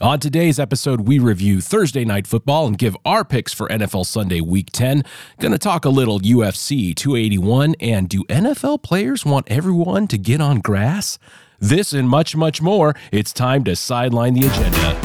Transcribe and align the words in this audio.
On 0.00 0.18
today's 0.18 0.58
episode, 0.58 1.02
we 1.02 1.20
review 1.20 1.60
Thursday 1.60 2.04
night 2.04 2.26
football 2.26 2.66
and 2.66 2.76
give 2.76 2.96
our 3.04 3.24
picks 3.24 3.54
for 3.54 3.68
NFL 3.68 4.04
Sunday 4.06 4.40
Week 4.40 4.70
10. 4.72 5.04
Gonna 5.38 5.56
talk 5.56 5.84
a 5.84 5.88
little 5.88 6.18
UFC 6.18 6.92
281 6.96 7.76
and 7.78 8.08
do 8.08 8.24
NFL 8.24 8.82
players 8.82 9.24
want 9.24 9.48
everyone 9.48 10.08
to 10.08 10.18
get 10.18 10.40
on 10.40 10.58
grass? 10.58 11.16
This 11.60 11.92
and 11.92 12.08
much, 12.08 12.34
much 12.34 12.60
more. 12.60 12.96
It's 13.12 13.32
time 13.32 13.62
to 13.64 13.76
sideline 13.76 14.34
the 14.34 14.48
agenda. 14.48 15.00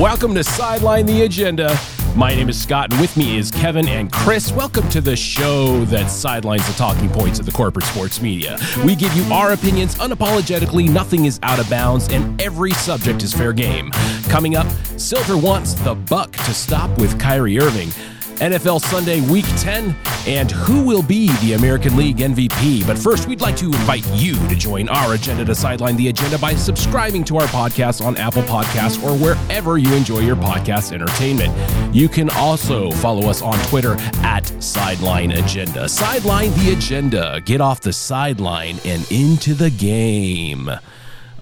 Welcome 0.00 0.34
to 0.34 0.44
Sideline 0.44 1.06
the 1.06 1.22
Agenda. 1.22 1.76
My 2.16 2.32
name 2.32 2.48
is 2.48 2.62
Scott, 2.62 2.92
and 2.92 3.00
with 3.00 3.16
me 3.16 3.38
is 3.38 3.50
Kevin 3.50 3.88
and 3.88 4.12
Chris. 4.12 4.52
Welcome 4.52 4.88
to 4.90 5.00
the 5.00 5.16
show 5.16 5.84
that 5.86 6.08
sidelines 6.08 6.64
the 6.68 6.72
talking 6.74 7.08
points 7.08 7.40
of 7.40 7.46
the 7.46 7.50
corporate 7.50 7.84
sports 7.86 8.22
media. 8.22 8.56
We 8.84 8.94
give 8.94 9.12
you 9.14 9.24
our 9.32 9.52
opinions 9.52 9.96
unapologetically, 9.96 10.88
nothing 10.88 11.24
is 11.24 11.40
out 11.42 11.58
of 11.58 11.68
bounds, 11.68 12.08
and 12.10 12.40
every 12.40 12.70
subject 12.70 13.24
is 13.24 13.34
fair 13.34 13.52
game. 13.52 13.90
Coming 14.28 14.54
up, 14.54 14.68
Silver 14.96 15.36
wants 15.36 15.74
the 15.74 15.96
buck 15.96 16.30
to 16.30 16.54
stop 16.54 16.96
with 17.00 17.18
Kyrie 17.18 17.58
Irving. 17.58 17.90
NFL 18.36 18.80
Sunday 18.80 19.20
Week 19.30 19.44
10, 19.58 19.94
and 20.26 20.50
who 20.50 20.84
will 20.84 21.02
be 21.02 21.28
the 21.38 21.52
American 21.52 21.96
League 21.96 22.18
MVP. 22.18 22.86
But 22.86 22.98
first, 22.98 23.28
we'd 23.28 23.40
like 23.40 23.56
to 23.56 23.66
invite 23.66 24.06
you 24.14 24.34
to 24.48 24.56
join 24.56 24.88
our 24.88 25.14
agenda 25.14 25.44
to 25.44 25.54
sideline 25.54 25.96
the 25.96 26.08
agenda 26.08 26.38
by 26.38 26.54
subscribing 26.54 27.24
to 27.24 27.38
our 27.38 27.46
podcast 27.48 28.04
on 28.04 28.16
Apple 28.16 28.42
Podcasts 28.42 29.02
or 29.02 29.16
wherever 29.18 29.78
you 29.78 29.92
enjoy 29.94 30.20
your 30.20 30.36
podcast 30.36 30.92
entertainment. 30.92 31.52
You 31.94 32.08
can 32.08 32.30
also 32.30 32.90
follow 32.92 33.28
us 33.28 33.42
on 33.42 33.58
Twitter 33.66 33.96
at 34.24 34.46
Sideline 34.62 35.32
Agenda. 35.32 35.88
Sideline 35.88 36.50
the 36.52 36.72
agenda. 36.72 37.40
Get 37.44 37.60
off 37.60 37.80
the 37.80 37.92
sideline 37.92 38.78
and 38.84 39.10
into 39.10 39.54
the 39.54 39.70
game. 39.70 40.70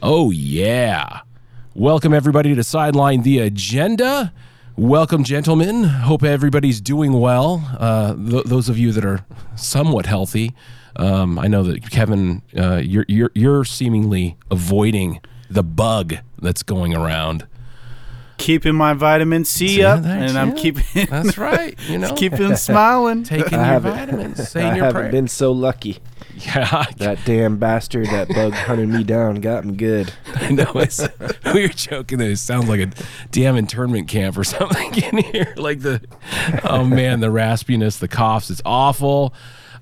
Oh, 0.02 0.30
yeah. 0.30 1.20
Welcome, 1.74 2.12
everybody, 2.12 2.54
to 2.54 2.64
Sideline 2.64 3.22
the 3.22 3.38
Agenda. 3.38 4.32
Welcome, 4.76 5.22
gentlemen. 5.22 5.84
Hope 5.84 6.22
everybody's 6.22 6.80
doing 6.80 7.12
well. 7.12 7.62
Uh, 7.78 8.14
th- 8.14 8.44
those 8.44 8.70
of 8.70 8.78
you 8.78 8.90
that 8.92 9.04
are 9.04 9.22
somewhat 9.54 10.06
healthy, 10.06 10.54
um, 10.96 11.38
I 11.38 11.46
know 11.46 11.62
that 11.64 11.90
Kevin, 11.90 12.40
uh, 12.56 12.76
you're, 12.76 13.04
you're 13.06 13.30
you're 13.34 13.64
seemingly 13.66 14.38
avoiding 14.50 15.20
the 15.50 15.62
bug 15.62 16.14
that's 16.40 16.62
going 16.62 16.94
around. 16.94 17.46
Keeping 18.42 18.74
my 18.74 18.92
vitamin 18.92 19.44
C 19.44 19.68
See, 19.68 19.82
up, 19.84 20.02
that's 20.02 20.30
and 20.30 20.38
I'm 20.38 20.50
it. 20.50 20.56
keeping 20.56 20.84
That's 21.08 21.38
right. 21.38 21.78
You 21.88 21.98
know, 21.98 22.12
keeping 22.14 22.56
smiling. 22.56 23.22
taking 23.22 23.54
I 23.54 23.56
your 23.56 23.64
haven't- 23.64 23.94
vitamins, 23.94 24.40
I 24.40 24.44
saying 24.44 24.76
your 24.76 24.84
haven't 24.86 25.00
prayer. 25.00 25.12
been 25.12 25.28
so 25.28 25.52
lucky. 25.52 25.98
yeah, 26.36 26.84
That 26.96 27.18
damn 27.24 27.58
bastard, 27.58 28.06
that 28.06 28.28
bug 28.34 28.52
hunted 28.52 28.88
me 28.88 29.04
down, 29.04 29.36
got 29.36 29.64
me 29.64 29.74
good. 29.74 30.12
I 30.34 30.50
know. 30.50 30.72
It's, 30.74 31.00
we 31.54 31.62
were 31.62 31.68
joking 31.68 32.18
that 32.18 32.30
it 32.30 32.38
sounds 32.38 32.68
like 32.68 32.80
a 32.80 32.90
damn 33.30 33.56
internment 33.56 34.08
camp 34.08 34.36
or 34.36 34.44
something 34.44 34.92
in 34.96 35.18
here. 35.18 35.54
Like 35.56 35.80
the, 35.80 36.00
oh 36.64 36.84
man, 36.84 37.20
the 37.20 37.28
raspiness, 37.28 37.98
the 37.98 38.08
coughs, 38.08 38.50
it's 38.50 38.62
awful. 38.64 39.34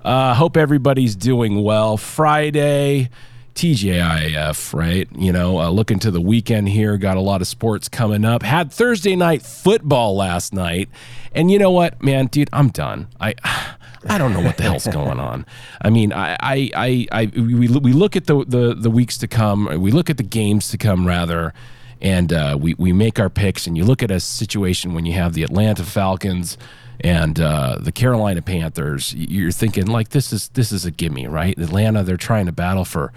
Uh, 0.03 0.33
hope 0.35 0.55
everybody's 0.57 1.15
doing 1.15 1.63
well. 1.63 1.97
Friday, 1.97 3.09
TGIF, 3.55 4.73
right? 4.73 5.07
You 5.15 5.31
know, 5.31 5.59
uh, 5.59 5.69
looking 5.69 5.99
to 5.99 6.11
the 6.11 6.21
weekend 6.21 6.69
here. 6.69 6.97
Got 6.97 7.17
a 7.17 7.21
lot 7.21 7.41
of 7.41 7.47
sports 7.47 7.89
coming 7.89 8.25
up. 8.25 8.43
Had 8.43 8.71
Thursday 8.71 9.15
night 9.15 9.41
football 9.41 10.15
last 10.15 10.53
night, 10.53 10.89
and 11.33 11.51
you 11.51 11.59
know 11.59 11.71
what, 11.71 12.01
man, 12.03 12.27
dude, 12.27 12.49
I'm 12.53 12.69
done. 12.69 13.07
I. 13.19 13.35
I 14.09 14.17
don't 14.17 14.33
know 14.33 14.41
what 14.41 14.57
the 14.57 14.63
hell's 14.63 14.87
going 14.87 15.19
on. 15.19 15.45
I 15.79 15.91
mean, 15.91 16.11
I, 16.11 16.35
I, 16.39 16.71
I, 16.73 17.07
I 17.11 17.25
we, 17.35 17.67
we 17.67 17.93
look 17.93 18.15
at 18.15 18.25
the, 18.25 18.43
the 18.43 18.73
the 18.73 18.89
weeks 18.89 19.15
to 19.19 19.27
come. 19.27 19.65
We 19.79 19.91
look 19.91 20.09
at 20.09 20.17
the 20.17 20.23
games 20.23 20.69
to 20.69 20.79
come, 20.79 21.05
rather, 21.05 21.53
and 22.01 22.33
uh, 22.33 22.57
we 22.59 22.73
we 22.79 22.93
make 22.93 23.19
our 23.19 23.29
picks. 23.29 23.67
And 23.67 23.77
you 23.77 23.85
look 23.85 24.01
at 24.01 24.09
a 24.09 24.19
situation 24.19 24.95
when 24.95 25.05
you 25.05 25.13
have 25.13 25.33
the 25.33 25.43
Atlanta 25.43 25.83
Falcons 25.83 26.57
and 27.03 27.39
uh, 27.39 27.77
the 27.79 27.91
Carolina 27.91 28.41
Panthers. 28.41 29.13
You're 29.13 29.51
thinking 29.51 29.87
like 29.87 30.09
this 30.09 30.31
is 30.31 30.49
this 30.49 30.71
is 30.71 30.85
a 30.85 30.91
gimme, 30.91 31.27
right? 31.27 31.57
Atlanta, 31.57 32.03
they're 32.03 32.17
trying 32.17 32.45
to 32.45 32.51
battle 32.51 32.85
for 32.85 33.11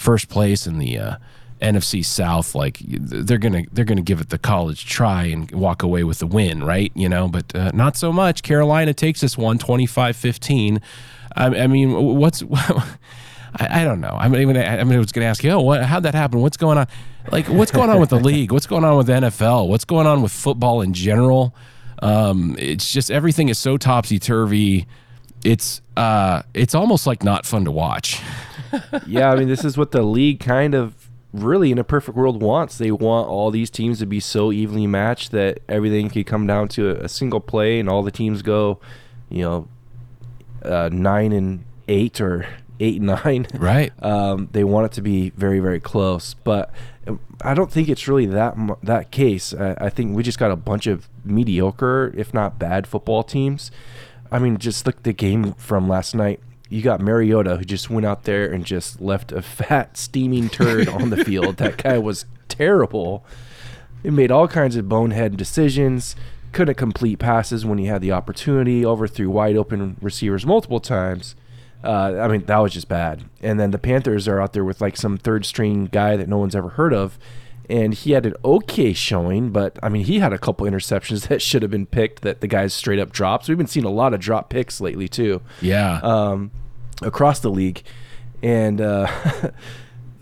first 0.00 0.28
place 0.28 0.66
in 0.66 0.78
the 0.78 0.98
uh, 0.98 1.16
NFC 1.60 2.04
South. 2.04 2.54
Like 2.54 2.78
they're 2.80 3.38
gonna 3.38 3.64
they're 3.72 3.84
gonna 3.84 4.00
give 4.00 4.20
it 4.20 4.30
the 4.30 4.38
college 4.38 4.86
try 4.86 5.24
and 5.24 5.50
walk 5.52 5.82
away 5.82 6.04
with 6.04 6.18
the 6.18 6.26
win, 6.26 6.64
right? 6.64 6.90
You 6.94 7.08
know, 7.08 7.28
but 7.28 7.54
uh, 7.54 7.70
not 7.74 7.96
so 7.96 8.12
much. 8.12 8.42
Carolina 8.42 8.94
takes 8.94 9.20
this 9.20 9.36
one 9.36 9.58
25-15. 9.58 10.80
I, 11.36 11.46
I 11.46 11.66
mean, 11.66 12.16
what's 12.16 12.42
I, 13.54 13.82
I 13.82 13.84
don't 13.84 14.00
know. 14.00 14.16
I 14.18 14.28
mean, 14.28 14.56
I, 14.56 14.80
I 14.80 14.84
mean, 14.84 14.94
I 14.94 14.98
was 14.98 15.12
going 15.12 15.24
to 15.24 15.28
ask 15.28 15.42
you, 15.42 15.50
oh, 15.50 15.60
what, 15.60 15.82
how'd 15.82 16.04
that 16.04 16.14
happen? 16.14 16.40
What's 16.40 16.56
going 16.56 16.78
on? 16.78 16.86
Like, 17.30 17.48
what's 17.48 17.72
going 17.72 17.90
on 17.90 18.00
with 18.00 18.10
the 18.10 18.20
league? 18.20 18.52
What's 18.52 18.66
going 18.66 18.84
on 18.84 18.96
with 18.96 19.06
the 19.06 19.14
NFL? 19.14 19.68
What's 19.68 19.84
going 19.84 20.06
on 20.06 20.22
with 20.22 20.32
football 20.32 20.82
in 20.82 20.92
general? 20.92 21.54
Um, 22.02 22.56
it's 22.58 22.92
just 22.92 23.10
everything 23.10 23.48
is 23.48 23.58
so 23.58 23.76
topsy 23.76 24.18
turvy. 24.18 24.86
It's 25.44 25.82
uh, 25.96 26.42
it's 26.54 26.74
almost 26.74 27.06
like 27.06 27.22
not 27.22 27.44
fun 27.46 27.64
to 27.64 27.70
watch. 27.70 28.20
Yeah, 29.06 29.30
I 29.30 29.36
mean, 29.36 29.48
this 29.48 29.64
is 29.64 29.76
what 29.76 29.90
the 29.90 30.02
league 30.02 30.40
kind 30.40 30.74
of 30.74 31.10
really 31.32 31.70
in 31.70 31.78
a 31.78 31.84
perfect 31.84 32.16
world 32.16 32.42
wants. 32.42 32.78
They 32.78 32.90
want 32.90 33.28
all 33.28 33.50
these 33.50 33.70
teams 33.70 33.98
to 34.00 34.06
be 34.06 34.20
so 34.20 34.52
evenly 34.52 34.86
matched 34.86 35.30
that 35.32 35.60
everything 35.68 36.10
could 36.10 36.26
come 36.26 36.46
down 36.46 36.68
to 36.68 36.90
a, 36.90 37.04
a 37.04 37.08
single 37.08 37.40
play 37.40 37.78
and 37.78 37.88
all 37.88 38.02
the 38.02 38.10
teams 38.10 38.42
go, 38.42 38.80
you 39.28 39.42
know, 39.42 39.68
uh, 40.64 40.90
nine 40.92 41.32
and 41.32 41.64
eight 41.88 42.20
or 42.20 42.46
eight 42.80 43.00
and 43.00 43.06
nine. 43.24 43.46
Right. 43.54 43.92
Um, 44.02 44.48
they 44.52 44.64
want 44.64 44.86
it 44.86 44.92
to 44.92 45.02
be 45.02 45.30
very, 45.30 45.60
very 45.60 45.80
close, 45.80 46.34
but 46.34 46.72
um, 47.06 47.20
I 47.42 47.54
don't 47.54 47.70
think 47.70 47.88
it's 47.88 48.08
really 48.08 48.26
that 48.26 48.56
that 48.82 49.10
case. 49.10 49.54
I, 49.54 49.76
I 49.80 49.90
think 49.90 50.16
we 50.16 50.22
just 50.22 50.38
got 50.38 50.50
a 50.50 50.56
bunch 50.56 50.86
of 50.86 51.08
mediocre, 51.24 52.12
if 52.16 52.34
not 52.34 52.58
bad, 52.58 52.86
football 52.86 53.22
teams. 53.22 53.70
I 54.32 54.38
mean, 54.38 54.58
just 54.58 54.86
look 54.86 55.02
the 55.02 55.12
game 55.12 55.54
from 55.54 55.88
last 55.88 56.14
night. 56.14 56.40
You 56.70 56.80
got 56.82 57.00
Mariota 57.00 57.56
who 57.58 57.64
just 57.64 57.90
went 57.90 58.06
out 58.06 58.24
there 58.24 58.50
and 58.50 58.64
just 58.64 59.00
left 59.00 59.32
a 59.32 59.42
fat, 59.42 59.96
steaming 59.98 60.48
turd 60.48 60.88
on 60.88 61.10
the 61.10 61.22
field. 61.24 61.56
That 61.58 61.82
guy 61.82 61.98
was 61.98 62.24
terrible. 62.48 63.24
He 64.02 64.10
made 64.10 64.30
all 64.30 64.48
kinds 64.48 64.76
of 64.76 64.88
bonehead 64.88 65.36
decisions. 65.36 66.16
Couldn't 66.52 66.76
complete 66.76 67.18
passes 67.18 67.66
when 67.66 67.78
he 67.78 67.86
had 67.86 68.00
the 68.00 68.12
opportunity. 68.12 68.84
Overthrew 68.86 69.28
wide 69.28 69.56
open 69.56 69.96
receivers 70.00 70.46
multiple 70.46 70.80
times. 70.80 71.34
Uh, 71.82 72.18
I 72.20 72.28
mean, 72.28 72.44
that 72.46 72.58
was 72.58 72.72
just 72.72 72.88
bad. 72.88 73.24
And 73.42 73.58
then 73.58 73.70
the 73.72 73.78
Panthers 73.78 74.28
are 74.28 74.40
out 74.40 74.52
there 74.52 74.64
with 74.64 74.80
like 74.80 74.96
some 74.96 75.16
third 75.18 75.44
string 75.44 75.86
guy 75.86 76.16
that 76.16 76.28
no 76.28 76.38
one's 76.38 76.54
ever 76.54 76.70
heard 76.70 76.92
of. 76.94 77.18
And 77.68 77.94
he 77.94 78.12
had 78.12 78.26
an 78.26 78.34
okay 78.44 78.92
showing, 78.92 79.50
but 79.50 79.78
I 79.82 79.88
mean, 79.88 80.04
he 80.04 80.18
had 80.18 80.32
a 80.32 80.38
couple 80.38 80.66
interceptions 80.66 81.26
that 81.28 81.40
should 81.40 81.62
have 81.62 81.70
been 81.70 81.86
picked 81.86 82.22
that 82.22 82.40
the 82.40 82.48
guys 82.48 82.74
straight 82.74 82.98
up 82.98 83.12
dropped. 83.12 83.46
So 83.46 83.52
we've 83.52 83.58
been 83.58 83.66
seeing 83.66 83.86
a 83.86 83.90
lot 83.90 84.12
of 84.14 84.20
drop 84.20 84.50
picks 84.50 84.80
lately, 84.80 85.08
too 85.08 85.40
Yeah. 85.60 86.00
um, 86.02 86.50
across 87.02 87.40
the 87.40 87.50
league, 87.50 87.82
and 88.42 88.80
uh, 88.80 89.06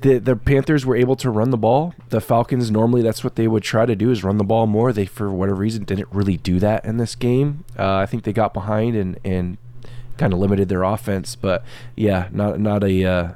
the 0.00 0.18
the 0.18 0.36
Panthers 0.36 0.86
were 0.86 0.96
able 0.96 1.16
to 1.16 1.30
run 1.30 1.50
the 1.50 1.56
ball. 1.56 1.94
The 2.10 2.20
Falcons 2.20 2.70
normally 2.70 3.02
that's 3.02 3.24
what 3.24 3.36
they 3.36 3.48
would 3.48 3.62
try 3.62 3.86
to 3.86 3.96
do 3.96 4.10
is 4.10 4.24
run 4.24 4.38
the 4.38 4.44
ball 4.44 4.66
more. 4.66 4.92
They 4.92 5.06
for 5.06 5.30
whatever 5.30 5.56
reason 5.56 5.84
didn't 5.84 6.08
really 6.10 6.36
do 6.36 6.58
that 6.60 6.84
in 6.84 6.96
this 6.96 7.14
game. 7.14 7.64
Uh, 7.78 7.96
I 7.96 8.06
think 8.06 8.24
they 8.24 8.32
got 8.32 8.54
behind 8.54 8.96
and 8.96 9.18
and 9.24 9.58
kind 10.16 10.32
of 10.32 10.38
limited 10.38 10.68
their 10.68 10.82
offense. 10.82 11.36
But 11.36 11.64
yeah, 11.96 12.28
not 12.32 12.60
not 12.60 12.84
a 12.84 13.04
uh, 13.04 13.32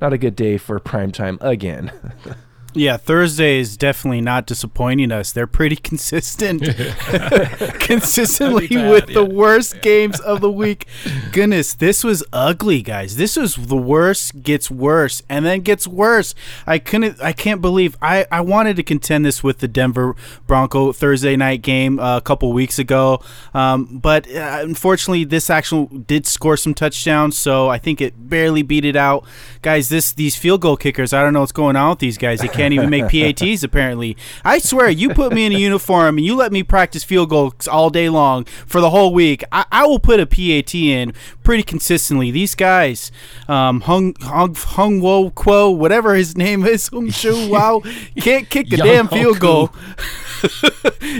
not 0.00 0.12
a 0.12 0.18
good 0.18 0.36
day 0.36 0.56
for 0.58 0.78
prime 0.80 1.12
time 1.12 1.38
again. 1.40 1.92
Yeah, 2.72 2.98
Thursday 2.98 3.58
is 3.58 3.76
definitely 3.76 4.20
not 4.20 4.46
disappointing 4.46 5.10
us. 5.10 5.32
They're 5.32 5.48
pretty 5.48 5.76
consistent, 5.76 6.62
consistently 7.80 8.68
bad, 8.68 8.90
with 8.90 9.06
the 9.06 9.26
yeah. 9.26 9.34
worst 9.34 9.82
games 9.82 10.20
of 10.20 10.40
the 10.40 10.50
week. 10.50 10.86
Goodness, 11.32 11.74
this 11.74 12.04
was 12.04 12.22
ugly, 12.32 12.80
guys. 12.82 13.16
This 13.16 13.36
was 13.36 13.56
the 13.56 13.76
worst. 13.76 14.42
Gets 14.42 14.70
worse 14.70 15.22
and 15.28 15.44
then 15.44 15.60
gets 15.60 15.88
worse. 15.88 16.34
I 16.66 16.78
couldn't. 16.78 17.20
I 17.20 17.32
can't 17.32 17.60
believe. 17.60 17.96
I 18.00 18.26
I 18.30 18.40
wanted 18.40 18.76
to 18.76 18.82
contend 18.84 19.24
this 19.24 19.42
with 19.42 19.58
the 19.58 19.68
Denver 19.68 20.14
Bronco 20.46 20.92
Thursday 20.92 21.34
night 21.34 21.62
game 21.62 21.98
uh, 21.98 22.18
a 22.18 22.20
couple 22.20 22.52
weeks 22.52 22.78
ago, 22.78 23.20
um, 23.52 23.98
but 23.98 24.30
uh, 24.30 24.58
unfortunately, 24.62 25.24
this 25.24 25.50
actually 25.50 25.98
did 25.98 26.26
score 26.26 26.56
some 26.56 26.74
touchdowns, 26.74 27.36
so 27.36 27.68
I 27.68 27.78
think 27.78 28.00
it 28.00 28.28
barely 28.28 28.62
beat 28.62 28.84
it 28.84 28.96
out. 28.96 29.24
Guys, 29.62 29.88
this 29.88 30.12
these 30.12 30.36
field 30.36 30.60
goal 30.60 30.76
kickers. 30.76 31.12
I 31.12 31.22
don't 31.22 31.32
know 31.32 31.40
what's 31.40 31.52
going 31.52 31.74
on 31.74 31.90
with 31.90 31.98
these 31.98 32.16
guys. 32.16 32.40
They 32.40 32.48
can't 32.60 32.74
even 32.74 32.90
make 32.90 33.08
PATs. 33.08 33.62
Apparently, 33.62 34.16
I 34.44 34.58
swear, 34.58 34.90
you 34.90 35.10
put 35.10 35.32
me 35.32 35.46
in 35.46 35.52
a 35.52 35.58
uniform 35.58 36.18
and 36.18 36.26
you 36.26 36.34
let 36.36 36.52
me 36.52 36.62
practice 36.62 37.04
field 37.04 37.30
goals 37.30 37.68
all 37.68 37.90
day 37.90 38.08
long 38.08 38.44
for 38.44 38.80
the 38.80 38.90
whole 38.90 39.12
week. 39.12 39.44
I, 39.52 39.64
I 39.70 39.86
will 39.86 39.98
put 39.98 40.20
a 40.20 40.26
PAT 40.26 40.74
in 40.74 41.12
pretty 41.42 41.62
consistently. 41.62 42.30
These 42.30 42.54
guys, 42.54 43.10
um, 43.48 43.82
Hung 43.82 44.14
Hung 44.20 44.54
Hung 44.54 45.00
Wo 45.00 45.30
Quo, 45.30 45.70
whatever 45.70 46.14
his 46.14 46.36
name 46.36 46.64
is, 46.64 46.88
Hung 46.88 47.10
Shu 47.10 47.48
Wow, 47.50 47.82
can't 48.16 48.48
kick 48.48 48.72
a 48.72 48.76
damn 48.78 49.08
field 49.08 49.40
goal. 49.40 49.70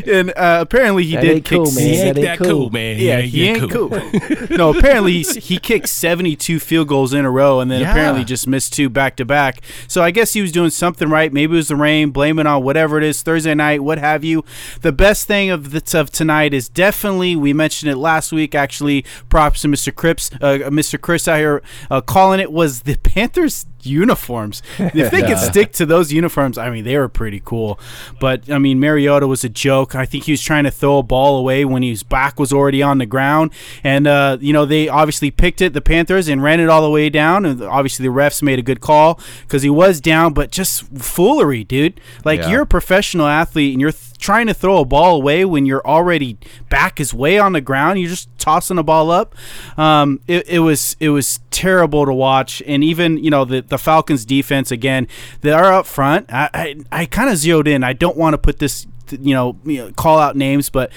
And 0.06 0.30
uh, 0.36 0.58
apparently 0.60 1.04
he 1.04 1.14
That 1.16 1.22
did 1.22 1.44
kick. 1.44 1.56
cool, 1.58 1.66
s- 1.68 1.76
man. 1.76 1.84
He 1.86 1.94
ain't 2.00 2.14
that 2.16 2.20
that 2.22 2.38
cool, 2.38 2.46
cool. 2.48 2.70
man. 2.70 2.98
Yeah, 2.98 3.20
he 3.20 3.48
ain't 3.48 3.70
cool. 3.70 3.88
no, 4.50 4.76
apparently 4.76 5.22
he, 5.22 5.40
he 5.40 5.58
kicked 5.58 5.88
72 5.88 6.58
field 6.60 6.88
goals 6.88 7.12
in 7.12 7.24
a 7.24 7.30
row 7.30 7.60
and 7.60 7.70
then 7.70 7.80
Yeah. 7.80 7.90
apparently 7.90 8.24
just 8.24 8.46
missed 8.46 8.72
two 8.72 8.88
back 8.88 9.16
to 9.16 9.24
back. 9.24 9.60
So 9.88 10.02
I 10.02 10.10
guess 10.10 10.32
he 10.32 10.42
was 10.42 10.52
doing 10.52 10.70
something 10.70 11.08
right. 11.08 11.32
Maybe 11.32 11.54
it 11.54 11.56
was 11.56 11.68
the 11.68 11.76
rain, 11.76 12.10
blame 12.10 12.38
it 12.38 12.46
on 12.46 12.62
whatever 12.62 12.98
it 12.98 13.04
is, 13.04 13.22
Thursday 13.22 13.54
night, 13.54 13.82
what 13.82 13.98
have 13.98 14.24
you. 14.24 14.44
The 14.82 14.92
best 14.92 15.26
thing 15.26 15.50
of 15.50 15.70
the, 15.72 15.98
of 15.98 16.10
tonight 16.10 16.54
is 16.54 16.68
definitely, 16.68 17.36
we 17.36 17.52
mentioned 17.52 17.90
it 17.90 17.96
last 17.96 18.32
week, 18.32 18.54
actually, 18.54 19.04
props 19.28 19.62
to 19.62 19.68
Mr. 19.68 19.94
Cripps, 19.94 20.30
uh, 20.40 20.68
Mr. 20.70 21.00
Chris 21.00 21.26
out 21.28 21.38
here 21.38 21.62
uh, 21.90 22.00
calling 22.00 22.40
it, 22.40 22.52
was 22.52 22.82
the 22.82 22.96
Panthers 22.96 23.66
uniforms. 23.86 24.62
If 24.78 25.10
they 25.10 25.22
could 25.22 25.38
stick 25.38 25.72
to 25.74 25.86
those 25.86 26.12
uniforms, 26.12 26.58
I 26.58 26.70
mean, 26.70 26.84
they 26.84 26.96
were 26.98 27.08
pretty 27.08 27.40
cool. 27.44 27.78
But 28.20 28.50
I 28.50 28.58
mean, 28.58 28.80
Mariota 28.80 29.26
was 29.26 29.44
a 29.44 29.48
joke. 29.48 29.94
I 29.94 30.04
think 30.06 30.24
he 30.24 30.32
was 30.32 30.42
trying 30.42 30.64
to 30.64 30.70
throw 30.70 30.98
a 30.98 31.02
ball 31.02 31.38
away 31.38 31.64
when 31.64 31.82
his 31.82 32.02
back 32.02 32.38
was 32.38 32.52
already 32.52 32.82
on 32.82 32.98
the 32.98 33.06
ground, 33.06 33.52
and 33.84 34.06
uh, 34.06 34.38
you 34.40 34.52
know 34.52 34.66
they 34.66 34.88
obviously 34.88 35.30
picked 35.30 35.60
it, 35.60 35.72
the 35.72 35.80
Panthers, 35.80 36.28
and 36.28 36.42
ran 36.42 36.60
it 36.60 36.68
all 36.68 36.82
the 36.82 36.90
way 36.90 37.08
down. 37.08 37.44
And 37.46 37.62
obviously 37.62 38.06
the 38.06 38.12
refs 38.12 38.42
made 38.42 38.58
a 38.58 38.62
good 38.62 38.80
call 38.80 39.20
because 39.42 39.62
he 39.62 39.70
was 39.70 40.00
down, 40.00 40.32
but 40.34 40.50
just 40.50 40.82
foolery, 40.98 41.64
dude. 41.64 42.00
Like 42.24 42.40
Yeah. 42.40 42.50
you're 42.50 42.62
a 42.62 42.66
professional 42.66 43.26
athlete 43.26 43.72
and 43.72 43.80
you're. 43.80 43.92
Th- 43.92 44.04
trying 44.20 44.46
to 44.46 44.54
throw 44.54 44.78
a 44.78 44.84
ball 44.84 45.16
away 45.16 45.44
when 45.44 45.66
you're 45.66 45.84
already 45.86 46.38
back 46.68 47.00
is 47.00 47.12
way 47.12 47.38
on 47.38 47.52
the 47.52 47.60
ground. 47.60 47.98
You're 47.98 48.10
just 48.10 48.28
tossing 48.38 48.78
a 48.78 48.82
ball 48.82 49.10
up. 49.10 49.34
Um, 49.76 50.20
it, 50.28 50.48
it 50.48 50.58
was 50.60 50.96
it 51.00 51.08
was 51.10 51.40
terrible 51.50 52.06
to 52.06 52.12
watch. 52.12 52.62
And 52.66 52.84
even 52.84 53.18
you 53.18 53.30
know 53.30 53.44
the, 53.44 53.62
the 53.62 53.78
falcons 53.78 54.24
defense 54.24 54.70
again 54.70 55.08
they 55.40 55.50
are 55.50 55.72
up 55.72 55.86
front. 55.86 56.32
I 56.32 56.50
i, 56.54 56.76
I 56.92 57.06
kind 57.06 57.30
of 57.30 57.36
zeroed 57.36 57.66
in. 57.66 57.82
I 57.82 57.92
don't 57.92 58.16
want 58.16 58.34
to 58.34 58.38
put 58.38 58.58
this 58.58 58.86
you 59.10 59.34
know, 59.34 59.58
you 59.64 59.78
know 59.78 59.92
call 59.92 60.20
out 60.20 60.36
names 60.36 60.70
but 60.70 60.92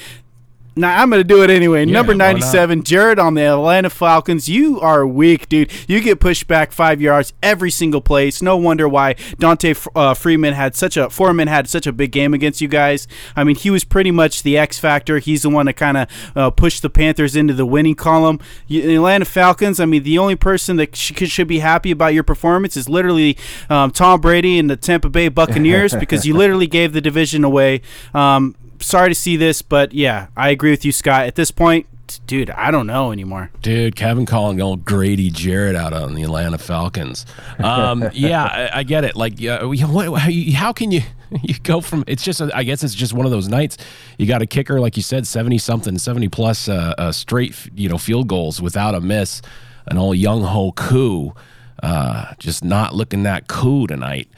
Nah, 0.76 0.90
I'm 0.90 1.10
gonna 1.12 1.24
do 1.24 1.44
it 1.44 1.52
anyway. 1.52 1.86
Yeah, 1.86 1.94
Number 1.94 2.16
97, 2.16 2.84
Jared 2.84 3.20
on 3.20 3.36
the 3.36 3.44
Atlanta 3.44 3.92
Falcons. 3.92 4.50
You 4.50 4.80
are 4.80 5.06
weak, 5.06 5.48
dude. 5.48 5.72
You 5.88 6.02
get 6.02 6.20
pushed 6.20 6.48
back 6.48 6.72
five 6.72 7.00
yards 7.00 7.32
every 7.44 7.70
single 7.70 8.02
place. 8.02 8.42
No 8.42 8.58
wonder 8.58 8.90
why 8.90 9.16
Dante 9.38 9.76
uh, 9.96 10.16
Freeman 10.16 10.56
had 10.56 10.76
such 10.76 10.98
a 10.98 11.12
Foreman 11.12 11.48
had 11.48 11.70
such 11.70 11.86
a 11.86 11.92
big 11.92 12.12
game 12.12 12.34
against 12.34 12.60
you 12.60 12.68
guys. 12.68 13.08
I 13.36 13.44
mean, 13.44 13.56
he 13.56 13.70
was 13.70 13.84
pretty 13.84 14.10
much 14.10 14.42
the 14.42 14.58
X 14.58 14.80
factor. 14.80 15.20
He's 15.20 15.44
the 15.44 15.50
one 15.50 15.68
that 15.68 15.74
kind 15.74 15.98
of 15.98 16.08
uh, 16.36 16.50
pushed 16.50 16.82
the 16.82 16.90
Panthers 16.90 17.36
into 17.36 17.54
the 17.54 17.68
winning 17.68 17.96
column. 17.96 18.40
You, 18.68 18.82
the 18.82 18.96
Atlanta 18.96 19.26
Falcons. 19.26 19.80
I 19.80 19.86
mean, 19.86 20.02
the 20.02 20.18
only 20.18 20.36
person 20.36 20.78
that 20.78 20.96
sh- 20.96 21.14
should 21.30 21.48
be 21.48 21.60
happy 21.60 21.92
about 21.92 22.16
your 22.16 22.24
performance 22.24 22.76
is 22.76 22.90
literally 22.90 23.38
um, 23.70 23.92
Tom 23.92 24.22
Brady 24.22 24.58
and 24.58 24.70
the 24.72 24.78
Tampa 24.78 25.10
Bay 25.10 25.28
Buccaneers 25.30 25.96
because 25.96 26.26
you 26.26 26.36
literally 26.36 26.68
gave 26.68 26.94
the 26.94 27.02
division 27.02 27.44
away. 27.44 27.82
Um, 28.16 28.56
sorry 28.80 29.10
to 29.10 29.16
see 29.16 29.38
this, 29.38 29.62
but 29.62 29.94
yeah, 29.94 30.28
I 30.36 30.50
agree 30.50 30.72
with 30.72 30.86
you, 30.86 30.92
Scott. 30.92 31.26
At 31.26 31.36
this 31.36 31.52
point, 31.52 31.88
dude, 32.28 32.50
I 32.50 32.72
don't 32.72 32.88
know 32.88 33.12
anymore. 33.12 33.50
Dude, 33.62 33.96
Kevin 33.96 34.26
calling 34.26 34.62
old 34.62 34.86
Grady 34.86 35.30
Jarrett 35.30 35.76
out 35.76 35.94
on 35.94 36.14
the 36.14 36.24
Atlanta 36.24 36.58
Falcons. 36.58 37.26
Um, 37.60 38.10
yeah, 38.14 38.44
I, 38.44 38.80
I 38.80 38.84
get 38.84 39.04
it. 39.04 39.16
Like, 39.16 39.40
yeah, 39.40 39.64
what, 39.64 40.20
how, 40.20 40.32
how 40.56 40.74
can 40.74 40.92
you 40.92 41.02
you 41.42 41.56
go 41.64 41.82
from? 41.82 42.04
It's 42.08 42.24
just, 42.24 42.42
a, 42.42 42.56
I 42.56 42.64
guess 42.64 42.84
it's 42.84 42.96
just 42.96 43.14
one 43.14 43.26
of 43.26 43.32
those 43.32 43.48
nights. 43.48 43.78
You 44.18 44.26
got 44.26 44.42
a 44.42 44.46
kicker, 44.46 44.80
like 44.80 44.98
you 44.98 45.04
said, 45.04 45.28
seventy 45.28 45.58
something, 45.58 45.98
seventy 45.98 46.28
plus 46.28 46.68
uh, 46.68 46.94
uh, 46.98 47.12
straight, 47.12 47.70
you 47.76 47.90
know, 47.90 47.98
field 47.98 48.28
goals 48.28 48.62
without 48.62 48.96
a 48.96 49.02
miss. 49.02 49.42
An 49.86 49.98
old 49.98 50.16
Younghoe 50.16 50.76
Koo, 50.76 51.34
uh, 51.82 52.34
just 52.40 52.64
not 52.64 52.96
looking 52.96 53.24
that 53.24 53.48
cool 53.48 53.86
tonight. 53.86 54.30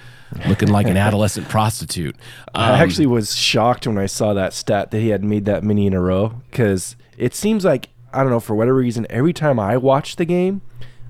Looking 0.47 0.69
like 0.69 0.87
an 0.87 0.97
adolescent 1.07 1.47
prostitute. 1.49 2.15
Um, 2.53 2.63
I 2.63 2.79
actually 2.79 3.05
was 3.05 3.35
shocked 3.35 3.87
when 3.87 3.97
I 3.97 4.05
saw 4.05 4.33
that 4.33 4.53
stat 4.53 4.91
that 4.91 4.99
he 4.99 5.09
had 5.09 5.23
made 5.23 5.45
that 5.45 5.63
many 5.63 5.87
in 5.87 5.93
a 5.93 6.01
row 6.01 6.41
because 6.49 6.95
it 7.17 7.33
seems 7.33 7.63
like 7.63 7.89
I 8.13 8.21
don't 8.21 8.31
know 8.31 8.39
for 8.39 8.55
whatever 8.55 8.77
reason 8.77 9.05
every 9.09 9.33
time 9.33 9.59
I 9.59 9.77
watch 9.77 10.15
the 10.15 10.25
game, 10.25 10.61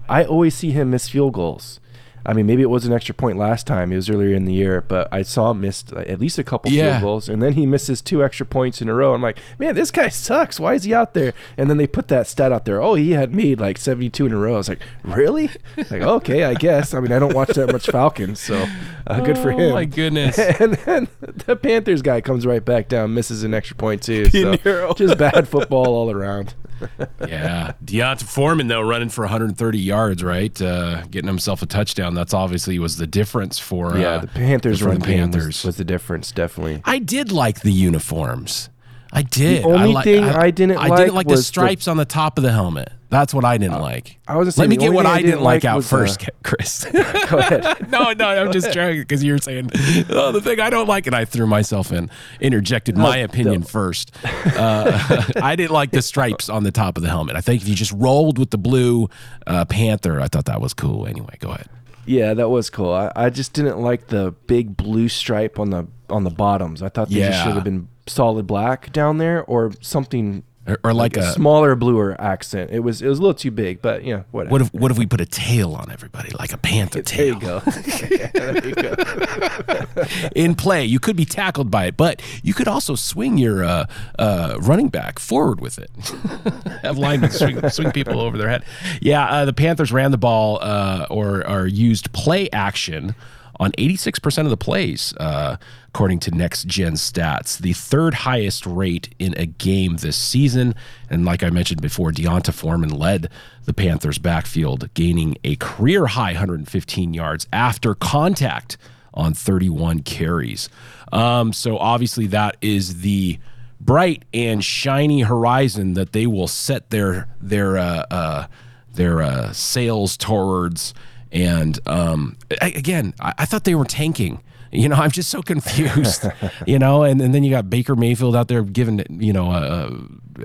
I 0.10 0.24
always 0.24 0.56
see 0.56 0.72
him 0.72 0.92
miss 0.92 1.10
field 1.10 1.34
goals. 1.34 1.80
I 2.26 2.34
mean, 2.34 2.46
maybe 2.48 2.62
it 2.64 2.70
was 2.70 2.86
an 2.86 2.94
extra 2.94 3.14
point 3.14 3.38
last 3.38 3.68
time. 3.68 3.92
It 3.92 3.98
was 3.98 4.10
earlier 4.10 4.36
in 4.36 4.46
the 4.46 4.54
year, 4.54 4.82
but 4.82 5.08
I 5.12 5.22
saw 5.22 5.52
him 5.52 5.62
miss 5.62 5.84
at 5.96 6.20
least 6.20 6.38
a 6.40 6.44
couple 6.44 6.72
Yeah. 6.72 6.94
field 6.94 7.02
goals, 7.04 7.30
and 7.30 7.42
then 7.42 7.54
he 7.54 7.66
misses 7.66 8.02
two 8.02 8.24
extra 8.24 8.46
points 8.46 8.82
in 8.82 8.90
a 8.90 8.94
row. 8.94 9.14
I'm 9.14 9.22
like, 9.22 9.38
man, 9.60 9.76
this 9.76 9.92
guy 9.92 10.10
sucks. 10.10 10.60
Why 10.60 10.74
is 10.74 10.84
he 10.84 10.94
out 10.94 11.14
there? 11.14 11.34
And 11.58 11.70
then 11.70 11.78
they 11.78 11.88
put 11.88 12.08
that 12.08 12.28
stat 12.28 12.52
out 12.52 12.66
there. 12.66 12.82
Oh, 12.82 12.96
he 12.96 13.12
had 13.12 13.34
made 13.34 13.60
like 13.60 13.78
72 13.78 14.26
in 14.26 14.34
a 14.34 14.38
row. 14.38 14.56
I 14.56 14.58
was 14.58 14.70
like, 14.70 14.82
really? 15.04 15.50
like, 15.78 15.92
okay, 16.02 16.44
I 16.46 16.56
guess. 16.56 16.94
I 16.94 17.00
mean, 17.00 17.12
I 17.12 17.20
don't 17.20 17.34
watch 17.36 17.50
that 17.50 17.72
much 17.72 17.86
Falcons, 17.88 18.40
so 18.40 18.66
uh, 19.08 19.20
good 19.22 19.38
for 19.38 19.52
Oh, 19.54 19.58
him. 19.58 19.74
my 19.74 19.86
goodness. 19.86 20.38
and 20.60 20.74
then 20.74 21.08
the 21.46 21.56
Panthers 21.56 22.02
guy 22.02 22.22
comes 22.22 22.46
right 22.46 22.64
back 22.66 22.88
down, 22.88 23.14
misses 23.14 23.44
an 23.44 23.54
extra 23.54 23.76
point 23.76 24.02
too. 24.02 24.26
So 24.30 24.94
just 24.96 25.18
bad 25.18 25.48
football 25.48 25.88
all 25.88 26.10
around. 26.12 26.54
yeah, 27.28 27.74
D'Onta 27.84 28.24
Foreman 28.26 28.68
though 28.68 28.82
running 28.82 29.10
for 29.10 29.22
130 29.24 29.78
yards, 29.80 30.24
right, 30.24 30.60
uh, 30.62 31.04
getting 31.12 31.28
himself 31.28 31.62
a 31.62 31.66
touchdown. 31.66 32.14
That's 32.16 32.34
obviously 32.34 32.78
was 32.80 32.98
the 32.98 33.08
difference 33.08 33.60
for 33.60 33.98
Yeah, 33.98 34.08
uh, 34.10 34.20
the 34.22 34.28
Panthers 34.28 34.80
for 34.80 34.86
run 34.88 34.96
the 34.96 35.00
was- 35.00 35.08
Panthers. 35.16 35.64
was, 35.64 35.78
the 35.78 35.86
difference, 35.86 36.32
definitely. 36.32 36.82
I 36.86 37.00
did 37.00 37.32
like 37.32 37.62
the 37.62 37.72
uniforms. 37.72 38.70
I 39.14 39.22
did. 39.22 39.64
The 39.64 39.68
only 39.68 39.80
I 39.94 39.98
li- 39.98 40.04
thing 40.04 40.24
I 40.26 40.52
didn't 40.52 40.78
I 40.78 40.88
like 40.88 40.98
didn't 41.00 41.16
like 41.16 41.28
the 41.28 41.32
was 41.32 41.40
the- 41.42 41.46
stripes 41.46 41.88
on 41.88 41.98
the 41.98 42.06
top 42.06 42.38
of 42.38 42.44
the 42.44 42.52
helmet. 42.52 42.92
That's 43.16 43.34
what 43.34 43.46
I 43.46 43.58
didn't 43.58 43.80
like. 43.80 44.20
I 44.28 44.36
was 44.36 44.58
Let 44.58 44.68
me 44.68 44.76
get 44.76 44.92
what 44.92 45.06
I 45.06 45.22
didn't 45.22 45.40
like, 45.40 45.64
out 45.64 45.86
first, 45.86 46.28
uh, 46.28 46.32
Chris. 46.44 46.84
Go 47.30 47.38
ahead. 47.38 47.90
no, 47.90 48.12
no, 48.12 48.28
I'm 48.28 48.52
just 48.52 48.74
joking 48.74 49.00
because 49.00 49.24
you 49.24 49.32
were 49.32 49.38
saying 49.38 49.70
oh, 50.10 50.34
the 50.34 50.42
thing 50.42 50.60
I 50.60 50.70
don't 50.70 50.86
like, 50.86 51.08
and 51.08 51.16
I 51.16 51.24
threw 51.24 51.48
myself 51.48 51.94
in, 51.94 52.12
interjected 52.42 52.98
my 52.98 53.16
opinion 53.16 53.64
first. 53.64 54.12
Uh, 54.26 55.24
I 55.42 55.56
didn't 55.56 55.72
like 55.72 55.92
the 55.92 56.02
stripes 56.02 56.50
on 56.50 56.66
the 56.66 56.74
top 56.74 56.98
of 56.98 57.04
the 57.04 57.10
helmet. 57.10 57.38
I 57.38 57.42
think 57.42 57.62
if 57.62 57.70
you 57.70 57.76
just 57.76 57.94
rolled 57.94 58.38
with 58.38 58.50
the 58.50 58.58
blue 58.58 59.10
uh, 59.48 59.64
panther, 59.64 60.20
I 60.20 60.28
thought 60.28 60.46
that 60.46 60.60
was 60.60 60.74
cool. 60.74 61.08
Anyway, 61.08 61.38
go 61.40 61.52
ahead. 61.52 61.70
Yeah, 62.06 62.34
that 62.34 62.50
was 62.50 62.70
cool. 62.70 62.92
I, 62.92 63.14
I 63.16 63.30
just 63.30 63.54
didn't 63.54 63.80
like 63.80 64.08
the 64.08 64.36
big 64.46 64.76
blue 64.76 65.08
stripe 65.08 65.58
on 65.58 65.70
the 65.70 65.88
on 66.10 66.26
the 66.26 66.32
bottoms. 66.32 66.84
I 66.84 66.90
thought 66.90 67.08
they 67.08 67.20
just 67.20 67.46
should 67.46 67.54
have 67.54 67.64
been 67.64 67.88
solid 68.08 68.46
black 68.46 68.92
down 68.92 69.20
there 69.20 69.46
or 69.46 69.72
something 69.80 70.44
Or, 70.68 70.80
or 70.84 70.94
like, 70.94 71.16
a, 71.16 71.22
a, 71.22 71.32
smaller 71.32 71.76
bluer 71.76 72.20
accent. 72.20 72.72
It 72.72 72.80
was 72.80 73.02
it 73.02 73.08
was 73.08 73.20
a 73.20 73.22
little 73.22 73.36
too 73.36 73.52
big, 73.52 73.82
but 73.82 74.04
yeah, 74.04 74.24
whatever. 74.32 74.52
what 74.52 74.62
if 74.62 74.74
what 74.74 74.92
if 74.92 74.98
we 74.98 75.06
put 75.06 75.22
a 75.22 75.26
tail 75.26 75.74
on 75.74 75.92
everybody, 75.92 76.32
like 76.40 76.54
a 76.54 76.58
panther 76.58 77.02
there 77.02 77.04
tail? 77.04 77.36
you 77.36 77.40
go. 77.40 77.60
there 77.60 78.68
you 78.68 78.74
go. 78.74 78.96
in 80.36 80.56
play. 80.56 80.86
You 80.86 81.00
could 81.00 81.16
be 81.16 81.26
tackled 81.26 81.72
by 81.72 81.86
it, 81.86 81.98
but 81.98 82.22
you 82.44 82.54
could 82.54 82.68
also 82.68 82.96
swing 82.96 83.38
your 83.38 83.64
uh, 83.64 83.86
uh, 84.20 84.58
running 84.62 84.90
back 84.90 85.20
forward 85.20 85.62
with 85.62 85.78
it. 85.78 85.92
Have 86.84 86.98
linemen 86.98 87.32
swing, 87.32 87.68
swing 87.70 87.92
people 87.92 88.20
over 88.20 88.38
their 88.38 88.50
head. 88.50 88.64
Yeah, 89.02 89.26
uh, 89.26 89.46
the 89.46 89.54
Panthers 89.54 89.92
ran 89.92 90.12
the 90.12 90.18
ball 90.18 90.60
uh, 90.62 91.08
or, 91.10 91.48
or 91.50 91.68
used 91.68 92.12
play 92.12 92.50
action 92.52 93.16
on 93.60 93.72
86% 93.74 94.44
of 94.44 94.50
the 94.50 94.58
plays, 94.58 95.14
uh, 95.18 95.58
according 95.88 96.20
to 96.20 96.32
Next 96.32 96.68
Gen 96.68 96.94
Stats, 96.94 97.58
the 97.58 97.74
third 97.74 98.14
highest 98.14 98.66
rate 98.66 99.14
in 99.20 99.34
a 99.38 99.46
game 99.46 99.98
this 99.98 100.18
season. 100.18 100.76
And 101.10 101.26
like 101.26 101.44
I 101.44 101.50
mentioned 101.50 101.82
before, 101.82 102.12
D'Onta 102.12 102.54
Foreman 102.54 102.90
led 102.90 103.30
the 103.66 103.74
Panthers' 103.74 104.18
backfield, 104.18 104.94
gaining 104.94 105.38
a 105.44 105.56
career 105.56 106.08
high 106.08 106.32
115 106.34 107.14
yards 107.14 107.48
after 107.54 107.96
contact 107.96 108.78
on 109.14 109.34
31 109.34 110.02
carries. 110.02 110.70
Um, 111.12 111.54
so 111.54 111.78
obviously 111.78 112.28
that 112.28 112.58
is 112.62 113.02
the 113.02 113.40
bright 113.80 114.24
and 114.34 114.64
shiny 114.64 115.22
horizon 115.22 115.94
that 115.94 116.12
they 116.12 116.28
will 116.28 116.48
set 116.48 116.90
their 116.90 117.28
their 117.40 117.78
uh, 117.78 118.06
uh, 118.12 118.48
their 118.94 119.22
uh, 119.22 119.54
sails 119.54 120.18
towards. 120.18 120.94
And 121.36 121.78
um, 121.86 122.38
a- 122.62 122.74
again, 122.74 123.14
I, 123.20 123.34
I 123.40 123.46
thought 123.46 123.66
they 123.66 123.76
were 123.76 123.86
tanking. 123.86 124.42
You 124.72 124.90
know, 124.90 124.96
I'm 125.04 125.12
just 125.12 125.30
so 125.30 125.42
confused. 125.44 126.26
you 126.66 126.80
know, 126.80 127.04
and, 127.04 127.22
and 127.22 127.36
then 127.36 127.44
you 127.44 127.52
got 127.52 127.70
Baker 127.70 127.96
Mayfield 127.96 128.36
out 128.36 128.48
there 128.48 128.64
giving 128.64 129.06
you 129.10 129.34
know 129.34 129.52
uh, 129.52 129.90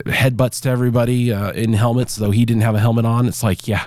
headbutts 0.06 0.60
to 0.62 0.68
everybody 0.68 1.32
uh, 1.32 1.52
in 1.52 1.72
helmets, 1.72 2.16
though 2.16 2.30
he 2.32 2.44
didn't 2.44 2.62
have 2.62 2.74
a 2.74 2.80
helmet 2.80 3.06
on. 3.06 3.26
It's 3.26 3.42
like, 3.42 3.66
yeah, 3.66 3.86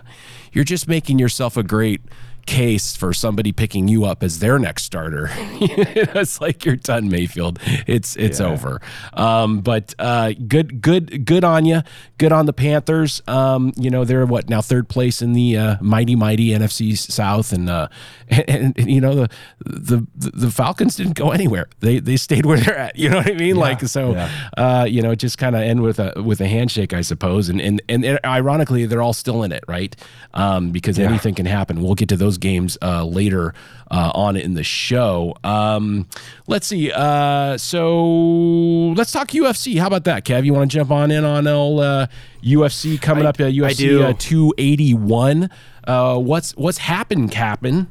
you're 0.53 0.63
just 0.63 0.87
making 0.87 1.19
yourself 1.19 1.57
a 1.57 1.63
great 1.63 2.01
case 2.45 2.95
for 2.95 3.13
somebody 3.13 3.51
picking 3.51 3.87
you 3.87 4.05
up 4.05 4.23
as 4.23 4.39
their 4.39 4.59
next 4.59 4.83
starter. 4.83 5.29
it's 5.31 6.41
like 6.41 6.65
you're 6.65 6.75
done, 6.75 7.09
Mayfield. 7.09 7.59
It's 7.87 8.15
it's 8.15 8.39
over. 8.39 8.81
Um, 9.13 9.61
but 9.61 9.93
uh, 9.99 10.33
good 10.47 10.81
good 10.81 11.25
good 11.25 11.43
on 11.43 11.65
you. 11.65 11.81
Good 12.17 12.31
on 12.31 12.45
the 12.45 12.53
Panthers. 12.53 13.21
Um, 13.27 13.73
you 13.75 13.89
know 13.89 14.05
they're 14.05 14.25
what 14.25 14.49
now 14.49 14.61
third 14.61 14.89
place 14.89 15.21
in 15.21 15.33
the 15.33 15.57
uh, 15.57 15.75
mighty 15.81 16.15
mighty 16.15 16.49
NFC 16.49 16.97
South, 16.97 17.51
and, 17.51 17.69
uh, 17.69 17.87
and, 18.29 18.77
and 18.77 18.91
you 18.91 19.01
know 19.01 19.15
the, 19.15 19.29
the 19.65 20.07
the 20.15 20.51
Falcons 20.51 20.95
didn't 20.95 21.15
go 21.15 21.31
anywhere. 21.31 21.67
They 21.79 21.99
they 21.99 22.17
stayed 22.17 22.45
where 22.45 22.59
they're 22.59 22.77
at. 22.77 22.97
You 22.97 23.09
know 23.09 23.17
what 23.17 23.31
I 23.31 23.33
mean? 23.33 23.55
like 23.55 23.81
so, 23.81 24.13
uh, 24.57 24.85
you 24.89 25.01
know, 25.01 25.15
just 25.15 25.37
kind 25.37 25.55
of 25.55 25.61
end 25.61 25.81
with 25.81 25.99
a 25.99 26.21
with 26.21 26.41
a 26.41 26.47
handshake, 26.47 26.93
I 26.93 27.01
suppose. 27.01 27.49
And 27.49 27.61
and 27.61 27.81
and 27.89 28.19
ironically, 28.25 28.85
they're 28.85 29.01
all 29.01 29.13
still 29.13 29.43
in 29.43 29.51
it, 29.51 29.63
right? 29.67 29.95
Um, 30.33 30.71
because 30.71 30.99
anything 30.99 31.35
can 31.35 31.45
happen. 31.45 31.81
We'll 31.81 31.95
get 31.95 32.09
to 32.09 32.17
those 32.17 32.32
those 32.33 32.37
games 32.39 32.77
uh, 32.81 33.05
later 33.05 33.53
uh, 33.91 34.11
on 34.15 34.35
in 34.35 34.55
the 34.55 34.63
show. 34.63 35.35
Um, 35.43 36.07
let's 36.47 36.67
see. 36.67 36.91
Uh, 36.91 37.57
so 37.57 38.93
let's 38.97 39.11
talk 39.11 39.29
UFC. 39.29 39.79
How 39.79 39.87
about 39.87 40.03
that, 40.05 40.25
Kev? 40.25 40.45
You 40.45 40.53
want 40.53 40.71
to 40.71 40.77
jump 40.77 40.91
on 40.91 41.11
in 41.11 41.23
on 41.23 41.47
old, 41.47 41.81
uh, 41.81 42.07
UFC 42.43 42.99
coming 42.99 43.25
I- 43.25 43.29
up? 43.29 43.39
Uh, 43.39 43.43
UFC. 43.43 44.01
Uh, 44.01 44.13
281. 44.17 45.49
Uh, 45.85 46.17
what's 46.17 46.55
what's 46.55 46.79
happened, 46.79 47.31
Captain? 47.31 47.87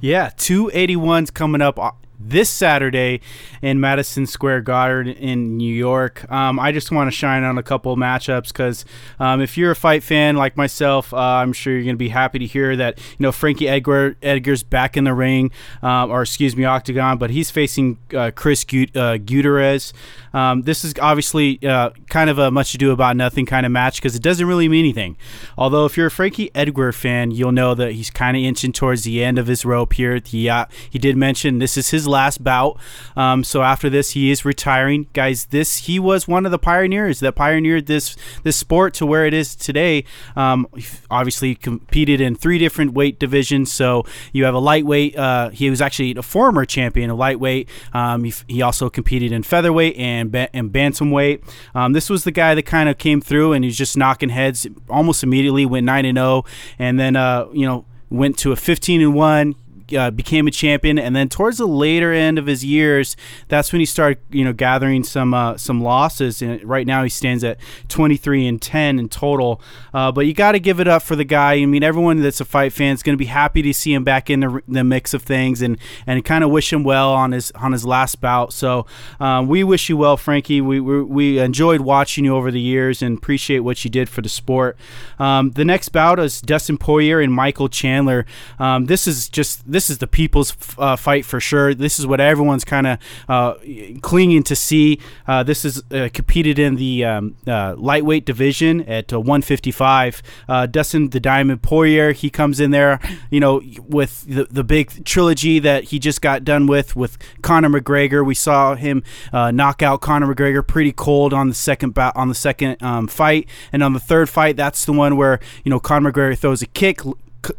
Yeah, 0.00 0.30
281's 0.36 1.30
coming 1.30 1.62
up 1.62 1.78
uh, 1.78 1.92
this 2.28 2.50
Saturday 2.50 3.20
in 3.62 3.80
Madison 3.80 4.26
Square 4.26 4.62
Garden 4.62 5.12
in 5.14 5.56
New 5.56 5.72
York. 5.72 6.30
Um, 6.30 6.58
I 6.58 6.72
just 6.72 6.90
want 6.90 7.08
to 7.08 7.16
shine 7.16 7.44
on 7.44 7.58
a 7.58 7.62
couple 7.62 7.96
matchups 7.96 8.48
because 8.48 8.84
um, 9.18 9.40
if 9.40 9.56
you're 9.56 9.70
a 9.70 9.76
fight 9.76 10.02
fan 10.02 10.36
like 10.36 10.56
myself, 10.56 11.12
uh, 11.12 11.16
I'm 11.16 11.52
sure 11.52 11.72
you're 11.72 11.82
going 11.84 11.96
to 11.96 11.98
be 11.98 12.08
happy 12.08 12.38
to 12.38 12.46
hear 12.46 12.76
that 12.76 12.98
you 12.98 13.22
know 13.22 13.32
Frankie 13.32 13.68
Edgar 13.68 14.16
Edgar's 14.22 14.62
back 14.62 14.96
in 14.96 15.04
the 15.04 15.14
ring, 15.14 15.50
um, 15.82 16.10
or 16.10 16.22
excuse 16.22 16.56
me, 16.56 16.64
octagon, 16.64 17.18
but 17.18 17.30
he's 17.30 17.50
facing 17.50 17.98
uh, 18.14 18.30
Chris 18.34 18.64
Gut- 18.64 18.96
uh, 18.96 19.18
Gutierrez. 19.18 19.92
Um, 20.32 20.62
this 20.62 20.84
is 20.84 20.94
obviously 21.00 21.64
uh, 21.64 21.90
kind 22.08 22.28
of 22.28 22.38
a 22.38 22.50
much 22.50 22.74
ado 22.74 22.90
about 22.90 23.16
nothing 23.16 23.46
kind 23.46 23.64
of 23.64 23.70
match 23.70 23.96
because 23.96 24.16
it 24.16 24.22
doesn't 24.22 24.46
really 24.46 24.68
mean 24.68 24.84
anything. 24.84 25.16
Although 25.56 25.86
if 25.86 25.96
you're 25.96 26.08
a 26.08 26.10
Frankie 26.10 26.50
Edgar 26.54 26.92
fan, 26.92 27.30
you'll 27.30 27.52
know 27.52 27.74
that 27.74 27.92
he's 27.92 28.10
kind 28.10 28.36
of 28.36 28.42
inching 28.42 28.72
towards 28.72 29.04
the 29.04 29.22
end 29.22 29.38
of 29.38 29.46
his 29.46 29.64
rope 29.64 29.92
here. 29.92 30.20
He 30.24 30.48
uh, 30.48 30.66
he 30.90 30.98
did 30.98 31.16
mention 31.16 31.58
this 31.58 31.76
is 31.76 31.90
his 31.90 32.06
last 32.14 32.42
bout. 32.42 32.78
Um, 33.16 33.44
so 33.44 33.62
after 33.62 33.90
this, 33.90 34.12
he 34.12 34.30
is 34.30 34.44
retiring, 34.44 35.08
guys. 35.12 35.46
This 35.46 35.78
he 35.86 35.98
was 35.98 36.26
one 36.26 36.46
of 36.46 36.52
the 36.52 36.58
pioneers 36.58 37.20
that 37.20 37.34
pioneered 37.34 37.86
this 37.86 38.16
this 38.42 38.56
sport 38.56 38.94
to 38.94 39.06
where 39.06 39.26
it 39.26 39.34
is 39.34 39.54
today. 39.54 40.04
Um, 40.36 40.66
obviously 41.10 41.54
competed 41.54 42.20
in 42.20 42.34
three 42.34 42.58
different 42.58 42.92
weight 42.92 43.18
divisions. 43.18 43.72
So 43.72 44.04
you 44.32 44.44
have 44.44 44.54
a 44.54 44.58
lightweight. 44.58 45.16
Uh, 45.16 45.50
he 45.50 45.68
was 45.68 45.80
actually 45.80 46.14
a 46.16 46.22
former 46.22 46.64
champion 46.64 47.10
of 47.10 47.18
lightweight. 47.18 47.68
Um, 47.92 48.24
he, 48.24 48.32
he 48.46 48.62
also 48.62 48.88
competed 48.88 49.32
in 49.32 49.42
featherweight 49.42 49.96
and 49.96 50.34
and 50.54 50.72
bantamweight. 50.72 51.42
Um, 51.74 51.92
this 51.92 52.08
was 52.08 52.24
the 52.24 52.32
guy 52.32 52.54
that 52.54 52.64
kind 52.64 52.88
of 52.88 52.98
came 52.98 53.20
through 53.20 53.52
and 53.52 53.64
he's 53.64 53.76
just 53.76 53.96
knocking 53.96 54.30
heads 54.30 54.66
almost 54.88 55.22
immediately. 55.22 55.66
Went 55.66 55.86
nine 55.86 56.04
and 56.04 56.16
zero, 56.16 56.44
and 56.78 56.98
then 56.98 57.16
uh, 57.16 57.46
you 57.52 57.66
know 57.66 57.84
went 58.10 58.38
to 58.38 58.52
a 58.52 58.56
15 58.56 59.02
and 59.02 59.14
1 59.14 59.54
uh, 59.96 60.10
became 60.10 60.46
a 60.46 60.50
champion. 60.50 60.98
And 60.98 61.14
then 61.14 61.28
towards 61.28 61.58
the 61.58 61.66
later 61.66 62.12
end 62.12 62.38
of 62.38 62.46
his 62.46 62.64
years 62.64 63.16
that's 63.48 63.72
when 63.72 63.80
he 63.80 63.86
started 63.86 64.18
you 64.30 64.44
know 64.44 64.52
gathering 64.52 65.04
some 65.04 65.34
uh, 65.34 65.56
some 65.56 65.82
losses. 65.82 66.42
And 66.42 66.62
right 66.64 66.86
now 66.86 67.02
he 67.02 67.08
stands 67.08 67.44
at 67.44 67.58
23 67.88 68.46
and 68.46 68.60
10 68.60 68.98
in 68.98 69.08
total. 69.08 69.60
Uh, 69.92 70.12
but 70.12 70.26
you 70.26 70.34
got 70.34 70.52
to 70.52 70.60
give 70.60 70.80
it 70.80 70.88
up 70.88 71.02
for 71.02 71.16
the 71.16 71.24
guy. 71.24 71.54
I 71.54 71.66
mean 71.66 71.82
everyone 71.82 72.20
that's 72.20 72.40
a 72.40 72.44
fight 72.44 72.72
fan 72.72 72.94
is 72.94 73.02
going 73.02 73.14
to 73.14 73.18
be 73.18 73.26
happy 73.26 73.62
to 73.62 73.72
see 73.72 73.92
him 73.92 74.04
back 74.04 74.30
in 74.30 74.40
the, 74.40 74.62
the 74.68 74.84
mix 74.84 75.14
of 75.14 75.22
things 75.22 75.62
and 75.62 75.78
and 76.06 76.24
kind 76.24 76.44
of 76.44 76.50
wish 76.50 76.72
him 76.72 76.84
well 76.84 77.12
on 77.12 77.32
his 77.32 77.50
on 77.52 77.72
his 77.72 77.84
last 77.84 78.20
bout. 78.20 78.52
So 78.52 78.86
um, 79.20 79.48
we 79.48 79.64
wish 79.64 79.88
you 79.88 79.96
well 79.96 80.16
Frankie. 80.16 80.60
We, 80.60 80.80
we 80.80 81.02
we 81.02 81.38
enjoyed 81.38 81.80
watching 81.80 82.24
you 82.24 82.34
over 82.34 82.50
the 82.50 82.60
years 82.60 83.02
and 83.02 83.18
appreciate 83.18 83.60
what 83.60 83.84
you 83.84 83.90
did 83.90 84.08
for 84.08 84.22
the 84.22 84.28
sport. 84.28 84.76
Um, 85.18 85.52
the 85.52 85.64
next 85.64 85.90
bout 85.90 86.18
is 86.18 86.40
Dustin 86.40 86.78
Poirier 86.78 87.20
and 87.20 87.32
Michael 87.32 87.68
Chandler. 87.68 88.26
Um, 88.58 88.86
this 88.86 89.06
is 89.06 89.28
just 89.28 89.70
this 89.74 89.90
is 89.90 89.98
the 89.98 90.06
people's 90.06 90.56
uh, 90.78 90.94
fight 90.94 91.24
for 91.24 91.40
sure. 91.40 91.74
This 91.74 91.98
is 91.98 92.06
what 92.06 92.20
everyone's 92.20 92.64
kind 92.64 92.86
of 92.86 92.98
uh, 93.28 93.54
clinging 94.02 94.44
to 94.44 94.54
see. 94.54 95.00
Uh, 95.26 95.42
this 95.42 95.64
is 95.64 95.82
uh, 95.90 96.08
competed 96.14 96.60
in 96.60 96.76
the 96.76 97.04
um, 97.04 97.36
uh, 97.44 97.74
lightweight 97.76 98.24
division 98.24 98.82
at 98.82 99.12
uh, 99.12 99.18
155. 99.18 100.22
Uh, 100.48 100.66
Dustin 100.66 101.10
the 101.10 101.18
Diamond 101.18 101.62
Poirier, 101.62 102.12
he 102.12 102.30
comes 102.30 102.60
in 102.60 102.70
there, 102.70 103.00
you 103.30 103.40
know, 103.40 103.60
with 103.80 104.24
the, 104.28 104.44
the 104.44 104.62
big 104.62 105.04
trilogy 105.04 105.58
that 105.58 105.84
he 105.84 105.98
just 105.98 106.22
got 106.22 106.44
done 106.44 106.68
with 106.68 106.94
with 106.94 107.18
Conor 107.42 107.68
McGregor. 107.68 108.24
We 108.24 108.36
saw 108.36 108.76
him 108.76 109.02
knock 109.32 109.82
out 109.82 110.00
Conor 110.00 110.32
McGregor 110.32 110.64
pretty 110.64 110.92
cold 110.92 111.34
on 111.34 111.48
the 111.48 111.54
second 111.54 111.98
on 111.98 112.28
the 112.28 112.34
second 112.36 112.80
um, 112.80 113.08
fight, 113.08 113.48
and 113.72 113.82
on 113.82 113.92
the 113.92 114.00
third 114.00 114.28
fight, 114.28 114.56
that's 114.56 114.84
the 114.84 114.92
one 114.92 115.16
where 115.16 115.40
you 115.64 115.70
know 115.70 115.80
Conor 115.80 116.12
McGregor 116.12 116.38
throws 116.38 116.62
a 116.62 116.66
kick, 116.66 117.00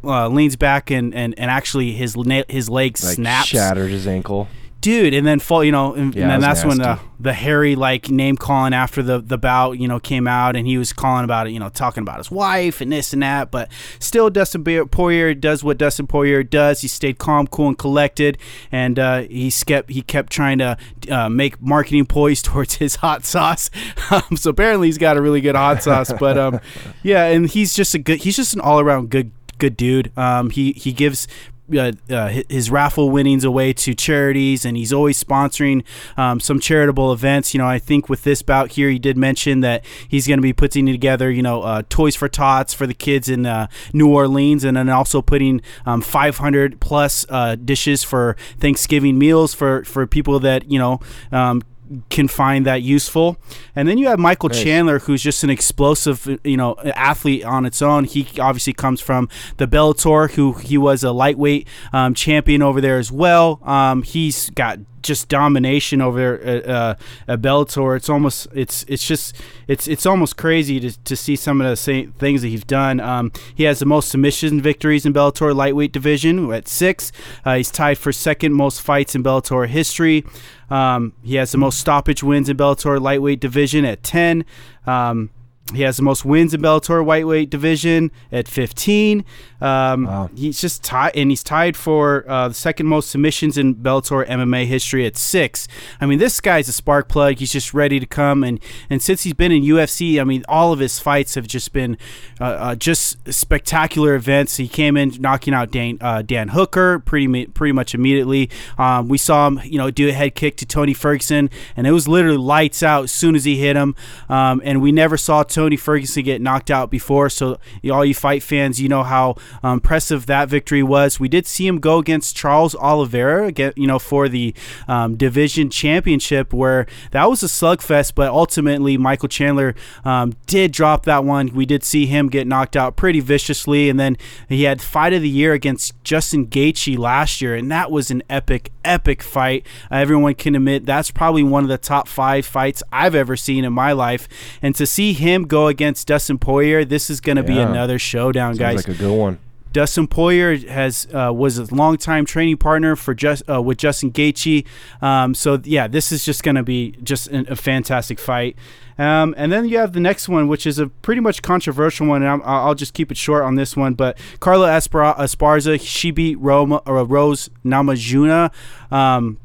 uh, 0.03 0.27
leans 0.29 0.55
back 0.55 0.91
and, 0.91 1.13
and, 1.13 1.37
and 1.39 1.49
actually 1.51 1.91
his 1.93 2.15
na- 2.17 2.43
his 2.49 2.69
leg 2.69 2.97
Like 3.03 3.15
snaps, 3.15 3.47
shattered 3.47 3.91
his 3.91 4.07
ankle. 4.07 4.47
dude, 4.81 5.13
and 5.15 5.25
then 5.25 5.39
fall, 5.39 5.63
you 5.63 5.71
know, 5.71 5.93
and, 5.95 6.13
Yeah, 6.13 6.23
and 6.23 6.31
then 6.31 6.41
that's 6.41 6.63
was 6.63 6.69
when 6.75 6.77
the 6.77 6.93
nasty. 6.95 7.05
the 7.19 7.33
Harry 7.33 7.75
like 7.75 8.09
name 8.11 8.35
calling 8.37 8.71
after 8.73 9.01
the 9.01 9.19
the 9.19 9.37
bout, 9.37 9.79
you 9.79 9.87
know, 9.87 9.99
came 9.99 10.27
out, 10.27 10.55
and 10.55 10.67
he 10.67 10.77
was 10.77 10.93
calling 10.93 11.23
about 11.23 11.47
it, 11.47 11.51
you 11.53 11.59
know, 11.59 11.69
talking 11.69 12.03
about 12.03 12.17
his 12.19 12.29
wife 12.29 12.81
and 12.81 12.91
this 12.91 13.11
and 13.11 13.23
that, 13.23 13.49
but 13.49 13.71
still, 13.99 14.29
Dustin 14.29 14.63
Poirier 14.63 15.33
does 15.33 15.63
what 15.63 15.79
Dustin 15.79 16.05
Poirier 16.05 16.43
does. 16.43 16.81
He 16.81 16.87
stayed 16.87 17.17
calm, 17.17 17.47
cool, 17.47 17.69
and 17.69 17.77
collected, 17.77 18.37
and 18.71 18.99
uh, 18.99 19.21
he 19.21 19.49
kept 19.49 19.89
he 19.89 20.03
kept 20.03 20.31
trying 20.31 20.59
to 20.59 20.77
uh, 21.09 21.29
make 21.29 21.59
marketing 21.59 22.05
ploys 22.05 22.41
towards 22.43 22.75
his 22.75 22.97
hot 22.97 23.25
sauce. 23.25 23.71
um, 24.11 24.37
so 24.37 24.51
apparently, 24.51 24.87
he's 24.87 24.99
got 24.99 25.17
a 25.17 25.21
really 25.21 25.41
good 25.41 25.55
hot 25.55 25.81
sauce, 25.81 26.13
but 26.19 26.37
um, 26.37 26.59
yeah, 27.03 27.25
and 27.25 27.49
he's 27.49 27.73
just 27.73 27.95
a 27.95 27.97
good, 27.97 28.19
he's 28.21 28.35
just 28.35 28.53
an 28.53 28.61
all 28.61 28.79
around 28.79 29.09
good 29.09 29.31
good 29.57 29.77
dude. 29.77 30.11
Um, 30.17 30.49
he 30.49 30.73
he 30.73 30.91
gives. 30.91 31.27
Uh, 31.75 31.93
uh, 32.11 32.43
his 32.47 32.69
raffle 32.69 33.09
winnings 33.09 33.43
away 33.43 33.73
to 33.73 33.95
charities, 33.95 34.65
and 34.65 34.77
he's 34.77 34.93
always 34.93 35.23
sponsoring 35.23 35.83
um, 36.15 36.39
some 36.39 36.59
charitable 36.59 37.11
events. 37.11 37.55
You 37.55 37.57
know, 37.57 37.65
I 37.65 37.79
think 37.79 38.07
with 38.07 38.23
this 38.23 38.43
bout 38.43 38.73
here, 38.73 38.87
he 38.87 38.99
did 38.99 39.17
mention 39.17 39.61
that 39.61 39.83
he's 40.07 40.27
going 40.27 40.37
to 40.37 40.43
be 40.43 40.53
putting 40.53 40.85
together, 40.85 41.31
you 41.31 41.41
know, 41.41 41.63
uh, 41.63 41.81
toys 41.89 42.15
for 42.15 42.29
tots 42.29 42.75
for 42.75 42.85
the 42.85 42.93
kids 42.93 43.29
in 43.29 43.47
uh, 43.47 43.65
New 43.93 44.13
Orleans, 44.13 44.63
and 44.63 44.77
then 44.77 44.89
also 44.89 45.23
putting 45.23 45.59
um, 45.87 46.01
500 46.01 46.79
plus 46.79 47.25
uh, 47.29 47.55
dishes 47.55 48.03
for 48.03 48.35
Thanksgiving 48.59 49.17
meals 49.17 49.55
for 49.55 49.83
for 49.85 50.05
people 50.05 50.39
that 50.41 50.69
you 50.69 50.77
know. 50.77 50.99
Um, 51.31 51.63
can 52.09 52.27
find 52.27 52.65
that 52.65 52.81
useful. 52.81 53.37
And 53.75 53.87
then 53.87 53.97
you 53.97 54.07
have 54.07 54.19
Michael 54.19 54.49
Chandler, 54.49 54.99
who's 54.99 55.21
just 55.21 55.43
an 55.43 55.49
explosive, 55.49 56.39
you 56.43 56.57
know, 56.57 56.75
athlete 56.95 57.43
on 57.43 57.65
its 57.65 57.81
own. 57.81 58.05
He 58.05 58.27
obviously 58.39 58.73
comes 58.73 59.01
from 59.01 59.29
the 59.57 59.67
Bellator, 59.67 60.31
who 60.31 60.53
he 60.53 60.77
was 60.77 61.03
a 61.03 61.11
lightweight 61.11 61.67
um, 61.93 62.13
champion 62.13 62.61
over 62.61 62.81
there 62.81 62.97
as 62.97 63.11
well. 63.11 63.59
Um, 63.63 64.03
he's 64.03 64.49
got 64.51 64.79
just 65.05 65.29
domination 65.29 66.01
over 66.01 66.17
there 66.17 66.41
at, 66.43 66.67
uh, 66.67 66.95
at 67.27 67.41
Bellator. 67.41 67.95
It's 67.95 68.09
almost 68.09 68.47
it's 68.53 68.83
it's 68.87 69.07
just 69.07 69.35
it's 69.67 69.87
it's 69.87 70.05
almost 70.05 70.35
crazy 70.35 70.79
to, 70.79 71.03
to 71.03 71.15
see 71.15 71.35
some 71.35 71.61
of 71.61 71.67
the 71.69 71.75
same 71.75 72.11
things 72.13 72.41
that 72.41 72.49
he's 72.49 72.63
done. 72.63 72.99
Um, 72.99 73.31
he 73.53 73.63
has 73.63 73.79
the 73.79 73.85
most 73.85 74.09
submission 74.09 74.61
victories 74.61 75.05
in 75.05 75.13
Bellator 75.13 75.55
lightweight 75.55 75.91
division 75.91 76.51
at 76.51 76.67
six. 76.67 77.11
Uh, 77.45 77.55
he's 77.55 77.71
tied 77.71 77.97
for 77.97 78.11
second 78.11 78.53
most 78.53 78.81
fights 78.81 79.15
in 79.15 79.23
Bellator 79.23 79.67
history. 79.67 80.25
Um, 80.69 81.13
he 81.23 81.35
has 81.35 81.51
the 81.51 81.57
most 81.57 81.79
stoppage 81.79 82.23
wins 82.23 82.49
in 82.49 82.57
Bellator 82.57 82.99
lightweight 82.99 83.39
division 83.39 83.85
at 83.85 84.03
ten. 84.03 84.45
Um, 84.85 85.29
he 85.73 85.81
has 85.81 85.97
the 85.97 86.03
most 86.03 86.23
wins 86.23 86.53
in 86.53 86.61
Bellator 86.61 87.05
lightweight 87.05 87.49
division 87.49 88.11
at 88.31 88.47
15. 88.47 89.25
Um, 89.61 90.05
Wow. 90.05 90.29
He's 90.35 90.61
just 90.61 90.83
tied, 90.83 91.15
and 91.15 91.31
he's 91.31 91.43
tied 91.43 91.75
for 91.75 92.23
uh, 92.29 92.49
the 92.49 92.53
second 92.53 92.85
most 92.85 93.09
submissions 93.09 93.57
in 93.57 93.75
Bellator 93.75 94.27
MMA 94.27 94.65
history 94.65 95.05
at 95.05 95.17
six. 95.17 95.67
I 95.99 96.05
mean, 96.05 96.19
this 96.19 96.39
guy's 96.39 96.67
a 96.67 96.71
spark 96.71 97.07
plug. 97.07 97.39
He's 97.39 97.51
just 97.51 97.73
ready 97.73 97.99
to 97.99 98.05
come, 98.05 98.43
and 98.43 98.59
and 98.89 99.01
since 99.01 99.23
he's 99.23 99.33
been 99.33 99.51
in 99.51 99.63
UFC, 99.63 100.19
I 100.21 100.23
mean, 100.23 100.43
all 100.47 100.71
of 100.71 100.79
his 100.79 100.99
fights 100.99 101.33
have 101.35 101.47
just 101.47 101.73
been 101.73 101.97
uh, 102.39 102.43
uh, 102.43 102.75
just 102.75 103.17
spectacular 103.33 104.13
events. 104.13 104.57
He 104.57 104.67
came 104.67 104.97
in 104.97 105.13
knocking 105.19 105.53
out 105.53 105.71
Dan, 105.71 105.97
uh, 106.01 106.21
Dan 106.21 106.49
Hooker 106.49 106.99
pretty 106.99 107.47
pretty 107.47 107.71
much 107.71 107.95
immediately. 107.95 108.49
Um, 108.77 109.07
we 109.07 109.17
saw 109.17 109.47
him, 109.47 109.61
you 109.63 109.77
know, 109.79 109.89
do 109.89 110.09
a 110.09 110.13
head 110.13 110.35
kick 110.35 110.57
to 110.57 110.65
Tony 110.65 110.93
Ferguson, 110.93 111.49
and 111.75 111.87
it 111.87 111.91
was 111.91 112.07
literally 112.07 112.37
lights 112.37 112.83
out 112.83 113.05
as 113.05 113.11
soon 113.11 113.35
as 113.35 113.45
he 113.45 113.57
hit 113.57 113.75
him. 113.75 113.95
Um, 114.29 114.61
and 114.63 114.81
we 114.81 114.91
never 114.91 115.17
saw 115.17 115.43
Tony 115.55 115.77
Ferguson 115.77 116.23
get 116.23 116.41
knocked 116.41 116.69
out 116.69 116.91
before. 116.91 117.29
So 117.29 117.57
all 117.89 118.03
you 118.03 118.13
fight 118.13 118.43
fans, 118.43 118.81
you 118.81 118.89
know 118.89 119.03
how 119.03 119.37
um, 119.63 119.75
impressive 119.75 120.25
that 120.25 120.49
victory 120.49 120.83
was. 120.83 121.17
We 121.17 121.29
did 121.29 121.47
see 121.47 121.65
him 121.65 121.79
go 121.79 121.97
against 121.97 122.35
Charles 122.35 122.75
Oliveira, 122.75 123.53
get 123.53 123.77
you 123.77 123.87
know, 123.87 123.97
for 123.97 124.27
the 124.27 124.53
um, 124.89 125.15
division 125.15 125.69
championship, 125.69 126.51
where 126.51 126.87
that 127.11 127.29
was 127.29 127.41
a 127.41 127.45
slugfest. 127.45 128.15
But 128.15 128.31
ultimately, 128.31 128.97
Michael 128.97 129.29
Chandler 129.29 129.75
um, 130.03 130.33
did 130.45 130.73
drop 130.73 131.05
that 131.05 131.23
one. 131.23 131.47
We 131.53 131.65
did 131.65 131.85
see 131.85 132.05
him 132.05 132.27
get 132.27 132.47
knocked 132.47 132.75
out 132.75 132.97
pretty 132.97 133.21
viciously, 133.21 133.89
and 133.89 133.97
then 133.97 134.17
he 134.49 134.63
had 134.63 134.81
fight 134.81 135.13
of 135.13 135.21
the 135.21 135.29
year 135.29 135.53
against 135.53 135.93
Justin 136.03 136.47
Gaethje 136.47 136.97
last 136.97 137.41
year, 137.41 137.55
and 137.55 137.71
that 137.71 137.91
was 137.91 138.11
an 138.11 138.23
epic, 138.29 138.73
epic 138.83 139.23
fight. 139.23 139.65
Uh, 139.89 139.95
everyone 139.95 140.35
can 140.35 140.53
admit 140.53 140.85
that's 140.85 141.11
probably 141.11 141.43
one 141.43 141.63
of 141.63 141.69
the 141.69 141.77
top 141.77 142.09
five 142.09 142.45
fights 142.45 142.83
I've 142.91 143.15
ever 143.15 143.37
seen 143.37 143.63
in 143.63 143.71
my 143.71 143.93
life. 143.93 144.27
And 144.61 144.75
to 144.75 144.85
see 144.85 145.13
him 145.13 145.44
go 145.45 145.67
against 145.67 146.07
Dustin 146.07 146.37
Poirier, 146.37 146.85
this 146.85 147.09
is 147.09 147.21
going 147.21 147.37
to 147.37 147.43
be 147.43 147.57
another 147.57 147.99
showdown, 147.99 148.55
Sounds 148.55 148.59
guys. 148.59 148.87
like 148.87 148.95
a 148.95 148.99
good 148.99 149.17
one. 149.17 149.39
Dustin 149.75 150.07
Poirier 150.07 150.55
has 150.69 151.05
uh, 151.13 151.33
was 151.33 151.57
a 151.57 151.75
longtime 151.75 152.25
training 152.25 152.55
partner 152.55 152.95
for 152.95 153.13
just 153.13 153.43
uh, 153.49 153.61
with 153.61 153.77
Justin 153.77 154.09
Gaethje. 154.09 154.65
Um, 155.01 155.33
so 155.33 155.59
yeah, 155.65 155.89
this 155.89 156.13
is 156.13 156.23
just 156.23 156.43
going 156.43 156.55
to 156.55 156.63
be 156.63 156.91
just 157.03 157.27
an, 157.27 157.45
a 157.49 157.57
fantastic 157.57 158.17
fight. 158.17 158.55
Um, 158.97 159.35
and 159.37 159.51
then 159.51 159.67
you 159.67 159.77
have 159.79 159.91
the 159.91 159.99
next 159.99 160.29
one, 160.29 160.47
which 160.47 160.65
is 160.65 160.79
a 160.79 160.87
pretty 160.87 161.19
much 161.19 161.41
controversial 161.41 162.07
one, 162.07 162.23
and 162.23 162.41
i 162.43 162.65
will 162.65 162.75
just 162.75 162.93
keep 162.93 163.11
it 163.11 163.17
short 163.17 163.43
on 163.43 163.55
this 163.55 163.75
one. 163.75 163.95
But 163.95 164.17
Carla 164.39 164.69
Esparza, 164.69 165.81
she 165.81 166.11
beat 166.11 166.39
Roma, 166.39 166.81
or 166.85 167.03
Rose 167.03 167.49
Namajuna. 167.65 168.53
Um, 168.93 169.39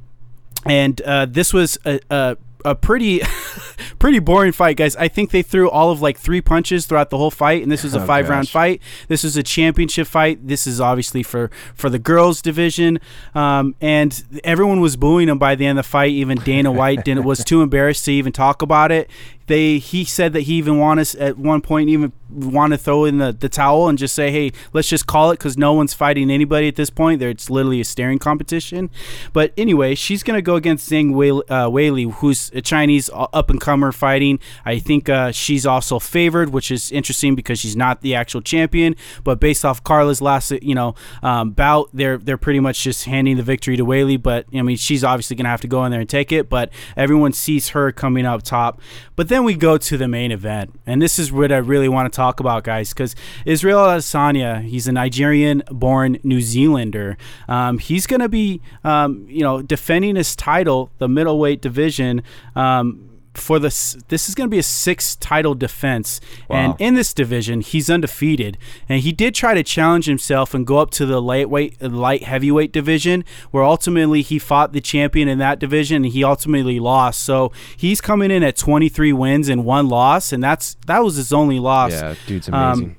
and 0.64 1.00
uh, 1.02 1.26
this 1.26 1.52
was 1.52 1.76
a, 1.84 1.98
a 2.08 2.36
a 2.64 2.74
pretty 2.74 3.20
pretty 3.98 4.18
boring 4.18 4.52
fight, 4.52 4.76
guys. 4.76 4.96
I 4.96 5.08
think 5.08 5.30
they 5.30 5.42
threw 5.42 5.70
all 5.70 5.90
of 5.90 6.00
like 6.00 6.18
three 6.18 6.40
punches 6.40 6.86
throughout 6.86 7.10
the 7.10 7.18
whole 7.18 7.30
fight, 7.30 7.62
and 7.62 7.70
this 7.70 7.84
was 7.84 7.94
a 7.94 8.02
oh, 8.02 8.06
five 8.06 8.26
gosh. 8.26 8.30
round 8.30 8.48
fight. 8.48 8.82
This 9.08 9.24
is 9.24 9.36
a 9.36 9.42
championship 9.42 10.06
fight. 10.06 10.46
This 10.46 10.66
is 10.66 10.80
obviously 10.80 11.22
for 11.22 11.50
for 11.74 11.90
the 11.90 11.98
girls 11.98 12.42
division, 12.42 13.00
um, 13.34 13.74
and 13.80 14.40
everyone 14.44 14.80
was 14.80 14.96
booing 14.96 15.28
him 15.28 15.38
by 15.38 15.54
the 15.54 15.66
end 15.66 15.78
of 15.78 15.84
the 15.84 15.88
fight. 15.88 16.10
Even 16.10 16.38
Dana 16.38 16.72
White 16.72 17.04
didn't 17.04 17.24
was 17.24 17.44
too 17.44 17.62
embarrassed 17.62 18.04
to 18.06 18.12
even 18.12 18.32
talk 18.32 18.62
about 18.62 18.90
it. 18.92 19.10
They 19.50 19.78
he 19.78 20.04
said 20.04 20.32
that 20.34 20.42
he 20.42 20.54
even 20.54 20.78
want 20.78 21.00
us 21.00 21.16
at 21.16 21.36
one 21.36 21.60
point 21.60 21.88
even 21.88 22.12
want 22.30 22.72
to 22.72 22.78
throw 22.78 23.04
in 23.04 23.18
the, 23.18 23.32
the 23.32 23.48
towel 23.48 23.88
and 23.88 23.98
just 23.98 24.14
say, 24.14 24.30
hey, 24.30 24.52
let's 24.72 24.88
just 24.88 25.08
call 25.08 25.32
it 25.32 25.38
because 25.38 25.58
no 25.58 25.72
one's 25.72 25.92
fighting 25.92 26.30
anybody 26.30 26.68
at 26.68 26.76
this 26.76 26.90
point. 26.90 27.18
There, 27.18 27.28
it's 27.28 27.50
literally 27.50 27.80
a 27.80 27.84
staring 27.84 28.20
competition. 28.20 28.90
But 29.32 29.52
anyway, 29.56 29.94
she's 29.94 30.22
gonna 30.22 30.40
go 30.40 30.54
against 30.56 30.88
Zhang 30.88 31.14
Wei, 31.14 31.30
uh, 31.48 32.10
who's 32.20 32.50
a 32.54 32.60
Chinese 32.60 33.10
up 33.12 33.50
and 33.50 33.60
comer 33.60 33.90
fighting. 33.90 34.38
I 34.64 34.78
think 34.78 35.08
uh, 35.08 35.32
she's 35.32 35.66
also 35.66 35.98
favored, 35.98 36.50
which 36.50 36.70
is 36.70 36.92
interesting 36.92 37.34
because 37.34 37.58
she's 37.58 37.76
not 37.76 38.02
the 38.02 38.14
actual 38.14 38.42
champion. 38.42 38.94
But 39.24 39.40
based 39.40 39.64
off 39.64 39.82
Carla's 39.82 40.22
last 40.22 40.52
you 40.62 40.76
know 40.76 40.94
um, 41.24 41.50
bout, 41.50 41.90
they're 41.92 42.18
they're 42.18 42.38
pretty 42.38 42.60
much 42.60 42.82
just 42.84 43.04
handing 43.04 43.36
the 43.36 43.42
victory 43.42 43.76
to 43.76 43.84
Weili. 43.84 44.22
But 44.22 44.46
I 44.54 44.62
mean, 44.62 44.76
she's 44.76 45.02
obviously 45.02 45.34
gonna 45.34 45.48
have 45.48 45.62
to 45.62 45.68
go 45.68 45.84
in 45.84 45.90
there 45.90 46.00
and 46.00 46.08
take 46.08 46.30
it. 46.30 46.48
But 46.48 46.70
everyone 46.96 47.32
sees 47.32 47.70
her 47.70 47.90
coming 47.90 48.26
up 48.26 48.42
top. 48.42 48.80
But 49.16 49.28
then 49.28 49.39
we 49.44 49.54
go 49.54 49.78
to 49.78 49.96
the 49.96 50.08
main 50.08 50.32
event, 50.32 50.78
and 50.86 51.00
this 51.00 51.18
is 51.18 51.30
what 51.32 51.52
I 51.52 51.58
really 51.58 51.88
want 51.88 52.12
to 52.12 52.16
talk 52.16 52.40
about, 52.40 52.64
guys, 52.64 52.90
because 52.90 53.14
Israel 53.44 53.80
Adesanya, 53.80 54.62
he's 54.62 54.88
a 54.88 54.92
Nigerian-born 54.92 56.18
New 56.22 56.40
Zealander. 56.40 57.16
Um, 57.48 57.78
he's 57.78 58.06
going 58.06 58.20
to 58.20 58.28
be, 58.28 58.60
um, 58.84 59.26
you 59.28 59.42
know, 59.42 59.62
defending 59.62 60.16
his 60.16 60.34
title, 60.36 60.90
the 60.98 61.08
middleweight 61.08 61.60
division. 61.60 62.22
Um, 62.56 63.09
for 63.34 63.58
this 63.58 63.96
this 64.08 64.28
is 64.28 64.34
going 64.34 64.48
to 64.48 64.50
be 64.50 64.58
a 64.58 64.62
six 64.62 65.16
title 65.16 65.54
defense. 65.54 66.20
Wow. 66.48 66.56
and 66.56 66.80
in 66.80 66.94
this 66.94 67.14
division 67.14 67.60
he's 67.60 67.88
undefeated. 67.88 68.58
And 68.88 69.00
he 69.00 69.12
did 69.12 69.34
try 69.34 69.54
to 69.54 69.62
challenge 69.62 70.06
himself 70.06 70.52
and 70.54 70.66
go 70.66 70.78
up 70.78 70.90
to 70.92 71.06
the 71.06 71.22
lightweight 71.22 71.80
light 71.80 72.24
heavyweight 72.24 72.72
division 72.72 73.24
where 73.50 73.62
ultimately 73.62 74.22
he 74.22 74.38
fought 74.38 74.72
the 74.72 74.80
champion 74.80 75.28
in 75.28 75.38
that 75.38 75.58
division 75.58 76.04
and 76.04 76.12
he 76.12 76.24
ultimately 76.24 76.80
lost. 76.80 77.22
So 77.22 77.52
he's 77.76 78.00
coming 78.00 78.30
in 78.30 78.42
at 78.42 78.56
23 78.56 79.12
wins 79.12 79.48
and 79.48 79.64
one 79.64 79.88
loss 79.88 80.32
and 80.32 80.42
that's 80.42 80.76
that 80.86 81.04
was 81.04 81.16
his 81.16 81.32
only 81.32 81.58
loss. 81.58 81.92
Yeah 81.92 82.14
dude's 82.26 82.48
amazing. 82.48 82.84
um, 82.90 82.96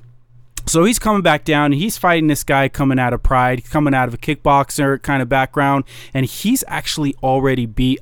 so 0.67 0.83
he's 0.83 0.99
coming 0.99 1.21
back 1.21 1.43
down. 1.43 1.71
He's 1.71 1.97
fighting 1.97 2.27
this 2.27 2.43
guy 2.43 2.69
coming 2.69 2.99
out 2.99 3.13
of 3.13 3.23
Pride, 3.23 3.67
coming 3.69 3.93
out 3.93 4.07
of 4.07 4.13
a 4.13 4.17
kickboxer 4.17 5.01
kind 5.01 5.21
of 5.21 5.27
background, 5.27 5.85
and 6.13 6.25
he's 6.25 6.63
actually 6.67 7.15
already 7.23 7.65
beat 7.65 7.99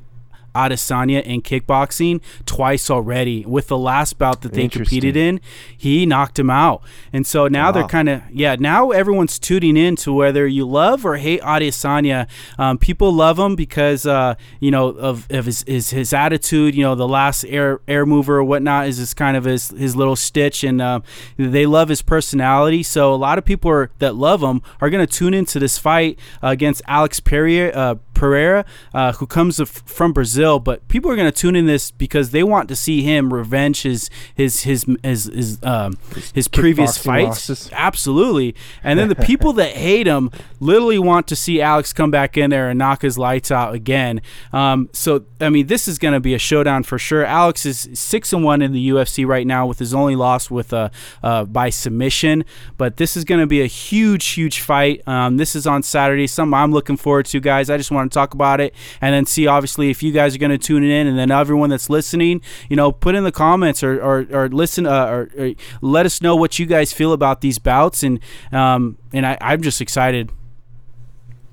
Adesanya 0.59 1.21
in 1.23 1.41
kickboxing 1.41 2.21
twice 2.45 2.89
already. 2.89 3.45
With 3.45 3.67
the 3.67 3.77
last 3.77 4.17
bout 4.17 4.41
that 4.41 4.53
they 4.53 4.67
competed 4.67 5.15
in, 5.15 5.39
he 5.75 6.05
knocked 6.05 6.37
him 6.37 6.49
out. 6.49 6.81
And 7.13 7.25
so 7.25 7.47
now 7.47 7.67
wow. 7.67 7.71
they're 7.71 7.87
kind 7.87 8.09
of 8.09 8.21
yeah. 8.31 8.55
Now 8.59 8.91
everyone's 8.91 9.39
tuning 9.39 9.77
in 9.77 9.95
to 9.97 10.13
whether 10.13 10.45
you 10.47 10.67
love 10.67 11.05
or 11.05 11.17
hate 11.17 11.41
Adesanya. 11.41 12.27
Um, 12.57 12.77
people 12.77 13.11
love 13.11 13.39
him 13.39 13.55
because 13.55 14.05
uh, 14.05 14.35
you 14.59 14.71
know 14.71 14.89
of, 14.89 15.27
of 15.29 15.45
his, 15.45 15.63
his, 15.63 15.89
his 15.91 16.13
attitude. 16.13 16.75
You 16.75 16.83
know 16.83 16.95
the 16.95 17.07
last 17.07 17.45
air 17.45 17.79
air 17.87 18.05
mover 18.05 18.37
or 18.37 18.43
whatnot 18.43 18.87
is 18.87 18.97
this 18.97 19.13
kind 19.13 19.37
of 19.37 19.45
his 19.45 19.69
his 19.69 19.95
little 19.95 20.15
stitch, 20.15 20.63
and 20.63 20.81
uh, 20.81 20.99
they 21.37 21.65
love 21.65 21.89
his 21.89 22.01
personality. 22.01 22.83
So 22.83 23.13
a 23.13 23.15
lot 23.15 23.37
of 23.37 23.45
people 23.45 23.71
are, 23.71 23.91
that 23.99 24.15
love 24.15 24.41
him 24.41 24.61
are 24.81 24.89
going 24.89 25.05
to 25.05 25.11
tune 25.11 25.33
into 25.33 25.59
this 25.59 25.77
fight 25.77 26.19
uh, 26.43 26.47
against 26.47 26.81
Alex 26.87 27.19
Pereira. 27.19 27.99
Pereira, 28.19 28.65
uh, 28.93 29.13
who 29.13 29.25
comes 29.25 29.61
from 29.69 30.11
Brazil, 30.11 30.59
but 30.59 30.85
people 30.89 31.09
are 31.09 31.15
going 31.15 31.31
to 31.31 31.37
tune 31.37 31.55
in 31.55 31.67
this 31.67 31.89
because 31.89 32.31
they 32.31 32.43
want 32.43 32.67
to 32.67 32.75
see 32.75 33.01
him 33.01 33.33
revenge 33.33 33.83
his 33.83 34.09
his 34.35 34.63
his 34.63 34.85
his 35.03 35.23
his, 35.33 35.63
um, 35.63 35.97
his 36.33 36.49
previous 36.49 36.97
fights. 36.97 37.47
Losses. 37.49 37.69
Absolutely, 37.71 38.55
and 38.83 38.99
then 38.99 39.07
the 39.07 39.15
people 39.31 39.53
that 39.53 39.71
hate 39.71 40.05
him 40.05 40.31
literally 40.59 40.99
want 40.99 41.27
to 41.27 41.35
see 41.35 41.61
Alex 41.61 41.93
come 41.93 42.11
back 42.11 42.35
in 42.35 42.49
there 42.49 42.69
and 42.69 42.77
knock 42.77 43.03
his 43.03 43.17
lights 43.17 43.51
out 43.51 43.73
again. 43.73 44.21
Um, 44.51 44.89
so 44.91 45.23
I 45.39 45.47
mean, 45.47 45.67
this 45.67 45.87
is 45.87 45.97
going 45.97 46.13
to 46.13 46.19
be 46.19 46.33
a 46.33 46.39
showdown 46.39 46.83
for 46.83 46.99
sure. 46.99 47.23
Alex 47.23 47.65
is 47.65 47.87
six 47.93 48.33
and 48.33 48.43
one 48.43 48.61
in 48.61 48.73
the 48.73 48.89
UFC 48.89 49.25
right 49.25 49.47
now 49.47 49.65
with 49.65 49.79
his 49.79 49.93
only 49.93 50.17
loss 50.17 50.51
with 50.51 50.73
a 50.73 50.77
uh, 50.77 50.89
uh, 51.23 51.45
by 51.45 51.69
submission, 51.69 52.43
but 52.77 52.97
this 52.97 53.15
is 53.15 53.23
going 53.23 53.39
to 53.39 53.47
be 53.47 53.61
a 53.61 53.67
huge 53.67 54.27
huge 54.27 54.59
fight. 54.59 55.07
Um, 55.07 55.37
this 55.37 55.55
is 55.55 55.65
on 55.65 55.83
Saturday. 55.83 56.27
Something 56.27 56.55
I'm 56.55 56.73
looking 56.73 56.97
forward 56.97 57.27
to, 57.27 57.39
guys. 57.39 57.69
I 57.69 57.77
just 57.77 57.91
want 57.91 58.08
to 58.09 58.13
talk 58.13 58.33
about 58.33 58.59
it 58.59 58.73
and 59.01 59.13
then 59.13 59.25
see, 59.25 59.47
obviously, 59.47 59.89
if 59.89 60.03
you 60.03 60.11
guys 60.11 60.35
are 60.35 60.39
going 60.39 60.51
to 60.51 60.57
tune 60.57 60.83
in 60.83 61.07
and 61.07 61.17
then 61.17 61.31
everyone 61.31 61.69
that's 61.69 61.89
listening, 61.89 62.41
you 62.69 62.75
know, 62.75 62.91
put 62.91 63.15
in 63.15 63.23
the 63.23 63.31
comments 63.31 63.83
or, 63.83 64.01
or, 64.01 64.25
or 64.31 64.49
listen 64.49 64.85
uh, 64.85 65.05
or, 65.05 65.29
or, 65.37 65.51
let 65.81 66.05
us 66.05 66.21
know 66.21 66.35
what 66.35 66.59
you 66.59 66.65
guys 66.65 66.93
feel 66.93 67.13
about 67.13 67.41
these 67.41 67.59
bouts. 67.59 68.03
And, 68.03 68.19
um, 68.51 68.97
and 69.13 69.25
I, 69.25 69.37
I'm 69.41 69.61
just 69.61 69.81
excited. 69.81 70.31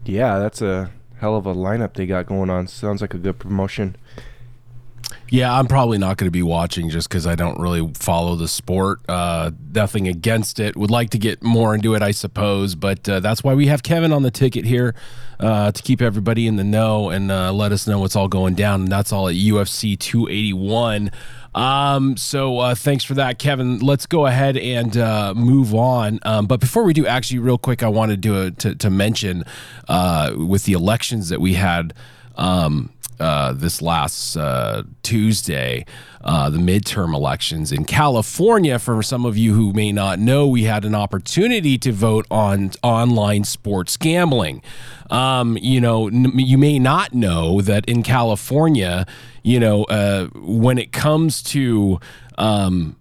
Yeah, 0.04 0.38
that's 0.38 0.62
a 0.62 0.90
hell 1.18 1.36
of 1.36 1.46
a 1.46 1.54
lineup 1.54 1.94
they 1.94 2.06
got 2.06 2.26
going 2.26 2.50
on. 2.50 2.66
Sounds 2.66 3.00
like 3.00 3.14
a 3.14 3.18
good 3.18 3.38
promotion. 3.38 3.96
Yeah, 5.28 5.52
I'm 5.52 5.66
probably 5.66 5.98
not 5.98 6.18
going 6.18 6.28
to 6.28 6.32
be 6.32 6.42
watching 6.42 6.88
just 6.88 7.08
because 7.08 7.26
I 7.26 7.34
don't 7.34 7.58
really 7.58 7.92
follow 7.94 8.36
the 8.36 8.46
sport. 8.46 9.00
Uh, 9.08 9.50
nothing 9.74 10.06
against 10.06 10.60
it. 10.60 10.76
Would 10.76 10.90
like 10.90 11.10
to 11.10 11.18
get 11.18 11.42
more 11.42 11.74
into 11.74 11.94
it, 11.94 12.02
I 12.02 12.12
suppose, 12.12 12.76
but 12.76 13.08
uh, 13.08 13.20
that's 13.20 13.42
why 13.42 13.54
we 13.54 13.66
have 13.66 13.82
Kevin 13.82 14.12
on 14.12 14.22
the 14.22 14.30
ticket 14.30 14.64
here 14.64 14.94
uh, 15.40 15.72
to 15.72 15.82
keep 15.82 16.00
everybody 16.00 16.46
in 16.46 16.56
the 16.56 16.64
know 16.64 17.10
and 17.10 17.32
uh, 17.32 17.52
let 17.52 17.72
us 17.72 17.88
know 17.88 17.98
what's 17.98 18.14
all 18.14 18.28
going 18.28 18.54
down. 18.54 18.82
And 18.82 18.92
that's 18.92 19.12
all 19.12 19.28
at 19.28 19.34
UFC 19.34 19.98
281. 19.98 21.10
Um, 21.56 22.16
so 22.16 22.58
uh, 22.58 22.74
thanks 22.74 23.02
for 23.02 23.14
that, 23.14 23.38
Kevin. 23.38 23.78
Let's 23.78 24.06
go 24.06 24.26
ahead 24.26 24.56
and 24.56 24.96
uh, 24.96 25.34
move 25.34 25.74
on. 25.74 26.20
Um, 26.22 26.46
but 26.46 26.60
before 26.60 26.84
we 26.84 26.92
do, 26.92 27.06
actually, 27.06 27.38
real 27.40 27.58
quick, 27.58 27.82
I 27.82 27.88
wanted 27.88 28.22
to 28.24 28.50
to, 28.50 28.74
to 28.74 28.90
mention 28.90 29.42
uh, 29.88 30.34
with 30.36 30.64
the 30.64 30.74
elections 30.74 31.30
that 31.30 31.40
we 31.40 31.54
had. 31.54 31.94
Um, 32.36 32.90
uh, 33.18 33.52
this 33.52 33.80
last 33.80 34.36
uh, 34.36 34.82
Tuesday, 35.02 35.84
uh, 36.22 36.50
the 36.50 36.58
midterm 36.58 37.14
elections 37.14 37.72
in 37.72 37.84
California. 37.84 38.78
For 38.78 39.02
some 39.02 39.24
of 39.24 39.38
you 39.38 39.54
who 39.54 39.72
may 39.72 39.92
not 39.92 40.18
know, 40.18 40.46
we 40.46 40.64
had 40.64 40.84
an 40.84 40.94
opportunity 40.94 41.78
to 41.78 41.92
vote 41.92 42.26
on 42.30 42.72
online 42.82 43.44
sports 43.44 43.96
gambling. 43.96 44.62
Um, 45.10 45.56
you 45.60 45.80
know, 45.80 46.08
n- 46.08 46.32
you 46.34 46.58
may 46.58 46.78
not 46.78 47.14
know 47.14 47.60
that 47.62 47.84
in 47.86 48.02
California, 48.02 49.06
you 49.42 49.60
know, 49.60 49.84
uh, 49.84 50.26
when 50.34 50.76
it 50.78 50.92
comes 50.92 51.42
to 51.44 52.00
um, 52.36 52.96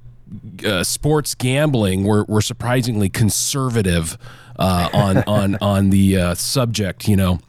uh, 0.66 0.84
sports 0.84 1.36
gambling, 1.36 2.04
we're, 2.04 2.24
we're 2.26 2.42
surprisingly 2.42 3.10
conservative 3.10 4.18
on 4.58 5.18
on 5.28 5.58
on 5.62 5.90
the 5.90 6.36
subject. 6.36 7.08
You 7.08 7.18
know. 7.18 7.40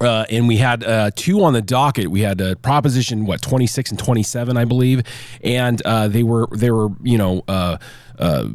Uh, 0.00 0.24
and 0.30 0.48
we 0.48 0.56
had 0.56 0.82
uh, 0.82 1.10
two 1.14 1.42
on 1.42 1.52
the 1.52 1.60
docket. 1.60 2.08
We 2.08 2.20
had 2.22 2.40
uh, 2.40 2.54
Proposition 2.56 3.26
what 3.26 3.42
twenty 3.42 3.66
six 3.66 3.90
and 3.90 3.98
twenty 3.98 4.22
seven, 4.22 4.56
I 4.56 4.64
believe, 4.64 5.02
and 5.42 5.80
uh, 5.82 6.08
they 6.08 6.22
were 6.22 6.48
they 6.52 6.70
were 6.70 6.88
you 7.02 7.18
know 7.18 7.42
uh, 7.46 7.76
uh, 8.18 8.48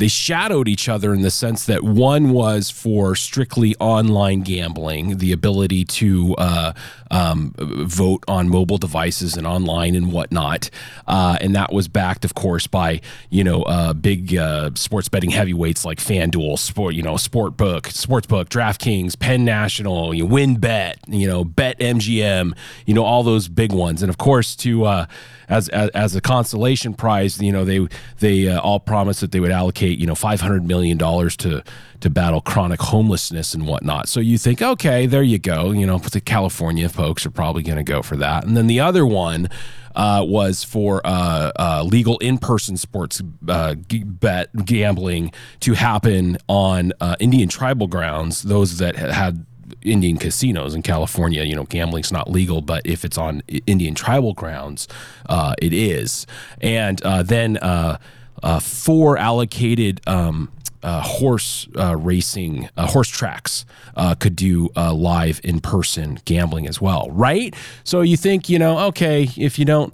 they 0.00 0.08
shadowed 0.08 0.66
each 0.66 0.88
other 0.88 1.12
in 1.12 1.20
the 1.20 1.30
sense 1.30 1.66
that 1.66 1.84
one 1.84 2.30
was 2.30 2.70
for 2.70 3.14
strictly 3.14 3.76
online 3.76 4.40
gambling, 4.40 5.18
the 5.18 5.30
ability 5.30 5.84
to 5.84 6.34
uh, 6.38 6.72
um, 7.10 7.54
vote 7.58 8.24
on 8.26 8.48
mobile 8.48 8.78
devices 8.78 9.36
and 9.36 9.46
online 9.46 9.94
and 9.94 10.10
whatnot, 10.10 10.70
uh, 11.06 11.36
and 11.40 11.54
that 11.54 11.70
was 11.72 11.86
backed, 11.86 12.24
of 12.24 12.34
course, 12.34 12.66
by 12.66 13.00
you 13.28 13.44
know 13.44 13.62
uh, 13.64 13.92
big 13.92 14.34
uh, 14.36 14.70
sports 14.74 15.08
betting 15.08 15.30
heavyweights 15.30 15.84
like 15.84 15.98
FanDuel, 15.98 16.58
sport 16.58 16.94
you 16.94 17.02
know 17.02 17.14
Sportbook, 17.14 17.82
Sportsbook, 17.82 18.46
DraftKings, 18.46 19.18
Penn 19.18 19.44
National, 19.44 20.14
you 20.14 20.26
WynnBET, 20.26 20.94
you 21.08 21.26
know 21.26 21.44
Bet 21.44 21.78
MGM, 21.78 22.56
you 22.86 22.94
know 22.94 23.04
all 23.04 23.22
those 23.22 23.48
big 23.48 23.72
ones, 23.72 24.02
and 24.02 24.08
of 24.08 24.16
course 24.16 24.56
to 24.56 24.84
uh, 24.86 25.06
as, 25.50 25.68
as, 25.68 25.90
as 25.90 26.16
a 26.16 26.20
consolation 26.20 26.94
prize, 26.94 27.40
you 27.42 27.52
know 27.52 27.64
they 27.64 27.86
they 28.20 28.48
uh, 28.48 28.60
all 28.60 28.80
promised 28.80 29.20
that 29.20 29.32
they 29.32 29.40
would 29.40 29.50
allocate 29.50 29.98
you 29.98 30.06
know 30.06 30.14
500 30.14 30.66
million 30.66 30.96
dollars 30.96 31.36
to 31.38 31.62
to 32.00 32.08
battle 32.08 32.40
chronic 32.40 32.80
homelessness 32.80 33.52
and 33.52 33.66
whatnot. 33.66 34.08
So 34.08 34.20
you 34.20 34.38
think, 34.38 34.62
okay, 34.62 35.06
there 35.06 35.22
you 35.22 35.38
go. 35.38 35.70
You 35.70 35.86
know, 35.86 35.98
the 35.98 36.20
California 36.20 36.88
folks 36.88 37.26
are 37.26 37.30
probably 37.30 37.62
going 37.62 37.76
to 37.76 37.84
go 37.84 38.00
for 38.00 38.16
that. 38.16 38.46
And 38.46 38.56
then 38.56 38.68
the 38.68 38.80
other 38.80 39.04
one 39.04 39.50
uh, 39.94 40.24
was 40.26 40.64
for 40.64 41.00
uh, 41.04 41.52
uh, 41.58 41.82
legal 41.86 42.16
in-person 42.18 42.76
sports 42.76 43.20
uh, 43.48 43.74
bet 44.04 44.64
gambling 44.64 45.32
to 45.60 45.74
happen 45.74 46.38
on 46.48 46.92
uh, 47.00 47.16
Indian 47.20 47.48
tribal 47.48 47.86
grounds. 47.86 48.42
Those 48.42 48.78
that 48.78 48.96
had 48.96 49.44
Indian 49.82 50.16
casinos 50.16 50.74
in 50.74 50.82
California. 50.82 51.42
You 51.42 51.56
know, 51.56 51.64
gambling's 51.64 52.12
not 52.12 52.30
legal, 52.30 52.60
but 52.60 52.86
if 52.86 53.04
it's 53.04 53.18
on 53.18 53.42
Indian 53.66 53.94
tribal 53.94 54.34
grounds, 54.34 54.88
uh, 55.28 55.54
it 55.60 55.72
is. 55.72 56.26
And 56.60 57.02
uh, 57.02 57.22
then 57.22 57.56
uh, 57.58 57.98
uh, 58.42 58.60
four 58.60 59.18
allocated. 59.18 60.00
Um, 60.06 60.52
uh, 60.82 61.02
horse 61.02 61.68
uh, 61.78 61.94
racing, 61.94 62.66
uh, 62.74 62.86
horse 62.86 63.08
tracks 63.08 63.66
uh, 63.96 64.14
could 64.14 64.34
do 64.34 64.70
live 64.74 65.38
in 65.44 65.60
person 65.60 66.18
gambling 66.24 66.66
as 66.66 66.80
well, 66.80 67.10
right? 67.10 67.54
So 67.84 68.00
you 68.00 68.16
think, 68.16 68.48
you 68.48 68.58
know, 68.58 68.78
okay, 68.86 69.28
if 69.36 69.58
you 69.58 69.66
don't 69.66 69.92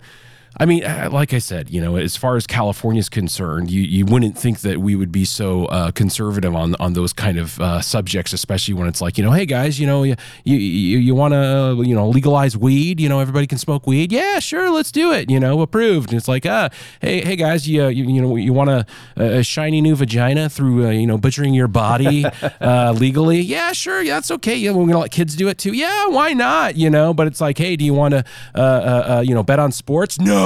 I 0.58 0.64
mean, 0.64 0.84
uh, 0.84 1.10
like 1.12 1.34
I 1.34 1.38
said, 1.38 1.68
you 1.68 1.82
know, 1.82 1.96
as 1.96 2.16
far 2.16 2.36
as 2.36 2.46
California 2.46 3.00
is 3.00 3.10
concerned, 3.10 3.70
you, 3.70 3.82
you 3.82 4.06
wouldn't 4.06 4.38
think 4.38 4.60
that 4.60 4.78
we 4.80 4.96
would 4.96 5.12
be 5.12 5.26
so 5.26 5.66
uh, 5.66 5.90
conservative 5.90 6.54
on 6.54 6.74
on 6.76 6.94
those 6.94 7.12
kind 7.12 7.38
of 7.38 7.60
uh, 7.60 7.82
subjects, 7.82 8.32
especially 8.32 8.72
when 8.72 8.88
it's 8.88 9.02
like, 9.02 9.18
you 9.18 9.24
know, 9.24 9.32
hey 9.32 9.44
guys, 9.44 9.78
you 9.78 9.86
know, 9.86 10.02
you 10.02 10.16
you, 10.44 10.56
you 10.56 11.14
want 11.14 11.34
to 11.34 11.82
you 11.86 11.94
know 11.94 12.08
legalize 12.08 12.56
weed, 12.56 13.00
you 13.00 13.08
know, 13.08 13.20
everybody 13.20 13.46
can 13.46 13.58
smoke 13.58 13.86
weed, 13.86 14.10
yeah, 14.12 14.38
sure, 14.38 14.70
let's 14.70 14.90
do 14.90 15.12
it, 15.12 15.30
you 15.30 15.38
know, 15.38 15.60
approved. 15.60 16.10
And 16.10 16.18
it's 16.18 16.28
like, 16.28 16.46
uh, 16.46 16.70
hey 17.02 17.20
hey 17.20 17.36
guys, 17.36 17.68
you 17.68 17.88
you, 17.88 18.04
you 18.04 18.22
know, 18.22 18.36
you 18.36 18.54
want 18.54 18.70
a, 18.70 18.86
a 19.16 19.42
shiny 19.42 19.82
new 19.82 19.94
vagina 19.94 20.48
through 20.48 20.86
uh, 20.86 20.90
you 20.90 21.06
know 21.06 21.18
butchering 21.18 21.52
your 21.52 21.68
body 21.68 22.24
uh, 22.62 22.92
legally, 22.96 23.40
yeah, 23.40 23.72
sure, 23.72 24.00
yeah, 24.00 24.14
that's 24.14 24.30
okay. 24.30 24.56
Yeah, 24.56 24.70
we're 24.70 24.86
gonna 24.86 25.00
let 25.00 25.10
kids 25.10 25.36
do 25.36 25.48
it 25.48 25.58
too, 25.58 25.74
yeah, 25.74 26.06
why 26.06 26.32
not, 26.32 26.76
you 26.76 26.88
know? 26.88 27.12
But 27.12 27.26
it's 27.26 27.42
like, 27.42 27.58
hey, 27.58 27.76
do 27.76 27.84
you 27.84 27.92
want 27.92 28.12
to 28.12 28.24
uh, 28.54 28.58
uh, 28.58 29.16
uh, 29.16 29.20
you 29.20 29.34
know 29.34 29.42
bet 29.42 29.58
on 29.58 29.70
sports? 29.70 30.18
No. 30.18 30.45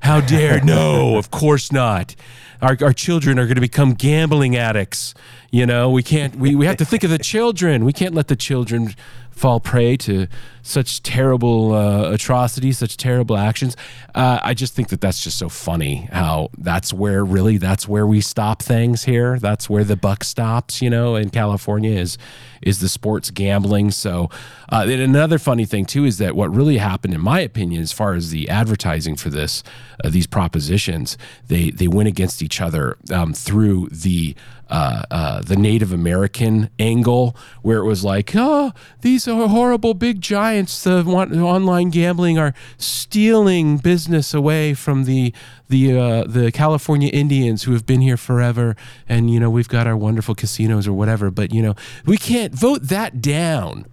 How 0.00 0.20
dare? 0.20 0.62
No, 0.62 1.16
of 1.16 1.30
course 1.30 1.72
not. 1.72 2.14
Our, 2.60 2.76
our 2.82 2.92
children 2.92 3.38
are 3.38 3.44
going 3.44 3.54
to 3.54 3.60
become 3.60 3.94
gambling 3.94 4.56
addicts. 4.56 5.14
You 5.50 5.64
know, 5.64 5.90
we 5.90 6.02
can't, 6.02 6.36
we, 6.36 6.54
we 6.54 6.66
have 6.66 6.76
to 6.76 6.84
think 6.84 7.04
of 7.04 7.10
the 7.10 7.18
children. 7.18 7.86
We 7.86 7.92
can't 7.94 8.14
let 8.14 8.28
the 8.28 8.36
children 8.36 8.94
fall 9.30 9.60
prey 9.60 9.96
to 9.96 10.26
such 10.62 11.02
terrible 11.02 11.72
uh, 11.72 12.10
atrocities, 12.10 12.78
such 12.78 12.96
terrible 12.96 13.36
actions. 13.36 13.76
Uh, 14.14 14.40
I 14.42 14.52
just 14.52 14.74
think 14.74 14.88
that 14.88 15.00
that's 15.00 15.22
just 15.22 15.38
so 15.38 15.48
funny 15.48 16.08
how 16.12 16.50
that's 16.58 16.92
where 16.92 17.24
really 17.24 17.56
that's 17.56 17.88
where 17.88 18.06
we 18.06 18.20
stop 18.20 18.62
things 18.62 19.04
here. 19.04 19.38
That's 19.38 19.70
where 19.70 19.84
the 19.84 19.96
buck 19.96 20.24
stops. 20.24 20.82
You 20.82 20.90
know, 20.90 21.16
in 21.16 21.30
California 21.30 21.92
is 21.92 22.18
is 22.60 22.80
the 22.80 22.88
sports 22.88 23.30
gambling. 23.30 23.92
So, 23.92 24.28
uh, 24.70 24.86
and 24.88 25.00
another 25.00 25.38
funny 25.38 25.64
thing 25.64 25.86
too 25.86 26.04
is 26.04 26.18
that 26.18 26.34
what 26.34 26.52
really 26.54 26.78
happened, 26.78 27.14
in 27.14 27.20
my 27.20 27.40
opinion, 27.40 27.80
as 27.80 27.92
far 27.92 28.14
as 28.14 28.30
the 28.30 28.48
advertising 28.50 29.16
for 29.16 29.30
this, 29.30 29.62
uh, 30.04 30.10
these 30.10 30.26
propositions, 30.26 31.16
they 31.46 31.70
they 31.70 31.88
went 31.88 32.08
against 32.08 32.42
each 32.42 32.60
other 32.60 32.98
um, 33.10 33.32
through 33.32 33.88
the. 33.90 34.34
Uh, 34.70 35.02
uh, 35.10 35.40
the 35.40 35.56
Native 35.56 35.94
American 35.94 36.68
angle, 36.78 37.34
where 37.62 37.78
it 37.78 37.86
was 37.86 38.04
like, 38.04 38.32
oh, 38.34 38.72
these 39.00 39.26
are 39.26 39.48
horrible 39.48 39.94
big 39.94 40.20
giants. 40.20 40.84
The 40.84 41.04
online 41.06 41.88
gambling 41.88 42.38
are 42.38 42.52
stealing 42.76 43.78
business 43.78 44.34
away 44.34 44.74
from 44.74 45.04
the 45.04 45.32
the 45.68 45.98
uh, 45.98 46.24
the 46.24 46.52
California 46.52 47.08
Indians 47.08 47.62
who 47.62 47.72
have 47.72 47.86
been 47.86 48.02
here 48.02 48.18
forever, 48.18 48.76
and 49.08 49.30
you 49.30 49.40
know 49.40 49.48
we've 49.48 49.68
got 49.68 49.86
our 49.86 49.96
wonderful 49.96 50.34
casinos 50.34 50.86
or 50.86 50.92
whatever. 50.92 51.30
But 51.30 51.52
you 51.54 51.62
know 51.62 51.74
we 52.04 52.18
can't 52.18 52.54
vote 52.54 52.82
that 52.84 53.22
down. 53.22 53.86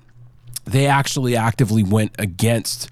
They 0.66 0.88
actually 0.88 1.38
actively 1.38 1.84
went 1.84 2.16
against 2.20 2.90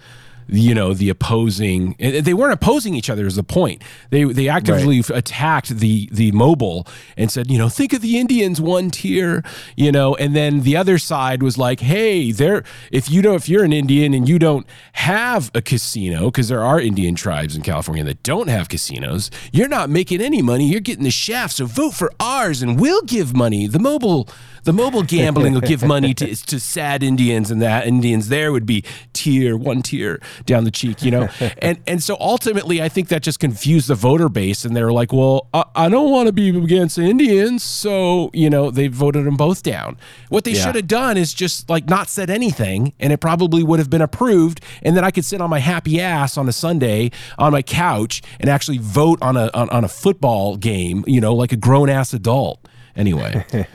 you 0.48 0.74
know 0.74 0.94
the 0.94 1.10
opposing 1.10 1.96
eh, 2.00 2.22
they 2.22 2.34
weren't 2.34 2.54
opposing 2.54 2.96
each 2.96 3.10
other 3.10 3.26
is 3.26 3.36
the 3.36 3.44
point. 3.44 3.82
They 4.10 4.24
they 4.24 4.48
actively 4.48 5.02
right. 5.02 5.10
attacked 5.12 5.70
the 5.70 6.10
the 6.12 6.32
mobile 6.32 6.88
and 7.18 7.32
said 7.32 7.50
you 7.50 7.58
know 7.58 7.70
think 7.70 7.94
of 7.94 8.02
the 8.02 8.20
indians 8.20 8.60
one 8.62 8.90
tier 8.90 9.44
you 9.76 9.92
know 9.92 10.16
and 10.16 10.36
then 10.36 10.62
the 10.62 10.78
other 10.78 10.98
side 10.98 11.42
was 11.42 11.58
like 11.58 11.80
hey 11.80 12.32
there 12.32 12.64
if 12.92 13.10
you 13.10 13.22
don't 13.22 13.36
if 13.36 13.50
you're 13.50 13.64
an 13.64 13.74
indian 13.74 14.14
and 14.14 14.28
you 14.28 14.40
don't 14.40 14.66
have 14.94 15.52
a 15.54 15.62
casino 15.62 16.26
because 16.26 16.48
there 16.48 16.64
are 16.64 16.80
indian 16.80 17.16
tribes 17.16 17.56
in 17.56 17.62
california 17.62 18.04
that 18.04 18.22
don't 18.24 18.48
have 18.48 18.70
casinos 18.70 19.30
you're 19.52 19.68
not 19.68 19.90
making 19.90 20.22
any 20.22 20.42
money. 20.42 20.68
You're 20.68 20.82
getting 20.82 21.04
the 21.04 21.12
shaft. 21.12 21.56
So 21.56 21.66
vote 21.66 21.94
for 21.94 22.12
ours 22.20 22.62
and 22.62 22.80
we'll 22.80 23.02
give 23.04 23.36
money. 23.36 23.68
The 23.68 23.80
mobile 23.80 24.28
the 24.64 24.74
mobile 24.74 25.04
gambling 25.04 25.54
will 25.54 25.62
give 25.62 25.84
money 25.84 26.14
to, 26.14 26.36
to 26.48 26.60
sad 26.60 27.04
Indians, 27.04 27.52
and 27.52 27.62
that 27.62 27.88
Indians 27.88 28.30
there 28.30 28.52
would 28.52 28.66
be 28.66 28.84
tear, 29.14 29.58
one 29.58 29.82
tear 29.82 30.20
down 30.46 30.64
the 30.64 30.72
cheek, 30.72 31.04
you 31.04 31.12
know. 31.12 31.30
and 31.58 31.80
and 31.88 32.02
so 32.02 32.18
ultimately, 32.20 32.82
I 32.82 32.90
think 32.90 33.10
that 33.10 33.22
just 33.24 33.40
confused 33.40 33.88
the 33.88 33.96
voter 33.96 34.30
base, 34.30 34.66
and 34.66 34.76
they're 34.76 34.92
like, 34.92 35.12
well, 35.14 35.48
I, 35.54 35.64
I 35.76 35.90
don't 35.90 36.12
want 36.12 36.28
to 36.28 36.34
be 36.34 36.50
against 36.50 36.98
Indians, 36.98 37.64
so 37.64 38.30
you 38.34 38.50
know 38.50 38.72
they 38.72 38.88
voted 38.88 39.26
them 39.26 39.38
both 39.38 39.64
down. 39.64 39.98
What 40.30 40.44
they 40.44 40.52
yeah. 40.52 40.64
should 40.64 40.76
have 40.76 40.88
done 40.88 41.18
is 41.18 41.34
just 41.34 41.70
like 41.70 41.88
not 41.90 42.08
said 42.08 42.30
anything, 42.30 42.94
and 43.00 43.12
it 43.14 43.20
probably 43.20 43.64
would 43.64 43.80
have 43.80 43.90
been 43.90 44.02
approved, 44.02 44.62
and 44.82 44.96
then 44.96 45.04
I 45.04 45.12
could 45.12 45.26
sit 45.26 45.42
on 45.42 45.50
my 45.50 45.60
happy 45.60 46.00
ass 46.00 46.38
on 46.38 46.48
a 46.48 46.54
Sunday 46.54 47.12
on 47.38 47.52
my 47.52 47.62
couch 47.62 48.22
and 48.40 48.50
actually 48.50 48.78
vote 48.78 49.22
on 49.22 49.38
a 49.38 49.50
on, 49.54 49.70
on 49.70 49.84
a 49.84 49.90
football 49.90 50.58
game, 50.58 51.04
you 51.08 51.20
know, 51.20 51.34
like 51.34 51.52
a 51.52 51.58
grown 51.58 51.90
ass 51.90 52.14
adult 52.14 52.66
anyway. 52.96 53.46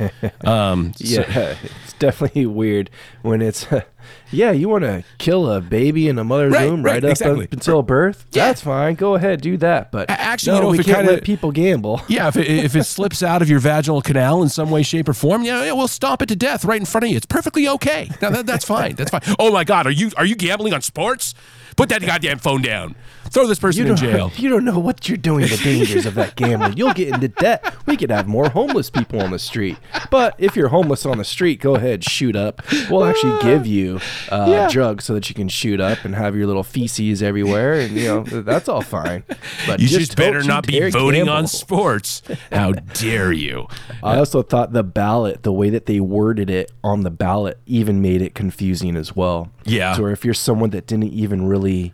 Um, 0.44 0.92
yeah, 0.98 1.32
so. 1.32 1.56
it's 1.82 1.92
definitely 1.94 2.46
weird 2.46 2.90
when 3.22 3.42
it's. 3.42 3.66
yeah, 4.30 4.50
you 4.50 4.68
want 4.68 4.84
to 4.84 5.04
kill 5.18 5.50
a 5.50 5.60
baby 5.60 6.08
in 6.08 6.18
a 6.18 6.24
mother's 6.24 6.52
right, 6.52 6.70
womb 6.70 6.82
right, 6.82 6.94
right 6.94 7.04
up 7.04 7.10
exactly. 7.10 7.48
until 7.50 7.82
birth? 7.82 8.26
Yeah. 8.32 8.46
That's 8.46 8.62
fine. 8.62 8.94
Go 8.94 9.14
ahead, 9.14 9.40
do 9.40 9.56
that. 9.58 9.90
But 9.92 10.08
actually, 10.08 10.52
no, 10.52 10.56
you 10.56 10.62
know, 10.62 10.70
we 10.70 10.76
can't 10.78 10.98
kinda, 10.98 11.12
let 11.12 11.24
people 11.24 11.52
gamble. 11.52 12.00
Yeah, 12.08 12.28
if 12.28 12.36
it, 12.36 12.46
if 12.46 12.74
it 12.74 12.84
slips 12.84 13.22
out 13.22 13.42
of 13.42 13.50
your 13.50 13.60
vaginal 13.60 14.00
canal 14.00 14.42
in 14.42 14.48
some 14.48 14.70
way, 14.70 14.82
shape, 14.82 15.08
or 15.08 15.12
form, 15.12 15.42
yeah, 15.42 15.64
yeah, 15.64 15.72
we'll 15.72 15.88
stomp 15.88 16.22
it 16.22 16.26
to 16.26 16.36
death 16.36 16.64
right 16.64 16.80
in 16.80 16.86
front 16.86 17.04
of 17.04 17.10
you. 17.10 17.16
It's 17.16 17.26
perfectly 17.26 17.68
okay. 17.68 18.10
No, 18.22 18.30
that, 18.30 18.46
that's 18.46 18.64
fine. 18.64 18.94
That's 18.94 19.10
fine. 19.10 19.20
Oh 19.38 19.52
my 19.52 19.64
God, 19.64 19.86
are 19.86 19.90
you 19.90 20.10
are 20.16 20.24
you 20.24 20.34
gambling 20.34 20.72
on 20.72 20.80
sports? 20.80 21.34
Put 21.76 21.90
that 21.90 22.02
goddamn 22.02 22.38
phone 22.38 22.62
down. 22.62 22.96
Throw 23.30 23.46
this 23.46 23.58
person 23.58 23.86
in 23.86 23.96
jail. 23.96 24.32
You 24.38 24.48
don't 24.48 24.64
know 24.64 24.78
what 24.78 25.08
you're 25.08 25.18
doing. 25.18 25.46
The 25.48 25.56
dangers 25.56 26.06
of 26.06 26.14
that 26.14 26.36
gambling. 26.36 26.76
You'll 26.76 26.92
get 26.92 27.08
into 27.08 27.28
debt. 27.28 27.74
We 27.86 27.96
could 27.96 28.10
have 28.10 28.28
more 28.28 28.48
homeless 28.48 28.88
people 28.88 29.20
on 29.20 29.30
the 29.30 29.38
street. 29.38 29.76
But 30.10 30.34
if 30.38 30.54
you're 30.54 30.68
homeless 30.68 31.04
on 31.04 31.18
the 31.18 31.24
street, 31.24 31.60
go 31.60 31.74
ahead, 31.74 32.04
shoot 32.04 32.36
up. 32.36 32.62
We'll 32.88 33.04
actually 33.04 33.40
give 33.42 33.66
you 33.66 34.00
uh, 34.30 34.46
yeah. 34.48 34.68
drugs 34.68 35.04
so 35.04 35.14
that 35.14 35.28
you 35.28 35.34
can 35.34 35.48
shoot 35.48 35.80
up 35.80 36.04
and 36.04 36.14
have 36.14 36.36
your 36.36 36.46
little 36.46 36.62
feces 36.62 37.22
everywhere, 37.22 37.74
and 37.74 37.96
you 37.96 38.04
know 38.04 38.22
that's 38.22 38.68
all 38.68 38.82
fine. 38.82 39.24
But 39.66 39.80
you 39.80 39.88
just, 39.88 40.00
just 40.00 40.16
better 40.16 40.42
not 40.42 40.66
be 40.66 40.78
voting 40.90 41.24
gamble. 41.24 41.34
on 41.34 41.46
sports. 41.46 42.22
How 42.52 42.72
dare 42.72 43.32
you? 43.32 43.66
I 44.02 44.18
also 44.18 44.42
thought 44.42 44.72
the 44.72 44.84
ballot, 44.84 45.42
the 45.42 45.52
way 45.52 45.70
that 45.70 45.86
they 45.86 46.00
worded 46.00 46.50
it 46.50 46.70
on 46.84 47.02
the 47.02 47.10
ballot, 47.10 47.58
even 47.66 48.00
made 48.00 48.22
it 48.22 48.34
confusing 48.34 48.96
as 48.96 49.16
well. 49.16 49.50
Yeah. 49.64 49.94
So 49.94 50.06
if 50.06 50.24
you're 50.24 50.34
someone 50.34 50.70
that 50.70 50.86
didn't 50.86 51.12
even 51.12 51.46
really 51.46 51.92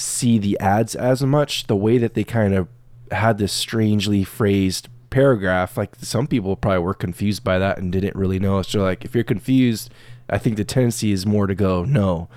see 0.00 0.38
the 0.38 0.58
ads 0.58 0.94
as 0.94 1.22
much. 1.22 1.66
The 1.66 1.76
way 1.76 1.98
that 1.98 2.14
they 2.14 2.24
kind 2.24 2.54
of 2.54 2.68
had 3.10 3.38
this 3.38 3.52
strangely 3.52 4.24
phrased 4.24 4.88
paragraph, 5.10 5.76
like 5.76 5.96
some 5.96 6.26
people 6.26 6.56
probably 6.56 6.78
were 6.80 6.94
confused 6.94 7.44
by 7.44 7.58
that 7.58 7.78
and 7.78 7.92
didn't 7.92 8.16
really 8.16 8.38
know. 8.38 8.62
So 8.62 8.80
like, 8.80 9.04
if 9.04 9.14
you're 9.14 9.24
confused, 9.24 9.90
I 10.28 10.38
think 10.38 10.56
the 10.56 10.64
tendency 10.64 11.12
is 11.12 11.26
more 11.26 11.46
to 11.46 11.54
go 11.54 11.84
no. 11.84 12.28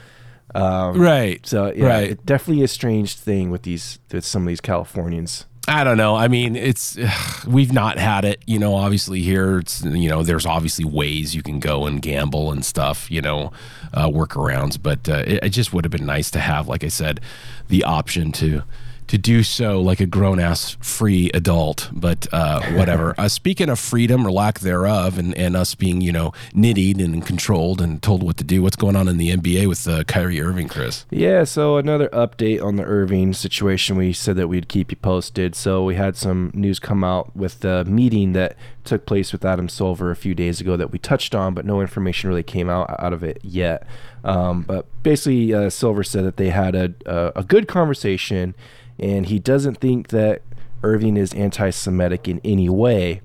Um, 0.56 0.99
right. 0.99 1.45
So 1.45 1.71
yeah, 1.76 1.86
right. 1.86 2.12
It 2.12 2.26
definitely 2.26 2.63
a 2.63 2.67
strange 2.67 3.15
thing 3.15 3.49
with 3.49 3.63
these 3.63 3.99
with 4.12 4.26
some 4.26 4.43
of 4.43 4.47
these 4.47 4.62
Californians. 4.62 5.45
I 5.67 5.86
don't 5.86 5.95
know. 5.97 6.15
I 6.15 6.28
mean, 6.28 6.56
it's 6.56 6.97
we've 7.47 7.71
not 7.71 7.97
had 7.97 8.26
it, 8.26 8.41
you 8.45 8.60
know. 8.60 8.76
Obviously, 8.76 9.21
here 9.21 9.60
it's 9.60 9.84
you 9.84 10.10
know, 10.10 10.23
there's 10.23 10.45
obviously 10.45 10.86
ways 10.86 11.36
you 11.36 11.41
can 11.41 11.60
go 11.60 11.86
and 11.86 12.02
gamble 12.02 12.52
and 12.52 12.65
stuff, 12.65 13.10
you 13.10 13.21
know, 13.21 13.52
uh, 13.93 14.08
workarounds. 14.08 14.78
But 14.82 15.08
uh, 15.08 15.23
it, 15.26 15.43
it 15.43 15.49
just 15.49 15.73
would 15.73 15.86
have 15.86 15.91
been 15.91 16.06
nice 16.06 16.30
to 16.32 16.39
have, 16.39 16.67
like 16.67 16.84
I 16.84 16.89
said, 16.89 17.21
the 17.69 17.84
option 17.84 18.32
to 18.34 18.63
to 19.08 19.18
do 19.18 19.44
so 19.44 19.82
like 19.82 20.00
a 20.00 20.06
grown 20.06 20.39
ass 20.39 20.78
free 20.80 21.30
adult. 21.34 21.89
But 21.92 22.28
uh, 22.32 22.62
whatever. 22.74 23.16
uh, 23.18 23.28
speaking 23.28 23.70
of 23.70 23.80
freedom 23.80 24.26
or 24.26 24.32
lack 24.32 24.60
thereof, 24.60 25.18
and, 25.18 25.36
and 25.36 25.56
us 25.56 25.76
being 25.76 26.02
you 26.02 26.12
know 26.12 26.32
nittied 26.54 27.04
and 27.04 27.26
controlled 27.26 27.82
and 27.82 28.02
told 28.02 28.24
what 28.24 28.38
to 28.38 28.44
do, 28.44 28.62
what's 28.62 28.76
going 28.76 28.96
on 28.96 29.08
in 29.08 29.18
the 29.18 29.36
NBA 29.36 29.68
with 29.68 29.88
uh, 29.88 30.04
Kyrie 30.04 30.42
Irving, 30.42 30.68
Chris? 30.68 31.06
Yeah. 31.10 31.44
So 31.44 31.78
another 31.78 32.10
update 32.10 32.63
on 32.63 32.76
the 32.76 32.84
Irving 32.84 33.34
situation. 33.34 33.96
We 33.96 34.13
said 34.13 34.36
that 34.38 34.48
we'd 34.48 34.68
keep 34.68 34.92
you 34.92 34.98
posted. 34.98 35.56
So 35.56 35.84
we 35.84 35.96
had 35.96 36.16
some 36.16 36.52
news 36.54 36.80
come 36.80 37.04
out 37.04 37.36
with 37.36 37.60
the 37.60 37.86
meeting 37.86 38.34
that 38.34 38.56
took 38.84 39.06
place 39.06 39.32
with 39.32 39.46
Adam 39.46 39.70
Silver 39.70 40.12
a 40.12 40.16
few 40.16 40.36
days 40.36 40.60
ago 40.60 40.76
that 40.78 40.92
we 40.92 41.00
touched 41.00 41.34
on, 41.34 41.54
but 41.54 41.66
no 41.66 41.82
information 41.82 42.30
really 42.30 42.44
came 42.44 42.70
out 42.70 42.94
out 43.00 43.13
of 43.13 43.24
it 43.24 43.39
yet. 43.42 43.86
Um, 44.24 44.62
but 44.62 44.86
basically, 45.04 45.54
uh, 45.54 45.70
Silver 45.70 46.04
said 46.04 46.26
that 46.26 46.38
they 46.38 46.50
had 46.50 46.76
a, 46.76 46.94
a, 47.06 47.32
a 47.38 47.44
good 47.44 47.68
conversation 47.68 48.56
and 49.00 49.26
he 49.28 49.40
doesn't 49.40 49.80
think 49.80 50.10
that 50.10 50.42
Irving 50.84 51.16
is 51.18 51.34
anti-Semitic 51.34 52.28
in 52.28 52.42
any 52.44 52.70
way. 52.70 53.22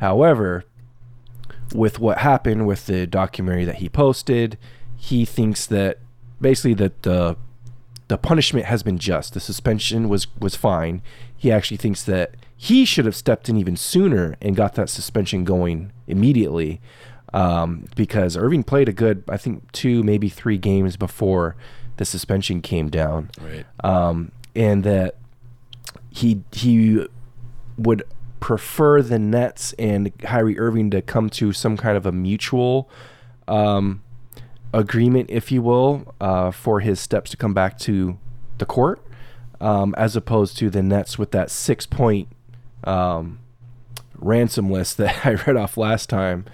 However, 0.00 0.64
with 1.74 1.98
what 1.98 2.18
happened 2.18 2.66
with 2.66 2.86
the 2.86 3.06
documentary 3.06 3.64
that 3.64 3.76
he 3.76 3.88
posted, 3.88 4.58
he 4.96 5.24
thinks 5.24 5.66
that 5.66 5.98
basically 6.40 6.74
that 6.74 7.02
the 7.02 7.36
the 8.08 8.16
punishment 8.16 8.64
has 8.64 8.82
been 8.82 8.98
just. 8.98 9.34
The 9.34 9.40
suspension 9.40 10.08
was 10.08 10.26
was 10.40 10.56
fine. 10.56 11.02
He 11.36 11.52
actually 11.52 11.76
thinks 11.76 12.02
that 12.04 12.34
he 12.56 12.84
should 12.84 13.04
have 13.04 13.14
stepped 13.14 13.48
in 13.48 13.56
even 13.56 13.76
sooner 13.76 14.34
and 14.40 14.56
got 14.56 14.74
that 14.74 14.88
suspension 14.88 15.44
going 15.44 15.92
immediately, 16.08 16.80
um, 17.32 17.84
because 17.94 18.36
Irving 18.36 18.64
played 18.64 18.88
a 18.88 18.92
good, 18.92 19.22
I 19.28 19.36
think, 19.36 19.70
two 19.72 20.02
maybe 20.02 20.28
three 20.28 20.58
games 20.58 20.96
before 20.96 21.54
the 21.98 22.04
suspension 22.04 22.60
came 22.62 22.88
down, 22.88 23.30
Right. 23.40 23.66
um, 23.84 24.32
and 24.54 24.84
that 24.84 25.16
he 26.10 26.42
he 26.52 27.06
would 27.76 28.02
prefer 28.40 29.02
the 29.02 29.18
Nets 29.18 29.72
and 29.78 30.16
Kyrie 30.18 30.58
Irving 30.58 30.90
to 30.90 31.02
come 31.02 31.28
to 31.30 31.52
some 31.52 31.76
kind 31.76 31.96
of 31.96 32.06
a 32.06 32.12
mutual 32.12 32.88
um, 33.46 34.02
agreement, 34.72 35.30
if 35.30 35.50
you 35.50 35.62
will, 35.62 36.14
uh, 36.20 36.50
for 36.50 36.80
his 36.80 37.00
steps 37.00 37.30
to 37.30 37.36
come 37.36 37.54
back 37.54 37.78
to 37.80 38.18
the 38.58 38.66
court, 38.66 39.04
um, 39.60 39.94
as 39.96 40.16
opposed 40.16 40.56
to 40.58 40.70
the 40.70 40.82
Nets 40.82 41.18
with 41.18 41.30
that 41.32 41.50
six 41.50 41.86
point 41.86 42.28
um, 42.84 43.38
ransom 44.16 44.70
list 44.70 44.96
that 44.98 45.26
I 45.26 45.34
read 45.34 45.56
off 45.56 45.76
last 45.76 46.08
time. 46.08 46.44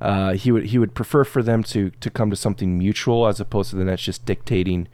Uh, 0.00 0.32
he 0.32 0.50
would 0.50 0.66
he 0.66 0.78
would 0.78 0.94
prefer 0.94 1.22
for 1.22 1.44
them 1.44 1.62
to 1.62 1.90
to 1.90 2.10
come 2.10 2.28
to 2.30 2.36
something 2.36 2.76
mutual 2.76 3.26
as 3.26 3.38
opposed 3.38 3.70
to 3.70 3.76
the 3.76 3.84
Nets 3.84 4.02
just 4.02 4.26
dictating 4.26 4.88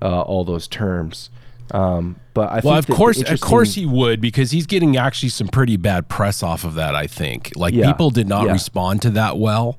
uh, 0.00 0.22
all 0.22 0.44
those 0.44 0.66
terms. 0.66 1.28
Um, 1.70 2.16
but 2.34 2.50
I 2.50 2.60
Well, 2.62 2.74
think 2.74 2.88
of 2.90 2.96
course, 2.96 3.22
of 3.22 3.40
course 3.40 3.74
he 3.74 3.86
would 3.86 4.20
because 4.20 4.50
he's 4.50 4.66
getting 4.66 4.96
actually 4.96 5.30
some 5.30 5.48
pretty 5.48 5.76
bad 5.76 6.08
press 6.08 6.42
off 6.42 6.64
of 6.64 6.74
that. 6.74 6.94
I 6.94 7.06
think 7.06 7.52
like 7.56 7.74
Yeah. 7.74 7.86
people 7.86 8.10
did 8.10 8.28
not 8.28 8.46
Yeah. 8.46 8.52
respond 8.52 9.02
to 9.02 9.10
that 9.10 9.38
well. 9.38 9.78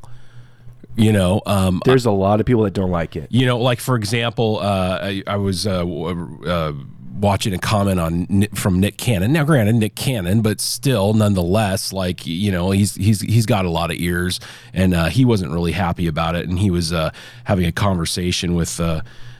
You 0.98 1.12
know, 1.12 1.41
um, 1.45 1.82
there's 1.86 2.06
a 2.06 2.12
lot 2.12 2.39
of 2.39 2.45
people 2.45 2.63
that 2.63 2.74
don't 2.74 2.89
like 2.91 3.15
it. 3.17 3.28
you 3.30 3.45
know, 3.45 3.58
like 3.60 3.80
for 3.82 3.95
example, 3.98 4.60
uh, 4.62 5.00
I, 5.02 5.24
I 5.28 5.36
was 5.36 5.67
uh, 5.67 5.86
uh, 5.86 6.71
watching 7.19 7.54
a 7.54 7.58
comment 7.58 8.00
on 8.00 8.48
from 8.54 8.80
Nick 8.80 8.95
Cannon. 8.98 9.34
Now, 9.34 9.43
granted, 9.43 9.76
Nick 9.76 9.95
Cannon, 9.95 10.41
but 10.41 10.62
still, 10.62 11.13
nonetheless, 11.13 11.91
like 11.91 12.26
you 12.26 12.50
know, 12.50 12.71
he's 12.71 12.95
he's 12.95 13.19
he's 13.21 13.45
got 13.45 13.65
a 13.65 13.69
lot 13.69 13.91
of 13.91 13.98
ears, 13.98 14.39
and 14.74 14.93
uh, 14.93 15.06
he 15.08 15.26
wasn't 15.26 15.52
really 15.52 15.74
happy 15.74 16.08
about 16.08 16.34
it, 16.36 16.48
and 16.48 16.60
he 16.60 16.71
was 16.71 16.93
uh, 16.93 17.12
having 17.43 17.65
a 17.65 17.71
conversation 17.74 18.56
with. 18.56 18.80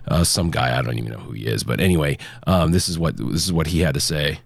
Uh, 0.08 0.24
some 0.24 0.52
guy 0.52 0.78
I 0.78 0.82
don't 0.82 0.98
even 0.98 1.12
know 1.12 1.20
who 1.20 1.34
he 1.34 1.46
is, 1.46 1.63
but 1.63 1.80
anyway, 1.80 2.18
um, 2.48 2.72
this 2.72 2.88
is 2.89 2.98
what 3.00 3.18
this 3.18 3.46
is 3.46 3.54
what 3.54 3.68
he 3.68 3.80
had 3.80 3.94
to 3.96 4.00
say. 4.00 4.39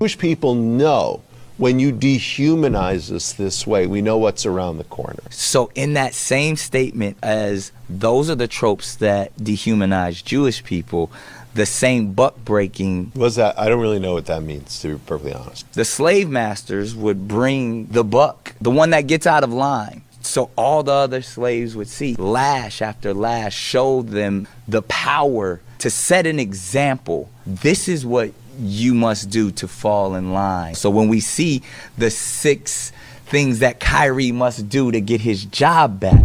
Jewish 0.00 0.18
people 0.18 0.54
know 0.54 1.22
when 1.56 1.78
you 1.78 1.90
dehumanize 1.90 3.10
us 3.10 3.32
this 3.32 3.66
way, 3.66 3.86
we 3.86 4.02
know 4.02 4.18
what's 4.18 4.44
around 4.44 4.78
the 4.78 4.84
corner. 4.84 5.22
So, 5.30 5.70
in 5.74 5.94
that 5.94 6.12
same 6.14 6.56
statement, 6.56 7.16
as 7.22 7.72
those 7.88 8.28
are 8.28 8.34
the 8.34 8.48
tropes 8.48 8.96
that 8.96 9.34
dehumanize 9.36 10.22
Jewish 10.22 10.62
people, 10.62 11.10
the 11.54 11.64
same 11.66 12.12
buck 12.12 12.36
breaking, 12.44 13.12
Was 13.14 13.36
that? 13.36 13.58
I 13.58 13.68
don't 13.68 13.80
really 13.80 13.98
know 13.98 14.12
what 14.12 14.26
that 14.26 14.42
means, 14.42 14.78
to 14.80 14.96
be 14.96 15.00
perfectly 15.06 15.32
honest. 15.32 15.72
the 15.72 15.86
slave 15.86 16.28
masters 16.28 16.94
would 16.94 17.26
bring 17.26 17.86
the 17.86 18.04
buck, 18.04 18.54
the 18.60 18.70
one 18.70 18.90
that 18.90 19.06
gets 19.06 19.26
out 19.26 19.42
of 19.42 19.50
line. 19.50 20.02
So 20.26 20.50
all 20.56 20.82
the 20.82 20.92
other 20.92 21.22
slaves 21.22 21.76
would 21.76 21.88
see 21.88 22.14
lash 22.16 22.82
after 22.82 23.14
lash, 23.14 23.56
show 23.56 24.02
them 24.02 24.48
the 24.68 24.82
power 24.82 25.60
to 25.78 25.90
set 25.90 26.26
an 26.26 26.38
example. 26.38 27.30
This 27.46 27.88
is 27.88 28.04
what 28.04 28.32
you 28.58 28.94
must 28.94 29.30
do 29.30 29.50
to 29.52 29.68
fall 29.68 30.14
in 30.14 30.32
line. 30.32 30.74
So 30.74 30.90
when 30.90 31.08
we 31.08 31.20
see 31.20 31.62
the 31.98 32.10
six 32.10 32.92
things 33.26 33.58
that 33.58 33.80
Kyrie 33.80 34.32
must 34.32 34.68
do 34.68 34.90
to 34.92 35.00
get 35.00 35.20
his 35.20 35.44
job 35.44 36.00
back, 36.00 36.22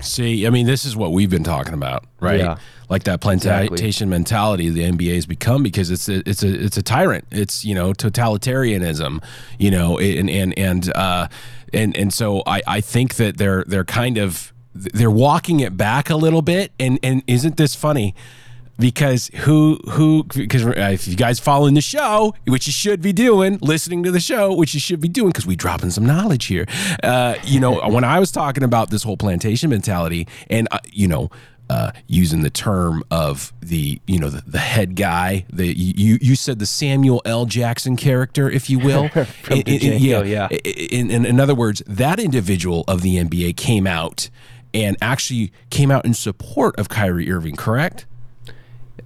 See, 0.00 0.46
I 0.46 0.50
mean, 0.50 0.66
this 0.66 0.84
is 0.84 0.96
what 0.96 1.12
we've 1.12 1.30
been 1.30 1.44
talking 1.44 1.74
about, 1.74 2.04
right? 2.20 2.40
Yeah. 2.40 2.58
Like 2.88 3.04
that 3.04 3.20
plantation 3.20 3.72
Exactly. 3.72 4.06
mentality 4.06 4.70
the 4.70 4.82
NBA 4.82 5.14
has 5.16 5.26
become 5.26 5.62
because 5.62 5.90
it's 5.90 6.08
a, 6.08 6.26
it's 6.28 6.42
a 6.42 6.64
it's 6.64 6.76
a 6.76 6.82
tyrant. 6.82 7.26
It's 7.30 7.64
you 7.64 7.74
know 7.74 7.92
totalitarianism, 7.92 9.22
you 9.58 9.70
know, 9.70 9.98
and 9.98 10.30
and 10.30 10.58
and 10.58 10.92
uh, 10.94 11.28
and 11.72 11.96
and 11.96 12.12
so 12.12 12.42
I 12.46 12.62
I 12.66 12.80
think 12.80 13.14
that 13.16 13.36
they're 13.36 13.64
they're 13.66 13.84
kind 13.84 14.18
of 14.18 14.52
they're 14.74 15.10
walking 15.10 15.60
it 15.60 15.76
back 15.76 16.10
a 16.10 16.16
little 16.16 16.42
bit, 16.42 16.72
and 16.78 16.98
and 17.02 17.22
isn't 17.26 17.56
this 17.56 17.74
funny? 17.74 18.14
because 18.78 19.28
who 19.34 19.78
who 19.90 20.24
because 20.24 20.64
if 20.64 21.08
you 21.08 21.16
guys 21.16 21.40
following 21.40 21.74
the 21.74 21.80
show 21.80 22.34
which 22.46 22.66
you 22.66 22.72
should 22.72 23.02
be 23.02 23.12
doing 23.12 23.58
listening 23.60 24.02
to 24.04 24.10
the 24.10 24.20
show 24.20 24.54
which 24.54 24.72
you 24.72 24.80
should 24.80 25.00
be 25.00 25.08
doing 25.08 25.30
because 25.30 25.46
we 25.46 25.56
dropping 25.56 25.90
some 25.90 26.06
knowledge 26.06 26.46
here 26.46 26.64
uh, 27.02 27.34
you 27.42 27.58
know 27.58 27.88
when 27.90 28.04
i 28.04 28.20
was 28.20 28.30
talking 28.30 28.62
about 28.62 28.90
this 28.90 29.02
whole 29.02 29.16
plantation 29.16 29.68
mentality 29.70 30.26
and 30.48 30.68
uh, 30.70 30.78
you 30.92 31.08
know 31.08 31.28
uh, 31.70 31.92
using 32.06 32.42
the 32.42 32.50
term 32.50 33.02
of 33.10 33.52
the 33.60 34.00
you 34.06 34.18
know 34.18 34.30
the, 34.30 34.42
the 34.46 34.58
head 34.58 34.96
guy 34.96 35.44
the 35.52 35.66
you 35.66 36.18
you 36.20 36.34
said 36.34 36.58
the 36.58 36.66
Samuel 36.66 37.20
L 37.24 37.44
Jackson 37.46 37.96
character 37.96 38.50
if 38.50 38.70
you 38.70 38.78
will 38.78 39.04
In- 39.50 39.62
in- 39.62 40.00
Django, 40.00 40.28
yeah. 40.28 40.48
in, 40.48 41.10
in, 41.10 41.26
in 41.26 41.40
other 41.40 41.54
words, 41.54 41.82
that 41.86 42.18
individual 42.18 42.84
of 42.88 43.02
the 43.02 43.16
NBA 43.16 43.56
came 43.56 43.86
out 43.86 44.30
and 44.74 44.96
actually 45.00 45.52
came 45.70 45.90
out 45.90 46.04
in 46.04 46.14
support 46.14 46.78
of 46.78 46.88
Kyrie 46.88 47.30
Irving, 47.30 47.56
correct? 47.56 48.06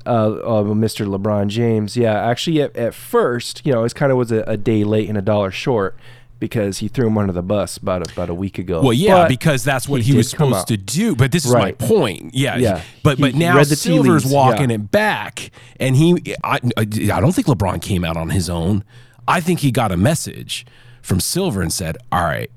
uh, 0.07 0.09
uh, 0.09 0.63
Mr. 0.65 1.07
LeBron 1.07 1.49
James. 1.49 1.97
Yeah, 1.97 2.15
actually, 2.15 2.61
at, 2.63 2.77
at 2.77 2.95
first, 2.95 3.65
you 3.65 3.73
know, 3.73 3.85
it 3.85 3.95
kind 3.95 4.11
of 4.11 4.19
was 4.19 4.33
a, 4.33 4.43
a 4.43 4.57
day 4.57 4.85
late 4.85 5.09
and 5.09 5.17
a 5.17 5.23
dollar 5.23 5.51
short 5.51 5.97
because 6.43 6.79
he 6.79 6.89
threw 6.89 7.07
him 7.07 7.17
under 7.17 7.33
the 7.33 7.41
bus 7.43 7.77
about 7.77 8.05
a, 8.05 8.13
about 8.13 8.29
a 8.29 8.35
week 8.35 8.59
ago. 8.59 8.83
Well, 8.83 8.93
yeah, 8.93 9.15
But 9.23 9.29
because 9.29 9.63
that's 9.63 9.89
what 9.89 10.01
he 10.03 10.11
he, 10.11 10.17
was 10.17 10.29
supposed 10.29 10.67
to 10.67 10.77
do. 10.77 11.15
But 11.15 11.31
this 11.31 11.45
is 11.47 11.53
Right. 11.53 11.81
my 11.81 11.87
point. 11.87 12.35
Yeah, 12.35 12.57
Yeah. 12.57 12.83
But 13.05 13.19
He- 13.19 13.23
but 13.23 13.35
now 13.37 13.63
Silver's 13.63 14.27
walking 14.27 14.71
yeah. 14.71 14.75
it 14.75 14.91
back, 14.91 15.51
and 15.79 15.95
he 15.95 16.35
I, 16.43 16.59
I 16.77 16.85
don't 16.85 17.33
think 17.33 17.47
LeBron 17.47 17.81
came 17.81 18.05
out 18.05 18.17
on 18.17 18.31
his 18.31 18.51
own. 18.51 18.83
I 19.29 19.41
think 19.41 19.61
he 19.61 19.71
got 19.71 19.93
a 19.93 19.97
message 19.97 20.67
from 21.01 21.21
Silver 21.21 21.63
and 21.63 21.73
said, 21.73 21.97
"All 22.11 22.25
right, 22.25 22.51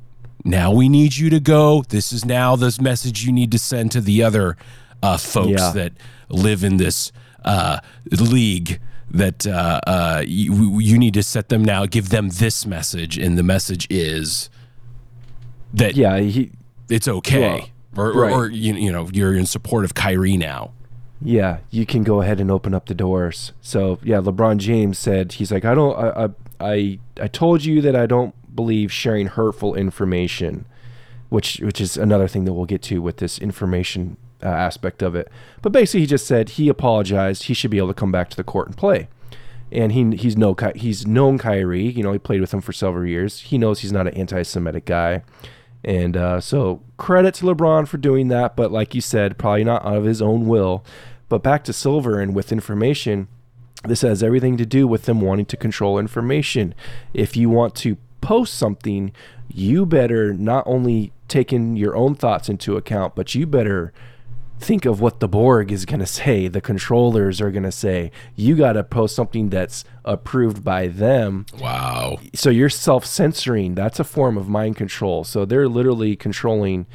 now 0.43 0.71
we 0.71 0.89
need 0.89 1.15
you 1.15 1.29
to 1.29 1.39
go. 1.39 1.83
This 1.87 2.11
is 2.11 2.25
now 2.25 2.55
this 2.55 2.81
message 2.81 3.23
you 3.23 3.31
need 3.31 3.51
to 3.51 3.59
send 3.59 3.91
to 3.91 4.01
the 4.01 4.23
other 4.23 4.57
uh, 5.03 5.17
folks 5.17 5.61
Yeah. 5.61 5.71
that 5.75 5.93
live 6.29 6.63
in 6.63 6.77
this 6.77 7.11
uh, 7.43 7.77
league." 8.11 8.79
That 9.11 9.47
uh, 9.47 9.79
uh, 9.87 10.23
you, 10.25 10.79
you 10.79 10.97
need 10.97 11.13
to 11.13 11.23
set 11.23 11.49
them 11.49 11.63
now. 11.63 11.85
Give 11.85 12.09
them 12.09 12.29
this 12.29 12.65
message, 12.65 13.17
and 13.17 13.37
the 13.37 13.43
message 13.43 13.87
is 13.89 14.49
that 15.73 15.95
yeah, 15.95 16.19
he 16.19 16.51
it's 16.89 17.07
okay. 17.07 17.71
or, 17.95 18.09
or, 18.09 18.13
right. 18.13 18.31
or 18.33 18.47
you, 18.49 18.73
you 18.73 18.91
know, 18.91 19.09
you're 19.13 19.33
in 19.33 19.45
support 19.45 19.85
of 19.85 19.93
Kyrie 19.93 20.37
now. 20.37 20.71
yeah, 21.21 21.59
you 21.71 21.85
can 21.85 22.03
go 22.03 22.21
ahead 22.21 22.39
and 22.39 22.51
open 22.51 22.73
up 22.73 22.85
the 22.87 22.93
doors. 22.93 23.53
So 23.61 23.99
yeah, 24.03 24.17
LeBron 24.17 24.57
James 24.57 24.97
said 24.97 25.33
he's 25.33 25.51
like, 25.51 25.65
I 25.65 25.73
don't, 25.73 25.97
I, 25.97 26.29
I, 26.59 26.99
I 27.19 27.27
told 27.27 27.63
you 27.63 27.81
that 27.81 27.95
I 27.95 28.05
don't 28.05 28.33
believe 28.55 28.91
sharing 28.91 29.27
hurtful 29.27 29.75
information, 29.75 30.65
which 31.29 31.59
which 31.59 31.81
is 31.81 31.97
another 31.97 32.27
thing 32.27 32.45
that 32.45 32.53
we'll 32.53 32.65
get 32.65 32.81
to 32.83 33.01
with 33.01 33.17
this 33.17 33.39
information 33.39 34.17
uh, 34.43 34.47
aspect 34.47 35.01
of 35.01 35.15
it. 35.15 35.31
But 35.61 35.71
basically, 35.71 36.01
he 36.01 36.07
just 36.07 36.27
said 36.27 36.49
he 36.49 36.69
apologized. 36.69 37.43
He 37.43 37.53
should 37.53 37.71
be 37.71 37.77
able 37.77 37.89
to 37.89 37.93
come 37.93 38.11
back 38.11 38.29
to 38.29 38.37
the 38.37 38.43
court 38.43 38.67
and 38.67 38.77
play. 38.77 39.07
And 39.71 39.91
he 39.91 40.15
he's 40.15 40.37
no 40.37 40.55
he's 40.75 41.07
known 41.07 41.37
Kyrie. 41.37 41.89
You 41.89 42.03
know, 42.03 42.13
he 42.13 42.19
played 42.19 42.41
with 42.41 42.53
him 42.53 42.61
for 42.61 42.73
several 42.73 43.07
years. 43.07 43.41
He 43.41 43.57
knows 43.57 43.79
he's 43.79 43.91
not 43.91 44.07
an 44.07 44.13
anti-Semitic 44.13 44.85
guy. 44.85 45.23
And 45.83 46.17
uh, 46.17 46.41
so 46.41 46.81
credit 46.97 47.35
to 47.35 47.45
LeBron 47.45 47.87
for 47.87 47.97
doing 47.97 48.27
that, 48.29 48.55
but 48.55 48.71
like 48.71 48.95
you 48.95 49.01
said, 49.01 49.37
probably 49.37 49.63
not 49.63 49.85
out 49.85 49.97
of 49.97 50.03
his 50.05 50.21
own 50.21 50.47
will. 50.47 50.83
But 51.29 51.43
back 51.43 51.63
to 51.65 51.73
Silver 51.73 52.19
and 52.19 52.35
with 52.35 52.51
information, 52.51 53.27
this 53.83 54.01
has 54.01 54.23
everything 54.23 54.57
to 54.57 54.65
do 54.65 54.87
with 54.87 55.03
them 55.03 55.21
wanting 55.21 55.45
to 55.47 55.57
control 55.57 55.99
information. 55.99 56.73
If 57.13 57.37
you 57.37 57.49
want 57.49 57.75
to 57.75 57.97
post 58.21 58.55
something, 58.55 59.11
you 59.47 59.85
better 59.85 60.33
not 60.33 60.63
only 60.65 61.13
take 61.27 61.53
in 61.53 61.75
your 61.75 61.95
own 61.95 62.15
thoughts 62.15 62.49
into 62.49 62.77
account, 62.77 63.15
but 63.15 63.35
you 63.35 63.45
better 63.45 63.93
think 64.59 64.85
of 64.85 65.01
what 65.01 65.19
the 65.19 65.27
Borg 65.27 65.71
is 65.71 65.85
going 65.85 65.99
to 65.99 66.05
say, 66.05 66.47
the 66.47 66.61
controllers 66.61 67.41
are 67.41 67.51
going 67.51 67.63
to 67.63 67.71
say. 67.71 68.11
You 68.35 68.55
got 68.55 68.73
to 68.73 68.83
post 68.83 69.15
something 69.15 69.49
that's 69.49 69.83
approved 70.03 70.63
by 70.63 70.87
them. 70.87 71.45
Wow. 71.59 72.19
so 72.33 72.49
you're 72.49 72.69
self-censoring. 72.69 73.75
That's 73.75 73.99
a 73.99 74.03
form 74.03 74.37
of 74.37 74.47
mind 74.47 74.75
control. 74.75 75.23
So 75.23 75.45
they're 75.45 75.67
literally 75.67 76.15
controlling 76.15 76.85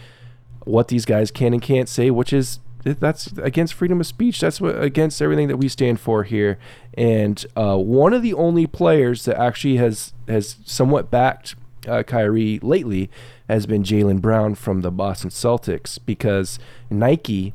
what 0.64 0.88
these 0.88 1.04
guys 1.04 1.30
can 1.30 1.54
and 1.54 1.62
can't 1.62 1.88
say 1.88 2.10
which 2.10 2.34
is 2.34 2.60
that's 2.84 3.26
against 3.38 3.74
freedom 3.74 4.00
of 4.00 4.06
speech. 4.06 4.40
That's 4.40 4.60
what 4.60 4.80
against 4.82 5.20
everything 5.20 5.48
that 5.48 5.58
we 5.58 5.68
stand 5.68 6.00
for 6.00 6.24
here. 6.24 6.58
And 6.94 7.44
uh, 7.56 7.76
one 7.76 8.12
of 8.12 8.22
the 8.22 8.34
only 8.34 8.66
players 8.66 9.24
that 9.26 9.38
actually 9.38 9.76
has 9.76 10.14
has 10.28 10.56
somewhat 10.64 11.10
backed 11.10 11.56
uh, 11.86 12.02
Kyrie 12.02 12.58
lately 12.60 13.10
has 13.48 13.66
been 13.66 13.82
Jaylen 13.82 14.20
Brown 14.20 14.54
from 14.54 14.80
the 14.80 14.90
Boston 14.90 15.30
Celtics 15.30 15.98
because 16.04 16.58
Nike 16.90 17.54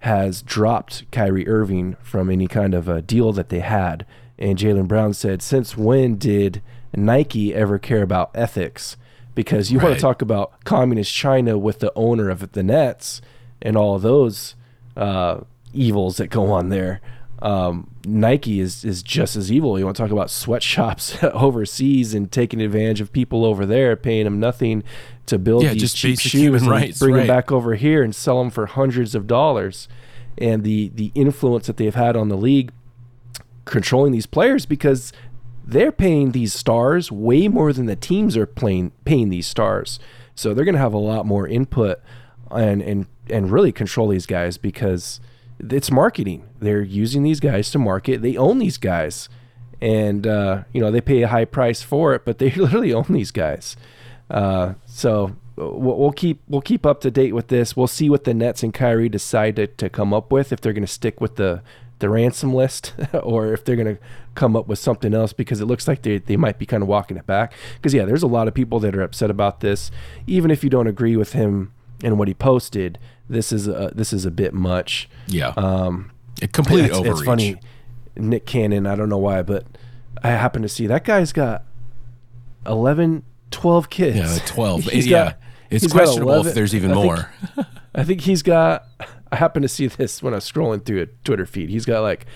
has 0.00 0.42
dropped 0.42 1.10
Kyrie 1.10 1.48
Irving 1.48 1.96
from 2.02 2.30
any 2.30 2.46
kind 2.46 2.74
of 2.74 2.88
a 2.88 3.02
deal 3.02 3.32
that 3.32 3.48
they 3.48 3.60
had. 3.60 4.06
And 4.38 4.58
Jaylen 4.58 4.86
Brown 4.86 5.14
said, 5.14 5.42
Since 5.42 5.76
when 5.76 6.16
did 6.16 6.62
Nike 6.94 7.54
ever 7.54 7.78
care 7.78 8.02
about 8.02 8.30
ethics 8.34 8.96
because 9.34 9.70
you 9.70 9.78
want 9.78 9.94
to 9.94 10.00
talk 10.00 10.22
about 10.22 10.64
communist 10.64 11.12
China 11.14 11.58
with 11.58 11.80
the 11.80 11.92
owner 11.94 12.28
of 12.28 12.52
the 12.52 12.62
Nets 12.62 13.20
and 13.62 13.76
all 13.76 13.98
those 13.98 14.54
uh, 14.96 15.40
evils 15.72 16.16
that 16.16 16.28
go 16.28 16.50
on 16.50 16.70
there. 16.70 17.00
Um, 17.40 17.90
Nike 18.04 18.58
is 18.60 18.84
is 18.84 19.02
just 19.02 19.36
as 19.36 19.52
evil. 19.52 19.78
You 19.78 19.84
want 19.84 19.96
to 19.96 20.02
talk 20.02 20.10
about 20.10 20.30
sweatshops 20.30 21.16
overseas 21.22 22.14
and 22.14 22.30
taking 22.30 22.60
advantage 22.60 23.00
of 23.00 23.12
people 23.12 23.44
over 23.44 23.64
there, 23.64 23.94
paying 23.96 24.24
them 24.24 24.40
nothing 24.40 24.82
to 25.26 25.38
build 25.38 25.62
Yeah, 25.62 25.74
these 25.74 25.92
cheap 25.92 26.18
shoes 26.18 26.62
and 26.62 26.70
rights, 26.70 26.98
bring 26.98 27.14
right. 27.14 27.20
them 27.20 27.28
back 27.28 27.52
over 27.52 27.74
here 27.74 28.02
and 28.02 28.14
sell 28.14 28.38
them 28.38 28.50
for 28.50 28.66
hundreds 28.66 29.14
of 29.14 29.26
dollars. 29.26 29.88
And 30.36 30.64
the 30.64 30.90
the 30.94 31.12
influence 31.14 31.66
that 31.68 31.76
they've 31.76 31.94
had 31.94 32.16
on 32.16 32.28
the 32.28 32.36
league 32.36 32.72
controlling 33.64 34.12
these 34.12 34.26
players 34.26 34.66
because 34.66 35.12
they're 35.64 35.92
paying 35.92 36.32
these 36.32 36.54
stars 36.54 37.12
way 37.12 37.46
more 37.46 37.72
than 37.72 37.86
the 37.86 37.96
teams 37.96 38.36
are 38.36 38.46
playing 38.46 38.92
paying 39.04 39.28
these 39.28 39.46
stars. 39.46 40.00
So 40.34 40.54
they're 40.54 40.64
going 40.64 40.74
to 40.74 40.80
have 40.80 40.94
a 40.94 40.98
lot 40.98 41.26
more 41.26 41.46
input 41.46 42.00
and 42.50 42.80
and 42.82 43.06
and 43.28 43.50
really 43.50 43.72
control 43.72 44.08
these 44.08 44.26
guys 44.26 44.56
because 44.56 45.20
it's 45.58 45.90
marketing. 45.90 46.48
They're 46.60 46.82
using 46.82 47.22
these 47.22 47.40
guys 47.40 47.70
to 47.72 47.78
market. 47.78 48.22
They 48.22 48.36
own 48.36 48.58
these 48.58 48.78
guys, 48.78 49.28
and 49.80 50.26
uh, 50.26 50.64
you 50.72 50.80
know 50.80 50.90
they 50.90 51.00
pay 51.00 51.22
a 51.22 51.28
high 51.28 51.44
price 51.44 51.82
for 51.82 52.14
it, 52.14 52.24
but 52.24 52.38
they 52.38 52.50
literally 52.56 52.92
own 52.92 53.06
these 53.08 53.30
guys. 53.30 53.76
Uh, 54.30 54.74
so 54.86 55.36
we'll, 55.56 55.98
we'll 55.98 56.12
keep 56.12 56.42
we'll 56.48 56.60
keep 56.60 56.86
up 56.86 57.00
to 57.02 57.10
date 57.10 57.34
with 57.34 57.48
this. 57.48 57.76
We'll 57.76 57.86
see 57.86 58.10
what 58.10 58.24
the 58.24 58.34
Nets 58.34 58.62
and 58.62 58.72
Kyrie 58.72 59.08
decide 59.08 59.56
to, 59.56 59.66
to 59.66 59.88
come 59.88 60.12
up 60.12 60.30
with 60.30 60.52
if 60.52 60.60
they're 60.60 60.72
going 60.72 60.82
to 60.82 60.92
stick 60.92 61.20
with 61.20 61.36
the 61.36 61.62
the 61.98 62.08
ransom 62.08 62.54
list 62.54 62.94
or 63.22 63.52
if 63.52 63.64
they're 63.64 63.76
going 63.76 63.96
to 63.96 64.00
come 64.34 64.54
up 64.54 64.68
with 64.68 64.78
something 64.78 65.12
else 65.14 65.32
because 65.32 65.60
it 65.60 65.64
looks 65.64 65.88
like 65.88 66.02
they, 66.02 66.18
they 66.18 66.36
might 66.36 66.58
be 66.58 66.66
kind 66.66 66.82
of 66.82 66.88
walking 66.88 67.16
it 67.16 67.26
back 67.26 67.52
because 67.74 67.92
yeah 67.92 68.04
there's 68.04 68.22
a 68.22 68.28
lot 68.28 68.46
of 68.46 68.54
people 68.54 68.78
that 68.78 68.94
are 68.94 69.02
upset 69.02 69.30
about 69.30 69.60
this 69.60 69.90
even 70.26 70.48
if 70.50 70.62
you 70.62 70.70
don't 70.70 70.86
agree 70.86 71.16
with 71.16 71.32
him 71.32 71.72
and 72.04 72.16
what 72.18 72.28
he 72.28 72.34
posted 72.34 72.98
this 73.28 73.52
is 73.52 73.68
a, 73.68 73.90
this 73.94 74.12
is 74.12 74.24
a 74.24 74.30
bit 74.30 74.54
much 74.54 75.08
Yeah. 75.26 75.52
um 75.56 76.10
It 76.40 76.52
complete 76.52 76.86
it's, 76.86 76.94
overreach. 76.96 77.12
it's 77.12 77.22
funny 77.22 77.56
nick 78.16 78.46
cannon 78.46 78.86
i 78.86 78.94
don't 78.96 79.08
know 79.08 79.18
why 79.18 79.42
but 79.42 79.64
i 80.22 80.30
happen 80.30 80.62
to 80.62 80.68
see 80.68 80.86
that 80.88 81.04
guy's 81.04 81.32
got 81.32 81.64
11 82.66 83.22
12 83.50 83.90
kids 83.90 84.16
Yeah, 84.16 84.30
like 84.32 84.46
12. 84.46 84.84
He's 84.84 85.06
yeah. 85.06 85.34
it's 85.70 85.90
questionable 85.90 86.32
11 86.34 86.48
if 86.48 86.54
there's 86.54 86.74
even 86.74 86.90
I 86.90 86.94
think- 86.94 87.04
more. 87.04 87.30
I 87.94 88.04
think 88.04 88.20
he's 88.20 88.42
got. 88.42 88.86
I 89.32 89.36
happen 89.36 89.62
to 89.62 89.68
see 89.68 89.86
this 89.88 90.22
when 90.22 90.32
I 90.34 90.36
was 90.36 90.50
scrolling 90.50 90.84
through 90.84 91.02
a 91.02 91.06
Twitter 91.24 91.46
feed. 91.46 91.68
He's 91.70 91.84
got 91.86 92.02
like 92.02 92.26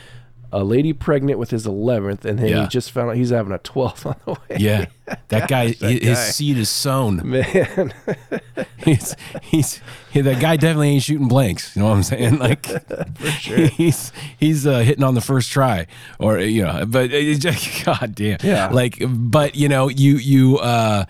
a 0.52 0.62
lady 0.62 0.92
pregnant 0.92 1.38
with 1.38 1.50
his 1.50 1.66
11th, 1.66 2.24
and 2.26 2.38
then 2.38 2.48
Yeah. 2.48 2.62
he 2.62 2.68
just 2.68 2.90
found 2.92 3.10
out 3.10 3.16
he's 3.16 3.30
having 3.30 3.52
a 3.52 3.58
12th 3.58 4.04
on 4.06 4.16
the 4.26 4.32
way. 4.32 4.56
yeah. 4.58 4.86
That 5.28 5.48
guy, 5.48 5.72
that 5.72 6.02
his 6.02 6.18
guy. 6.18 6.24
seed 6.24 6.58
is 6.58 6.68
sown. 6.68 7.16
man. 7.28 7.92
he's 8.84 9.14
he's 9.42 9.80
he, 10.12 10.20
that 10.20 10.40
guy 10.40 10.56
definitely 10.56 10.90
ain't 10.90 11.02
shooting 11.02 11.28
blanks. 11.28 11.74
You 11.74 11.82
know 11.82 11.88
what 11.88 11.94
I'm 11.96 12.02
saying? 12.02 12.38
Like 12.38 12.66
for 12.66 13.26
sure. 13.30 13.66
he's 13.66 14.12
he's 14.38 14.66
uh, 14.66 14.80
hitting 14.80 15.04
on 15.04 15.14
the 15.14 15.20
first 15.20 15.50
try, 15.50 15.86
or 16.18 16.38
you 16.38 16.62
know. 16.62 16.84
But 16.86 17.12
it 17.12 17.38
just, 17.40 17.84
god 17.84 18.14
damn, 18.14 18.38
Yeah. 18.42 18.68
Like, 18.68 19.02
but 19.06 19.54
you 19.56 19.68
know, 19.68 19.88
you 19.88 20.16
you. 20.16 20.58
uh 20.58 21.04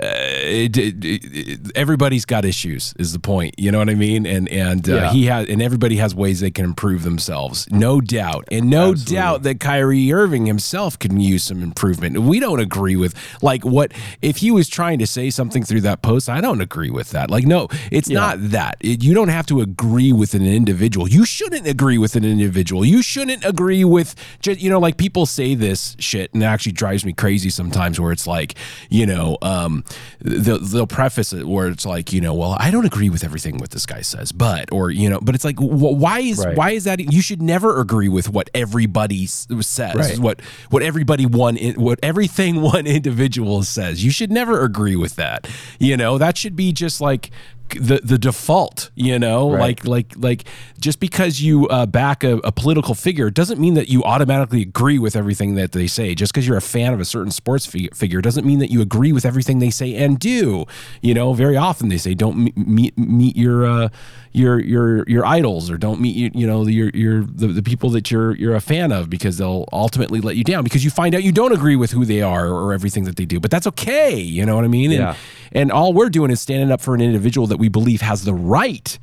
uh, 0.00 0.06
it, 0.06 0.76
it, 0.76 1.04
it- 1.04 1.60
everybody's 1.74 2.24
got 2.24 2.44
issues 2.44 2.94
is 2.98 3.12
the 3.12 3.18
point 3.18 3.54
you 3.58 3.70
know 3.70 3.78
what 3.78 3.88
i 3.90 3.94
mean? 3.94 4.26
And 4.26 4.48
and 4.48 4.88
uh, 4.88 4.94
Yeah. 4.94 5.10
he 5.12 5.26
has 5.26 5.48
and 5.48 5.60
everybody 5.62 5.96
has 5.96 6.14
ways 6.14 6.40
they 6.40 6.50
can 6.50 6.64
improve 6.64 7.02
themselves 7.02 7.68
no 7.70 8.00
doubt. 8.00 8.44
And 8.50 8.68
no 8.70 8.94
doubt 8.94 9.42
that 9.44 9.60
Kyrie 9.60 10.12
Irving 10.12 10.46
himself 10.46 10.98
can 10.98 11.18
use 11.20 11.42
some 11.44 11.62
improvement. 11.62 12.18
We 12.20 12.40
don't 12.40 12.60
agree 12.60 12.96
with 12.96 13.14
like 13.42 13.64
what 13.64 13.92
if 14.22 14.38
he 14.38 14.50
was 14.50 14.68
trying 14.68 14.98
to 15.00 15.06
say 15.06 15.30
something 15.30 15.62
through 15.64 15.82
that 15.82 16.02
post 16.02 16.28
I 16.28 16.40
don't 16.40 16.60
agree 16.60 16.90
with 16.90 17.10
that. 17.10 17.30
Like 17.30 17.46
no 17.46 17.68
it's 17.90 18.08
not 18.08 18.36
that. 18.50 18.76
It- 18.80 19.02
you 19.02 19.14
don't 19.14 19.28
have 19.28 19.46
to 19.46 19.60
agree 19.60 20.12
with 20.12 20.34
an 20.34 20.46
individual. 20.46 21.08
You 21.08 21.24
shouldn't 21.24 21.66
agree 21.66 21.98
with 21.98 22.16
an 22.16 22.24
individual. 22.24 22.84
You 22.84 23.02
shouldn't 23.02 23.44
agree 23.44 23.84
with 23.84 24.14
just 24.40 24.60
you 24.60 24.70
know 24.70 24.78
like 24.80 24.96
people 24.96 25.26
say 25.26 25.54
this 25.54 25.96
shit 25.98 26.32
and 26.34 26.42
it 26.42 26.46
actually 26.46 26.72
drives 26.72 27.04
me 27.04 27.12
crazy 27.12 27.50
sometimes 27.50 27.98
where 28.00 28.12
it's 28.12 28.26
like 28.26 28.54
you 28.90 29.06
know 29.06 29.36
um 29.42 29.81
they'll, 30.20 30.58
they'll 30.58 30.86
preface 30.86 31.32
it 31.32 31.46
where 31.46 31.68
it's 31.68 31.84
like 31.86 32.12
you 32.12 32.20
know 32.20 32.34
well 32.34 32.56
I 32.58 32.70
don't 32.70 32.84
agree 32.86 33.10
with 33.10 33.24
everything 33.24 33.58
what 33.58 33.70
this 33.70 33.86
guy 33.86 34.00
says 34.02 34.32
but 34.32 34.70
or 34.72 34.90
you 34.90 35.08
know 35.10 35.20
but 35.20 35.34
it's 35.34 35.44
like 35.44 35.58
wh- 35.58 35.96
why 35.98 36.20
is 36.20 36.38
Right. 36.44 36.56
why 36.56 36.70
is 36.70 36.84
that 36.84 37.00
you 37.12 37.22
should 37.22 37.42
never 37.42 37.80
agree 37.80 38.08
with 38.08 38.28
what 38.28 38.50
everybody 38.54 39.26
says 39.26 39.94
Right. 39.94 40.18
what 40.18 40.40
what 40.70 40.82
everybody 40.82 41.26
one 41.26 41.56
in, 41.56 41.80
what 41.80 41.98
everything 42.02 42.60
one 42.62 42.86
individual 42.86 43.62
says 43.62 44.04
you 44.04 44.10
should 44.10 44.30
never 44.30 44.62
agree 44.64 44.96
with 44.96 45.16
that 45.16 45.48
you 45.78 45.96
know 45.96 46.18
that 46.18 46.36
should 46.36 46.56
be 46.56 46.72
just 46.72 47.00
like 47.00 47.30
the 47.80 48.00
the 48.02 48.18
default 48.18 48.90
you 48.94 49.18
know 49.18 49.50
Right. 49.52 49.60
like 49.60 49.86
like 49.86 50.12
like 50.16 50.44
just 50.80 51.00
because 51.00 51.40
you 51.40 51.66
uh, 51.68 51.86
back 51.86 52.24
a, 52.24 52.38
a 52.38 52.52
political 52.52 52.94
figure 52.94 53.30
doesn't 53.30 53.60
mean 53.60 53.74
that 53.74 53.88
you 53.88 54.02
automatically 54.04 54.62
agree 54.62 54.98
with 54.98 55.14
everything 55.16 55.54
that 55.56 55.72
they 55.72 55.86
say 55.86 56.14
just 56.14 56.32
because 56.32 56.46
you're 56.46 56.56
a 56.56 56.60
fan 56.62 56.92
of 56.92 57.00
a 57.00 57.04
certain 57.04 57.30
sports 57.30 57.66
fi- 57.66 57.88
figure 57.94 58.20
doesn't 58.20 58.46
mean 58.46 58.58
that 58.58 58.70
you 58.70 58.80
agree 58.80 59.12
with 59.12 59.24
everything 59.24 59.58
they 59.58 59.70
say 59.70 59.94
and 59.94 60.18
do 60.18 60.64
you 61.00 61.14
know 61.14 61.32
very 61.34 61.56
often 61.56 61.88
they 61.88 61.98
say 61.98 62.14
don't 62.14 62.36
me- 62.36 62.52
meet 62.56 62.96
meet 62.98 63.36
your 63.36 63.64
uh, 63.66 63.88
your 64.32 64.58
your 64.60 65.04
your 65.08 65.24
idols 65.26 65.70
or 65.70 65.76
don't 65.76 66.00
meet 66.00 66.16
you 66.16 66.30
you 66.34 66.46
know 66.46 66.66
your 66.66 66.90
your 66.94 67.24
the, 67.24 67.48
the 67.48 67.62
people 67.62 67.90
that 67.90 68.10
you're 68.10 68.34
you're 68.36 68.54
a 68.54 68.60
fan 68.60 68.90
of 68.92 69.08
because 69.10 69.38
they'll 69.38 69.66
ultimately 69.72 70.20
let 70.20 70.36
you 70.36 70.44
down 70.44 70.64
because 70.64 70.84
you 70.84 70.90
find 70.90 71.14
out 71.14 71.22
you 71.22 71.32
don't 71.32 71.52
agree 71.52 71.76
with 71.76 71.90
who 71.92 72.04
they 72.04 72.22
are 72.22 72.48
or 72.48 72.72
everything 72.72 73.04
that 73.04 73.16
they 73.16 73.24
do 73.24 73.38
but 73.38 73.50
that's 73.50 73.66
okay 73.66 74.18
you 74.18 74.44
know 74.46 74.56
what 74.56 74.64
i 74.64 74.68
mean 74.68 74.90
and, 74.90 75.00
Yeah. 75.00 75.14
and 75.52 75.70
all 75.70 75.92
we're 75.92 76.08
doing 76.08 76.30
is 76.30 76.40
standing 76.40 76.70
up 76.72 76.80
for 76.80 76.94
an 76.94 77.00
individual 77.02 77.46
that 77.48 77.58
we 77.62 77.68
believe 77.68 78.00
has 78.00 78.24
the 78.24 78.34
right 78.34 78.98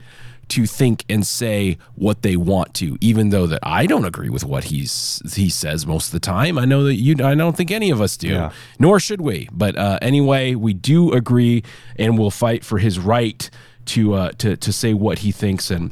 to 0.50 0.66
think 0.66 1.06
and 1.08 1.26
say 1.26 1.78
what 1.96 2.24
they 2.24 2.36
want 2.36 2.74
to, 2.74 2.98
even 3.00 3.30
though 3.30 3.48
that 3.48 3.60
I 3.64 3.86
don't 3.86 4.04
agree 4.04 4.30
with 4.30 4.44
what 4.44 4.64
he's 4.66 5.22
he 5.34 5.50
says 5.50 5.86
most 5.86 6.08
of 6.08 6.12
the 6.12 6.20
time. 6.20 6.58
I 6.58 6.66
know 6.66 6.84
that 6.84 6.96
you. 6.96 7.16
I 7.24 7.36
don't 7.36 7.56
think 7.56 7.72
any 7.72 7.90
of 7.92 8.02
us 8.02 8.18
do, 8.18 8.30
Yeah. 8.30 8.52
nor 8.80 9.00
should 9.00 9.22
we. 9.22 9.48
But 9.52 9.78
uh, 9.78 10.00
anyway, 10.02 10.56
we 10.56 10.74
do 10.74 11.14
agree, 11.14 11.64
and 11.98 12.18
we'll 12.18 12.32
fight 12.32 12.66
for 12.66 12.80
his 12.80 13.00
right 13.00 13.50
to 13.94 14.14
uh, 14.16 14.32
to 14.40 14.58
to 14.58 14.74
say 14.74 14.94
what 14.94 15.20
he 15.20 15.32
thinks 15.32 15.72
and 15.72 15.92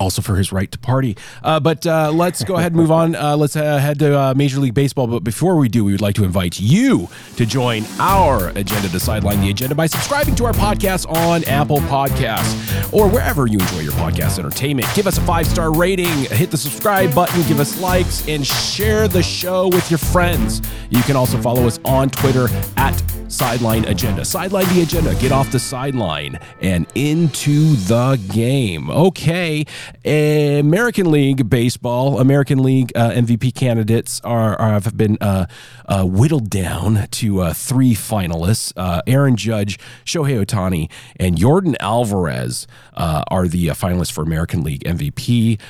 also 0.00 0.22
for 0.22 0.34
his 0.36 0.50
right 0.50 0.72
to 0.72 0.78
party. 0.78 1.16
Uh, 1.44 1.60
but 1.60 1.86
uh, 1.86 2.10
let's 2.10 2.42
go 2.42 2.56
ahead 2.56 2.72
and 2.72 2.80
move 2.80 2.90
on. 2.90 3.14
Uh, 3.14 3.36
let's 3.36 3.54
uh, 3.54 3.78
head 3.78 3.98
to 4.00 4.18
uh, 4.18 4.34
Major 4.34 4.58
League 4.58 4.74
Baseball. 4.74 5.06
But 5.06 5.22
before 5.22 5.56
we 5.56 5.68
do, 5.68 5.84
we 5.84 5.92
would 5.92 6.00
like 6.00 6.16
to 6.16 6.24
invite 6.24 6.58
you 6.58 7.08
to 7.36 7.46
join 7.46 7.84
our 7.98 8.48
agenda 8.48 8.88
to 8.88 8.98
sideline 8.98 9.40
the 9.42 9.50
agenda 9.50 9.74
by 9.74 9.86
subscribing 9.86 10.34
to 10.36 10.46
our 10.46 10.52
podcast 10.52 11.08
on 11.10 11.44
Apple 11.44 11.80
Podcasts 11.80 12.92
or 12.92 13.08
wherever 13.08 13.46
you 13.46 13.58
enjoy 13.58 13.80
your 13.80 13.92
podcast 13.92 14.38
entertainment. 14.38 14.88
Give 14.94 15.06
us 15.06 15.18
a 15.18 15.22
five 15.22 15.46
star 15.46 15.72
rating, 15.72 16.08
hit 16.08 16.50
the 16.50 16.56
subscribe 16.56 17.14
button, 17.14 17.42
give 17.42 17.60
us 17.60 17.80
likes, 17.80 18.26
and 18.26 18.46
share 18.46 19.06
the 19.06 19.22
show 19.22 19.68
with 19.68 19.90
your 19.90 19.98
friends. 19.98 20.62
You 20.88 21.02
can 21.02 21.14
also 21.14 21.38
follow 21.38 21.66
us 21.66 21.78
on 21.84 22.08
Twitter 22.08 22.48
at 22.76 23.00
Sideline 23.30 23.84
Agenda. 23.84 24.24
Sideline 24.24 24.66
the 24.74 24.82
agenda. 24.82 25.14
Get 25.16 25.32
off 25.32 25.50
the 25.52 25.58
sideline 25.58 26.38
and 26.60 26.86
into 26.94 27.76
the 27.76 28.20
game. 28.32 28.90
Okay. 28.90 29.64
American 30.04 31.10
League 31.10 31.48
Baseball, 31.48 32.20
American 32.20 32.62
League 32.62 32.92
uh, 32.94 33.10
MVP 33.10 33.54
candidates 33.54 34.20
are, 34.22 34.58
are 34.60 34.72
have 34.72 34.96
been 34.96 35.18
uh, 35.20 35.46
uh, 35.86 36.04
whittled 36.04 36.48
down 36.48 37.06
to 37.10 37.40
uh, 37.40 37.52
three 37.52 37.94
finalists 37.94 38.72
uh, 38.76 39.02
Aaron 39.06 39.36
Judge, 39.36 39.78
Shohei 40.04 40.44
Ohtani, 40.44 40.90
and 41.16 41.36
Yordan 41.36 41.76
Alvarez 41.80 42.66
uh, 42.94 43.24
are 43.28 43.48
the 43.48 43.68
finalists 43.68 44.12
for 44.12 44.22
American 44.22 44.62
League 44.62 44.84
MVP 44.84 45.60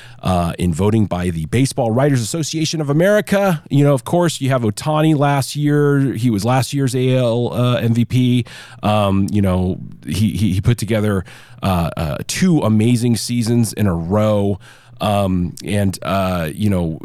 in 0.57 0.73
voting 0.73 1.05
by 1.05 1.29
the 1.29 1.45
Baseball 1.45 1.91
Writers 1.91 2.21
Association 2.21 2.81
of 2.81 2.89
America. 2.89 3.63
You 3.69 3.83
know, 3.83 3.93
of 3.93 4.03
course, 4.03 4.41
you 4.41 4.49
have 4.49 4.61
Ohtani 4.61 5.15
last 5.15 5.55
year. 5.55 6.13
He 6.13 6.29
was 6.29 6.45
last 6.45 6.73
year's 6.73 6.95
AL 6.95 7.51
MVP. 7.51 8.47
Um, 8.83 9.27
you 9.31 9.41
know, 9.41 9.79
he, 10.05 10.35
he, 10.35 10.53
he 10.53 10.61
put 10.61 10.77
together 10.77 11.25
uh, 11.61 11.89
uh, 11.97 12.17
two 12.27 12.59
amazing 12.61 13.17
seasons 13.17 13.73
in 13.73 13.87
a 13.87 13.93
row. 13.93 14.59
Um, 14.99 15.55
and 15.65 15.97
uh, 16.03 16.51
you 16.53 16.69
know, 16.69 16.99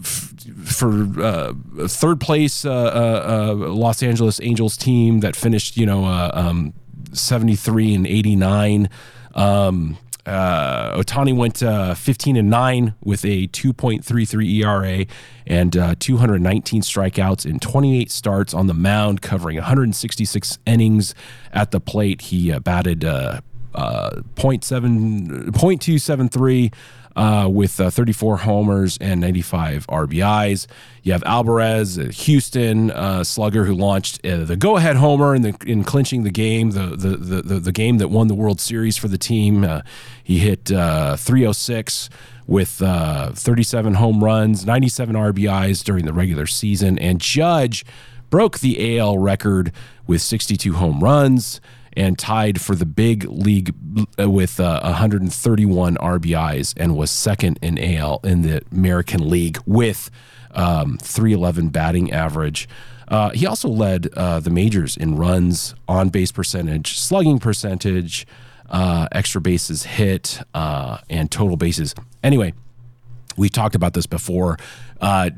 f- 0.00 0.32
for 0.64 1.06
uh, 1.20 1.52
third 1.86 2.18
place, 2.18 2.64
uh, 2.64 2.72
uh, 2.72 3.52
uh, 3.52 3.54
Los 3.68 4.02
Angeles 4.02 4.40
Angels 4.40 4.78
team 4.78 5.20
that 5.20 5.36
finished, 5.36 5.76
you 5.76 5.84
know, 5.84 6.04
um, 6.04 6.72
73 7.12 7.94
and 7.94 8.06
89. 8.06 8.88
Um, 9.34 9.98
uh, 10.26 10.96
Ohtani 10.96 11.36
went 11.36 11.62
uh, 11.62 11.94
15 11.94 12.36
and 12.36 12.48
9 12.48 12.94
with 13.04 13.26
a 13.26 13.46
2.33 13.48 14.64
ERA 14.64 15.06
and 15.46 15.76
uh, 15.76 15.94
219 15.98 16.80
strikeouts 16.80 17.44
in 17.44 17.58
28 17.58 18.10
starts 18.10 18.54
on 18.54 18.66
the 18.66 18.74
mound, 18.74 19.20
covering 19.20 19.56
166 19.56 20.58
innings 20.64 21.14
at 21.52 21.72
the 21.72 21.80
plate. 21.80 22.22
He 22.22 22.58
batted 22.58 23.04
uh, 23.74 23.84
uh, 23.94 24.10
0.7, 24.36 25.50
0.273 25.50 26.72
uh, 27.16 27.48
with 27.48 27.80
uh, 27.80 27.90
34 27.90 28.38
homers 28.38 28.98
and 29.00 29.20
95 29.20 29.86
RBIs. 29.86 30.66
You 31.02 31.12
have 31.12 31.22
Alvarez, 31.24 31.96
a 31.96 32.10
Houston 32.10 32.90
uh, 32.90 33.22
slugger, 33.22 33.64
who 33.64 33.74
launched 33.74 34.24
uh, 34.26 34.44
the 34.44 34.56
go-ahead 34.56 34.96
homer 34.96 35.34
in, 35.34 35.42
the, 35.42 35.56
in 35.64 35.84
clinching 35.84 36.24
the 36.24 36.30
game, 36.30 36.70
the, 36.70 36.96
the 36.96 37.16
the, 37.16 37.60
the 37.60 37.72
game 37.72 37.98
that 37.98 38.08
won 38.08 38.28
the 38.28 38.34
World 38.34 38.60
Series 38.60 38.96
for 38.96 39.08
the 39.08 39.18
team. 39.18 39.64
Uh, 39.64 39.82
he 40.22 40.38
hit 40.38 40.72
uh, 40.72 41.16
306 41.16 42.10
with 42.46 42.82
uh, 42.82 43.30
37 43.32 43.94
home 43.94 44.22
runs, 44.22 44.66
97 44.66 45.14
RBIs 45.14 45.84
during 45.84 46.04
the 46.04 46.12
regular 46.12 46.46
season, 46.46 46.98
and 46.98 47.20
Judge 47.20 47.84
broke 48.28 48.58
the 48.58 48.98
AL 48.98 49.18
record 49.18 49.72
with 50.06 50.20
62 50.20 50.74
home 50.74 51.00
runs 51.00 51.60
and 51.96 52.18
tied 52.18 52.60
for 52.60 52.74
the 52.74 52.86
big 52.86 53.24
league 53.24 53.74
with 54.18 54.60
uh, 54.60 54.80
131 54.82 55.96
RBIs 55.96 56.74
and 56.76 56.96
was 56.96 57.10
second 57.10 57.58
in 57.62 57.78
AL 57.78 58.20
in 58.24 58.42
the 58.42 58.62
American 58.72 59.28
League 59.28 59.58
with 59.66 60.10
um, 60.52 60.98
311 60.98 61.68
batting 61.68 62.12
average. 62.12 62.68
Uh, 63.08 63.30
he 63.30 63.46
also 63.46 63.68
led 63.68 64.08
uh, 64.14 64.40
the 64.40 64.50
majors 64.50 64.96
in 64.96 65.16
runs, 65.16 65.74
on 65.86 66.08
base 66.08 66.32
percentage, 66.32 66.98
slugging 66.98 67.38
percentage, 67.38 68.26
uh, 68.70 69.06
extra 69.12 69.40
bases 69.40 69.84
hit, 69.84 70.40
uh, 70.54 70.98
and 71.10 71.30
total 71.30 71.56
bases. 71.56 71.94
Anyway, 72.22 72.54
we 73.36 73.48
talked 73.48 73.74
about 73.74 73.94
this 73.94 74.06
before. 74.06 74.56
Uh, 75.00 75.30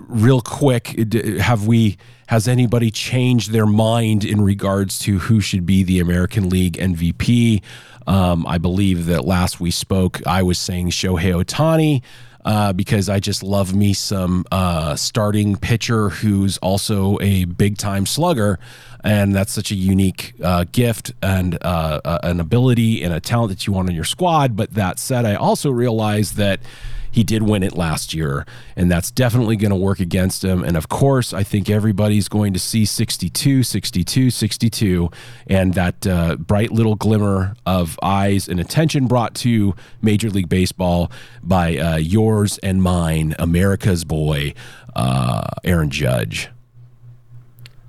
real 0.00 0.40
quick, 0.40 1.12
have 1.40 1.66
we? 1.66 1.96
Has 2.28 2.48
anybody 2.48 2.90
changed 2.90 3.52
their 3.52 3.66
mind 3.66 4.24
in 4.24 4.40
regards 4.40 4.98
to 5.00 5.20
who 5.20 5.40
should 5.40 5.64
be 5.64 5.84
the 5.84 6.00
American 6.00 6.48
League 6.48 6.76
MVP? 6.76 7.62
Um, 8.06 8.46
I 8.46 8.58
believe 8.58 9.06
that 9.06 9.24
last 9.24 9.60
we 9.60 9.70
spoke, 9.70 10.26
I 10.26 10.42
was 10.42 10.58
saying 10.58 10.90
Shohei 10.90 11.44
Ohtani. 11.44 12.02
Uh, 12.44 12.72
because 12.72 13.08
I 13.08 13.18
just 13.18 13.42
love 13.42 13.74
me 13.74 13.92
some 13.92 14.44
uh, 14.52 14.94
starting 14.94 15.56
pitcher 15.56 16.10
who's 16.10 16.58
also 16.58 17.18
a 17.20 17.44
big 17.44 17.76
time 17.76 18.06
slugger. 18.06 18.60
And 19.02 19.34
that's 19.34 19.50
such 19.50 19.72
a 19.72 19.74
unique 19.74 20.34
uh, 20.40 20.64
gift 20.70 21.12
and 21.20 21.58
uh, 21.60 22.00
uh, 22.04 22.18
an 22.22 22.38
ability 22.38 23.02
and 23.02 23.12
a 23.12 23.18
talent 23.18 23.50
that 23.50 23.66
you 23.66 23.72
want 23.72 23.88
on 23.88 23.96
your 23.96 24.04
squad. 24.04 24.54
But 24.54 24.74
that 24.74 25.00
said, 25.00 25.24
I 25.24 25.34
also 25.34 25.70
realize 25.72 26.34
that 26.34 26.60
he 27.16 27.24
did 27.24 27.42
win 27.42 27.62
it 27.62 27.74
last 27.74 28.12
year, 28.12 28.44
and 28.76 28.90
that's 28.90 29.10
definitely 29.10 29.56
going 29.56 29.70
to 29.70 29.76
work 29.76 30.00
against 30.00 30.44
him. 30.44 30.62
And 30.62 30.76
of 30.76 30.90
course, 30.90 31.32
I 31.32 31.44
think 31.44 31.70
everybody's 31.70 32.28
going 32.28 32.52
to 32.52 32.58
see 32.58 32.84
62, 32.84 33.62
62, 33.62 34.30
62, 34.30 35.10
and 35.46 35.72
that 35.72 36.06
uh, 36.06 36.36
bright 36.36 36.72
little 36.72 36.94
glimmer 36.94 37.56
of 37.64 37.98
eyes 38.02 38.48
and 38.48 38.60
attention 38.60 39.06
brought 39.06 39.34
to 39.36 39.74
Major 40.02 40.28
League 40.28 40.50
Baseball 40.50 41.10
by 41.42 41.78
uh, 41.78 41.96
yours 41.96 42.58
and 42.58 42.82
mine, 42.82 43.34
America's 43.38 44.04
boy, 44.04 44.52
uh, 44.94 45.46
Aaron 45.64 45.88
Judge. 45.88 46.50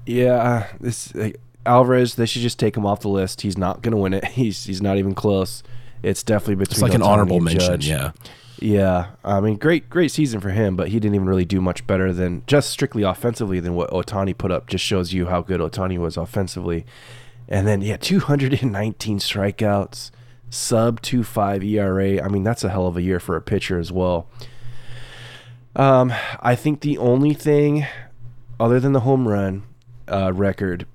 Yeah, 0.06 0.68
this 0.80 1.14
uh, 1.16 1.32
Alvarez. 1.66 2.16
They 2.16 2.28
should 2.28 2.44
just 2.44 2.60
take 2.60 2.78
him 2.78 2.86
off 2.86 3.02
the 3.02 3.10
list. 3.10 3.42
He's 3.42 3.58
not 3.58 3.82
going 3.82 3.92
to 3.92 3.98
win 3.98 4.14
it. 4.14 4.24
He's 4.38 4.64
he's 4.64 4.82
not 4.82 4.96
even 4.98 5.14
close. 5.14 5.64
It's 6.02 6.24
definitely 6.24 6.56
between. 6.56 6.76
It's 6.76 6.82
like 6.82 6.94
an 6.94 7.02
honorable 7.02 7.42
mention, 7.42 7.60
Judge. 7.60 7.90
yeah. 7.90 8.12
Yeah, 8.60 9.12
I 9.24 9.40
mean, 9.40 9.58
great, 9.58 9.90
great 9.90 10.12
season 10.12 10.40
for 10.40 10.50
him, 10.50 10.76
but 10.76 10.88
he 10.88 11.00
didn't 11.00 11.16
even 11.16 11.28
really 11.28 11.46
do 11.46 11.62
much 11.62 11.86
better 11.86 12.12
than 12.12 12.44
just 12.48 12.72
strictly 12.72 13.04
offensively 13.04 13.60
than 13.60 13.76
what 13.76 13.92
Ohtani 13.92 14.36
put 14.36 14.52
up. 14.52 14.68
Just 14.68 14.84
shows 14.84 15.14
you 15.14 15.28
how 15.28 15.42
good 15.42 15.60
Ohtani 15.60 15.98
was 16.00 16.18
offensively. 16.18 16.86
And 17.48 17.68
then, 17.68 17.82
yeah, 17.82 17.98
219 17.98 19.20
strikeouts, 19.20 20.12
sub 20.50 21.02
2.5 21.02 21.64
ERA. 21.64 22.24
I 22.24 22.28
mean, 22.30 22.44
that's 22.44 22.64
a 22.64 22.70
hell 22.70 22.88
of 22.88 22.98
a 22.98 23.02
year 23.02 23.20
for 23.20 23.36
a 23.36 23.42
pitcher 23.42 23.80
as 23.80 23.92
well. 23.92 24.28
Um, 25.76 26.12
I 26.40 26.56
think 26.56 26.82
the 26.82 26.98
only 26.98 27.36
thing, 27.36 27.86
other 28.60 28.80
than 28.80 28.94
the 28.94 29.02
home 29.02 29.28
run 29.28 29.64
uh, 30.08 30.34
record, 30.34 30.88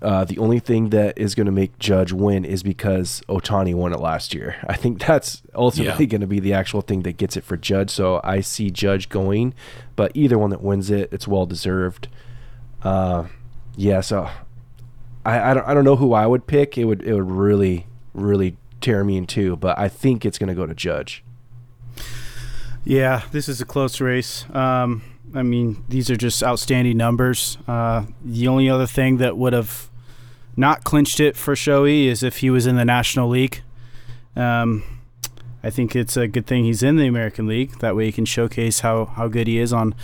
uh, 0.00 0.24
the 0.24 0.38
only 0.38 0.58
thing 0.60 0.90
that 0.90 1.18
is 1.18 1.34
going 1.34 1.46
to 1.46 1.52
make 1.52 1.78
Judge 1.78 2.12
win 2.12 2.44
is 2.44 2.62
because 2.62 3.20
Ohtani 3.28 3.74
won 3.74 3.92
it 3.92 3.98
last 4.00 4.32
year. 4.34 4.56
I 4.68 4.76
think 4.76 5.04
that's 5.04 5.42
ultimately 5.54 6.04
Yeah. 6.04 6.10
going 6.10 6.20
to 6.20 6.26
be 6.26 6.38
the 6.40 6.52
actual 6.52 6.80
thing 6.82 7.02
that 7.02 7.16
gets 7.16 7.36
it 7.36 7.44
for 7.44 7.56
Judge. 7.56 7.90
So 7.90 8.20
I 8.22 8.40
see 8.40 8.70
Judge 8.70 9.08
going, 9.08 9.54
but 9.96 10.12
either 10.14 10.38
one 10.38 10.50
that 10.50 10.62
wins 10.62 10.90
it, 10.90 11.08
it's 11.12 11.26
well 11.26 11.46
deserved. 11.46 12.08
Uh, 12.82 13.26
yeah, 13.76 14.00
so 14.00 14.28
I, 15.26 15.50
I 15.50 15.54
don't 15.54 15.66
I 15.66 15.74
don't 15.74 15.84
know 15.84 15.96
who 15.96 16.12
I 16.12 16.26
would 16.26 16.46
pick. 16.46 16.78
It 16.78 16.84
would 16.84 17.02
it 17.02 17.12
would 17.14 17.30
really 17.30 17.86
really 18.14 18.56
tear 18.80 19.02
me 19.02 19.16
in 19.16 19.26
two, 19.26 19.56
but 19.56 19.76
I 19.78 19.88
think 19.88 20.24
it's 20.24 20.38
going 20.38 20.48
to 20.48 20.54
go 20.54 20.64
to 20.66 20.74
Judge. 20.74 21.24
Yeah, 22.84 23.22
this 23.32 23.48
is 23.48 23.60
a 23.60 23.64
close 23.64 24.00
race. 24.00 24.46
Um, 24.54 25.02
I 25.34 25.42
mean, 25.42 25.84
these 25.88 26.10
are 26.10 26.16
just 26.16 26.42
outstanding 26.42 26.96
numbers. 26.96 27.58
Uh, 27.66 28.04
the 28.24 28.48
only 28.48 28.68
other 28.68 28.86
thing 28.86 29.18
that 29.18 29.36
would 29.36 29.52
have 29.52 29.88
not 30.56 30.84
clinched 30.84 31.20
it 31.20 31.36
for 31.36 31.54
Shohei 31.54 32.06
is 32.06 32.22
if 32.22 32.38
he 32.38 32.50
was 32.50 32.66
in 32.66 32.76
the 32.76 32.84
National 32.84 33.28
League. 33.28 33.62
Um, 34.34 34.82
I 35.62 35.70
think 35.70 35.94
it's 35.96 36.16
a 36.16 36.28
good 36.28 36.46
thing 36.46 36.64
he's 36.64 36.82
in 36.82 36.96
the 36.96 37.06
American 37.06 37.46
League. 37.46 37.78
That 37.80 37.96
way, 37.96 38.06
he 38.06 38.12
can 38.12 38.24
showcase 38.24 38.80
how, 38.80 39.06
how 39.06 39.28
good 39.28 39.46
he 39.46 39.58
is 39.58 39.72
on 39.72 39.94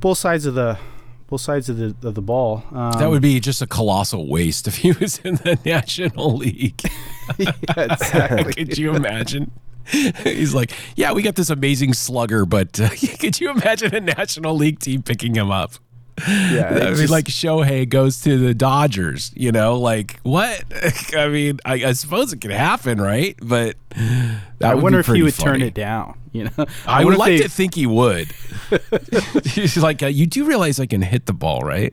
both 0.00 0.18
sides 0.18 0.46
of 0.46 0.54
the 0.54 0.78
both 1.28 1.40
sides 1.40 1.68
of 1.68 1.76
the 1.76 1.96
of 2.06 2.14
the 2.14 2.22
ball. 2.22 2.62
Um, 2.72 2.92
That 2.92 3.10
would 3.10 3.22
be 3.22 3.40
just 3.40 3.60
a 3.60 3.66
colossal 3.66 4.28
waste 4.28 4.68
if 4.68 4.76
he 4.76 4.92
was 5.00 5.18
in 5.18 5.36
the 5.36 5.58
National 5.64 6.36
League. 6.36 6.80
yeah, 7.38 7.52
exactly. 7.76 8.52
could 8.64 8.78
you 8.78 8.94
imagine? 8.94 9.50
He's 10.24 10.54
like, 10.54 10.72
yeah, 10.96 11.12
we 11.12 11.22
got 11.22 11.36
this 11.36 11.50
amazing 11.50 11.94
slugger, 11.94 12.44
but 12.44 12.78
uh, 12.80 12.88
could 13.20 13.40
you 13.40 13.50
imagine 13.50 13.94
a 13.94 14.00
National 14.00 14.54
League 14.54 14.80
team 14.80 15.02
picking 15.02 15.34
him 15.34 15.50
up? 15.50 15.74
Yeah, 16.28 16.68
I 16.70 16.84
mean, 16.86 16.94
just- 16.96 17.10
like 17.10 17.26
Shohei 17.26 17.88
goes 17.88 18.20
to 18.22 18.38
the 18.38 18.54
Dodgers, 18.54 19.32
you 19.34 19.52
know, 19.52 19.78
like 19.78 20.18
what? 20.22 20.64
I 21.16 21.28
mean, 21.28 21.58
I, 21.64 21.74
I 21.86 21.92
suppose 21.92 22.32
it 22.32 22.40
could 22.40 22.50
happen, 22.52 23.00
right? 23.00 23.36
But 23.42 23.76
that 23.90 24.42
I 24.62 24.74
wonder 24.74 24.98
if 25.00 25.06
he 25.06 25.22
would 25.22 25.34
turn 25.34 25.62
it 25.62 25.74
down. 25.74 26.18
You 26.32 26.44
know, 26.44 26.50
I, 26.86 27.04
wonder 27.04 27.10
would 27.10 27.18
like 27.18 27.38
they- 27.38 27.42
to 27.44 27.48
think 27.48 27.74
he 27.74 27.86
would. 27.86 28.30
He's 29.44 29.76
like, 29.78 30.02
uh, 30.02 30.06
you 30.06 30.26
do 30.26 30.44
realize 30.44 30.78
I 30.80 30.86
can 30.86 31.00
hit 31.02 31.24
the 31.26 31.32
ball, 31.32 31.60
right? 31.60 31.92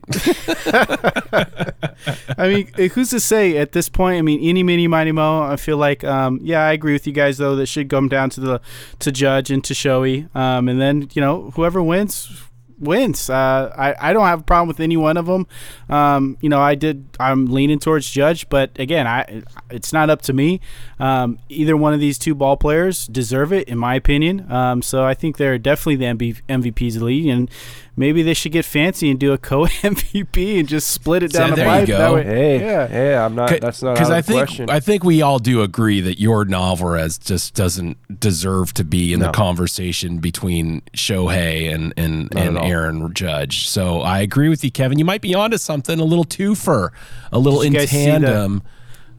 I 2.36 2.48
mean, 2.48 2.70
eh, 2.78 2.88
who's 2.88 3.10
to 3.10 3.20
say 3.20 3.56
at 3.58 3.72
this 3.72 3.88
point? 3.88 4.18
I 4.18 4.22
mean, 4.22 4.40
any, 4.42 4.62
mini, 4.62 4.86
miny, 4.88 5.12
mo. 5.12 5.42
I 5.44 5.56
feel 5.56 5.76
like, 5.76 6.04
um, 6.04 6.40
yeah, 6.42 6.60
I 6.66 6.72
agree 6.72 6.92
with 6.92 7.06
you 7.06 7.12
guys 7.12 7.38
though. 7.38 7.56
That 7.56 7.66
should 7.66 7.88
come 7.88 8.08
down 8.08 8.30
to 8.30 8.40
the 8.40 8.60
to 9.00 9.12
Judge 9.12 9.50
and 9.50 9.62
to 9.64 9.74
Shohei, 9.74 10.34
um, 10.36 10.68
and 10.68 10.80
then 10.80 11.08
you 11.14 11.20
know 11.22 11.50
whoever 11.52 11.82
wins 11.82 12.42
wins. 12.84 13.28
Uh, 13.28 13.72
I 13.76 14.10
I 14.10 14.12
don't 14.12 14.26
have 14.26 14.40
a 14.40 14.44
problem 14.44 14.68
with 14.68 14.80
any 14.80 14.96
one 14.96 15.16
of 15.16 15.26
them. 15.26 15.46
Um, 15.88 16.36
you 16.40 16.48
know, 16.48 16.60
I 16.60 16.74
did. 16.74 17.08
I'm 17.18 17.46
leaning 17.46 17.78
towards 17.78 18.10
Judge, 18.10 18.48
but 18.48 18.70
again, 18.78 19.06
I 19.06 19.42
it's 19.70 19.92
not 19.92 20.10
up 20.10 20.22
to 20.22 20.32
me. 20.32 20.60
Um, 20.98 21.38
either 21.48 21.76
one 21.76 21.92
of 21.92 22.00
these 22.00 22.18
two 22.18 22.34
ball 22.34 22.56
players 22.56 23.06
deserve 23.06 23.52
it, 23.52 23.68
in 23.68 23.78
my 23.78 23.94
opinion. 23.94 24.50
Um, 24.50 24.82
so 24.82 25.04
I 25.04 25.14
think 25.14 25.36
they're 25.36 25.58
definitely 25.58 25.96
the 25.96 26.04
MB, 26.06 26.42
MVPs 26.48 26.94
of 26.94 27.00
the 27.00 27.04
league, 27.06 27.26
and 27.26 27.50
maybe 27.96 28.22
they 28.22 28.34
should 28.34 28.52
get 28.52 28.64
fancy 28.64 29.10
and 29.10 29.18
do 29.20 29.32
a 29.32 29.38
co 29.38 29.66
MVP 29.66 30.58
and 30.58 30.68
just 30.68 30.88
split 30.88 31.22
it 31.22 31.32
down 31.32 31.50
So 31.50 31.56
the 31.56 31.62
there 31.62 31.80
you 31.80 31.86
go. 31.86 31.98
That 31.98 32.12
way, 32.14 32.24
Hey, 32.24 32.60
yeah. 32.60 32.86
hey, 32.86 33.16
I'm 33.16 33.34
not. 33.34 33.60
That's 33.60 33.82
not 33.82 33.94
because 33.94 34.10
I 34.10 34.18
of 34.18 34.26
think 34.26 34.38
question. 34.38 34.70
I 34.70 34.80
think 34.80 35.04
we 35.04 35.22
all 35.22 35.38
do 35.38 35.62
agree 35.62 36.00
that 36.00 36.18
Yordan 36.18 36.54
Alvarez 36.54 37.18
just 37.18 37.54
doesn't 37.54 37.96
deserve 38.20 38.74
to 38.74 38.84
be 38.84 39.12
in 39.12 39.20
the 39.20 39.30
conversation 39.32 40.18
between 40.18 40.82
Shohei 40.96 41.72
and 41.72 41.92
and, 41.96 42.30
Not 42.34 42.42
and. 42.42 42.58
Aaron 42.58 43.14
Judge. 43.14 43.68
So 43.68 44.00
I 44.00 44.20
agree 44.20 44.48
with 44.48 44.64
you, 44.64 44.70
Kevin. 44.70 44.98
You 44.98 45.04
might 45.04 45.20
be 45.22 45.34
onto 45.34 45.58
something. 45.58 45.98
A 46.00 46.04
little 46.04 46.24
twofer, 46.24 46.90
a 47.32 47.38
little 47.38 47.60
Did 47.60 47.66
in 47.68 47.72
you 47.74 47.86
see 47.86 48.04
the- 48.04 48.10
tandem. 48.10 48.62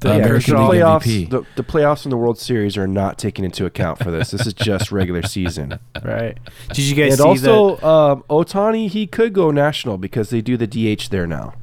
The, 0.01 0.11
uh, 0.13 0.17
yeah, 0.17 0.25
American 0.25 0.53
League 0.55 0.81
playoffs, 0.81 1.01
MVP. 1.03 1.29
the, 1.29 1.43
the 1.55 1.63
playoffs 1.63 2.03
and 2.03 2.11
the 2.11 2.17
World 2.17 2.37
Series 2.37 2.77
are 2.77 2.87
not 2.87 3.17
taken 3.17 3.45
into 3.45 3.65
account 3.65 3.99
for 3.99 4.11
this. 4.11 4.31
This 4.31 4.45
is 4.45 4.53
just 4.53 4.91
regular 4.91 5.23
season. 5.23 5.79
Right. 6.03 6.37
Did 6.69 6.79
you 6.79 6.95
guys 6.95 7.19
and 7.19 7.39
see 7.39 7.47
also, 7.49 7.77
um, 7.87 8.23
Ohtani, 8.29 8.89
he 8.89 9.07
could 9.07 9.33
go 9.33 9.49
national 9.49 9.97
because 9.97 10.29
they 10.29 10.41
do 10.41 10.55
the 10.57 10.67
DH 10.67 11.09
there 11.09 11.25
now. 11.25 11.53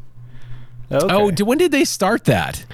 Okay. 0.91 1.15
Oh, 1.15 1.31
d- 1.31 1.43
when 1.45 1.59
did 1.59 1.71
they 1.71 1.85
start 1.85 2.25
that? 2.25 2.65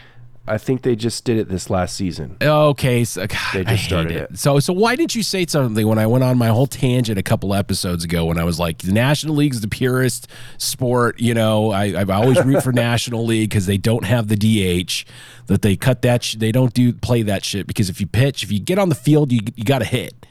I 0.48 0.58
think 0.58 0.82
they 0.82 0.96
just 0.96 1.24
did 1.24 1.36
it 1.38 1.48
this 1.48 1.70
last 1.70 1.94
season. 1.96 2.36
Okay, 2.42 3.04
so, 3.04 3.26
God, 3.26 3.38
They 3.54 3.64
just 3.64 3.82
hate 3.82 3.86
started 3.86 4.12
it. 4.16 4.30
it. 4.32 4.38
So, 4.38 4.58
so 4.60 4.72
why 4.72 4.96
didn't 4.96 5.14
you 5.14 5.22
say 5.22 5.46
something 5.46 5.86
when 5.86 5.98
I 5.98 6.06
went 6.06 6.24
on 6.24 6.38
my 6.38 6.48
whole 6.48 6.66
tangent 6.66 7.18
a 7.18 7.22
couple 7.22 7.54
episodes 7.54 8.04
ago 8.04 8.24
when 8.24 8.38
I 8.38 8.44
was 8.44 8.58
like, 8.58 8.78
the 8.78 8.92
National 8.92 9.34
League's 9.36 9.60
the 9.60 9.68
purest 9.68 10.28
sport. 10.58 11.20
You 11.20 11.34
know, 11.34 11.70
I, 11.70 11.92
I 11.92 12.04
always 12.14 12.42
root 12.44 12.62
for 12.62 12.72
National 12.88 13.24
League 13.24 13.50
because 13.50 13.66
they 13.66 13.78
don't 13.78 14.04
have 14.04 14.28
the 14.28 14.36
DH. 14.36 15.04
That 15.46 15.62
they 15.62 15.76
cut 15.76 16.02
that. 16.02 16.22
Sh- 16.24 16.34
they 16.34 16.52
don't 16.52 16.74
do 16.74 16.92
play 16.92 17.22
that 17.22 17.44
shit 17.44 17.66
because 17.66 17.88
if 17.88 18.00
you 18.00 18.06
pitch, 18.06 18.42
if 18.42 18.52
you 18.52 18.60
get 18.60 18.78
on 18.78 18.88
the 18.90 18.94
field, 18.94 19.32
you 19.32 19.40
you 19.56 19.64
got 19.64 19.78
to 19.78 19.84
hit. 19.86 20.26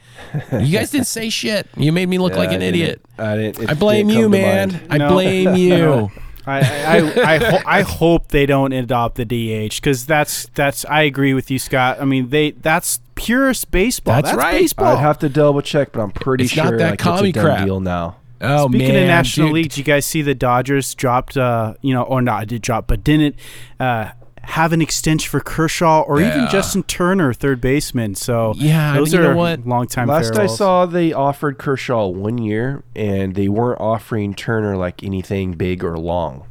You 0.52 0.78
guys 0.78 0.92
didn't 0.92 1.08
say 1.08 1.30
shit. 1.30 1.68
You 1.76 1.92
made 1.92 2.08
me 2.08 2.18
look 2.20 2.36
like 2.36 2.50
I 2.50 2.54
an 2.54 2.60
didn't- 2.60 2.76
idiot. 2.76 3.02
I 3.18 3.36
didn't. 3.36 3.70
I 3.70 3.74
blame 3.74 4.08
didn't 4.08 4.22
you, 4.22 4.30
man. 4.30 4.72
mind. 4.74 4.88
I 4.92 5.08
blame 5.08 5.56
you. 5.56 6.12
No. 6.48 6.54
I 6.54 6.60
I 6.60 6.98
I, 6.98 7.34
I, 7.34 7.38
ho- 7.38 7.64
I 7.66 7.82
hope 7.82 8.30
they 8.30 8.46
don't 8.46 8.72
adopt 8.74 9.16
the 9.16 9.26
DH 9.26 9.76
because 9.76 10.06
that's 10.06 10.48
that's 10.56 10.86
I 10.86 11.04
agree 11.04 11.34
with 11.34 11.52
you, 11.52 11.60
Scott. 11.60 12.00
I 12.02 12.06
mean 12.06 12.30
they 12.30 12.52
that's 12.52 13.00
purest 13.16 13.70
baseball. 13.72 14.16
That's 14.16 14.30
That's, 14.30 14.38
right. 14.38 14.52
baseball. 14.62 14.96
I'd 14.96 15.00
have 15.02 15.20
to 15.20 15.30
double 15.30 15.62
check, 15.62 15.92
but 15.92 16.02
I'm 16.02 16.12
pretty 16.12 16.46
It's 16.46 16.56
not 16.56 16.78
that 16.78 16.92
like, 16.92 17.00
commie 17.00 17.30
it's 17.30 17.38
a 17.38 17.42
crap. 17.42 17.66
deal 17.66 17.80
now. 17.80 18.16
Oh 18.40 18.68
man. 18.70 18.80
Speaking 18.80 18.94
man, 18.94 19.04
of 19.04 19.08
National 19.08 19.48
dude. 19.48 19.54
League, 19.56 19.70
did 19.70 19.78
you 19.80 19.84
guys 19.84 20.06
see 20.06 20.22
the 20.22 20.36
Dodgers 20.36 20.94
dropped, 20.94 21.36
uh, 21.36 21.74
you 21.82 21.94
know, 21.94 22.04
or 22.04 22.22
not, 22.22 22.48
did 22.48 22.62
drop, 22.62 22.86
but 22.88 23.04
didn't 23.04 23.36
uh, 23.80 24.12
have 24.48 24.72
an 24.74 24.82
extension 24.82 25.30
for 25.30 25.40
Kershaw 25.40 26.02
or 26.02 26.22
even 26.22 26.48
Justin 26.50 26.84
Turner, 26.84 27.34
third 27.34 27.60
baseman. 27.60 28.16
So 28.16 28.54
Yeah, 28.56 28.94
those 28.96 29.12
you 29.14 29.20
are 29.20 29.24
know 29.24 29.36
what? 29.36 29.66
long 29.68 29.88
time 29.88 30.08
Last 30.08 30.36
I 30.38 30.48
saw, 30.48 30.86
they 30.86 31.12
offered 31.14 31.58
Kershaw 31.58 32.08
one 32.08 32.38
year, 32.38 32.84
and 32.96 33.36
they 33.36 33.50
weren't 33.50 33.82
offering 33.82 34.34
Turner 34.34 34.78
like 34.78 35.04
anything 35.04 35.54
big 35.54 35.84
or 35.84 35.98
long. 35.98 36.46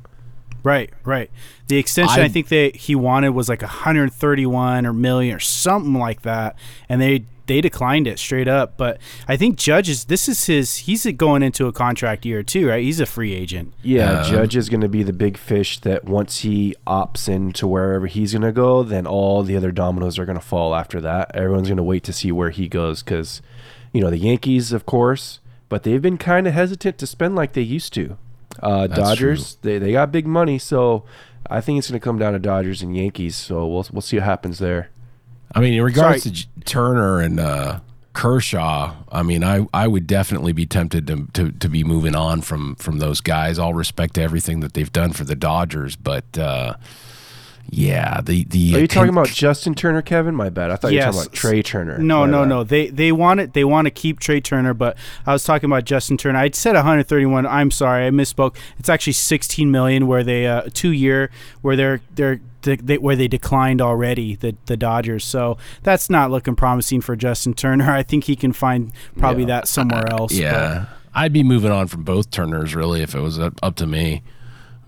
Right, 0.67 0.91
right. 1.05 1.31
The 1.69 1.79
extension 1.79 2.21
I, 2.23 2.25
I- 2.25 2.29
think 2.29 2.49
that 2.49 2.75
he 2.75 2.97
wanted 2.97 3.29
was 3.31 3.49
like 3.49 3.63
131 3.63 4.85
or 4.85 4.93
million 4.93 5.37
or 5.37 5.39
something 5.39 5.95
like 5.95 6.23
that, 6.23 6.57
and 6.89 7.01
they 7.01 7.25
they 7.47 7.61
declined 7.61 8.09
it 8.09 8.19
straight 8.19 8.49
up. 8.49 8.77
But 8.77 8.99
I 9.29 9.37
think 9.37 9.59
Judge 9.59 9.89
is 9.89 10.07
this 10.07 10.29
is 10.29 10.47
his 10.47 10.77
he's 10.79 11.07
going 11.13 11.45
into 11.45 11.69
a 11.69 11.73
contract 11.73 12.27
year 12.27 12.43
too, 12.43 12.69
right? 12.69 12.83
He's 12.83 12.99
a 12.99 13.07
free 13.07 13.33
agent. 13.33 13.75
Yeah, 13.85 14.23
Um, 14.23 14.25
Judge 14.29 14.57
is 14.57 14.69
going 14.69 14.81
to 14.81 14.89
be 14.89 15.05
the 15.05 15.13
big 15.13 15.37
fish 15.39 15.79
that 15.83 16.05
once 16.05 16.41
he 16.41 16.75
opts 16.85 17.29
into 17.29 17.69
wherever 17.69 18.07
he's 18.09 18.33
going 18.33 18.43
to 18.43 18.51
go, 18.51 18.83
then 18.83 19.07
all 19.07 19.45
the 19.45 19.57
other 19.57 19.71
dominoes 19.71 20.19
are 20.19 20.25
going 20.27 20.39
to 20.39 20.45
fall 20.45 20.75
after 20.75 21.01
that. 21.01 21.31
Everyone's 21.33 21.69
going 21.69 21.77
to 21.77 21.85
wait 21.85 22.03
to 22.03 22.13
see 22.13 22.33
where 22.33 22.51
he 22.51 22.67
goes 22.67 23.05
because, 23.05 23.41
you 23.93 24.01
know, 24.01 24.11
the 24.11 24.19
Yankees, 24.19 24.73
of 24.73 24.85
course, 24.85 25.39
but 25.69 25.85
they've 25.85 26.03
been 26.03 26.19
kind 26.19 26.49
of 26.49 26.55
hesitant 26.55 26.99
to 26.99 27.07
spend 27.07 27.37
like 27.37 27.53
they 27.53 27.63
used 27.63 27.93
to. 27.95 28.19
Uh, 28.63 28.87
Dodgers, 28.87 29.57
they, 29.63 29.79
they 29.79 29.93
got 29.93 30.13
big 30.13 30.27
money, 30.27 30.59
so 30.59 31.05
I 31.49 31.61
think 31.61 31.79
it's 31.79 31.91
going 31.91 32.01
to 32.01 32.05
come 32.05 32.19
down 32.19 32.33
to 32.33 32.39
Dodgers 32.39 32.83
and 32.83 32.97
Yankees. 32.97 33.37
So 33.37 33.67
we'll 33.67 33.87
we'll 33.93 34.03
see 34.03 34.17
what 34.17 34.25
happens 34.25 34.59
there. 34.59 34.91
I 35.55 35.61
mean, 35.61 35.75
in 35.75 35.83
regards 35.83 36.25
Sorry. 36.25 36.35
to 36.35 36.47
Turner 36.65 37.21
and 37.21 37.39
uh, 37.39 37.81
Kershaw, 38.13 38.95
I 39.11 39.23
mean, 39.23 39.45
I, 39.45 39.67
I 39.73 39.87
would 39.87 40.07
definitely 40.07 40.53
be 40.53 40.67
tempted 40.67 41.07
to, 41.07 41.27
to 41.35 41.53
to 41.53 41.69
be 41.69 41.85
moving 41.85 42.15
on 42.15 42.41
from 42.43 42.75
from 42.77 42.99
those 42.99 43.21
guys. 43.21 43.59
All 43.59 43.75
respect 43.75 44.15
to 44.15 44.23
everything 44.23 44.61
that 44.61 44.75
they've 44.75 44.93
done 44.93 45.13
for 45.13 45.25
the 45.25 45.37
Dodgers, 45.37 45.97
but 45.97 46.39
uh, 46.39 46.75
yeah, 47.71 48.21
the 48.21 48.45
the 48.45 48.77
Are 48.77 48.79
you 48.81 48.87
talking 48.87 49.11
about 49.11 49.29
Justin 49.29 49.75
Turner, 49.75 50.03
Kevin? 50.03 50.35
My 50.35 50.49
bad. 50.51 50.71
I 50.71 50.77
thought 50.77 50.93
you 50.93 50.99
were 50.99 51.05
talking 51.07 51.21
about 51.23 51.33
Trey 51.33 51.63
Turner. 51.63 51.99
No, 51.99 52.21
My 52.21 52.27
no, 52.31 52.43
bad. 52.43 52.49
no. 52.49 52.65
They 52.65 52.89
they 52.89 53.13
want 53.13 53.41
it. 53.41 53.53
They 53.55 53.65
want 53.65 53.87
to 53.87 53.91
keep 53.91 54.21
Trey 54.21 54.41
Turner, 54.41 54.73
but 54.75 54.97
I 55.27 55.33
was 55.33 55.45
talking 55.45 55.69
about 55.69 55.85
Justin 55.85 56.17
Turner. 56.17 56.39
I 56.39 56.51
said 56.51 56.75
131. 56.75 57.47
I'm 57.47 57.71
sorry, 57.71 58.07
I 58.07 58.11
misspoke. 58.11 58.57
It's 58.79 58.89
actually 58.89 59.15
16 59.15 59.71
million, 59.71 60.07
where 60.07 60.23
they 60.25 60.47
uh, 60.47 60.69
two 60.73 60.93
year 60.93 61.31
where 61.63 61.77
they're 61.77 62.01
they're 62.15 62.41
they, 62.63 62.77
they, 62.77 62.99
where 62.99 63.15
they 63.17 63.29
declined 63.29 63.81
already 63.81 64.37
the 64.37 64.55
the 64.67 64.77
Dodgers. 64.77 65.25
So 65.25 65.59
that's 65.83 66.09
not 66.09 66.31
looking 66.31 66.57
promising 66.57 67.01
for 67.01 67.17
Justin 67.17 67.55
Turner. 67.55 67.91
I 67.93 68.03
think 68.03 68.25
he 68.25 68.37
can 68.37 68.53
find 68.53 68.93
probably 69.19 69.43
Yeah. 69.43 69.47
that 69.61 69.69
somewhere 69.69 70.05
else. 70.11 70.33
but- 70.33 70.41
Yeah, 70.41 70.87
I'd 71.15 71.33
be 71.33 71.43
moving 71.43 71.71
on 71.71 71.87
from 71.89 72.05
both 72.05 72.31
Turners 72.31 72.75
really 72.75 73.03
if 73.03 73.15
it 73.15 73.21
was 73.21 73.39
up, 73.39 73.55
up 73.63 73.75
to 73.77 73.87
me. 73.87 74.23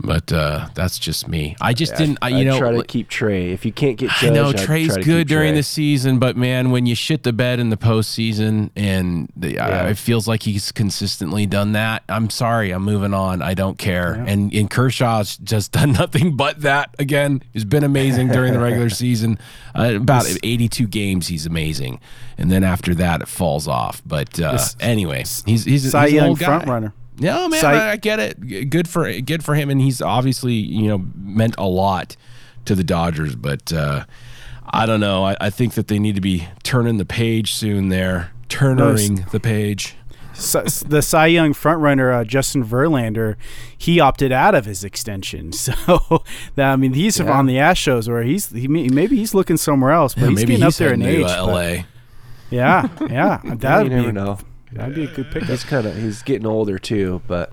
But 0.00 0.32
uh, 0.32 0.68
that's 0.74 0.96
just 0.98 1.26
me. 1.26 1.56
I 1.60 1.72
just 1.72 1.96
didn't. 1.96 2.18
I, 2.22 2.28
you 2.28 2.36
I'd 2.38 2.46
know, 2.46 2.58
try 2.58 2.70
to 2.72 2.84
keep 2.84 3.08
Trey. 3.08 3.50
If 3.50 3.64
you 3.66 3.72
can't 3.72 3.96
get 3.96 4.10
Judge, 4.10 4.30
I 4.30 4.32
know 4.32 4.52
Trey's 4.52 4.96
good 4.96 5.26
during 5.26 5.50
Trey. 5.52 5.56
the 5.58 5.62
season, 5.64 6.20
but 6.20 6.36
man, 6.36 6.70
when 6.70 6.86
you 6.86 6.94
shit 6.94 7.24
the 7.24 7.32
bed 7.32 7.58
in 7.58 7.70
the 7.70 7.76
postseason, 7.76 8.70
and 8.76 9.28
the, 9.36 9.54
Yeah. 9.54 9.82
uh, 9.86 9.88
it 9.88 9.98
feels 9.98 10.28
like 10.28 10.44
he's 10.44 10.70
consistently 10.70 11.46
done 11.46 11.72
that. 11.72 12.04
I'm 12.08 12.30
sorry, 12.30 12.70
I'm 12.70 12.84
moving 12.84 13.12
on. 13.12 13.42
I 13.42 13.54
don't 13.54 13.76
care. 13.76 14.12
And 14.12 14.52
and 14.54 14.70
Kershaw's 14.70 15.36
just 15.38 15.72
done 15.78 15.92
nothing 15.92 16.36
but 16.36 16.60
that. 16.62 16.94
Again, 17.00 17.42
he's 17.52 17.64
been 17.64 17.82
amazing 17.84 18.28
during 18.28 18.52
the 18.52 18.60
regular 18.60 18.90
season. 19.04 19.38
Uh, 19.74 19.94
about 19.96 20.26
82 20.44 20.86
games, 20.86 21.26
he's 21.26 21.44
amazing, 21.44 21.98
and 22.38 22.52
then 22.52 22.62
after 22.62 22.94
that, 22.94 23.20
it 23.20 23.28
falls 23.28 23.66
off. 23.66 24.00
But 24.06 24.38
uh, 24.38 24.58
anyway, 24.78 25.18
he's 25.20 25.42
he's, 25.44 25.64
he's 25.64 25.94
an 25.94 26.20
old 26.20 26.38
guy. 26.38 26.46
front 26.46 26.68
runner. 26.68 26.94
No 27.20 27.48
man, 27.48 27.64
I, 27.64 27.90
I 27.92 27.96
get 27.96 28.18
it. 28.20 28.70
Good 28.70 28.88
for 28.88 29.12
good 29.20 29.44
for 29.44 29.54
him, 29.54 29.70
and 29.70 29.80
he's 29.80 30.00
obviously 30.02 30.54
you 30.54 30.88
know 30.88 31.04
meant 31.14 31.54
a 31.58 31.66
lot 31.66 32.16
to 32.64 32.74
the 32.74 32.84
Dodgers. 32.84 33.34
But 33.36 33.72
uh, 33.72 34.04
I 34.70 34.86
don't 34.86 35.00
know. 35.00 35.24
I, 35.24 35.36
I 35.40 35.50
think 35.50 35.74
that 35.74 35.88
they 35.88 35.98
need 35.98 36.14
to 36.14 36.20
be 36.20 36.46
turning 36.62 36.96
the 36.98 37.04
page 37.04 37.52
soon. 37.54 37.88
There, 37.88 38.30
turnering 38.48 39.26
the 39.32 39.40
page. 39.40 39.94
Cy- 40.34 40.62
the 40.86 41.02
Cy 41.02 41.26
Young 41.26 41.52
frontrunner 41.52 42.14
uh, 42.20 42.22
Justin 42.22 42.64
Verlander, 42.64 43.34
he 43.76 43.98
opted 43.98 44.30
out 44.30 44.54
of 44.54 44.66
his 44.66 44.84
extension. 44.84 45.50
So 45.58 45.74
that, 46.54 46.72
I 46.72 46.76
mean, 46.76 46.92
he's 46.92 47.18
Yeah. 47.18 47.32
on 47.32 47.46
the 47.46 47.56
Astros 47.56 48.06
where 48.08 48.22
he's 48.22 48.50
he, 48.50 48.68
may- 48.68 48.86
maybe 48.86 49.16
he's 49.16 49.34
looking 49.34 49.56
somewhere 49.56 49.90
else, 49.90 50.14
but 50.14 50.22
Yeah, 50.22 50.28
he's 50.28 50.36
maybe 50.36 50.46
getting 50.52 50.64
he's 50.66 50.74
up 50.74 50.78
there 50.78 50.92
in 50.94 51.02
age. 51.02 51.26
to 51.26 51.32
uh, 51.32 51.46
but- 51.46 51.50
L.A. 51.52 51.86
Yeah, 52.50 52.88
yeah, 53.10 53.40
you 53.42 53.56
that'd 53.56 53.90
never 53.90 54.06
be 54.06 54.12
know. 54.12 54.38
That'd 54.72 54.94
be 54.94 55.04
a 55.04 55.08
good 55.08 55.30
pickup. 55.30 55.48
He's 55.48 55.64
kind 55.64 55.86
of 55.86 55.96
he's 55.96 56.22
getting 56.22 56.46
older 56.46 56.78
too, 56.78 57.22
but 57.26 57.52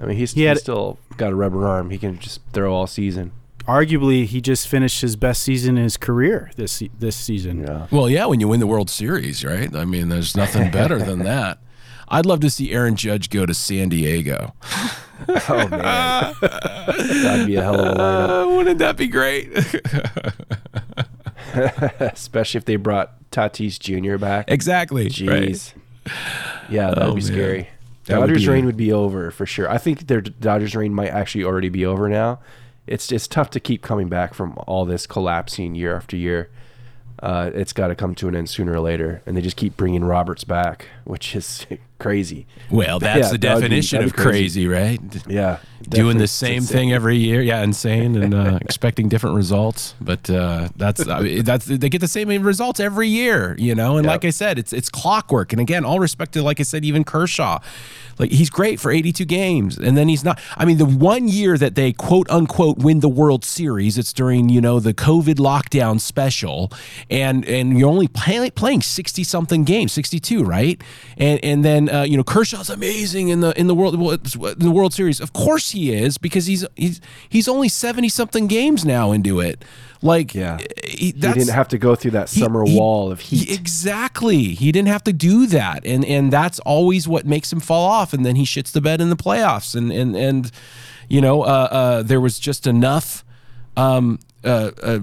I 0.00 0.06
mean 0.06 0.16
he's, 0.16 0.32
He 0.32 0.42
had- 0.42 0.56
he's 0.56 0.62
still 0.62 0.98
got 1.16 1.32
a 1.32 1.34
rubber 1.34 1.66
arm. 1.66 1.90
He 1.90 1.98
can 1.98 2.18
just 2.18 2.40
throw 2.52 2.74
all 2.74 2.86
season. 2.86 3.32
Arguably, 3.66 4.26
he 4.26 4.40
just 4.40 4.68
finished 4.68 5.00
his 5.00 5.16
best 5.16 5.42
season 5.42 5.76
in 5.76 5.82
his 5.84 5.96
career 5.96 6.50
this 6.56 6.82
this 7.00 7.16
season. 7.16 7.62
Yeah. 7.66 7.86
Well, 7.90 8.08
yeah, 8.08 8.26
when 8.26 8.38
you 8.38 8.46
win 8.48 8.60
the 8.60 8.66
World 8.66 8.88
Series, 8.88 9.44
right? 9.44 9.74
I 9.74 9.84
mean, 9.84 10.08
there's 10.08 10.36
nothing 10.36 10.70
better 10.70 10.98
than 11.00 11.18
that. 11.24 11.58
I'd 12.08 12.26
love 12.26 12.38
to 12.40 12.50
see 12.50 12.70
Aaron 12.70 12.94
Judge 12.94 13.28
go 13.30 13.44
to 13.46 13.54
San 13.54 13.88
Diego. 13.88 14.54
Oh 15.48 15.66
man, 15.68 16.34
that'd 16.42 17.46
be 17.46 17.56
a 17.56 17.62
hell 17.62 17.80
of 17.80 17.86
a 17.86 17.98
lineup, 17.98 18.52
Uh, 18.52 18.54
wouldn't 18.54 18.78
that 18.80 18.98
be 18.98 19.06
great? 19.08 19.50
especially 22.12 22.58
if 22.58 22.64
they 22.66 22.76
brought 22.76 23.14
Tatis 23.30 23.78
Jr. 23.78 24.18
back. 24.18 24.44
exactly. 24.50 25.10
right. 25.26 25.74
Yeah, 26.68 26.88
that'd 26.88 27.02
Oh, 27.02 27.14
be 27.14 27.20
man. 27.20 27.22
scary. 27.22 27.68
That 28.06 28.20
Dodgers 28.20 28.46
reign 28.46 28.66
would 28.66 28.76
be 28.76 28.92
over 28.92 29.30
for 29.30 29.46
sure. 29.46 29.68
I 29.68 29.78
think 29.78 30.06
their 30.06 30.20
Dodgers 30.20 30.76
reign 30.76 30.94
might 30.94 31.08
actually 31.08 31.42
already 31.44 31.68
be 31.68 31.84
over 31.84 32.08
now. 32.08 32.38
It's 32.86 33.10
it's 33.10 33.26
tough 33.26 33.50
to 33.50 33.60
keep 33.60 33.82
coming 33.82 34.08
back 34.08 34.32
from 34.32 34.56
all 34.66 34.84
this 34.84 35.06
collapsing 35.08 35.74
year 35.74 35.96
after 35.96 36.16
year. 36.16 36.48
Uh, 37.20 37.50
it's 37.54 37.72
got 37.72 37.88
to 37.88 37.94
come 37.96 38.14
to 38.14 38.28
an 38.28 38.36
end 38.36 38.48
sooner 38.48 38.72
or 38.74 38.80
later, 38.80 39.22
and 39.26 39.36
they 39.36 39.40
just 39.40 39.56
keep 39.56 39.76
bringing 39.76 40.04
Roberts 40.04 40.44
back, 40.44 40.86
which 41.04 41.34
is 41.34 41.66
crazy. 41.98 42.46
Well, 42.70 42.98
that's 43.06 43.26
Yeah, 43.26 43.32
the 43.32 43.38
be- 43.38 43.48
definition 43.48 43.98
that'd 43.98 44.10
of 44.12 44.16
crazy. 44.16 44.66
crazy, 44.66 44.68
right? 44.68 45.00
Yeah, 45.28 45.58
Doing 45.88 46.18
the 46.18 46.26
same 46.26 46.62
thing 46.62 46.92
every 46.92 47.16
year, 47.16 47.40
yeah, 47.42 47.62
insane, 47.62 48.16
and 48.16 48.34
uh, 48.34 48.58
expecting 48.62 49.08
different 49.08 49.36
results. 49.36 49.94
But 50.00 50.28
uh, 50.28 50.68
that's 50.76 51.06
I 51.06 51.20
mean, 51.20 51.44
that's 51.44 51.66
they 51.66 51.88
get 51.88 52.00
the 52.00 52.08
same 52.08 52.28
results 52.42 52.80
every 52.80 53.08
year, 53.08 53.54
you 53.58 53.74
know. 53.74 53.96
And 53.96 54.04
Yep. 54.04 54.10
like 54.10 54.24
I 54.24 54.30
said, 54.30 54.58
it's 54.58 54.72
it's 54.72 54.88
clockwork. 54.88 55.52
And 55.52 55.60
again, 55.60 55.84
all 55.84 56.00
respect 56.00 56.32
to 56.32 56.42
like 56.42 56.58
I 56.60 56.64
said, 56.64 56.84
even 56.84 57.04
Kershaw, 57.04 57.58
like 58.18 58.30
he's 58.30 58.50
great 58.50 58.80
for 58.80 58.90
82 58.90 59.24
games, 59.26 59.76
and 59.78 59.96
then 59.96 60.08
he's 60.08 60.24
not. 60.24 60.40
I 60.56 60.64
mean, 60.64 60.78
the 60.78 60.86
one 60.86 61.28
year 61.28 61.56
that 61.58 61.74
they 61.76 61.92
quote 61.92 62.28
unquote 62.30 62.78
win 62.78 63.00
the 63.00 63.08
World 63.08 63.44
Series, 63.44 63.96
it's 63.98 64.12
during 64.12 64.48
you 64.48 64.60
know 64.60 64.80
the 64.80 64.94
COVID 64.94 65.34
lockdown 65.36 66.00
special, 66.00 66.72
and 67.10 67.44
and 67.44 67.78
you're 67.78 67.88
only 67.90 68.08
play, 68.08 68.50
playing 68.50 68.82
60 68.82 69.22
something 69.24 69.62
games, 69.64 69.92
62, 69.92 70.42
right? 70.42 70.82
And 71.18 71.38
and 71.44 71.64
then 71.64 71.85
uh, 71.88 72.02
you 72.02 72.16
know 72.16 72.24
Kershaw's 72.24 72.70
amazing 72.70 73.28
in 73.28 73.40
the 73.40 73.58
in 73.58 73.66
the 73.66 73.74
world 73.74 73.94
in 73.94 74.58
the 74.58 74.70
World 74.70 74.92
Series. 74.94 75.20
Of 75.20 75.32
course 75.32 75.70
he 75.70 75.92
is 75.92 76.18
because 76.18 76.46
he's 76.46 76.64
he's 76.76 77.00
he's 77.28 77.48
only 77.48 77.68
70 77.68 78.08
something 78.08 78.46
games 78.46 78.84
now 78.84 79.12
into 79.12 79.40
it. 79.40 79.64
Like 80.02 80.34
Yeah. 80.34 80.58
he, 80.84 81.06
He 81.06 81.12
didn't 81.12 81.48
have 81.48 81.68
to 81.68 81.78
go 81.78 81.94
through 81.94 82.10
that 82.12 82.28
summer 82.28 82.64
he- 82.64 82.76
wall 82.78 83.10
of 83.10 83.20
he- 83.20 83.38
heat. 83.38 83.58
exactly. 83.58 84.54
He 84.54 84.70
didn't 84.72 84.88
have 84.88 85.04
to 85.04 85.12
do 85.12 85.46
that, 85.48 85.84
and 85.86 86.04
and 86.04 86.32
that's 86.32 86.58
always 86.60 87.08
what 87.08 87.26
makes 87.26 87.52
him 87.52 87.60
fall 87.60 87.86
off. 87.88 88.12
And 88.12 88.24
then 88.24 88.36
he 88.36 88.44
shits 88.44 88.72
the 88.72 88.80
bed 88.80 89.00
in 89.00 89.08
the 89.10 89.16
playoffs, 89.16 89.74
and 89.74 89.90
and 89.92 90.14
and 90.16 90.50
you 91.08 91.20
know, 91.20 91.42
uh, 91.42 91.68
uh, 91.70 92.02
there 92.02 92.20
was 92.20 92.38
just 92.38 92.66
enough. 92.66 93.24
Um, 93.76 94.18
uh, 94.44 94.70
uh, 94.82 94.98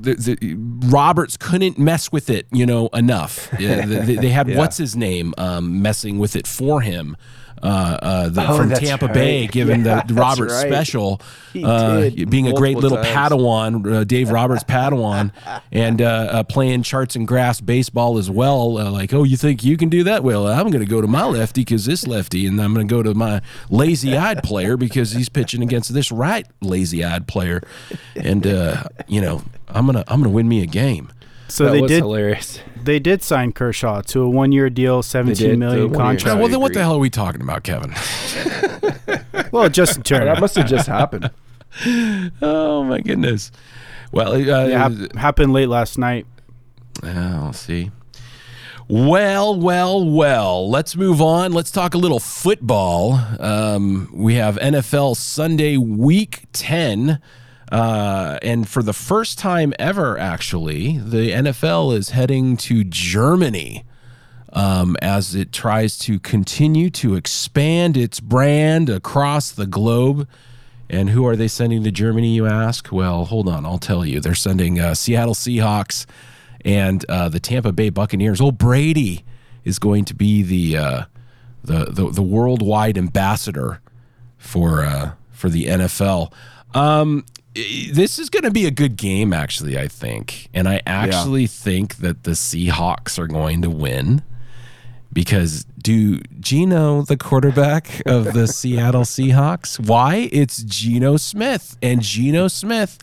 the, 0.00 0.14
the, 0.14 0.54
Roberts 0.88 1.36
couldn't 1.36 1.78
mess 1.78 2.10
with 2.10 2.30
it, 2.30 2.46
you 2.50 2.66
know, 2.66 2.88
enough. 2.88 3.48
Yeah, 3.60 3.84
they, 3.84 4.16
they 4.16 4.28
had 4.30 4.48
Yeah. 4.48 4.56
what's 4.58 4.78
his 4.78 4.96
name 4.96 5.34
um, 5.36 5.82
messing 5.82 6.18
with 6.18 6.34
it 6.34 6.46
for 6.46 6.80
him. 6.80 7.16
Uh, 7.62 7.66
uh, 8.00 8.28
the, 8.30 8.48
Oh, 8.48 8.56
from 8.56 8.70
Tampa 8.70 9.08
Bay, 9.08 9.42
right. 9.42 9.52
giving 9.52 9.84
Yeah, 9.84 10.00
the 10.00 10.14
that's 10.14 10.18
Roberts 10.18 10.54
right. 10.54 10.66
special, 10.66 11.20
uh, 11.62 12.08
being 12.30 12.48
a 12.48 12.54
great 12.54 12.78
little 12.78 12.96
times. 12.96 13.08
Padawan, 13.08 13.92
uh, 13.96 14.04
Dave 14.04 14.30
Roberts 14.30 14.64
Padawan, 14.64 15.30
and 15.72 16.00
uh, 16.00 16.04
uh, 16.06 16.42
playing 16.44 16.84
charts 16.84 17.16
and 17.16 17.28
grass 17.28 17.60
baseball 17.60 18.16
as 18.16 18.30
well. 18.30 18.78
Uh, 18.78 18.90
like, 18.90 19.12
oh, 19.12 19.24
you 19.24 19.36
think 19.36 19.62
you 19.62 19.76
can 19.76 19.90
do 19.90 20.02
that? 20.04 20.24
Well, 20.24 20.46
I'm 20.46 20.70
going 20.70 20.82
to 20.82 20.90
go 20.90 21.02
to 21.02 21.06
my 21.06 21.24
lefty 21.26 21.60
because 21.60 21.84
this 21.84 22.06
lefty, 22.06 22.46
and 22.46 22.58
I'm 22.62 22.72
going 22.72 22.88
to 22.88 22.94
go 22.94 23.02
to 23.02 23.12
my 23.12 23.42
lazy-eyed 23.68 24.42
player 24.42 24.78
because 24.78 25.12
he's 25.12 25.28
pitching 25.28 25.62
against 25.62 25.92
this 25.92 26.10
right 26.10 26.46
lazy-eyed 26.62 27.26
player, 27.28 27.60
and 28.16 28.46
uh, 28.46 28.84
you 29.06 29.20
know, 29.20 29.42
I'm 29.74 29.86
gonna 29.86 30.04
I'm 30.08 30.20
gonna 30.20 30.34
win 30.34 30.48
me 30.48 30.62
a 30.62 30.66
game. 30.66 31.12
So 31.48 31.64
that 31.64 31.72
they 31.72 31.80
was 31.80 31.90
did 31.90 31.98
hilarious. 32.02 32.60
they 32.84 32.98
did 33.00 33.22
sign 33.22 33.52
Kershaw 33.52 34.02
to 34.02 34.22
a 34.22 34.28
one 34.28 34.52
year 34.52 34.70
deal, 34.70 35.02
seventeen 35.02 35.50
did, 35.50 35.58
million 35.58 35.78
to 35.78 35.84
a 35.84 35.88
one-year 35.88 36.04
contract. 36.06 36.36
Yeah, 36.36 36.40
well, 36.40 36.48
then 36.48 36.60
what 36.60 36.72
the 36.74 36.80
hell 36.80 36.94
are 36.94 36.98
we 36.98 37.10
talking 37.10 37.40
about, 37.40 37.62
Kevin? 37.64 37.92
Well, 39.52 39.68
Justin 39.68 40.04
Turner. 40.04 40.26
That 40.26 40.40
must 40.40 40.54
have 40.54 40.68
just 40.68 40.86
happened. 40.86 41.30
oh 42.42 42.84
my 42.84 43.00
goodness. 43.00 43.50
Well, 44.12 44.34
uh, 44.34 44.36
Yeah, 44.36 44.88
hap- 44.88 45.14
happened 45.16 45.52
late 45.52 45.68
last 45.68 45.98
night. 45.98 46.24
Yeah, 47.02 47.42
we'll 47.42 47.52
see. 47.52 47.90
Well, 48.88 49.58
well, 49.58 50.08
well. 50.08 50.70
Let's 50.70 50.94
move 50.96 51.20
on. 51.20 51.52
Let's 51.52 51.70
talk 51.72 51.94
a 51.94 51.98
little 51.98 52.20
football. 52.20 53.20
Um, 53.40 54.08
we 54.12 54.34
have 54.34 54.56
NFL 54.56 55.16
Sunday 55.16 55.76
Week 55.76 56.44
10. 56.52 57.20
Uh, 57.70 58.38
and 58.42 58.68
for 58.68 58.82
the 58.82 58.92
first 58.92 59.38
time 59.38 59.72
ever, 59.78 60.18
actually, 60.18 60.98
the 60.98 61.30
NFL 61.30 61.96
is 61.96 62.10
heading 62.10 62.56
to 62.58 62.82
Germany 62.84 63.84
um, 64.52 64.96
as 65.00 65.34
it 65.34 65.52
tries 65.52 65.96
to 65.98 66.18
continue 66.18 66.90
to 66.90 67.14
expand 67.14 67.96
its 67.96 68.18
brand 68.18 68.88
across 68.88 69.52
the 69.52 69.66
globe. 69.66 70.28
And 70.88 71.10
who 71.10 71.24
are 71.26 71.36
they 71.36 71.46
sending 71.46 71.84
to 71.84 71.92
Germany, 71.92 72.34
you 72.34 72.46
ask? 72.46 72.90
Well, 72.90 73.24
hold 73.26 73.48
on, 73.48 73.64
I'll 73.64 73.78
tell 73.78 74.04
you. 74.04 74.20
They're 74.20 74.34
sending 74.34 74.80
uh, 74.80 74.94
Seattle 74.94 75.34
Seahawks 75.34 76.06
and 76.64 77.04
uh, 77.08 77.28
the 77.28 77.38
Tampa 77.38 77.72
Bay 77.72 77.90
Buccaneers. 77.90 78.40
Old 78.40 78.58
Brady 78.58 79.24
is 79.64 79.78
going 79.78 80.04
to 80.06 80.14
be 80.14 80.42
the 80.42 80.76
uh, 80.76 81.04
the, 81.62 81.84
the 81.84 82.10
the 82.10 82.22
worldwide 82.22 82.98
ambassador 82.98 83.80
for 84.36 84.82
uh, 84.82 85.12
for 85.30 85.48
the 85.48 85.66
NFL. 85.66 86.32
Um, 86.74 87.24
this 87.92 88.18
is 88.18 88.30
going 88.30 88.44
to 88.44 88.50
be 88.50 88.66
a 88.66 88.70
good 88.70 88.96
game, 88.96 89.32
actually. 89.32 89.78
I 89.78 89.88
think, 89.88 90.48
and 90.54 90.68
I 90.68 90.82
actually 90.86 91.46
think 91.46 91.96
that 91.96 92.24
the 92.24 92.32
Seahawks 92.32 93.18
are 93.18 93.26
going 93.26 93.62
to 93.62 93.70
win 93.70 94.22
because 95.12 95.64
do 95.78 96.20
Geno, 96.38 97.02
the 97.02 97.16
quarterback 97.16 98.02
of 98.06 98.32
the 98.32 98.46
Seattle 98.48 99.02
Seahawks, 99.02 99.78
why? 99.78 100.28
It's 100.32 100.62
Geno 100.62 101.16
Smith, 101.16 101.76
and 101.82 102.02
Geno 102.02 102.48
Smith, 102.48 102.98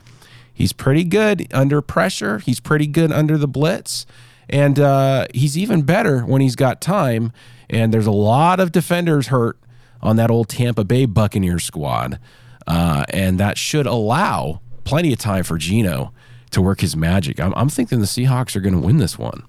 he's 0.53 0.73
pretty 0.73 1.03
good 1.03 1.47
under 1.53 1.81
pressure. 1.81 2.39
He's 2.39 2.59
pretty 2.59 2.87
good 2.87 3.11
under 3.11 3.37
the 3.37 3.47
blitz, 3.47 4.05
and 4.49 4.79
uh, 4.79 5.27
he's 5.33 5.57
even 5.57 5.81
better 5.81 6.21
when 6.21 6.41
he's 6.41 6.55
got 6.55 6.81
time. 6.81 7.31
And 7.69 7.93
there's 7.93 8.07
a 8.07 8.11
lot 8.11 8.59
of 8.61 8.71
defenders 8.71 9.27
hurt 9.27 9.59
on 10.01 10.15
that 10.15 10.31
old 10.31 10.47
Tampa 10.47 10.85
Bay 10.85 11.05
Buccaneer 11.05 11.59
squad, 11.59 12.19
uh, 12.67 13.05
and 13.09 13.39
that 13.39 13.57
should 13.57 13.85
allow 13.85 14.61
plenty 14.83 15.11
of 15.13 15.19
time 15.19 15.43
for 15.43 15.57
Geno 15.57 16.13
to 16.51 16.61
work 16.61 16.81
his 16.81 16.95
magic. 16.95 17.39
I'm, 17.39 17.53
I'm 17.55 17.69
thinking 17.69 17.99
the 17.99 18.05
Seahawks 18.05 18.55
are 18.55 18.61
going 18.61 18.73
to 18.79 18.85
win 18.85 18.97
this 18.97 19.17
one. 19.17 19.45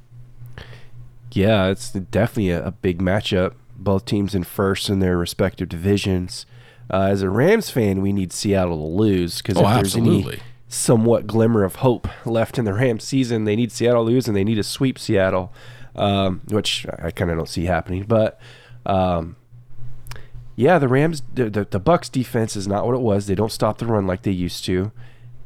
Yeah, 1.33 1.66
it's 1.66 1.91
definitely 1.91 2.51
a, 2.51 2.66
a 2.66 2.71
big 2.73 3.01
matchup. 3.01 3.55
Both 3.77 4.07
teams 4.07 4.35
in 4.35 4.45
first 4.45 4.89
in 4.89 4.99
their 4.99 5.16
respective 5.16 5.69
divisions. 5.69 6.47
Uh, 6.91 7.03
as 7.11 7.23
a 7.23 7.31
Rams 7.31 7.71
fan, 7.71 8.01
we 8.01 8.12
need 8.12 8.33
Seattle 8.33 8.77
to 8.79 8.97
lose 8.97 9.39
because 9.39 9.57
Oh, 9.57 9.61
if 9.69 9.75
there's 9.75 9.97
absolutely. 9.97 10.33
any 10.35 10.43
somewhat 10.69 11.27
glimmer 11.27 11.64
of 11.64 11.77
hope 11.77 12.09
left 12.27 12.59
in 12.59 12.64
the 12.64 12.73
Rams 12.75 13.05
season, 13.05 13.45
they 13.45 13.57
need 13.57 13.71
Seattle 13.71 14.05
to 14.05 14.11
lose 14.11 14.27
and 14.27 14.37
they 14.37 14.43
need 14.45 14.57
to 14.57 14.62
sweep 14.62 14.99
Seattle, 14.99 15.53
um, 15.95 16.41
which 16.49 16.87
I 17.03 17.11
kind 17.11 17.31
of 17.31 17.37
don't 17.37 17.49
see 17.49 17.66
happening. 17.66 18.05
But 18.09 18.41
um, 18.87 19.37
yeah, 20.59 20.80
the 20.80 20.88
Rams, 20.88 21.22
the, 21.32 21.48
the 21.48 21.64
the 21.70 21.80
Bucs 21.80 22.11
defense 22.11 22.56
is 22.56 22.66
not 22.66 22.84
what 22.84 22.96
it 22.96 23.00
was. 23.00 23.28
They 23.28 23.36
don't 23.36 23.52
stop 23.52 23.78
the 23.78 23.86
run 23.86 24.09
like 24.09 24.22
they 24.22 24.32
used 24.32 24.64
to, 24.64 24.90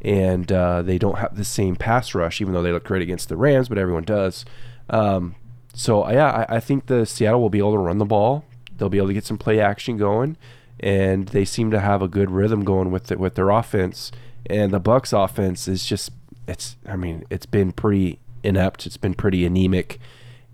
and 0.01 0.51
uh, 0.51 0.81
they 0.81 0.97
don't 0.97 1.19
have 1.19 1.37
the 1.37 1.45
same 1.45 1.77
pass 1.77 2.15
rush, 2.15 2.41
even 2.41 2.55
though 2.55 2.63
they 2.63 2.73
look 2.73 2.85
great 2.85 3.03
against 3.03 3.29
the 3.29 3.37
Rams. 3.37 3.69
But 3.69 3.77
everyone 3.77 4.05
does. 4.05 4.47
Um, 4.89 5.35
so 5.75 6.11
yeah, 6.11 6.47
I, 6.49 6.57
I 6.57 6.61
think 6.61 6.87
the 6.87 7.05
Seattle 7.05 7.43
will 7.43 7.51
be 7.51 7.59
able 7.59 7.73
to 7.73 7.79
run 7.79 7.99
the 7.99 8.07
ball. 8.07 8.47
They'll 8.75 8.89
be 8.89 8.97
able 8.97 9.09
to 9.09 9.13
get 9.13 9.27
some 9.27 9.37
play 9.37 9.61
action 9.61 9.99
going, 9.99 10.39
and 10.81 11.29
they 11.29 11.45
seem 11.45 11.71
to 11.73 11.81
have 11.81 12.01
a 12.01 12.09
good 12.09 12.31
rhythm 12.31 12.65
going 12.65 12.91
with 12.91 13.13
it 13.13 13.21
with 13.21 13.35
their 13.35 13.51
offense. 13.51 14.13
And 14.47 14.73
the 14.73 14.81
Bucs 14.81 15.13
offense 15.13 15.69
is 15.69 15.85
just 15.85 16.11
it's 16.49 16.77
I 16.87 16.97
mean 16.97 17.27
it's 17.29 17.45
been 17.45 17.73
pretty 17.73 18.19
inept. 18.43 18.87
It's 18.87 18.97
been 18.97 19.15
pretty 19.15 19.45
anemic, 19.45 19.99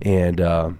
and. 0.02 0.76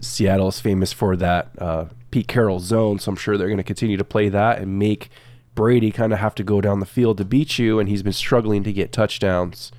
Seattle 0.00 0.46
is 0.46 0.60
famous 0.60 0.92
for 0.92 1.16
that 1.16 1.50
uh, 1.58 1.86
Pete 2.10 2.28
Carroll 2.28 2.60
zone, 2.60 2.98
so 2.98 3.10
I'm 3.10 3.16
sure 3.16 3.36
they're 3.36 3.48
going 3.48 3.58
to 3.58 3.62
continue 3.64 3.96
to 3.96 4.04
play 4.04 4.28
that 4.28 4.58
and 4.60 4.78
make 4.78 5.10
Brady 5.54 5.90
kind 5.90 6.12
of 6.12 6.18
have 6.18 6.34
to 6.36 6.44
go 6.44 6.60
down 6.60 6.80
the 6.80 6.86
field 6.86 7.18
to 7.18 7.24
beat 7.24 7.58
you. 7.58 7.78
And 7.78 7.88
he's 7.88 8.02
been 8.02 8.12
struggling 8.12 8.62
to 8.64 8.72
get 8.72 8.92
touchdowns, 8.92 9.72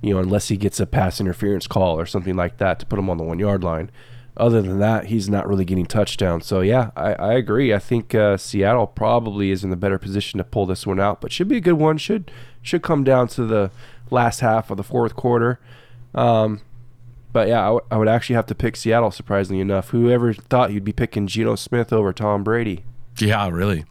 you 0.00 0.12
know, 0.12 0.20
unless 0.20 0.48
he 0.48 0.56
gets 0.56 0.80
a 0.80 0.86
pass 0.86 1.20
interference 1.20 1.66
call 1.66 1.98
or 1.98 2.06
something 2.06 2.36
like 2.36 2.58
that 2.58 2.80
to 2.80 2.86
put 2.86 2.98
him 2.98 3.08
on 3.08 3.16
the 3.16 3.24
one 3.24 3.38
yard 3.38 3.64
line. 3.64 3.90
Other 4.36 4.62
than 4.62 4.78
that, 4.78 5.06
he's 5.06 5.28
not 5.28 5.48
really 5.48 5.64
getting 5.64 5.86
touchdowns. 5.86 6.46
So 6.46 6.60
yeah, 6.60 6.90
I, 6.96 7.12
I 7.14 7.32
agree. 7.34 7.74
I 7.74 7.78
think 7.78 8.14
uh, 8.14 8.36
Seattle 8.36 8.86
probably 8.86 9.50
is 9.50 9.64
in 9.64 9.70
the 9.70 9.76
better 9.76 9.98
position 9.98 10.38
to 10.38 10.44
pull 10.44 10.66
this 10.66 10.86
one 10.86 11.00
out, 11.00 11.20
but 11.20 11.32
should 11.32 11.48
be 11.48 11.56
a 11.56 11.60
good 11.60 11.74
one. 11.74 11.98
Should 11.98 12.30
should 12.62 12.82
come 12.82 13.04
down 13.04 13.28
to 13.28 13.44
the 13.44 13.70
last 14.10 14.40
half 14.40 14.70
of 14.70 14.76
the 14.76 14.82
fourth 14.82 15.14
quarter. 15.14 15.58
Um, 16.14 16.60
but 17.32 17.48
yeah, 17.48 17.60
I, 17.60 17.66
w- 17.66 17.84
I 17.90 17.96
would 17.96 18.08
actually 18.08 18.36
have 18.36 18.46
to 18.46 18.54
pick 18.54 18.76
Seattle. 18.76 19.10
Surprisingly 19.10 19.60
enough, 19.60 19.90
whoever 19.90 20.32
thought 20.32 20.72
you'd 20.72 20.84
be 20.84 20.92
picking 20.92 21.26
Geno 21.26 21.54
Smith 21.56 21.92
over 21.92 22.12
Tom 22.12 22.42
Brady? 22.44 22.84
Yeah, 23.18 23.48
really. 23.48 23.84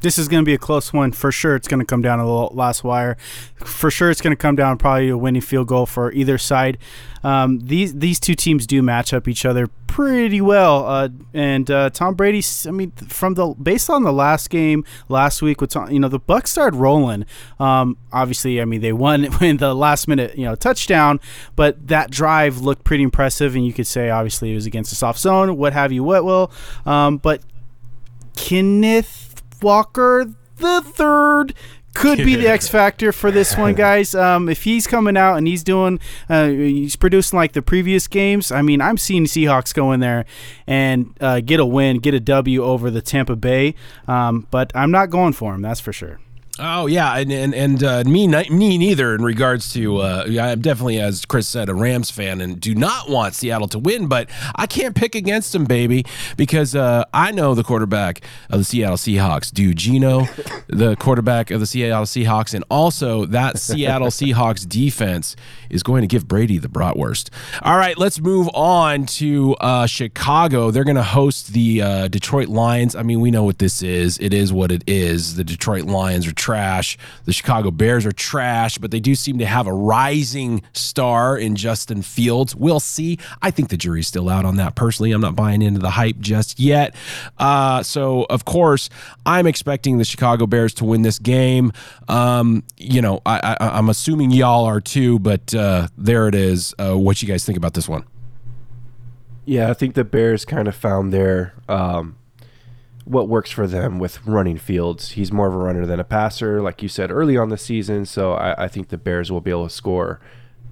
This 0.00 0.18
is 0.18 0.28
going 0.28 0.42
to 0.42 0.46
be 0.46 0.54
a 0.54 0.58
close 0.58 0.92
one 0.92 1.12
for 1.12 1.32
sure. 1.32 1.56
It's 1.56 1.68
going 1.68 1.80
to 1.80 1.86
come 1.86 2.02
down 2.02 2.18
to 2.18 2.24
the 2.24 2.30
last 2.30 2.84
wire. 2.84 3.16
For 3.56 3.90
sure, 3.90 4.10
it's 4.10 4.20
going 4.20 4.32
to 4.32 4.36
come 4.36 4.56
down 4.56 4.78
probably 4.78 5.08
a 5.08 5.16
winning 5.16 5.42
field 5.42 5.68
goal 5.68 5.86
for 5.86 6.12
either 6.12 6.38
side. 6.38 6.78
Um, 7.24 7.58
these 7.60 7.94
these 7.94 8.20
two 8.20 8.34
teams 8.34 8.66
do 8.66 8.82
match 8.82 9.12
up 9.12 9.26
each 9.26 9.44
other 9.44 9.66
pretty 9.88 10.40
well. 10.40 10.86
Uh, 10.86 11.08
and 11.32 11.70
uh, 11.70 11.90
Tom 11.90 12.14
Brady, 12.14 12.42
I 12.66 12.70
mean, 12.70 12.92
from 13.08 13.34
the 13.34 13.48
based 13.48 13.88
on 13.88 14.04
the 14.04 14.12
last 14.12 14.50
game 14.50 14.84
last 15.08 15.42
week 15.42 15.60
with 15.60 15.70
Tom, 15.70 15.90
you 15.90 15.98
know 15.98 16.08
the 16.08 16.20
Bucs 16.20 16.48
started 16.48 16.76
rolling. 16.76 17.24
Um, 17.58 17.96
obviously, 18.12 18.60
I 18.60 18.64
mean 18.64 18.80
they 18.80 18.92
won 18.92 19.24
in 19.42 19.56
the 19.56 19.74
last 19.74 20.06
minute 20.06 20.36
you 20.36 20.44
know 20.44 20.54
touchdown, 20.54 21.18
but 21.56 21.88
that 21.88 22.10
drive 22.10 22.58
looked 22.58 22.84
pretty 22.84 23.02
impressive. 23.02 23.56
And 23.56 23.66
you 23.66 23.72
could 23.72 23.86
say 23.86 24.10
obviously 24.10 24.52
it 24.52 24.54
was 24.54 24.66
against 24.66 24.92
a 24.92 24.94
soft 24.94 25.18
zone, 25.18 25.56
what 25.56 25.72
have 25.72 25.92
you, 25.92 26.04
what 26.04 26.24
will. 26.24 26.52
Um, 26.84 27.16
but 27.16 27.42
Kenneth 28.36 29.25
Walker 29.62 30.26
the 30.56 30.80
third 30.80 31.54
could 31.96 32.18
be 32.18 32.36
the 32.36 32.46
X 32.46 32.68
factor 32.68 33.10
for 33.10 33.30
this 33.30 33.56
one, 33.56 33.74
guys. 33.86 34.14
Um, 34.14 34.48
if 34.48 34.64
he's 34.64 34.86
coming 34.86 35.16
out 35.16 35.36
and 35.36 35.46
he's 35.46 35.64
doing, 35.64 35.98
uh, 36.28 36.48
he's 36.48 36.96
producing 36.96 37.38
like 37.38 37.52
the 37.52 37.62
previous 37.62 38.06
games. 38.06 38.52
I 38.52 38.62
mean, 38.62 38.80
I'm 38.80 38.98
seeing 38.98 39.24
Seahawks 39.24 39.74
go 39.74 39.92
in 39.92 40.00
there 40.00 40.26
and 40.66 41.16
uh, 41.20 41.40
get 41.40 41.60
a 41.60 41.66
win, 41.66 41.98
get 41.98 42.14
a 42.14 42.20
W 42.20 42.62
over 42.62 42.90
the 42.90 43.02
Tampa 43.02 43.36
Bay. 43.36 43.74
Um, 44.06 44.46
but 44.50 44.70
I'm 44.74 44.90
not 44.90 45.10
going 45.10 45.32
for 45.32 45.54
him. 45.54 45.62
That's 45.62 45.80
for 45.80 45.92
sure. 45.92 46.20
Oh 46.58 46.86
yeah, 46.86 47.16
and 47.16 47.30
and, 47.30 47.54
and 47.54 47.84
uh, 47.84 48.02
me 48.06 48.26
ni- 48.26 48.48
me 48.48 48.78
neither 48.78 49.14
in 49.14 49.22
regards 49.22 49.72
to 49.74 49.98
uh, 49.98 50.24
I'm 50.40 50.62
definitely 50.62 50.98
as 50.98 51.26
Chris 51.26 51.46
said 51.46 51.68
a 51.68 51.74
Rams 51.74 52.10
fan 52.10 52.40
and 52.40 52.58
do 52.58 52.74
not 52.74 53.10
want 53.10 53.34
Seattle 53.34 53.68
to 53.68 53.78
win, 53.78 54.06
but 54.06 54.30
I 54.54 54.66
can't 54.66 54.94
pick 54.94 55.14
against 55.14 55.52
them, 55.52 55.64
baby, 55.64 56.06
because 56.38 56.74
uh, 56.74 57.04
I 57.12 57.30
know 57.30 57.54
the 57.54 57.62
quarterback 57.62 58.22
of 58.48 58.58
the 58.60 58.64
Seattle 58.64 58.96
Seahawks, 58.96 59.52
dude 59.52 59.76
Geno, 59.76 60.26
the 60.68 60.96
quarterback 60.96 61.50
of 61.50 61.60
the 61.60 61.66
Seattle 61.66 62.06
Seahawks, 62.06 62.54
and 62.54 62.64
also 62.70 63.26
that 63.26 63.58
Seattle 63.58 64.06
Seahawks 64.08 64.66
defense 64.66 65.36
is 65.68 65.82
going 65.82 66.00
to 66.00 66.06
give 66.06 66.26
Brady 66.26 66.56
the 66.56 66.68
bratwurst. 66.68 67.28
All 67.62 67.76
right, 67.76 67.98
let's 67.98 68.18
move 68.18 68.48
on 68.54 69.04
to 69.06 69.56
uh, 69.56 69.86
Chicago. 69.86 70.70
They're 70.70 70.84
going 70.84 70.96
to 70.96 71.02
host 71.02 71.52
the 71.52 71.82
uh, 71.82 72.08
Detroit 72.08 72.48
Lions. 72.48 72.96
I 72.96 73.02
mean, 73.02 73.20
we 73.20 73.30
know 73.30 73.44
what 73.44 73.58
this 73.58 73.82
is. 73.82 74.16
It 74.18 74.32
is 74.32 74.54
what 74.54 74.72
it 74.72 74.84
is. 74.86 75.34
The 75.36 75.44
Detroit 75.44 75.84
Lions 75.84 76.26
are 76.26 76.32
trash. 76.46 76.96
The 77.24 77.32
Chicago 77.32 77.72
Bears 77.72 78.06
are 78.06 78.12
trash, 78.12 78.78
but 78.78 78.92
they 78.92 79.00
do 79.00 79.16
seem 79.16 79.38
to 79.38 79.46
have 79.46 79.66
a 79.66 79.72
rising 79.72 80.62
star 80.74 81.36
in 81.36 81.56
Justin 81.56 82.02
Fields. 82.02 82.54
We'll 82.54 82.78
see. 82.78 83.18
I 83.42 83.50
think 83.50 83.70
the 83.70 83.76
jury's 83.76 84.06
still 84.06 84.28
out 84.28 84.44
on 84.44 84.54
that. 84.56 84.76
Personally, 84.76 85.10
I'm 85.10 85.20
not 85.20 85.34
buying 85.34 85.60
into 85.60 85.80
the 85.80 85.90
hype 85.90 86.20
just 86.20 86.60
yet. 86.60 86.94
Uh, 87.36 87.82
so, 87.82 88.26
of 88.30 88.44
course, 88.44 88.88
I'm 89.24 89.48
expecting 89.48 89.98
the 89.98 90.04
Chicago 90.04 90.46
Bears 90.46 90.72
to 90.74 90.84
win 90.84 91.02
this 91.02 91.18
game. 91.18 91.72
Um, 92.06 92.62
you 92.76 93.02
know, 93.02 93.22
I, 93.26 93.56
I'm 93.58 93.88
assuming 93.88 94.30
y'all 94.30 94.66
are 94.66 94.80
too, 94.80 95.18
but 95.18 95.52
uh, 95.52 95.88
there 95.98 96.28
it 96.28 96.36
is. 96.36 96.74
Uh, 96.78 96.96
what 96.96 97.20
you 97.22 97.26
guys 97.26 97.44
think 97.44 97.58
about 97.58 97.74
this 97.74 97.88
one? 97.88 98.04
Yeah, 99.44 99.68
I 99.68 99.74
think 99.74 99.94
the 99.94 100.04
Bears 100.04 100.44
kind 100.44 100.68
of 100.68 100.76
found 100.76 101.12
their 101.12 101.54
um, 101.68 102.16
what 103.06 103.28
works 103.28 103.50
for 103.50 103.66
them 103.66 103.98
with 103.98 104.24
running 104.26 104.58
fields. 104.58 105.12
He's 105.12 105.32
more 105.32 105.46
of 105.46 105.54
a 105.54 105.58
runner 105.58 105.86
than 105.86 106.00
a 106.00 106.04
passer, 106.04 106.60
like 106.60 106.82
you 106.82 106.88
said 106.88 107.10
early 107.10 107.36
on 107.36 107.48
the 107.48 107.56
season. 107.56 108.04
So 108.04 108.32
I, 108.32 108.64
I 108.64 108.68
think 108.68 108.88
the 108.88 108.98
Bears 108.98 109.30
will 109.30 109.40
be 109.40 109.50
able 109.50 109.68
to 109.68 109.74
score 109.74 110.20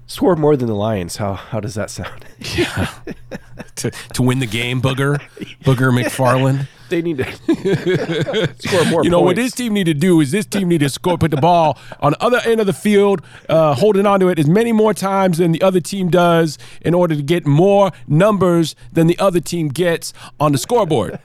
score 0.07 0.37
more 0.37 0.57
than 0.57 0.67
the 0.67 0.75
Lions. 0.75 1.17
How 1.17 1.35
how 1.35 1.61
does 1.61 1.75
that 1.77 1.91
sound? 1.91 2.25
yeah, 2.57 2.93
to, 3.77 3.91
to 3.91 4.23
win 4.23 4.41
the 4.41 4.47
game, 4.47 4.83
Booger, 4.83 5.21
Booger 5.63 5.93
McFarland. 6.03 6.67
They 6.89 7.03
need 7.03 7.19
to 7.19 8.55
score 8.59 8.85
more. 8.87 9.05
You 9.05 9.11
know 9.11 9.21
what 9.21 9.37
this 9.37 9.53
team 9.53 9.73
need 9.75 9.85
to 9.85 9.95
do 9.95 10.21
is 10.21 10.31
this 10.31 10.47
team 10.47 10.69
need 10.69 10.81
to 10.81 10.89
score, 10.89 11.17
put 11.19 11.31
the 11.31 11.37
ball 11.39 11.79
on 12.01 12.13
the 12.13 12.23
other 12.23 12.41
end 12.45 12.61
of 12.61 12.67
the 12.67 12.73
field, 12.73 13.23
uh, 13.49 13.75
holding 13.75 14.07
on 14.07 14.21
to 14.21 14.29
it 14.29 14.39
as 14.39 14.47
many 14.49 14.73
more 14.73 14.95
times 14.95 15.39
than 15.39 15.53
the 15.53 15.63
other 15.63 15.81
team 15.81 16.09
does, 16.11 16.59
in 16.83 16.95
order 16.95 17.15
to 17.17 17.23
get 17.23 17.47
more 17.47 17.91
numbers 18.07 18.75
than 18.93 19.07
the 19.07 19.19
other 19.19 19.41
team 19.41 19.69
gets 19.69 20.13
on 20.39 20.53
the 20.53 20.59
scoreboard. 20.59 21.19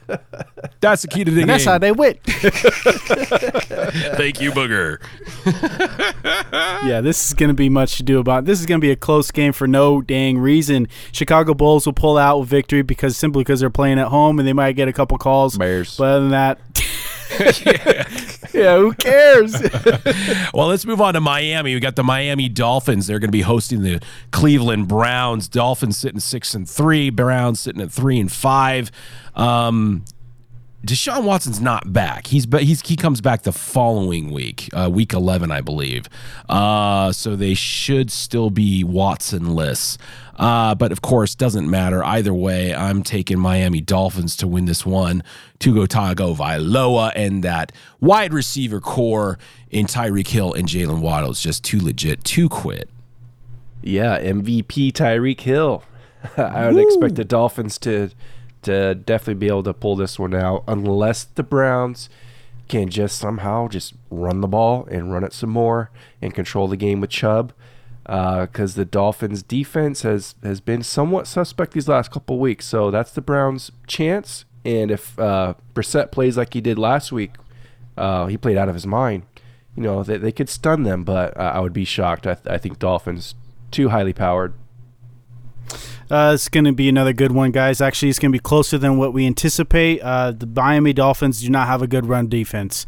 That's 0.82 1.02
the 1.04 1.08
key 1.08 1.24
to 1.24 1.32
the 1.32 1.42
And 1.42 1.48
game. 1.48 1.48
that's 1.48 1.66
how 1.66 1.78
they 1.78 1.92
win. 1.92 2.18
Thank 4.18 4.42
you, 4.42 4.52
Booger. 4.52 5.00
yeah, 6.86 7.02
this 7.02 7.28
is 7.28 7.34
going 7.34 7.50
to 7.50 7.54
be 7.54 7.70
much 7.70 7.98
to 7.98 8.04
do 8.04 8.20
about. 8.20 8.46
This 8.46 8.60
is 8.60 8.66
going 8.66 8.80
to 8.80 8.86
be 8.86 8.92
a 8.92 8.96
close 8.96 9.32
game 9.32 9.54
for 9.54 9.68
no 9.68 10.02
dang 10.02 10.38
reason. 10.38 10.88
Chicago 11.12 11.54
Bulls 11.54 11.86
will 11.86 11.94
pull 11.94 12.18
out 12.18 12.40
with 12.40 12.50
victory 12.50 12.82
because 12.82 13.18
simply 13.18 13.42
because 13.44 13.60
they're 13.60 13.70
playing 13.70 14.00
at 14.00 14.08
home 14.08 14.40
and 14.40 14.48
they 14.48 14.54
might 14.54 14.74
get 14.74 14.88
a 14.88 14.94
couple 14.94 15.18
calls. 15.18 15.49
Bears. 15.58 15.98
But 15.98 16.04
other 16.04 16.20
than 16.22 16.30
that, 16.32 16.60
yeah, 18.54 18.78
who 18.78 18.94
cares? 18.94 19.56
Well, 20.54 20.68
let's 20.68 20.86
move 20.86 21.00
on 21.00 21.14
to 21.14 21.22
Miami. 21.22 21.76
We 21.76 21.80
got 21.80 21.96
the 21.96 22.04
Miami 22.04 22.50
Dolphins. 22.50 23.06
They're 23.08 23.20
going 23.20 23.28
to 23.28 23.32
be 23.32 23.42
hosting 23.42 23.84
the 23.84 24.02
Cleveland 24.32 24.88
Browns. 24.88 25.48
Dolphins 25.48 25.98
sitting 25.98 26.20
six 26.20 26.56
and 26.56 26.68
three. 26.68 27.12
Browns 27.12 27.60
sitting 27.60 27.82
at 27.82 27.92
three 27.92 28.20
and 28.20 28.32
five. 28.32 28.92
Um, 29.36 30.06
Deshaun 30.86 31.26
Watson's 31.26 31.60
not 31.60 31.92
back. 31.92 32.28
He's 32.28 32.46
but 32.46 32.64
he's 32.64 32.82
he 32.82 32.96
comes 32.96 33.20
back 33.20 33.44
the 33.44 33.52
following 33.52 34.32
week, 34.32 34.70
uh, 34.74 34.90
week 34.90 35.14
eleven, 35.14 35.52
I 35.52 35.60
believe. 35.60 36.08
Uh, 36.48 37.12
so 37.12 37.36
they 37.36 37.54
should 37.54 38.10
still 38.10 38.50
be 38.50 38.84
Watsonless. 38.84 39.98
Uh, 40.38 40.74
but 40.76 40.94
of 40.94 41.02
course, 41.02 41.36
doesn't 41.36 41.70
matter 41.70 42.02
either 42.06 42.34
way. 42.34 42.74
I'm 42.74 43.04
taking 43.04 43.38
Miami 43.40 43.82
Dolphins 43.82 44.38
to 44.38 44.48
win 44.48 44.66
this 44.66 44.86
one. 44.86 45.22
Tugo 45.60 45.86
Tagovailoa 45.86 47.12
and 47.14 47.44
that 47.44 47.74
wide 48.00 48.34
receiver 48.34 48.80
core 48.80 49.38
in 49.70 49.86
Tyreek 49.86 50.30
Hill 50.30 50.54
and 50.54 50.66
Jaylen 50.66 51.02
Waddle 51.02 51.32
is 51.32 51.42
just 51.42 51.66
too 51.66 51.80
legit 51.80 52.24
to 52.24 52.48
quit. 52.48 52.90
Yeah, 53.84 54.18
MVP 54.18 54.94
Tyreek 54.94 55.42
Hill. 55.42 55.84
I 56.38 56.72
would 56.72 56.82
expect 56.82 57.16
the 57.16 57.26
Dolphins 57.26 57.78
to 57.80 58.12
to 58.64 58.96
definitely 58.96 59.36
be 59.36 59.48
able 59.48 59.64
to 59.64 59.74
pull 59.74 59.96
this 59.96 60.20
one 60.20 60.34
out 60.34 60.64
unless 60.68 61.24
the 61.24 61.44
Browns 61.44 62.10
can 62.68 62.90
just 62.90 63.18
somehow 63.18 63.68
just 63.68 63.94
run 64.10 64.42
the 64.42 64.48
ball 64.48 64.88
and 64.92 65.12
run 65.12 65.24
it 65.24 65.34
some 65.34 65.50
more 65.50 65.90
and 66.22 66.34
control 66.34 66.68
the 66.68 66.78
game 66.78 67.02
with 67.02 67.10
Chubb. 67.10 67.54
Because 68.04 68.74
the 68.74 68.86
Dolphins' 68.86 69.44
defense 69.44 70.02
has 70.02 70.34
has 70.42 70.62
been 70.62 70.82
somewhat 70.82 71.28
suspect 71.28 71.74
these 71.74 71.88
last 71.88 72.10
couple 72.10 72.40
weeks, 72.40 72.66
so 72.66 72.90
that's 72.90 73.12
the 73.12 73.22
Browns' 73.22 73.72
chance. 73.86 74.46
And 74.66 74.90
if 74.90 75.18
uh, 75.20 75.54
Brissett 75.76 76.12
plays 76.12 76.36
like 76.36 76.54
he 76.54 76.62
did 76.62 76.80
last 76.80 77.12
week, 77.12 77.36
uh, 77.98 78.26
he 78.26 78.36
played 78.36 78.58
out 78.58 78.68
of 78.68 78.74
his 78.74 78.88
mind. 78.88 79.24
You 79.76 79.84
know 79.84 80.04
they, 80.04 80.18
they 80.18 80.32
could 80.32 80.50
stun 80.50 80.84
them, 80.84 81.04
but 81.04 81.38
uh, 81.38 81.52
I 81.54 81.60
would 81.60 81.74
be 81.74 81.86
shocked. 81.86 82.26
I, 82.26 82.34
th- 82.34 82.48
I 82.48 82.58
think 82.58 82.80
Dolphins 82.80 83.36
too 83.70 83.90
highly 83.90 84.14
powered. 84.14 84.54
It's 86.12 86.50
going 86.50 86.66
to 86.66 86.74
be 86.74 86.90
another 86.90 87.14
good 87.14 87.32
one, 87.32 87.52
guys. 87.52 87.82
Actually, 87.82 88.10
it's 88.10 88.20
going 88.20 88.32
to 88.32 88.36
be 88.36 88.42
closer 88.42 88.78
than 88.78 88.98
what 88.98 89.14
we 89.14 89.28
anticipate. 89.28 90.02
Uh, 90.02 90.32
the 90.32 90.48
Miami 90.48 90.94
Dolphins 90.94 91.42
do 91.42 91.50
not 91.50 91.68
have 91.68 91.82
a 91.82 91.88
good 91.88 92.06
run 92.06 92.28
defense. 92.28 92.86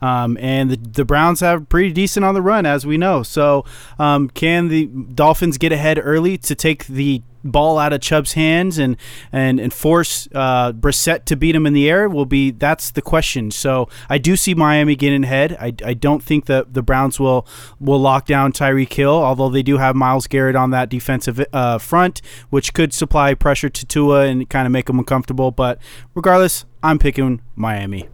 Um, 0.00 0.36
and 0.40 0.70
the, 0.70 0.76
the 0.76 1.04
Browns 1.04 1.40
have 1.40 1.68
pretty 1.68 1.92
decent 1.92 2.24
on 2.24 2.34
the 2.34 2.42
run, 2.42 2.66
as 2.66 2.86
we 2.86 2.96
know. 2.96 3.22
So, 3.22 3.64
um, 3.98 4.28
can 4.30 4.68
the 4.68 4.86
Dolphins 4.86 5.58
get 5.58 5.72
ahead 5.72 6.00
early 6.02 6.38
to 6.38 6.54
take 6.54 6.86
the 6.86 7.22
ball 7.46 7.78
out 7.78 7.92
of 7.92 8.00
Chubb's 8.00 8.32
hands 8.32 8.78
and 8.78 8.96
and 9.30 9.60
and 9.60 9.70
force 9.70 10.26
uh, 10.34 10.72
Brissett 10.72 11.26
to 11.26 11.36
beat 11.36 11.54
him 11.54 11.66
in 11.66 11.72
the 11.72 11.88
air? 11.88 12.08
Will 12.08 12.26
be 12.26 12.50
that's 12.50 12.90
the 12.90 13.02
question. 13.02 13.50
So, 13.50 13.88
I 14.08 14.18
do 14.18 14.36
see 14.36 14.54
Miami 14.54 14.96
getting 14.96 15.24
ahead. 15.24 15.56
I, 15.60 15.74
I 15.84 15.94
don't 15.94 16.22
think 16.22 16.46
that 16.46 16.74
the 16.74 16.82
Browns 16.82 17.20
will 17.20 17.46
will 17.80 18.00
lock 18.00 18.26
down 18.26 18.52
Tyreek 18.52 18.92
Hill, 18.92 19.14
although 19.14 19.48
they 19.48 19.62
do 19.62 19.78
have 19.78 19.96
Myles 19.96 20.26
Garrett 20.26 20.56
on 20.56 20.70
that 20.70 20.88
defensive 20.88 21.44
uh, 21.52 21.78
front, 21.78 22.20
which 22.50 22.74
could 22.74 22.92
supply 22.92 23.34
pressure 23.34 23.68
to 23.68 23.86
Tua 23.86 24.26
and 24.26 24.48
kind 24.48 24.66
of 24.66 24.72
make 24.72 24.88
him 24.88 24.98
uncomfortable. 24.98 25.50
But 25.50 25.78
regardless, 26.14 26.64
I'm 26.82 26.98
picking 26.98 27.40
Miami. 27.56 28.08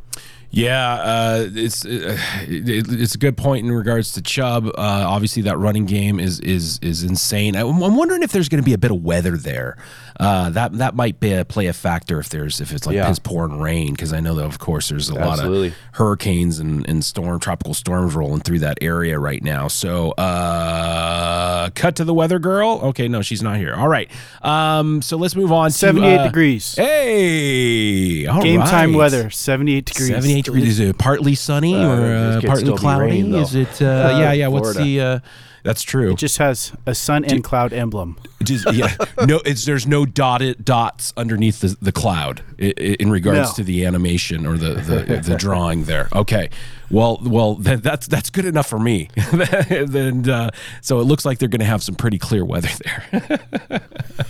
Yeah, 0.52 0.94
uh, 0.94 1.48
it's 1.54 1.84
uh, 1.84 2.18
it, 2.48 2.86
it's 2.90 3.14
a 3.14 3.18
good 3.18 3.36
point 3.36 3.64
in 3.64 3.70
regards 3.70 4.12
to 4.12 4.22
Chubb. 4.22 4.66
Uh, 4.66 4.72
obviously, 4.76 5.42
that 5.42 5.58
running 5.58 5.86
game 5.86 6.18
is 6.18 6.40
is 6.40 6.80
is 6.82 7.04
insane. 7.04 7.54
I, 7.54 7.60
I'm 7.60 7.96
wondering 7.96 8.22
if 8.24 8.32
there's 8.32 8.48
going 8.48 8.60
to 8.60 8.66
be 8.66 8.72
a 8.72 8.78
bit 8.78 8.90
of 8.90 9.02
weather 9.04 9.36
there. 9.36 9.76
Uh, 10.18 10.50
that 10.50 10.72
that 10.78 10.94
might 10.94 11.18
be 11.20 11.32
a, 11.32 11.44
play 11.44 11.66
a 11.66 11.72
factor 11.72 12.18
if 12.18 12.28
there's 12.28 12.60
if 12.60 12.72
it's 12.72 12.84
like 12.84 12.94
Yeah. 12.96 13.06
piss 13.08 13.18
pouring 13.20 13.58
rain 13.60 13.92
because 13.92 14.12
I 14.12 14.20
know 14.20 14.34
that 14.34 14.44
of 14.44 14.58
course 14.58 14.88
there's 14.90 15.08
a 15.08 15.14
lot 15.14 15.38
of 15.42 15.72
hurricanes 15.92 16.58
and, 16.58 16.86
and 16.86 17.02
storm 17.02 17.38
tropical 17.40 17.72
storms 17.72 18.14
rolling 18.14 18.40
through 18.40 18.58
that 18.58 18.76
area 18.82 19.18
right 19.18 19.42
now. 19.42 19.68
So 19.68 20.10
uh, 20.12 21.70
cut 21.74 21.96
to 21.96 22.04
the 22.04 22.12
weather 22.12 22.38
girl. 22.38 22.80
Okay, 22.82 23.08
no, 23.08 23.22
she's 23.22 23.42
not 23.42 23.56
here. 23.56 23.74
All 23.74 23.88
right, 23.88 24.10
um, 24.42 25.00
so 25.00 25.16
let's 25.16 25.36
move 25.36 25.52
on. 25.52 25.70
78 25.70 26.16
uh, 26.16 26.24
degrees. 26.26 26.74
Hey, 26.74 28.24
Game 28.42 28.60
time 28.62 28.92
weather, 28.92 29.30
78 29.30 29.84
degrees. 29.86 30.08
78 30.08 30.39
degrees. 30.46 30.68
Is 30.68 30.80
it 30.80 30.98
partly 30.98 31.34
sunny 31.34 31.74
Uh, 31.74 31.88
or 31.88 32.14
uh, 32.14 32.40
partly 32.44 32.76
cloudy? 32.76 33.06
rain. 33.22 33.34
Is 33.34 33.54
it? 33.54 33.80
Uh, 33.82 34.16
yeah, 34.18 34.32
yeah. 34.32 34.48
What's 34.48 34.72
Florida. 34.72 34.82
the? 34.84 35.00
Uh, 35.00 35.18
that's 35.62 35.82
true. 35.82 36.12
It 36.12 36.16
just 36.16 36.38
has 36.38 36.72
a 36.86 36.94
sun 36.94 37.22
and 37.26 37.44
cloud 37.44 37.74
emblem. 37.74 38.16
Just- 38.42 38.72
yeah. 38.72 38.96
No, 39.26 39.42
it's 39.44 39.66
there's 39.66 39.86
no 39.86 40.06
dotted 40.06 40.64
dots 40.64 41.12
underneath 41.18 41.60
the, 41.60 41.76
the 41.82 41.92
cloud 41.92 42.40
in 42.58 43.10
regards 43.10 43.50
No. 43.50 43.54
to 43.56 43.64
the 43.64 43.84
animation 43.84 44.46
or 44.46 44.56
the, 44.56 44.76
the, 44.76 45.20
the 45.22 45.36
drawing 45.36 45.84
there. 45.84 46.08
Okay. 46.14 46.48
Well, 46.90 47.20
well, 47.22 47.56
then 47.56 47.80
that's 47.80 48.06
that's 48.06 48.30
good 48.30 48.46
enough 48.46 48.66
for 48.66 48.78
me. 48.78 49.10
then 49.32 50.28
uh, 50.30 50.50
so 50.80 51.00
it 51.00 51.04
looks 51.04 51.26
like 51.26 51.38
they're 51.38 51.50
going 51.50 51.60
to 51.60 51.66
have 51.66 51.82
some 51.82 51.94
pretty 51.94 52.18
clear 52.18 52.42
weather 52.44 52.70
there. 52.82 53.40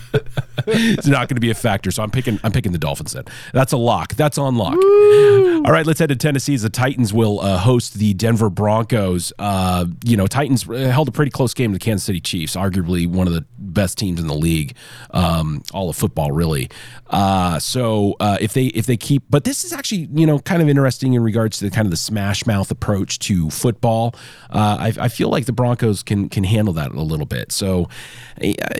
it's 0.81 1.07
not 1.07 1.27
going 1.27 1.35
to 1.35 1.41
be 1.41 1.49
a 1.49 1.55
factor. 1.55 1.91
So 1.91 2.03
I'm 2.03 2.11
picking 2.11 2.39
I'm 2.43 2.51
picking 2.51 2.71
the 2.71 2.77
Dolphins 2.77 3.13
then. 3.13 3.25
That's 3.53 3.71
a 3.71 3.77
lock. 3.77 4.15
That's 4.15 4.37
on 4.37 4.55
lock. 4.55 4.75
All 4.75 5.71
right, 5.71 5.85
let's 5.85 5.99
head 5.99 6.09
to 6.09 6.15
Tennessee. 6.15 6.53
As 6.53 6.63
the 6.63 6.69
Titans 6.69 7.13
will 7.13 7.39
uh, 7.39 7.57
host 7.57 7.95
the 7.95 8.13
Denver 8.13 8.49
Broncos. 8.49 9.31
Uh, 9.39 9.85
you 10.03 10.17
know, 10.17 10.27
Titans 10.27 10.67
uh, 10.67 10.73
held 10.73 11.07
a 11.07 11.11
pretty 11.11 11.31
close 11.31 11.53
game 11.53 11.71
to 11.71 11.79
the 11.79 11.83
Kansas 11.83 12.05
City 12.05 12.19
Chiefs, 12.19 12.55
arguably 12.55 13.07
one 13.07 13.27
of 13.27 13.33
the 13.33 13.45
best 13.73 13.97
teams 13.97 14.19
in 14.19 14.27
the 14.27 14.35
league, 14.35 14.75
um, 15.11 15.63
all 15.73 15.89
of 15.89 15.95
football, 15.95 16.31
really. 16.31 16.69
Uh, 17.09 17.59
so 17.59 18.15
uh, 18.19 18.37
if 18.39 18.53
they 18.53 18.65
if 18.67 18.85
they 18.85 18.97
keep, 18.97 19.23
but 19.29 19.43
this 19.43 19.63
is 19.63 19.73
actually 19.73 20.07
you 20.13 20.25
know 20.25 20.39
kind 20.39 20.61
of 20.61 20.69
interesting 20.69 21.13
in 21.13 21.23
regards 21.23 21.57
to 21.59 21.65
the 21.65 21.71
kind 21.71 21.85
of 21.85 21.91
the 21.91 21.97
smash 21.97 22.45
mouth 22.45 22.71
approach 22.71 23.19
to 23.19 23.49
football. 23.49 24.13
Uh, 24.49 24.77
I, 24.79 24.93
I 24.99 25.07
feel 25.09 25.29
like 25.29 25.45
the 25.45 25.53
Broncos 25.53 26.03
can 26.03 26.29
can 26.29 26.43
handle 26.43 26.73
that 26.75 26.91
a 26.91 27.01
little 27.01 27.25
bit. 27.25 27.51
So, 27.51 27.89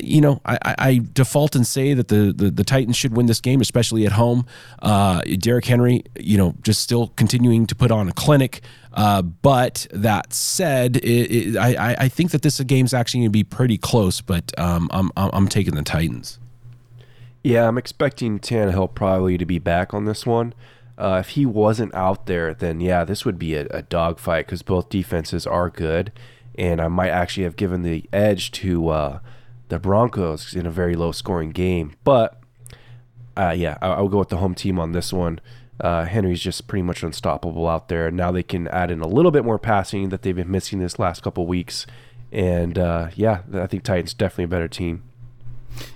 you 0.01 0.21
know, 0.21 0.41
I, 0.45 0.57
I- 0.63 0.75
I 0.81 1.01
default 1.13 1.55
and 1.55 1.65
say 1.67 1.93
that 1.93 2.07
the, 2.07 2.33
the 2.35 2.49
the 2.49 2.63
Titans 2.63 2.95
should 2.97 3.15
win 3.15 3.25
this 3.27 3.39
game, 3.41 3.61
especially 3.61 4.05
at 4.05 4.13
home. 4.13 4.45
Uh, 4.81 5.21
Derrick 5.39 5.65
Henry, 5.65 6.03
you 6.19 6.37
know, 6.37 6.55
just 6.63 6.81
still 6.81 7.07
continuing 7.15 7.67
to 7.67 7.75
put 7.75 7.91
on 7.91 8.09
a 8.09 8.13
clinic. 8.13 8.61
Uh, 8.93 9.21
but 9.21 9.87
that 9.91 10.33
said, 10.33 10.97
it, 10.97 11.01
it, 11.55 11.57
I, 11.57 11.91
I- 11.91 11.95
I 12.01 12.07
think 12.09 12.31
that 12.31 12.41
this 12.41 12.59
game's 12.61 12.93
actually 12.93 13.21
going 13.21 13.27
to 13.29 13.31
be 13.31 13.43
pretty 13.43 13.77
close. 13.77 14.21
But 14.21 14.57
um, 14.59 14.89
I'm, 14.91 15.11
I'm 15.15 15.47
taking 15.47 15.75
the 15.75 15.81
Titans. 15.83 16.39
Yeah, 17.43 17.67
I'm 17.67 17.77
expecting 17.77 18.39
Tannehill 18.39 18.93
probably 18.93 19.37
to 19.37 19.45
be 19.45 19.59
back 19.59 19.93
on 19.93 20.05
this 20.05 20.25
one. 20.25 20.53
Uh, 20.97 21.17
if 21.19 21.29
he 21.29 21.45
wasn't 21.45 21.93
out 21.95 22.27
there, 22.27 22.53
then 22.53 22.79
yeah, 22.79 23.03
this 23.03 23.25
would 23.25 23.39
be 23.39 23.55
a, 23.55 23.65
a 23.71 23.81
dogfight 23.81 24.45
because 24.45 24.61
both 24.61 24.89
defenses 24.89 25.47
are 25.47 25.69
good, 25.69 26.11
and 26.55 26.79
I 26.79 26.87
might 26.89 27.09
actually 27.09 27.43
have 27.45 27.55
given 27.55 27.81
the 27.81 28.05
edge 28.13 28.51
to 28.51 28.89
uh, 28.89 29.19
the 29.69 29.79
Broncos 29.79 30.53
in 30.53 30.67
a 30.67 30.69
very 30.69 30.95
low-scoring 30.95 31.51
game. 31.51 31.93
But 32.03 32.39
uh, 33.35 33.55
yeah, 33.57 33.77
I, 33.81 33.87
I'll 33.87 34.09
go 34.09 34.19
with 34.19 34.29
the 34.29 34.37
home 34.37 34.53
team 34.53 34.77
on 34.77 34.91
this 34.91 35.11
one. 35.11 35.39
Uh, 35.81 36.05
Henry's 36.05 36.41
just 36.41 36.67
pretty 36.67 36.83
much 36.83 37.03
unstoppable 37.03 37.67
out 37.67 37.89
there. 37.89 38.11
Now 38.11 38.31
they 38.31 38.43
can 38.43 38.67
add 38.67 38.91
in 38.91 39.01
a 39.01 39.07
little 39.07 39.31
bit 39.31 39.43
more 39.43 39.59
passing 39.59 40.09
that 40.09 40.21
they've 40.21 40.35
been 40.35 40.51
missing 40.51 40.79
this 40.79 40.99
last 40.99 41.23
couple 41.23 41.47
weeks, 41.47 41.85
and 42.31 42.77
uh, 42.77 43.09
yeah, 43.15 43.41
I 43.53 43.67
think 43.67 43.83
Titans 43.83 44.13
definitely 44.13 44.45
a 44.45 44.47
better 44.49 44.67
team. 44.67 45.03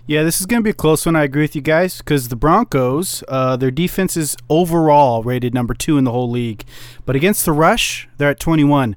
Yeah, 0.08 0.24
this 0.24 0.40
is 0.40 0.46
going 0.46 0.62
to 0.62 0.64
be 0.64 0.70
a 0.70 0.74
close 0.74 1.06
one. 1.06 1.16
I 1.16 1.24
agree 1.24 1.44
with 1.44 1.56
you 1.56 1.62
guys 1.62 1.98
because 2.00 2.30
the 2.30 2.36
Broncos, 2.36 3.24
uh, 3.28 3.58
their 3.58 3.72
defense 3.72 4.16
is 4.16 4.38
overall 4.50 5.22
rated 5.22 5.54
number 5.54 5.74
two 5.74 5.98
in 5.98 6.04
the 6.04 6.12
whole 6.12 6.30
league, 6.30 6.64
but 7.06 7.16
against 7.16 7.46
the 7.46 7.52
rush, 7.52 8.08
they're 8.18 8.32
at 8.32 8.40
21. 8.40 8.96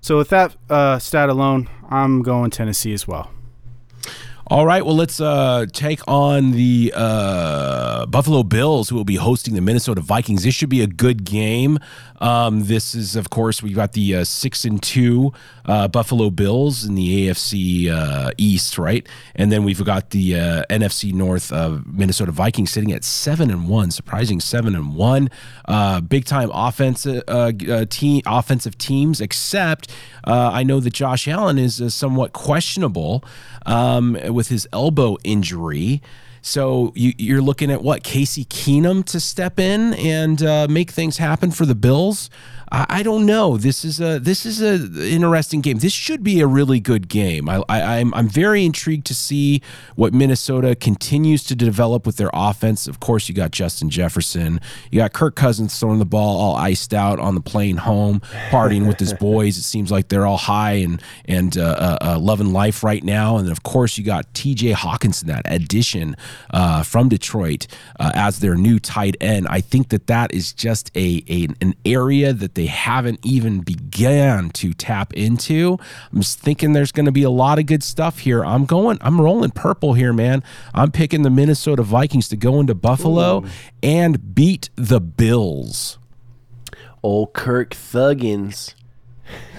So 0.00 0.18
with 0.18 0.28
that 0.28 0.56
uh, 0.68 0.98
stat 0.98 1.28
alone, 1.28 1.68
I'm 1.88 2.22
going 2.22 2.50
Tennessee 2.50 2.92
as 2.92 3.08
well. 3.08 3.30
All 4.50 4.64
right, 4.64 4.82
well, 4.82 4.96
let's 4.96 5.20
uh, 5.20 5.66
take 5.74 6.00
on 6.08 6.52
the 6.52 6.90
uh, 6.96 8.06
Buffalo 8.06 8.42
Bills, 8.42 8.88
who 8.88 8.96
will 8.96 9.04
be 9.04 9.16
hosting 9.16 9.54
the 9.54 9.60
Minnesota 9.60 10.00
Vikings. 10.00 10.42
This 10.42 10.54
should 10.54 10.70
be 10.70 10.80
a 10.80 10.86
good 10.86 11.24
game. 11.24 11.78
Um, 12.20 12.64
this 12.64 12.94
is, 12.94 13.14
of 13.14 13.28
course, 13.28 13.62
we've 13.62 13.76
got 13.76 13.92
the 13.92 14.16
uh, 14.16 14.24
six 14.24 14.64
and 14.64 14.82
two 14.82 15.34
uh, 15.66 15.86
Buffalo 15.88 16.30
Bills 16.30 16.84
in 16.84 16.94
the 16.94 17.28
AFC 17.28 17.90
uh, 17.90 18.30
East, 18.38 18.78
right? 18.78 19.06
And 19.34 19.52
then 19.52 19.64
we've 19.64 19.84
got 19.84 20.10
the 20.10 20.36
uh, 20.36 20.62
NFC 20.70 21.12
North 21.12 21.52
Minnesota 21.86 22.32
Vikings 22.32 22.70
sitting 22.70 22.90
at 22.92 23.04
seven 23.04 23.50
and 23.50 23.68
one, 23.68 23.90
surprising 23.90 24.40
seven 24.40 24.74
and 24.74 24.96
one. 24.96 25.28
Big 26.08 26.24
time 26.24 26.50
offensive 26.54 27.22
team, 27.90 28.22
offensive 28.24 28.78
teams. 28.78 29.20
Except 29.20 29.92
I 30.24 30.62
know 30.62 30.80
that 30.80 30.94
Josh 30.94 31.28
Allen 31.28 31.58
is 31.58 31.94
somewhat 31.94 32.32
questionable 32.32 33.22
um, 33.68 34.16
with 34.38 34.48
his 34.48 34.68
elbow 34.72 35.16
injury. 35.24 36.00
So 36.42 36.92
you, 36.94 37.12
you're 37.18 37.42
looking 37.42 37.72
at 37.72 37.82
what 37.82 38.04
Casey 38.04 38.44
Keenum 38.44 39.04
to 39.06 39.18
step 39.18 39.58
in 39.58 39.94
and 39.94 40.40
uh, 40.40 40.68
make 40.70 40.92
things 40.92 41.18
happen 41.18 41.50
for 41.50 41.66
the 41.66 41.74
Bills. 41.74 42.30
I, 42.70 42.86
I 42.88 43.02
don't 43.02 43.26
know. 43.26 43.56
This 43.56 43.84
is 43.84 44.00
a 44.00 44.18
this 44.18 44.44
is 44.44 44.60
a 44.60 45.08
interesting 45.08 45.60
game. 45.60 45.78
This 45.78 45.92
should 45.92 46.22
be 46.22 46.40
a 46.40 46.46
really 46.46 46.80
good 46.80 47.08
game. 47.08 47.48
I, 47.48 47.62
I, 47.68 47.98
I'm 47.98 48.12
I'm 48.14 48.28
very 48.28 48.64
intrigued 48.64 49.06
to 49.06 49.14
see 49.14 49.62
what 49.96 50.12
Minnesota 50.12 50.74
continues 50.74 51.44
to 51.44 51.56
develop 51.56 52.06
with 52.06 52.16
their 52.16 52.30
offense. 52.32 52.86
Of 52.86 53.00
course, 53.00 53.28
you 53.28 53.34
got 53.34 53.50
Justin 53.50 53.90
Jefferson. 53.90 54.60
You 54.90 55.00
got 55.00 55.12
Kirk 55.12 55.34
Cousins 55.34 55.78
throwing 55.78 55.98
the 55.98 56.04
ball 56.04 56.38
all 56.38 56.56
iced 56.56 56.92
out 56.92 57.18
on 57.18 57.34
the 57.34 57.40
plane 57.40 57.78
home, 57.78 58.20
partying 58.50 58.86
with 58.86 58.98
his 58.98 59.14
boys. 59.14 59.56
It 59.56 59.62
seems 59.62 59.90
like 59.90 60.08
they're 60.08 60.26
all 60.26 60.36
high 60.36 60.74
and 60.74 61.02
and 61.24 61.56
uh, 61.56 61.62
uh, 61.62 61.98
uh, 62.00 62.18
loving 62.18 62.52
life 62.52 62.82
right 62.82 63.02
now. 63.02 63.36
And 63.36 63.50
of 63.50 63.62
course 63.62 63.96
you 63.96 64.04
got 64.04 64.32
T.J. 64.34 64.72
Hockenson, 64.72 65.24
that 65.24 65.42
addition 65.46 66.16
uh, 66.50 66.82
from 66.82 67.08
Detroit 67.08 67.66
uh, 67.98 68.12
as 68.14 68.40
their 68.40 68.54
new 68.54 68.78
tight 68.78 69.16
end. 69.20 69.46
I 69.48 69.60
think 69.60 69.88
that 69.88 70.06
that 70.08 70.32
is 70.32 70.52
just 70.52 70.90
a, 70.96 71.24
a 71.28 71.48
an 71.60 71.74
area 71.84 72.32
that 72.32 72.54
they 72.58 72.66
haven't 72.66 73.20
even 73.22 73.60
began 73.60 74.50
to 74.50 74.74
tap 74.74 75.12
into. 75.14 75.78
I'm 76.12 76.18
just 76.18 76.40
thinking 76.40 76.72
there's 76.72 76.90
going 76.90 77.06
to 77.06 77.12
be 77.12 77.22
a 77.22 77.30
lot 77.30 77.60
of 77.60 77.66
good 77.66 77.84
stuff 77.84 78.18
here. 78.18 78.44
I'm 78.44 78.64
going. 78.64 78.98
I'm 79.00 79.20
rolling 79.20 79.50
purple 79.50 79.94
here, 79.94 80.12
man. 80.12 80.42
I'm 80.74 80.90
picking 80.90 81.22
the 81.22 81.30
Minnesota 81.30 81.84
Vikings 81.84 82.26
to 82.30 82.36
go 82.36 82.58
into 82.58 82.74
Buffalo 82.74 83.44
and 83.80 84.34
beat 84.34 84.70
the 84.74 85.00
Bills. 85.00 85.98
Old 87.00 87.32
Kirk 87.32 87.70
Thuggins. 87.70 88.74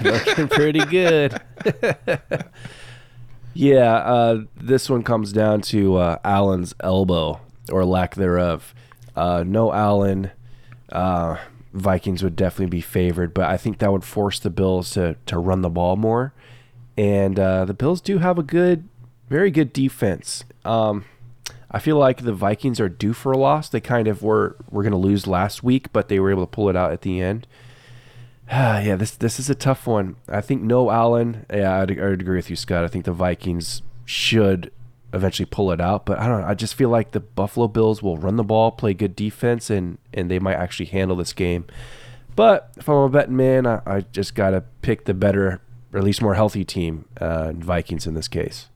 Looking 0.01 0.49
pretty 0.49 0.83
good. 0.83 1.39
yeah, 3.53 3.95
uh, 3.95 4.41
this 4.57 4.89
one 4.89 5.03
comes 5.03 5.31
down 5.31 5.61
to 5.61 5.95
uh, 5.95 6.17
Allen's 6.25 6.75
elbow 6.81 7.39
or 7.71 7.85
lack 7.85 8.15
thereof. 8.15 8.75
Uh, 9.15 9.45
no 9.47 9.71
Allen. 9.71 10.31
Uh, 10.91 11.37
Vikings 11.73 12.23
would 12.23 12.35
definitely 12.35 12.77
be 12.77 12.81
favored, 12.81 13.33
but 13.33 13.45
I 13.45 13.57
think 13.57 13.77
that 13.77 13.91
would 13.91 14.03
force 14.03 14.39
the 14.39 14.49
Bills 14.49 14.91
to, 14.91 15.15
to 15.27 15.37
run 15.37 15.61
the 15.61 15.69
ball 15.69 15.95
more. 15.95 16.33
And 16.97 17.39
uh, 17.39 17.65
the 17.65 17.73
Bills 17.73 18.01
do 18.01 18.17
have 18.17 18.37
a 18.37 18.43
good, 18.43 18.87
very 19.29 19.51
good 19.51 19.71
defense. 19.71 20.43
Um, 20.65 21.05
I 21.71 21.79
feel 21.79 21.97
like 21.97 22.23
the 22.23 22.33
Vikings 22.33 22.79
are 22.79 22.89
due 22.89 23.13
for 23.13 23.31
a 23.31 23.37
loss. 23.37 23.69
They 23.69 23.79
kind 23.79 24.07
of 24.07 24.23
were 24.23 24.55
were 24.71 24.81
going 24.81 24.91
to 24.91 24.97
lose 24.97 25.27
last 25.27 25.63
week, 25.63 25.93
but 25.93 26.07
they 26.07 26.19
were 26.19 26.31
able 26.31 26.45
to 26.45 26.51
pull 26.51 26.69
it 26.69 26.75
out 26.75 26.91
at 26.91 27.01
the 27.01 27.21
end. 27.21 27.47
yeah, 28.49 28.95
this 28.95 29.11
this 29.11 29.39
is 29.39 29.49
a 29.49 29.55
tough 29.55 29.85
one. 29.85 30.15
I 30.27 30.41
think 30.41 30.63
no 30.63 30.89
Allen. 30.89 31.45
Yeah, 31.53 31.79
I'd, 31.81 31.91
I'd 31.91 32.21
agree 32.21 32.37
with 32.37 32.49
you, 32.49 32.55
Scott. 32.55 32.83
I 32.83 32.87
think 32.87 33.05
the 33.05 33.13
Vikings 33.13 33.83
should 34.05 34.71
eventually 35.13 35.45
pull 35.45 35.71
it 35.71 35.81
out, 35.81 36.05
but 36.05 36.19
I 36.19 36.27
don't 36.27 36.41
know. 36.41 36.47
I 36.47 36.53
just 36.53 36.75
feel 36.75 36.89
like 36.89 37.11
the 37.11 37.19
Buffalo 37.19 37.67
Bills 37.67 38.01
will 38.01 38.17
run 38.17 38.35
the 38.35 38.43
ball, 38.43 38.71
play 38.71 38.93
good 38.93 39.15
defense, 39.15 39.69
and 39.69 39.97
and 40.13 40.29
they 40.29 40.39
might 40.39 40.55
actually 40.55 40.87
handle 40.87 41.15
this 41.15 41.33
game. 41.33 41.65
But 42.35 42.71
if 42.77 42.87
I'm 42.87 42.95
a 42.95 43.09
betting 43.09 43.35
man, 43.35 43.65
I, 43.65 43.81
I 43.85 44.01
just 44.01 44.35
got 44.35 44.51
to 44.51 44.63
pick 44.81 45.05
the 45.05 45.13
better, 45.13 45.61
or 45.91 45.99
at 45.99 46.03
least 46.03 46.21
more 46.21 46.35
healthy 46.35 46.63
team, 46.63 47.05
uh, 47.17 47.51
Vikings 47.53 48.07
in 48.07 48.13
this 48.13 48.27
case. 48.27 48.69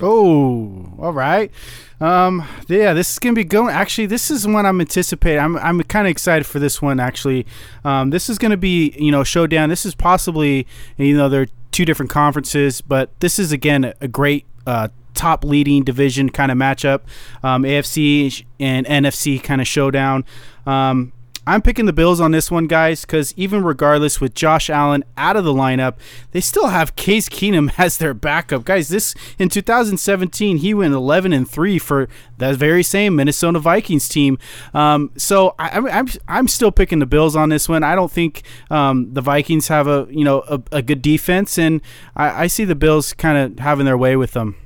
Oh, 0.00 0.92
all 0.98 1.12
right. 1.12 1.52
Um, 2.00 2.44
yeah, 2.66 2.94
this 2.94 3.12
is 3.12 3.18
gonna 3.20 3.34
be 3.34 3.44
going. 3.44 3.72
Actually, 3.72 4.06
this 4.06 4.28
is 4.28 4.46
one 4.46 4.66
I'm 4.66 4.80
anticipating. 4.80 5.38
I'm 5.38 5.56
I'm 5.58 5.82
kind 5.84 6.06
of 6.06 6.10
excited 6.10 6.46
for 6.46 6.58
this 6.58 6.82
one. 6.82 6.98
Actually, 6.98 7.46
um, 7.84 8.10
this 8.10 8.28
is 8.28 8.36
gonna 8.36 8.56
be 8.56 8.92
you 8.98 9.12
know 9.12 9.22
showdown. 9.22 9.68
This 9.68 9.86
is 9.86 9.94
possibly 9.94 10.66
you 10.96 11.16
know 11.16 11.28
they're 11.28 11.46
two 11.70 11.84
different 11.84 12.10
conferences, 12.10 12.80
but 12.80 13.10
this 13.20 13.38
is 13.38 13.52
again 13.52 13.94
a 14.00 14.08
great 14.08 14.46
uh, 14.66 14.88
top 15.14 15.44
leading 15.44 15.84
division 15.84 16.30
kind 16.30 16.52
of 16.52 16.58
matchup. 16.58 17.00
Um, 17.42 17.62
AFC 17.62 18.44
and 18.60 18.86
NFC 18.86 19.42
kind 19.42 19.60
of 19.60 19.66
showdown. 19.66 20.24
Um, 20.66 21.12
I'm 21.46 21.60
picking 21.60 21.84
the 21.84 21.92
Bills 21.92 22.20
on 22.20 22.30
this 22.30 22.50
one, 22.50 22.66
guys, 22.66 23.02
because 23.02 23.34
even 23.36 23.62
regardless 23.62 24.20
with 24.20 24.34
Josh 24.34 24.70
Allen 24.70 25.04
out 25.16 25.36
of 25.36 25.44
the 25.44 25.52
lineup, 25.52 25.96
they 26.30 26.40
still 26.40 26.68
have 26.68 26.96
Case 26.96 27.28
Keenum 27.28 27.72
as 27.78 27.98
their 27.98 28.14
backup, 28.14 28.64
guys. 28.64 28.88
This 28.88 29.14
in 29.38 29.48
2017, 29.50 30.58
he 30.58 30.72
went 30.72 30.94
11 30.94 31.32
and 31.32 31.48
three 31.48 31.78
for 31.78 32.08
that 32.38 32.56
very 32.56 32.82
same 32.82 33.16
Minnesota 33.16 33.58
Vikings 33.58 34.08
team. 34.08 34.38
Um, 34.72 35.10
so 35.16 35.54
I, 35.58 35.68
I'm, 35.70 35.86
I'm 35.86 36.08
I'm 36.28 36.48
still 36.48 36.72
picking 36.72 36.98
the 36.98 37.06
Bills 37.06 37.36
on 37.36 37.50
this 37.50 37.68
one. 37.68 37.82
I 37.82 37.94
don't 37.94 38.10
think 38.10 38.42
um, 38.70 39.12
the 39.12 39.20
Vikings 39.20 39.68
have 39.68 39.86
a 39.86 40.06
you 40.10 40.24
know 40.24 40.40
a, 40.48 40.62
a 40.72 40.82
good 40.82 41.02
defense, 41.02 41.58
and 41.58 41.82
I, 42.16 42.44
I 42.44 42.46
see 42.46 42.64
the 42.64 42.74
Bills 42.74 43.12
kind 43.12 43.36
of 43.36 43.58
having 43.58 43.84
their 43.84 43.98
way 43.98 44.16
with 44.16 44.32
them. 44.32 44.56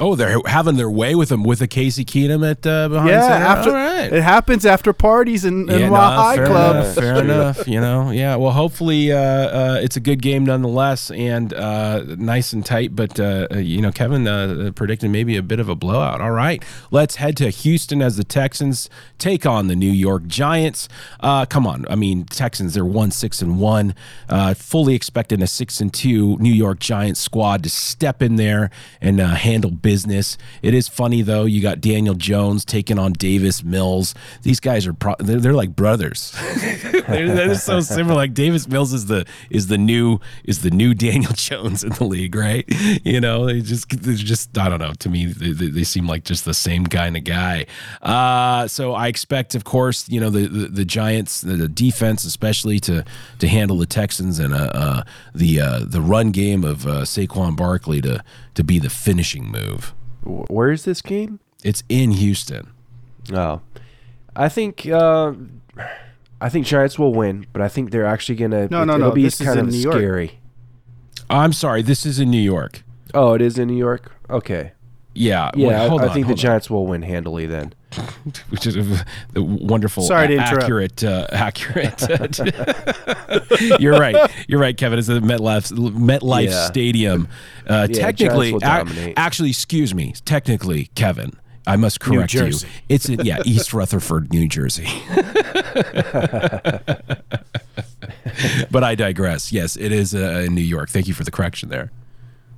Oh, 0.00 0.14
they're 0.16 0.40
having 0.46 0.76
their 0.76 0.90
way 0.90 1.14
with 1.14 1.30
him 1.30 1.42
with 1.44 1.60
a 1.60 1.66
Casey 1.66 2.04
Keenum 2.04 2.48
at 2.50 2.66
uh, 2.66 2.88
behind 2.88 3.10
Yeah, 3.10 3.20
center. 3.28 3.44
after 3.44 3.70
All 3.70 3.76
right. 3.76 4.12
it 4.12 4.22
happens 4.22 4.64
after 4.64 4.92
parties 4.92 5.44
and, 5.44 5.68
and 5.70 5.80
Yeah, 5.80 5.88
no, 5.90 5.94
High 5.96 6.36
fair 6.36 6.46
Club. 6.46 6.76
Enough, 6.76 6.94
fair 6.94 7.14
enough. 7.24 7.68
You 7.68 7.80
know, 7.80 8.10
yeah. 8.10 8.36
Well, 8.36 8.52
hopefully, 8.52 9.12
uh, 9.12 9.18
uh, 9.18 9.80
it's 9.82 9.96
a 9.96 10.00
good 10.00 10.22
game 10.22 10.44
nonetheless, 10.46 11.10
and 11.10 11.52
uh, 11.52 12.02
nice 12.16 12.52
and 12.52 12.64
tight. 12.64 12.96
But 12.96 13.20
uh, 13.20 13.46
uh, 13.52 13.58
you 13.58 13.82
know, 13.82 13.92
Kevin 13.92 14.26
uh, 14.26 14.72
predicted 14.74 15.10
maybe 15.10 15.36
a 15.36 15.42
bit 15.42 15.60
of 15.60 15.68
a 15.68 15.74
blowout. 15.74 16.20
All 16.22 16.30
right, 16.32 16.64
let's 16.90 17.16
head 17.16 17.36
to 17.36 17.50
Houston 17.50 18.00
as 18.00 18.16
the 18.16 18.24
Texans 18.24 18.88
take 19.18 19.44
on 19.44 19.66
the 19.66 19.76
New 19.76 19.92
York 19.92 20.26
Giants. 20.26 20.88
Uh, 21.20 21.44
come 21.44 21.66
on, 21.66 21.84
I 21.90 21.94
mean, 21.94 22.24
Texans 22.24 22.74
they're 22.74 22.84
one 22.86 23.10
six 23.10 23.42
and 23.42 23.60
one. 23.60 23.94
Uh, 24.28 24.54
fully 24.54 24.94
expecting 24.94 25.42
a 25.42 25.46
six 25.46 25.80
and 25.80 25.92
two 25.92 26.38
New 26.38 26.52
York 26.52 26.78
Giants 26.78 27.20
squad 27.20 27.62
to 27.64 27.68
step 27.70 28.22
in 28.22 28.36
there 28.36 28.70
and 29.02 29.20
uh, 29.20 29.28
handle 29.34 29.70
business. 29.90 30.38
It 30.62 30.72
is 30.72 30.86
funny 30.86 31.20
though. 31.22 31.46
You 31.46 31.60
got 31.60 31.80
Daniel 31.80 32.14
Jones 32.14 32.64
taking 32.64 32.96
on 32.96 33.12
Davis 33.12 33.64
Mills. 33.64 34.14
These 34.42 34.60
guys 34.60 34.86
are 34.86 34.92
pro- 34.92 35.16
they're, 35.18 35.40
they're 35.40 35.52
like 35.52 35.74
brothers. 35.74 36.32
they're, 37.08 37.34
they're 37.34 37.54
so 37.56 37.80
similar. 37.80 38.14
Like 38.14 38.32
Davis 38.32 38.68
Mills 38.68 38.92
is 38.92 39.06
the 39.06 39.26
is 39.50 39.66
the 39.66 39.78
new 39.78 40.20
is 40.44 40.62
the 40.62 40.70
new 40.70 40.94
Daniel 41.06 41.32
Jones 41.32 41.82
in 41.82 41.90
the 41.90 42.04
league, 42.04 42.36
right? 42.36 42.64
You 43.04 43.20
know, 43.20 43.46
they 43.46 43.62
just 43.62 43.88
they're 44.00 44.14
just 44.14 44.56
I 44.56 44.68
don't 44.68 44.78
know. 44.78 44.92
To 44.92 45.08
me, 45.08 45.26
they, 45.26 45.50
they 45.50 45.66
they 45.66 45.84
seem 45.84 46.06
like 46.06 46.22
just 46.22 46.44
the 46.44 46.54
same 46.54 46.86
kind 46.86 47.16
of 47.16 47.24
guy. 47.24 47.66
Uh, 48.00 48.68
so 48.68 48.92
I 48.92 49.08
expect, 49.08 49.56
of 49.56 49.64
course, 49.64 50.08
you 50.08 50.20
know 50.20 50.30
the 50.30 50.46
the, 50.46 50.68
the 50.68 50.84
Giants, 50.84 51.40
the, 51.40 51.56
the 51.56 51.68
defense 51.68 52.24
especially 52.24 52.78
to 52.80 53.04
to 53.40 53.48
handle 53.48 53.76
the 53.76 53.86
Texans 53.86 54.38
and 54.38 54.54
uh, 54.54 54.70
uh 54.72 55.02
the 55.34 55.60
uh, 55.60 55.80
the 55.84 56.00
run 56.00 56.30
game 56.30 56.62
of 56.62 56.86
uh, 56.86 57.02
Saquon 57.02 57.56
Barkley 57.56 58.00
to 58.02 58.22
to 58.60 58.64
be 58.64 58.78
the 58.78 58.90
finishing 58.90 59.50
move. 59.50 59.94
Where 60.22 60.70
is 60.70 60.84
this 60.84 61.00
game? 61.00 61.40
It's 61.64 61.82
in 61.88 62.10
Houston. 62.12 62.70
Oh, 63.32 63.62
I 64.36 64.48
think 64.50 64.86
uh, 64.86 65.32
I 66.40 66.48
think 66.50 66.66
Giants 66.66 66.98
will 66.98 67.14
win, 67.14 67.46
but 67.52 67.62
I 67.62 67.68
think 67.68 67.90
they're 67.90 68.04
actually 68.06 68.36
gonna. 68.36 68.68
No, 68.68 68.82
it, 68.82 68.86
no, 68.86 68.94
it'll 68.94 69.08
no, 69.08 69.14
Be 69.14 69.22
this 69.22 69.40
is 69.40 69.46
kind 69.46 69.58
in 69.60 69.66
of 69.68 69.72
New 69.72 69.78
York. 69.80 69.94
scary. 69.96 70.38
I'm 71.30 71.52
sorry, 71.52 71.80
this 71.82 72.04
is 72.04 72.18
in 72.20 72.30
New 72.30 72.40
York. 72.42 72.82
Oh, 73.14 73.34
it 73.34 73.40
is 73.42 73.58
in 73.58 73.68
New 73.68 73.76
York. 73.76 74.12
Okay. 74.28 74.72
Yeah, 75.14 75.50
Yeah, 75.54 75.68
wait, 75.68 75.74
I, 75.74 75.88
hold 75.88 76.02
I 76.02 76.08
on, 76.08 76.12
think 76.14 76.26
the 76.26 76.32
hold 76.32 76.38
on. 76.38 76.42
Giants 76.42 76.70
will 76.70 76.86
win 76.86 77.02
handily 77.02 77.46
then. 77.46 77.72
which 78.50 78.66
is 78.66 78.76
a, 78.76 79.04
a 79.36 79.42
wonderful, 79.42 80.02
Sorry 80.04 80.28
to 80.28 80.34
a- 80.34 80.36
interrupt. 80.36 80.62
accurate, 80.64 81.04
uh, 81.04 81.26
accurate. 81.32 82.38
You're 83.80 83.98
right. 83.98 84.30
You're 84.48 84.60
right, 84.60 84.76
Kevin. 84.76 84.98
It's 84.98 85.08
the 85.08 85.20
MetLife 85.20 85.72
MetLife 85.72 86.50
Yeah. 86.50 86.66
Stadium. 86.66 87.28
Uh, 87.68 87.86
Yeah, 87.90 88.00
technically, 88.02 88.52
Giants 88.58 88.92
ac- 88.96 89.14
actually, 89.16 89.50
excuse 89.50 89.94
me. 89.94 90.14
Technically, 90.24 90.86
Kevin, 90.94 91.32
I 91.66 91.76
must 91.76 92.00
correct 92.00 92.32
you. 92.34 92.52
It's 92.88 93.08
in 93.08 93.20
yeah, 93.24 93.38
East 93.44 93.72
Rutherford, 93.74 94.32
New 94.32 94.46
Jersey. 94.48 94.88
but 98.70 98.84
I 98.84 98.94
digress. 98.94 99.52
Yes, 99.52 99.76
it 99.76 99.92
is 99.92 100.14
uh, 100.14 100.44
in 100.46 100.54
New 100.54 100.60
York. 100.62 100.90
Thank 100.90 101.08
you 101.08 101.14
for 101.14 101.24
the 101.24 101.30
correction 101.30 101.68
there. 101.68 101.90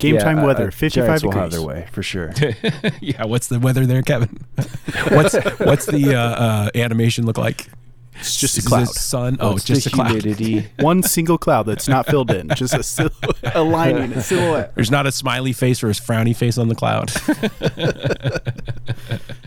Game 0.02 0.14
Yeah, 0.16 0.24
time 0.24 0.40
I- 0.40 0.44
weather, 0.44 0.66
I- 0.66 0.70
55 0.70 1.06
Giants 1.06 1.24
will 1.24 1.32
have 1.32 1.50
their 1.50 1.62
way 1.62 1.86
for 1.92 2.02
sure. 2.02 2.32
yeah, 3.00 3.24
what's 3.24 3.48
the 3.48 3.58
weather 3.58 3.86
there, 3.86 4.02
Kevin? 4.02 4.38
what's 5.08 5.34
what's 5.60 5.86
the 5.86 6.14
uh, 6.14 6.20
uh, 6.20 6.70
animation 6.74 7.24
look 7.24 7.38
like? 7.38 7.68
It's 8.16 8.38
just 8.38 8.56
a 8.58 8.62
cloud. 8.62 8.86
sun. 8.88 9.36
Oh, 9.40 9.52
What's 9.54 9.64
just 9.64 9.84
the 9.84 9.90
a 9.90 9.94
cloud. 9.94 10.08
humidity? 10.10 10.68
One 10.80 11.02
single 11.02 11.38
cloud 11.38 11.64
that's 11.64 11.88
not 11.88 12.06
filled 12.06 12.30
in. 12.30 12.50
Just 12.50 12.72
a, 12.74 12.82
sil- 12.86 13.10
a 13.42 13.62
lining, 13.62 14.12
a 14.12 14.22
silhouette. 14.22 14.74
There's 14.76 14.90
not 14.92 15.06
a 15.08 15.12
smiley 15.12 15.52
face 15.52 15.82
or 15.82 15.88
a 15.88 15.92
frowny 15.92 16.36
face 16.36 16.56
on 16.56 16.68
the 16.68 16.74
cloud. 16.76 17.10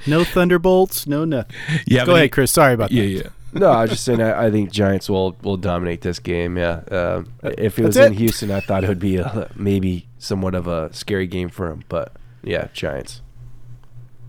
No 0.08 0.24
thunderbolts. 0.24 1.08
No 1.08 1.26
nothing. 1.26 1.56
yeah, 1.88 2.06
Go 2.06 2.14
ahead, 2.14 2.24
he- 2.24 2.30
Chris. 2.30 2.52
Sorry 2.52 2.74
about 2.74 2.90
that. 2.90 2.96
Yeah, 2.96 3.04
yeah. 3.04 3.30
no, 3.54 3.70
I 3.72 3.84
was 3.84 3.92
just 3.92 4.04
saying. 4.04 4.22
I, 4.22 4.48
I 4.48 4.52
think 4.52 4.72
Giants 4.72 5.10
will 5.10 5.36
will 5.42 5.58
dominate 5.58 6.02
this 6.02 6.20
game. 6.20 6.58
Yeah. 6.58 6.82
Um, 6.92 7.32
if 7.44 7.80
it 7.80 7.86
was 7.86 7.96
That's 7.96 8.08
in 8.08 8.14
it? 8.14 8.18
Houston, 8.20 8.52
I 8.52 8.60
thought 8.60 8.84
it 8.84 8.88
would 8.90 9.00
be 9.00 9.18
a, 9.18 9.50
maybe 9.56 10.08
somewhat 10.26 10.56
of 10.56 10.68
a 10.68 10.94
scary 10.94 11.28
game 11.28 11.50
for 11.50 11.70
him. 11.72 11.84
But 11.88 12.14
yeah, 12.44 12.68
Giants. 12.74 13.22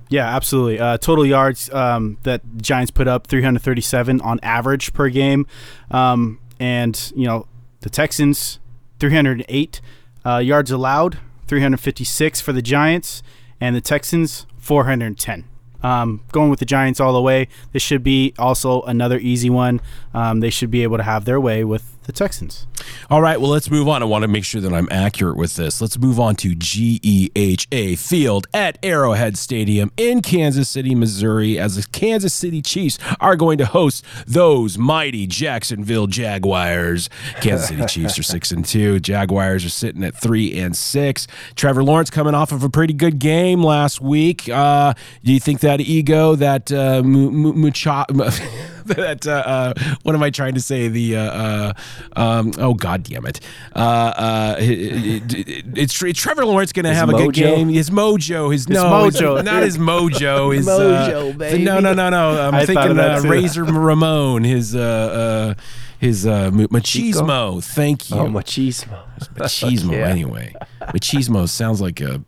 Yeah, 0.09 0.35
absolutely. 0.35 0.79
Uh, 0.79 0.99
total 0.99 1.27
yards 1.27 1.73
um, 1.73 2.19
that 2.23 2.43
Giants 2.59 2.91
put 2.91 3.09
up 3.09 3.27
337 3.27 4.21
on 4.21 4.39
average 4.43 4.93
per 4.93 5.09
game, 5.09 5.47
um, 5.91 6.39
and 6.61 7.13
you 7.17 7.27
know 7.27 7.49
the 7.81 7.91
Texans 7.91 8.61
308 9.01 9.81
uh, 10.25 10.39
yards 10.39 10.71
allowed, 10.71 11.19
356 11.47 12.41
for 12.41 12.53
the 12.53 12.63
Giants, 12.63 13.23
and 13.61 13.75
the 13.75 13.81
Texans 13.81 14.47
410. 14.59 15.45
Um, 15.83 16.23
going 16.33 16.51
with 16.51 16.59
the 16.59 16.65
Giants 16.65 17.01
all 17.01 17.13
the 17.13 17.23
way. 17.23 17.49
This 17.73 17.83
should 17.83 18.03
be 18.03 18.33
also 18.39 18.83
another 18.83 19.19
easy 19.19 19.51
one. 19.51 19.81
Um, 20.15 20.41
they 20.41 20.51
should 20.51 20.71
be 20.71 20.83
able 20.83 20.97
to 20.97 21.03
have 21.03 21.27
their 21.27 21.41
way 21.41 21.65
with 21.65 21.96
the 22.07 22.13
Texans. 22.13 22.67
All 23.11 23.21
right, 23.21 23.41
well, 23.41 23.51
let's 23.51 23.71
move 23.71 23.89
on. 23.89 24.03
I 24.03 24.07
want 24.07 24.23
to 24.23 24.29
make 24.29 24.45
sure 24.45 24.61
that 24.61 24.73
I'm 24.73 24.89
accurate 24.91 25.37
with 25.37 25.57
this. 25.57 25.81
Let's 25.81 25.99
move 25.99 26.19
on 26.21 26.37
to 26.37 26.55
GEHA 26.55 27.99
Field 27.99 28.47
at 28.55 28.79
Arrowhead 28.83 29.37
Stadium 29.37 29.91
in 29.97 30.23
Kansas 30.23 30.69
City, 30.69 30.95
Missouri, 30.95 31.59
as 31.59 31.77
the 31.77 31.83
Kansas 31.91 32.33
City 32.33 32.63
Chiefs 32.63 32.99
are 33.21 33.37
going 33.37 33.59
to 33.59 33.67
host 33.67 34.05
those 34.27 34.79
mighty 34.79 35.27
Jacksonville 35.27 36.07
Jaguars. 36.07 37.09
Kansas 37.41 37.69
City 37.69 37.85
Chiefs 37.87 38.19
are 38.19 38.23
six 38.23 38.51
and 38.51 38.65
two. 38.65 39.01
Jaguars 39.01 39.65
are 39.65 39.71
sitting 39.71 40.05
at 40.05 40.15
three 40.15 40.59
and 40.59 40.77
six. 40.77 41.27
Trevor 41.55 41.83
Lawrence 41.85 42.11
coming 42.11 42.35
off 42.35 42.53
of 42.53 42.63
a 42.63 42.69
pretty 42.71 42.93
good 42.95 43.19
game 43.19 43.63
last 43.63 44.01
week. 44.01 44.49
Uh, 44.49 44.95
do 45.25 45.33
you 45.33 45.41
think 45.41 45.61
that 45.61 45.81
ego, 45.81 46.35
that 46.37 46.71
uh, 46.73 47.03
mu- 47.03 47.31
mu- 47.31 47.53
mucha- 47.53 48.07
that 48.97 49.27
uh, 49.27 49.31
uh, 49.31 49.75
what 50.03 50.15
am 50.15 50.23
I 50.23 50.31
trying 50.31 50.55
to 50.55 50.61
say? 50.61 50.89
The 50.89 51.17
uh, 51.17 51.21
uh, 51.23 51.73
um, 52.17 52.53
oh 52.59 52.75
god 52.75 53.03
damn 53.03 53.27
it! 53.27 53.41
Uh, 53.75 53.79
uh, 53.79 54.57
it, 54.59 55.35
it- 55.35 55.65
it's, 55.77 56.03
it's 56.03 56.21
Trevor 56.21 56.45
Lawrence 56.47 56.73
going 56.73 56.85
to 56.85 56.91
His 56.91 56.99
have 56.99 57.09
a 57.11 57.13
good 57.13 57.35
game. 57.35 57.69
His 57.69 57.91
mojo, 57.91 58.53
his, 58.53 58.69
no, 58.69 58.85
mojo. 58.85 59.37
his- 59.37 59.45
not 59.45 59.63
his 59.63 59.79
mojo. 59.79 60.37
His 60.57 60.67
Mojo, 60.67 61.35
uh, 61.35 61.37
baby. 61.37 61.65
No, 61.65 61.81
no, 61.81 61.93
no, 61.93 62.09
no. 62.11 62.41
I'm 62.49 62.55
I 62.55 62.65
thinking 62.67 62.99
uh. 62.99 63.21
Razor 63.25 63.65
Ramon. 63.65 64.45
His 64.45 64.75
uh, 64.75 65.55
uh, 65.57 65.63
his 65.99 66.27
uh, 66.27 66.51
machismo. 66.51 67.63
Thank 67.63 68.11
you. 68.11 68.17
Oh, 68.17 68.27
machismo. 68.27 68.99
machismo. 69.35 69.93
Yeah. 69.97 70.09
Anyway, 70.09 70.55
machismo 70.83 71.49
sounds 71.49 71.81
like 71.81 72.01
a 72.01 72.23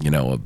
you 0.00 0.10
know 0.10 0.32
a 0.32 0.38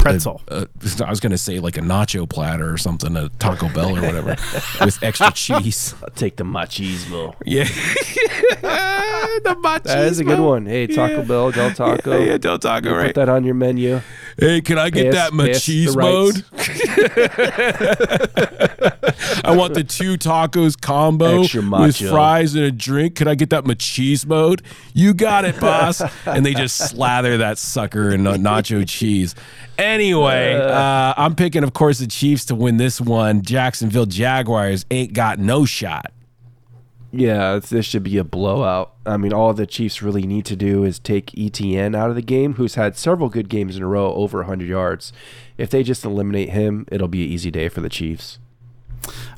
Pretzel. 0.00 0.40
a- 0.48 0.66
a- 0.66 1.06
I 1.06 1.10
was 1.10 1.20
going 1.20 1.32
to 1.32 1.38
say 1.38 1.60
like 1.60 1.76
a 1.76 1.80
nacho 1.80 2.28
platter 2.28 2.72
or 2.72 2.78
something, 2.78 3.16
a 3.16 3.28
Taco 3.38 3.68
Bell 3.70 3.96
or 3.96 4.00
whatever, 4.02 4.30
with 4.84 5.02
extra 5.02 5.30
cheese. 5.32 5.94
I'll 6.02 6.10
take 6.10 6.36
the 6.36 6.44
machismo. 6.44 7.34
Yeah, 7.44 7.64
the 9.44 9.56
machismo. 9.62 9.82
That 9.84 10.04
is 10.06 10.20
a 10.20 10.24
good 10.24 10.40
one. 10.40 10.66
Hey, 10.66 10.86
Taco 10.86 11.16
Yeah. 11.18 11.22
Bell, 11.22 11.50
Del 11.50 11.70
Taco. 11.72 12.18
Yeah, 12.22 12.38
Del 12.38 12.58
Taco, 12.58 12.90
Put 12.90 12.96
right? 12.96 13.14
that 13.14 13.28
on 13.28 13.44
your 13.44 13.54
menu. 13.54 14.00
Hey, 14.38 14.60
can 14.60 14.78
I 14.78 14.90
get 14.90 15.12
Piss, 15.12 15.14
that 15.14 15.32
machismo? 15.32 16.42
I 19.44 19.54
want 19.56 19.74
the 19.74 19.84
two 19.84 20.16
tacos 20.16 20.80
combo 20.80 21.40
with 21.40 21.96
fries 21.96 22.54
and 22.54 22.64
a 22.64 22.70
drink. 22.70 23.16
Could 23.16 23.28
I 23.28 23.34
get 23.34 23.50
that 23.50 23.64
machismo? 23.64 24.60
You 24.92 25.14
got 25.14 25.44
it, 25.44 25.58
boss. 25.60 26.02
and 26.26 26.44
they 26.44 26.54
just 26.54 26.76
slather 26.76 27.38
that 27.38 27.58
sucker 27.58 28.10
in 28.10 28.26
uh, 28.26 28.34
nacho 28.34 28.86
cheese. 28.88 29.34
Anyway, 29.78 30.54
uh, 30.54 31.14
I'm 31.16 31.34
picking, 31.34 31.64
of 31.64 31.72
course, 31.72 31.98
the 31.98 32.06
Chiefs 32.06 32.44
to 32.46 32.54
win 32.54 32.76
this 32.76 33.00
one. 33.00 33.42
Jacksonville 33.42 34.06
Jaguars 34.06 34.86
ain't 34.90 35.12
got 35.12 35.38
no 35.38 35.64
shot. 35.64 36.12
Yeah, 37.10 37.60
this 37.60 37.86
should 37.86 38.02
be 38.02 38.18
a 38.18 38.24
blowout. 38.24 38.94
I 39.06 39.16
mean, 39.16 39.32
all 39.32 39.52
the 39.52 39.66
Chiefs 39.66 40.02
really 40.02 40.22
need 40.22 40.44
to 40.46 40.56
do 40.56 40.82
is 40.82 40.98
take 40.98 41.36
Etienne 41.38 41.94
out 41.94 42.10
of 42.10 42.16
the 42.16 42.22
game, 42.22 42.54
who's 42.54 42.74
had 42.74 42.96
several 42.96 43.28
good 43.28 43.48
games 43.48 43.76
in 43.76 43.84
a 43.84 43.86
row, 43.86 44.12
over 44.14 44.38
100 44.38 44.68
yards. 44.68 45.12
If 45.56 45.70
they 45.70 45.84
just 45.84 46.04
eliminate 46.04 46.50
him, 46.50 46.86
it'll 46.90 47.06
be 47.06 47.24
an 47.24 47.30
easy 47.30 47.52
day 47.52 47.68
for 47.68 47.80
the 47.80 47.88
Chiefs. 47.88 48.40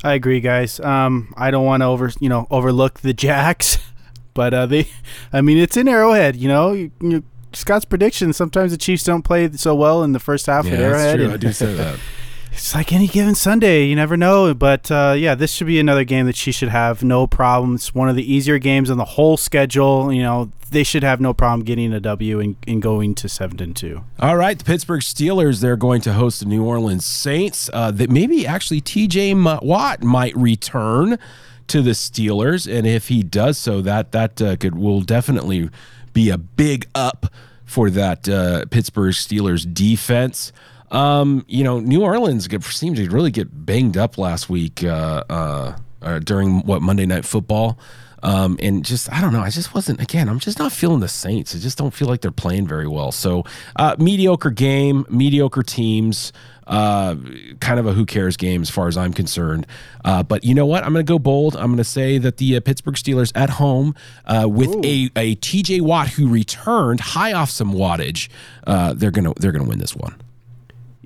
I 0.03 0.15
agree, 0.15 0.41
guys. 0.41 0.81
Um, 0.81 1.35
I 1.37 1.51
don't 1.51 1.65
want 1.65 1.83
to 1.83 1.87
over 1.87 2.11
you 2.21 2.29
know 2.29 2.47
overlook 2.51 3.01
the 3.01 3.13
Jacks, 3.13 3.79
but 4.35 4.55
uh, 4.55 4.67
they, 4.67 4.89
I 5.33 5.41
mean, 5.41 5.59
it's 5.59 5.77
in 5.77 5.89
Arrowhead. 5.89 6.37
You 6.37 6.49
know, 6.49 6.73
you, 6.73 6.93
you, 7.01 7.25
Scott's 7.57 7.85
prediction. 7.85 8.33
Sometimes 8.33 8.71
the 8.73 8.79
Chiefs 8.79 9.05
don't 9.05 9.23
play 9.23 9.51
so 9.53 9.75
well 9.75 10.03
in 10.05 10.13
the 10.13 10.21
first 10.21 10.47
half 10.47 10.67
at 10.67 10.73
Yeah, 10.73 10.79
Arrowhead. 10.79 11.19
that's 11.21 11.25
true. 11.25 11.33
I 11.33 11.37
do 11.37 11.53
say 11.53 11.75
that. 11.75 11.99
It's 12.53 12.75
like 12.75 12.91
any 12.91 13.07
given 13.07 13.35
Sunday. 13.35 13.85
You 13.85 13.95
never 13.97 14.17
know. 14.17 14.55
But 14.55 14.91
uh, 14.91 15.15
yeah, 15.15 15.35
this 15.35 15.53
should 15.53 15.67
be 15.67 15.79
another 15.79 16.05
game 16.05 16.25
that 16.25 16.37
she 16.37 16.53
should 16.53 16.71
have 16.71 17.05
no 17.05 17.27
problem. 17.27 17.75
It's 17.75 17.95
one 17.95 18.09
of 18.09 18.17
the 18.17 18.33
easier 18.33 18.59
games 18.59 18.89
on 18.89 18.97
the 18.97 19.05
whole 19.05 19.37
schedule. 19.37 20.11
You 20.11 20.23
know, 20.23 20.51
they 20.71 20.83
should 20.83 21.03
have 21.03 21.21
no 21.21 21.35
problem 21.35 21.67
getting 21.67 21.93
a 21.93 22.01
W 22.01 22.41
and, 22.41 22.57
and 22.67 22.81
going 22.81 23.15
to 23.17 23.29
seven 23.29 23.61
and 23.63 23.77
two. 23.77 24.05
All 24.19 24.39
right, 24.39 24.59
the 24.59 24.65
Pittsburgh 24.65 25.03
Steelers, 25.03 25.61
they're 25.61 25.77
going 25.77 26.01
to 26.03 26.15
host 26.15 26.41
the 26.41 26.47
New 26.47 26.65
Orleans 26.65 27.05
Saints. 27.05 27.69
Uh, 27.75 27.91
that 27.91 28.09
maybe 28.09 28.47
actually 28.47 28.81
TJ 28.81 29.33
M- 29.33 29.59
Watt 29.63 30.03
might 30.03 30.35
return 30.35 31.19
to 31.67 31.83
the 31.83 31.91
Steelers, 31.91 32.73
and 32.73 32.87
if 32.87 33.09
he 33.09 33.23
does 33.23 33.59
so, 33.59 33.83
that 33.83 34.13
that 34.13 34.41
uh, 34.41 34.57
could 34.57 34.77
will 34.77 35.03
definitely 35.03 35.69
be 36.17 36.31
a 36.31 36.39
big 36.39 36.87
up 36.95 37.27
for 37.67 37.91
that 37.91 38.27
uh, 38.27 38.65
Pittsburgh 38.71 39.13
Steelers 39.13 39.71
defense. 39.71 40.51
Um, 40.91 41.45
you 41.47 41.63
know, 41.63 41.79
New 41.79 42.03
Orleans 42.03 42.49
seemed 42.75 42.97
to 42.97 43.11
really 43.11 43.31
get 43.31 43.67
banged 43.67 43.99
up 43.99 44.17
last 44.17 44.49
week 44.49 44.83
uh, 44.83 45.25
uh, 45.29 45.77
uh, 46.01 46.19
during 46.21 46.61
what 46.61 46.81
Monday 46.81 47.05
Night 47.05 47.27
Football. 47.27 47.79
Um, 48.23 48.59
and 48.61 48.85
just 48.85 49.13
I 49.13 49.21
don't 49.21 49.33
know. 49.33 49.41
I 49.41 49.51
just 49.51 49.75
wasn't. 49.75 50.01
Again, 50.01 50.29
I'm 50.29 50.39
just 50.39 50.59
not 50.59 50.73
feeling 50.73 51.01
the 51.01 51.09
Saints. 51.09 51.55
I 51.55 51.59
just 51.59 51.79
don't 51.79 51.93
feel 51.93 52.09
like 52.09 52.21
they're 52.21 52.31
playing 52.31 52.67
very 52.67 52.89
well. 52.89 53.13
So 53.13 53.45
uh, 53.77 53.97
mediocre 53.99 54.51
game, 54.51 55.05
mediocre 55.09 55.63
teams. 55.63 56.33
Uh, 56.67 57.15
kind 57.61 57.79
of 57.79 57.87
a 57.87 57.93
who 57.93 58.05
cares 58.05 58.37
game 58.37 58.61
as 58.61 58.69
far 58.69 58.89
as 58.89 58.97
I'm 58.97 59.13
concerned. 59.13 59.69
Uh, 60.05 60.25
but 60.25 60.43
you 60.43 60.53
know 60.53 60.67
what? 60.67 60.83
I'm 60.83 60.93
going 60.93 61.07
to 61.07 61.09
go 61.09 61.17
bold. 61.17 61.55
I'm 61.55 61.67
going 61.67 61.77
to 61.77 61.85
say 61.85 62.19
that 62.19 62.39
the 62.39 62.57
uh, 62.57 62.61
Pittsburgh 62.61 62.97
Steelers 62.97 63.31
at 63.37 63.51
home 63.51 63.95
uh, 64.25 64.49
with 64.51 64.75
a, 64.85 65.09
a 65.15 65.37
TJ 65.37 65.81
Watt 65.83 66.09
who 66.09 66.27
returned 66.27 66.99
high 66.99 67.33
off 67.33 67.51
some 67.51 67.73
wattage. 67.73 68.29
Uh, 68.67 68.95
they're 68.95 69.13
gonna 69.13 69.33
they're 69.39 69.53
gonna 69.53 69.69
win 69.69 69.79
this 69.79 69.95
one. 69.95 70.17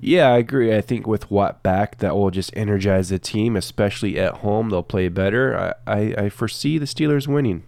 Yeah, 0.03 0.29
I 0.29 0.39
agree. 0.39 0.75
I 0.75 0.81
think 0.81 1.05
with 1.05 1.29
Watt 1.29 1.61
back, 1.61 1.99
that 1.99 2.15
will 2.15 2.31
just 2.31 2.49
energize 2.57 3.09
the 3.09 3.19
team, 3.19 3.55
especially 3.55 4.19
at 4.19 4.37
home. 4.37 4.71
They'll 4.71 4.81
play 4.81 5.07
better. 5.09 5.75
I, 5.87 5.93
I, 5.93 5.99
I 6.17 6.29
foresee 6.29 6.79
the 6.79 6.85
Steelers 6.85 7.27
winning. 7.27 7.63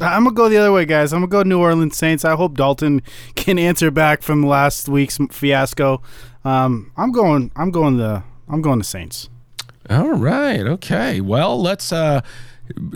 I'm 0.00 0.24
gonna 0.24 0.34
go 0.34 0.48
the 0.48 0.56
other 0.56 0.72
way, 0.72 0.84
guys. 0.86 1.12
I'm 1.12 1.20
gonna 1.20 1.30
go 1.30 1.48
New 1.48 1.60
Orleans 1.60 1.96
Saints. 1.96 2.24
I 2.24 2.34
hope 2.34 2.56
Dalton 2.56 3.00
can 3.36 3.60
answer 3.60 3.92
back 3.92 4.22
from 4.22 4.44
last 4.44 4.88
week's 4.88 5.18
fiasco. 5.30 6.02
Um, 6.44 6.90
I'm 6.96 7.12
going. 7.12 7.52
I'm 7.54 7.70
going 7.70 7.96
the. 7.96 8.24
I'm 8.48 8.60
going 8.60 8.78
the 8.78 8.84
Saints. 8.84 9.30
All 9.88 10.14
right. 10.14 10.66
Okay. 10.66 11.20
Well, 11.20 11.62
let's 11.62 11.92
uh, 11.92 12.22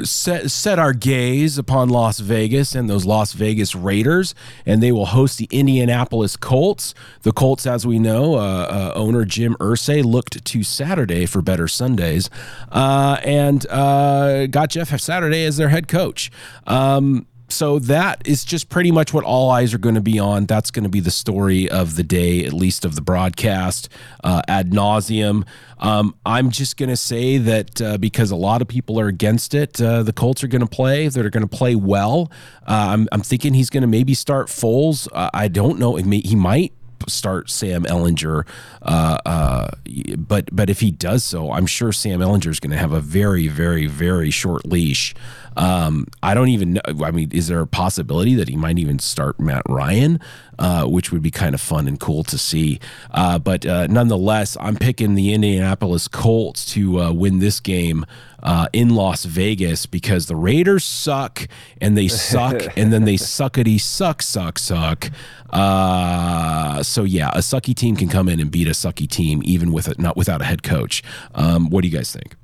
set 0.03 0.51
set 0.51 0.79
our 0.79 0.93
gaze 0.93 1.59
upon 1.59 1.89
Las 1.89 2.21
Vegas 2.21 2.75
and 2.75 2.89
those 2.89 3.05
Las 3.05 3.33
Vegas 3.33 3.75
Raiders, 3.75 4.35
and 4.65 4.83
they 4.83 4.93
will 4.93 5.07
host 5.07 5.39
the 5.39 5.49
Indianapolis 5.51 6.37
Colts. 6.37 6.95
The 7.23 7.33
Colts, 7.33 7.67
as 7.67 7.87
we 7.87 7.99
know, 7.99 8.35
uh, 8.35 8.39
uh, 8.39 8.93
owner 8.95 9.25
Jim 9.25 9.57
Irsay 9.61 10.05
looked 10.05 10.45
to 10.45 10.63
Saturday 10.63 11.27
for 11.27 11.43
better 11.43 11.69
Sundays, 11.69 12.31
uh, 12.71 13.19
and 13.25 13.67
uh, 13.69 14.47
got 14.47 14.71
Jeff 14.71 14.99
Saturday 15.01 15.45
as 15.45 15.57
their 15.57 15.69
head 15.69 15.89
coach. 15.89 16.31
Um, 16.67 17.27
so 17.49 17.79
that 17.81 18.23
is 18.27 18.45
just 18.45 18.69
pretty 18.69 18.91
much 18.91 19.13
what 19.13 19.25
all 19.25 19.51
eyes 19.51 19.73
are 19.75 19.79
going 19.79 19.95
to 19.95 20.01
be 20.01 20.19
on. 20.19 20.47
That's 20.47 20.71
going 20.71 20.83
to 20.85 20.89
be 20.89 21.01
the 21.01 21.11
story 21.11 21.69
of 21.71 21.97
the 21.97 22.03
day, 22.03 22.45
at 22.45 22.53
least 22.53 22.85
of 22.85 22.95
the 22.95 23.01
broadcast, 23.01 23.89
uh, 24.23 24.43
ad 24.49 24.71
nauseum. 24.71 25.47
Um, 25.79 26.15
I'm 26.27 26.51
just 26.51 26.77
going 26.77 26.89
to 26.89 26.97
say 26.97 27.39
that 27.39 27.81
uh, 27.81 27.99
because 27.99 28.31
a 28.31 28.37
lot 28.37 28.63
of 28.63 28.69
people 28.69 28.99
are 29.01 29.07
against 29.09 29.55
it, 29.55 29.81
uh, 29.81 30.03
the 30.03 30.13
Colts 30.13 30.43
are 30.45 30.49
going 30.49 30.61
to 30.61 30.67
play. 30.67 31.09
They're 31.09 31.31
going 31.31 31.47
to 31.49 31.57
play 31.57 31.75
well. 31.75 32.31
Uh, 32.67 32.89
I'm, 32.91 33.09
I'm 33.13 33.23
thinking 33.23 33.55
he's 33.55 33.71
going 33.71 33.83
to 33.83 33.87
maybe 33.89 34.15
start 34.15 34.49
Foles. 34.49 35.09
Uh, 35.13 35.31
I 35.33 35.49
don't 35.49 35.79
know. 35.79 35.97
May- 35.97 36.21
He 36.21 36.37
might 36.37 36.73
start 37.07 37.51
Sam 37.51 37.85
Ehlinger, 37.85 38.47
uh, 38.83 39.19
uh, 39.25 39.71
but 40.17 40.49
but 40.53 40.71
if 40.71 40.81
he 40.81 40.91
does 40.91 41.25
so, 41.25 41.53
I'm 41.53 41.67
sure 41.67 41.93
Sam 41.93 42.21
Ehlinger 42.21 42.49
is 42.49 42.61
going 42.61 42.71
to 42.71 42.79
have 42.79 42.93
a 42.93 43.01
very 43.01 43.49
very 43.49 43.87
very 43.87 44.31
short 44.31 44.67
leash. 44.67 45.15
Um, 45.57 46.07
I 46.23 46.35
don't 46.35 46.49
even 46.49 46.75
know. 46.75 47.05
I 47.05 47.11
mean, 47.11 47.31
is 47.33 47.49
there 47.49 47.61
a 47.61 47.67
possibility 47.67 48.35
that 48.35 48.49
he 48.49 48.57
might 48.57 48.79
even 48.79 48.99
start 48.99 49.41
Matt 49.41 49.63
Ryan? 49.69 50.21
uh, 50.59 50.85
which 50.85 51.13
would 51.13 51.23
be 51.23 51.31
kind 51.31 51.55
of 51.55 51.61
fun 51.61 51.87
and 51.87 51.99
cool 52.01 52.25
to 52.25 52.39
see. 52.39 52.81
Uh, 53.11 53.39
but 53.39 53.65
uh, 53.65 53.87
nonetheless, 53.87 54.57
I'm 54.61 54.77
picking 54.77 55.15
the 55.15 55.33
Indianapolis 55.33 56.09
Colts 56.09 56.65
to 56.73 57.01
uh, 57.01 57.13
win 57.13 57.39
this 57.39 57.61
game. 57.61 58.05
Uh, 58.41 58.69
in 58.73 58.91
Las 58.91 59.25
Vegas 59.25 59.85
because 59.85 60.27
the 60.27 60.37
Raiders 60.37 60.85
suck 60.85 61.49
and 61.81 61.99
they 61.99 62.07
suck 62.07 62.63
and 62.77 62.93
then 62.93 63.05
they 63.05 63.15
suckety 63.17 63.81
suck 63.81 64.23
suck 64.23 64.61
suck. 64.61 65.11
Uh, 65.51 66.81
so 66.85 67.03
yeah, 67.03 67.31
a 67.31 67.39
sucky 67.39 67.75
team 67.75 67.97
can 67.97 68.09
come 68.09 68.29
in 68.29 68.39
and 68.39 68.49
beat 68.51 68.69
a 68.69 68.73
sucky 68.73 69.09
team 69.09 69.43
even 69.45 69.73
with 69.73 69.89
it 69.89 69.99
not 69.99 70.17
without 70.17 70.41
a 70.41 70.45
head 70.45 70.63
coach. 70.63 71.03
Um, 71.35 71.69
what 71.69 71.83
do 71.83 71.89
you 71.89 71.97
guys 71.97 72.13
think? 72.13 72.37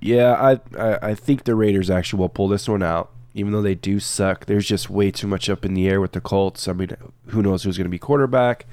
Yeah, 0.00 0.32
I, 0.34 0.60
I 0.78 0.98
I 1.10 1.14
think 1.14 1.44
the 1.44 1.54
Raiders 1.54 1.90
actually 1.90 2.20
will 2.20 2.28
pull 2.28 2.48
this 2.48 2.68
one 2.68 2.82
out. 2.82 3.10
Even 3.34 3.52
though 3.52 3.62
they 3.62 3.74
do 3.76 4.00
suck, 4.00 4.46
there's 4.46 4.66
just 4.66 4.90
way 4.90 5.10
too 5.10 5.26
much 5.26 5.48
up 5.48 5.64
in 5.64 5.74
the 5.74 5.88
air 5.88 6.00
with 6.00 6.12
the 6.12 6.20
Colts. 6.20 6.66
I 6.66 6.72
mean, 6.72 6.96
who 7.26 7.42
knows 7.42 7.62
who's 7.62 7.76
going 7.76 7.84
to 7.84 7.90
be 7.90 7.98
quarterback? 7.98 8.66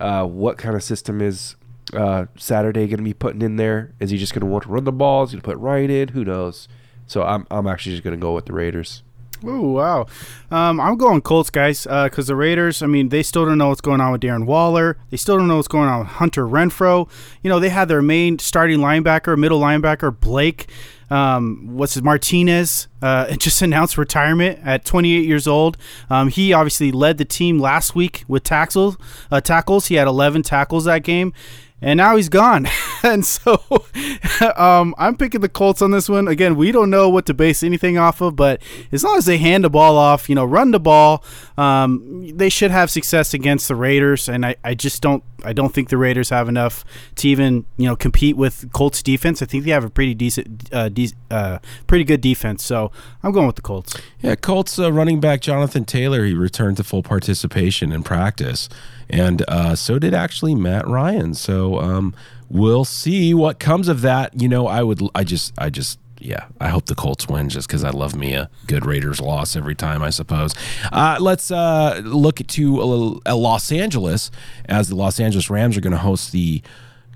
Uh, 0.00 0.24
what 0.24 0.56
kind 0.56 0.74
of 0.74 0.82
system 0.82 1.20
is 1.20 1.56
uh, 1.94 2.26
Saturday 2.36 2.86
going 2.86 2.98
to 2.98 3.04
be 3.04 3.14
putting 3.14 3.42
in 3.42 3.56
there? 3.56 3.94
Is 4.00 4.10
he 4.10 4.18
just 4.18 4.32
going 4.32 4.40
to 4.40 4.46
want 4.46 4.64
to 4.64 4.70
run 4.70 4.84
the 4.84 4.92
ball? 4.92 5.24
Is 5.24 5.30
he 5.30 5.36
going 5.36 5.42
to 5.42 5.48
put 5.48 5.58
Ryan 5.58 5.90
in? 5.90 6.08
Who 6.08 6.24
knows? 6.24 6.68
So 7.06 7.22
I'm 7.22 7.46
I'm 7.50 7.66
actually 7.66 7.92
just 7.92 8.04
going 8.04 8.16
to 8.16 8.20
go 8.20 8.34
with 8.34 8.46
the 8.46 8.52
Raiders. 8.52 9.02
Oh 9.44 9.70
wow, 9.70 10.06
um, 10.50 10.80
I'm 10.80 10.96
going 10.96 11.20
Colts, 11.20 11.48
guys, 11.48 11.84
because 11.84 12.26
the 12.26 12.34
Raiders. 12.34 12.82
I 12.82 12.86
mean, 12.86 13.10
they 13.10 13.22
still 13.22 13.46
don't 13.46 13.56
know 13.56 13.68
what's 13.68 13.80
going 13.80 14.00
on 14.00 14.10
with 14.10 14.20
Darren 14.20 14.46
Waller. 14.46 14.98
They 15.10 15.16
still 15.16 15.38
don't 15.38 15.46
know 15.46 15.56
what's 15.56 15.68
going 15.68 15.88
on 15.88 16.00
with 16.00 16.08
Hunter 16.08 16.44
Renfrow. 16.44 17.08
You 17.42 17.50
know, 17.50 17.60
they 17.60 17.68
had 17.68 17.86
their 17.88 18.02
main 18.02 18.40
starting 18.40 18.80
linebacker, 18.80 19.38
middle 19.38 19.60
linebacker 19.60 20.18
Blake. 20.18 20.68
Um, 21.10 21.76
what's 21.76 21.94
his 21.94 22.02
Martinez? 22.02 22.88
Uh, 23.00 23.34
just 23.36 23.62
announced 23.62 23.98
retirement 23.98 24.60
at 24.64 24.84
28 24.84 25.24
years 25.26 25.46
old. 25.46 25.76
Um, 26.10 26.28
he 26.28 26.52
obviously 26.52 26.92
led 26.92 27.18
the 27.18 27.24
team 27.24 27.58
last 27.58 27.94
week 27.94 28.24
with 28.28 28.44
tackles. 28.44 28.96
Uh, 29.30 29.40
tackles. 29.40 29.86
He 29.86 29.94
had 29.96 30.08
11 30.08 30.42
tackles 30.42 30.84
that 30.84 31.02
game 31.02 31.32
and 31.80 31.96
now 31.96 32.16
he's 32.16 32.28
gone. 32.28 32.66
and 33.02 33.24
so 33.24 33.62
um, 34.56 34.94
I'm 34.98 35.16
picking 35.16 35.40
the 35.40 35.48
Colts 35.48 35.82
on 35.82 35.90
this 35.90 36.08
one. 36.08 36.28
Again, 36.28 36.56
we 36.56 36.72
don't 36.72 36.90
know 36.90 37.08
what 37.08 37.26
to 37.26 37.34
base 37.34 37.62
anything 37.62 37.98
off 37.98 38.20
of, 38.20 38.36
but 38.36 38.60
as 38.92 39.04
long 39.04 39.16
as 39.16 39.26
they 39.26 39.38
hand 39.38 39.64
the 39.64 39.70
ball 39.70 39.96
off, 39.96 40.28
you 40.28 40.34
know, 40.34 40.44
run 40.44 40.72
the 40.72 40.80
ball, 40.80 41.24
um, 41.56 42.36
they 42.36 42.48
should 42.48 42.70
have 42.70 42.90
success 42.90 43.34
against 43.34 43.68
the 43.68 43.76
Raiders. 43.76 44.28
And 44.28 44.44
I, 44.44 44.56
I 44.64 44.74
just 44.74 45.02
don't 45.02 45.22
I 45.44 45.52
don't 45.52 45.72
think 45.72 45.88
the 45.88 45.96
Raiders 45.96 46.30
have 46.30 46.48
enough 46.48 46.84
to 47.16 47.28
even 47.28 47.64
you 47.76 47.86
know 47.86 47.94
compete 47.94 48.36
with 48.36 48.72
Colts 48.72 49.02
defense. 49.02 49.40
I 49.40 49.46
think 49.46 49.64
they 49.64 49.70
have 49.70 49.84
a 49.84 49.90
pretty 49.90 50.14
decent, 50.14 50.68
uh, 50.72 50.88
de- 51.06 51.16
uh, 51.30 51.58
pretty 51.86 52.04
good 52.04 52.20
defense. 52.20 52.64
So 52.64 52.90
I'm 53.22 53.32
going 53.32 53.46
with 53.46 53.56
the 53.56 53.62
Colts. 53.62 53.94
Yeah, 54.20 54.34
Colts 54.34 54.78
uh, 54.78 54.92
running 54.92 55.20
back 55.20 55.40
Jonathan 55.40 55.84
Taylor 55.84 56.24
he 56.24 56.34
returned 56.34 56.76
to 56.78 56.84
full 56.84 57.02
participation 57.02 57.92
in 57.92 58.02
practice, 58.02 58.68
and 59.08 59.44
uh, 59.48 59.74
so 59.74 59.98
did 59.98 60.14
actually 60.14 60.54
Matt 60.54 60.86
Ryan. 60.86 61.34
So 61.34 61.78
um, 61.80 62.14
we'll 62.48 62.84
see 62.84 63.34
what 63.34 63.58
comes 63.58 63.88
of 63.88 64.00
that. 64.02 64.40
You 64.40 64.48
know, 64.48 64.66
I 64.66 64.82
would, 64.82 65.00
I 65.14 65.24
just, 65.24 65.52
I 65.58 65.70
just 65.70 65.98
yeah, 66.20 66.46
I 66.60 66.68
hope 66.68 66.86
the 66.86 66.94
Colts 66.94 67.28
win 67.28 67.48
just 67.48 67.68
because 67.68 67.84
I 67.84 67.90
love 67.90 68.14
me 68.16 68.34
a 68.34 68.50
good 68.66 68.84
Raiders 68.84 69.20
loss 69.20 69.56
every 69.56 69.74
time, 69.74 70.02
I 70.02 70.10
suppose. 70.10 70.54
Uh, 70.92 71.16
let's 71.20 71.50
uh, 71.50 72.00
look 72.04 72.38
to 72.38 72.80
a, 72.80 73.32
a 73.32 73.36
Los 73.36 73.70
Angeles 73.70 74.30
as 74.66 74.88
the 74.88 74.96
Los 74.96 75.20
Angeles 75.20 75.48
Rams 75.50 75.76
are 75.76 75.80
going 75.80 75.92
to 75.92 75.98
host 75.98 76.32
the 76.32 76.62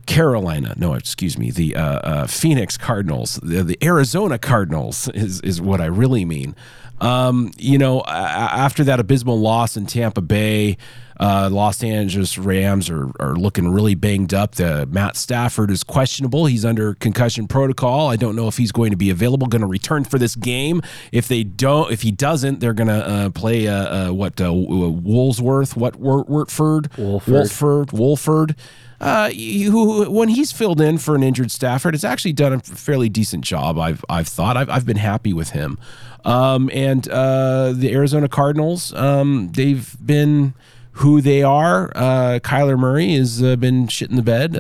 Carolina, 0.06 0.74
no, 0.76 0.94
excuse 0.94 1.38
me, 1.38 1.50
the 1.50 1.76
uh, 1.76 1.82
uh, 1.82 2.26
Phoenix 2.26 2.76
Cardinals, 2.76 3.38
the, 3.42 3.62
the, 3.62 3.78
Arizona 3.82 4.38
Cardinals 4.38 5.08
is 5.08 5.40
is 5.42 5.60
what 5.60 5.80
I 5.80 5.86
really 5.86 6.24
mean. 6.24 6.54
Um, 7.00 7.50
you 7.58 7.78
know, 7.78 8.02
after 8.04 8.84
that 8.84 9.00
abysmal 9.00 9.38
loss 9.38 9.76
in 9.76 9.86
Tampa 9.86 10.20
Bay, 10.20 10.76
uh, 11.22 11.48
Los 11.52 11.84
Angeles 11.84 12.36
Rams 12.36 12.90
are, 12.90 13.10
are 13.20 13.36
looking 13.36 13.68
really 13.68 13.94
banged 13.94 14.34
up. 14.34 14.56
The 14.56 14.86
Matt 14.86 15.16
Stafford 15.16 15.70
is 15.70 15.84
questionable. 15.84 16.46
He's 16.46 16.64
under 16.64 16.94
concussion 16.94 17.46
protocol. 17.46 18.08
I 18.08 18.16
don't 18.16 18.34
know 18.34 18.48
if 18.48 18.56
he's 18.56 18.72
going 18.72 18.90
to 18.90 18.96
be 18.96 19.10
available, 19.10 19.46
going 19.46 19.62
to 19.62 19.68
return 19.68 20.04
for 20.04 20.18
this 20.18 20.34
game. 20.34 20.82
If 21.12 21.28
they 21.28 21.44
don't, 21.44 21.92
if 21.92 22.02
he 22.02 22.10
doesn't, 22.10 22.60
they're 22.60 22.74
going 22.74 22.88
to 22.88 23.08
uh, 23.08 23.30
play 23.30 23.68
uh, 23.68 24.08
uh 24.08 24.12
what 24.12 24.40
uh, 24.40 24.52
Woolsworth, 24.52 25.76
what 25.76 25.94
Wortford, 25.94 26.96
Wolford, 26.98 27.32
Wolford, 27.32 27.92
Wolford. 27.92 28.56
Uh, 29.02 29.30
who, 29.30 30.08
when 30.08 30.28
he's 30.28 30.52
filled 30.52 30.80
in 30.80 30.96
for 30.96 31.16
an 31.16 31.24
injured 31.24 31.50
Stafford, 31.50 31.92
has 31.94 32.04
actually 32.04 32.32
done 32.32 32.52
a 32.52 32.60
fairly 32.60 33.08
decent 33.08 33.44
job. 33.44 33.76
I've 33.78 34.04
I've 34.08 34.28
thought 34.28 34.56
I've, 34.56 34.70
I've 34.70 34.86
been 34.86 34.96
happy 34.96 35.32
with 35.32 35.50
him. 35.50 35.76
Um, 36.24 36.70
and 36.72 37.08
uh, 37.08 37.72
the 37.72 37.92
Arizona 37.92 38.28
Cardinals, 38.28 38.94
um, 38.94 39.50
they've 39.52 39.96
been 40.04 40.54
who 40.92 41.20
they 41.20 41.42
are. 41.42 41.90
Uh, 41.96 42.38
Kyler 42.42 42.78
Murray 42.78 43.14
has 43.14 43.42
uh, 43.42 43.56
been 43.56 43.88
shit 43.88 44.10
in 44.10 44.16
the 44.16 44.22
bed. 44.22 44.56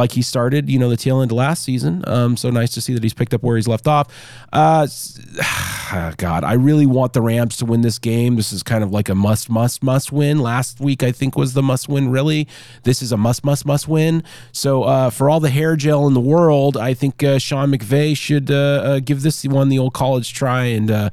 Like 0.00 0.12
he 0.12 0.22
started, 0.22 0.70
you 0.70 0.78
know, 0.78 0.88
the 0.88 0.96
tail 0.96 1.20
end 1.20 1.30
of 1.30 1.36
last 1.36 1.62
season. 1.62 2.02
Um, 2.06 2.34
so 2.38 2.48
nice 2.48 2.72
to 2.72 2.80
see 2.80 2.94
that 2.94 3.02
he's 3.02 3.12
picked 3.12 3.34
up 3.34 3.42
where 3.42 3.56
he's 3.56 3.68
left 3.68 3.86
off. 3.86 4.08
Uh, 4.50 4.86
God, 6.16 6.42
I 6.42 6.54
really 6.54 6.86
want 6.86 7.12
the 7.12 7.20
Rams 7.20 7.58
to 7.58 7.66
win 7.66 7.82
this 7.82 7.98
game. 7.98 8.36
This 8.36 8.50
is 8.50 8.62
kind 8.62 8.82
of 8.82 8.92
like 8.92 9.10
a 9.10 9.14
must, 9.14 9.50
must, 9.50 9.82
must 9.82 10.10
win. 10.10 10.38
Last 10.38 10.80
week, 10.80 11.02
I 11.02 11.12
think, 11.12 11.36
was 11.36 11.52
the 11.52 11.62
must 11.62 11.86
win, 11.86 12.10
really. 12.10 12.48
This 12.84 13.02
is 13.02 13.12
a 13.12 13.18
must, 13.18 13.44
must, 13.44 13.66
must 13.66 13.88
win. 13.88 14.22
So 14.52 14.84
uh, 14.84 15.10
for 15.10 15.28
all 15.28 15.38
the 15.38 15.50
hair 15.50 15.76
gel 15.76 16.06
in 16.06 16.14
the 16.14 16.20
world, 16.20 16.78
I 16.78 16.94
think 16.94 17.22
uh, 17.22 17.38
Sean 17.38 17.70
McVay 17.70 18.16
should 18.16 18.50
uh, 18.50 18.54
uh, 18.54 19.00
give 19.00 19.20
this 19.20 19.44
one 19.44 19.68
the 19.68 19.78
old 19.78 19.92
college 19.92 20.32
try 20.32 20.64
and 20.64 20.90
uh, 20.90 21.10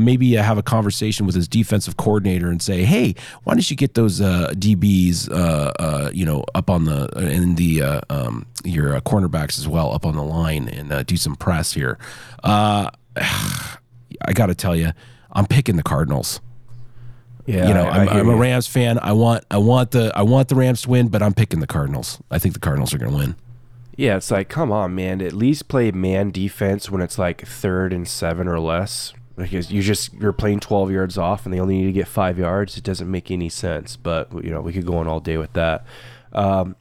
maybe 0.00 0.32
have 0.32 0.58
a 0.58 0.62
conversation 0.62 1.24
with 1.24 1.36
his 1.36 1.46
defensive 1.46 1.96
coordinator 1.96 2.48
and 2.50 2.60
say, 2.60 2.82
hey, 2.82 3.14
why 3.44 3.54
don't 3.54 3.70
you 3.70 3.76
get 3.76 3.94
those 3.94 4.20
DBs, 4.20 6.14
you 6.14 6.24
know, 6.24 6.44
up 6.54 6.68
on 6.68 6.86
the, 6.86 7.06
in 7.16 7.54
the, 7.54 8.02
um, 8.24 8.46
your 8.64 9.00
cornerbacks 9.00 9.58
as 9.58 9.68
well 9.68 9.92
up 9.92 10.04
on 10.06 10.14
the 10.16 10.22
line 10.22 10.68
and 10.68 11.06
do 11.06 11.16
some 11.16 11.36
press 11.36 11.72
here. 11.72 11.98
Uh, 12.42 12.90
I 13.16 14.32
got 14.32 14.46
to 14.46 14.54
tell 14.54 14.76
you, 14.76 14.92
I'm 15.32 15.46
picking 15.46 15.76
the 15.76 15.82
Cardinals. 15.82 16.40
Yeah, 17.46 17.68
you 17.68 17.74
know, 17.74 17.84
I, 17.84 17.98
I'm, 17.98 18.08
I 18.08 18.12
I'm 18.20 18.28
a 18.28 18.36
Rams 18.36 18.66
fan. 18.66 18.98
I 18.98 19.12
want, 19.12 19.44
I 19.50 19.58
want 19.58 19.90
the, 19.90 20.10
I 20.14 20.22
want 20.22 20.48
the 20.48 20.54
Rams 20.54 20.82
to 20.82 20.90
win, 20.90 21.08
but 21.08 21.22
I'm 21.22 21.34
picking 21.34 21.60
the 21.60 21.66
Cardinals. 21.66 22.18
I 22.30 22.38
think 22.38 22.54
the 22.54 22.60
Cardinals 22.60 22.94
are 22.94 22.98
going 22.98 23.10
to 23.10 23.16
win. 23.18 23.36
Yeah, 23.96 24.16
it's 24.16 24.30
like, 24.30 24.48
come 24.48 24.72
on, 24.72 24.94
man. 24.94 25.20
At 25.20 25.32
least 25.32 25.68
play 25.68 25.90
man 25.92 26.30
defense 26.30 26.90
when 26.90 27.00
it's 27.00 27.18
like 27.18 27.46
third 27.46 27.92
and 27.92 28.08
seven 28.08 28.48
or 28.48 28.58
less. 28.58 29.12
Because 29.36 29.72
you 29.72 29.82
just 29.82 30.12
you're 30.14 30.32
playing 30.32 30.60
12 30.60 30.92
yards 30.92 31.18
off 31.18 31.44
and 31.44 31.52
they 31.52 31.58
only 31.58 31.78
need 31.78 31.86
to 31.86 31.92
get 31.92 32.06
five 32.06 32.38
yards. 32.38 32.76
It 32.76 32.84
doesn't 32.84 33.10
make 33.10 33.30
any 33.30 33.48
sense. 33.48 33.96
But 33.96 34.32
you 34.44 34.50
know, 34.50 34.60
we 34.60 34.72
could 34.72 34.86
go 34.86 34.96
on 34.98 35.08
all 35.08 35.20
day 35.20 35.36
with 35.38 35.52
that. 35.54 35.84
Um, 36.32 36.76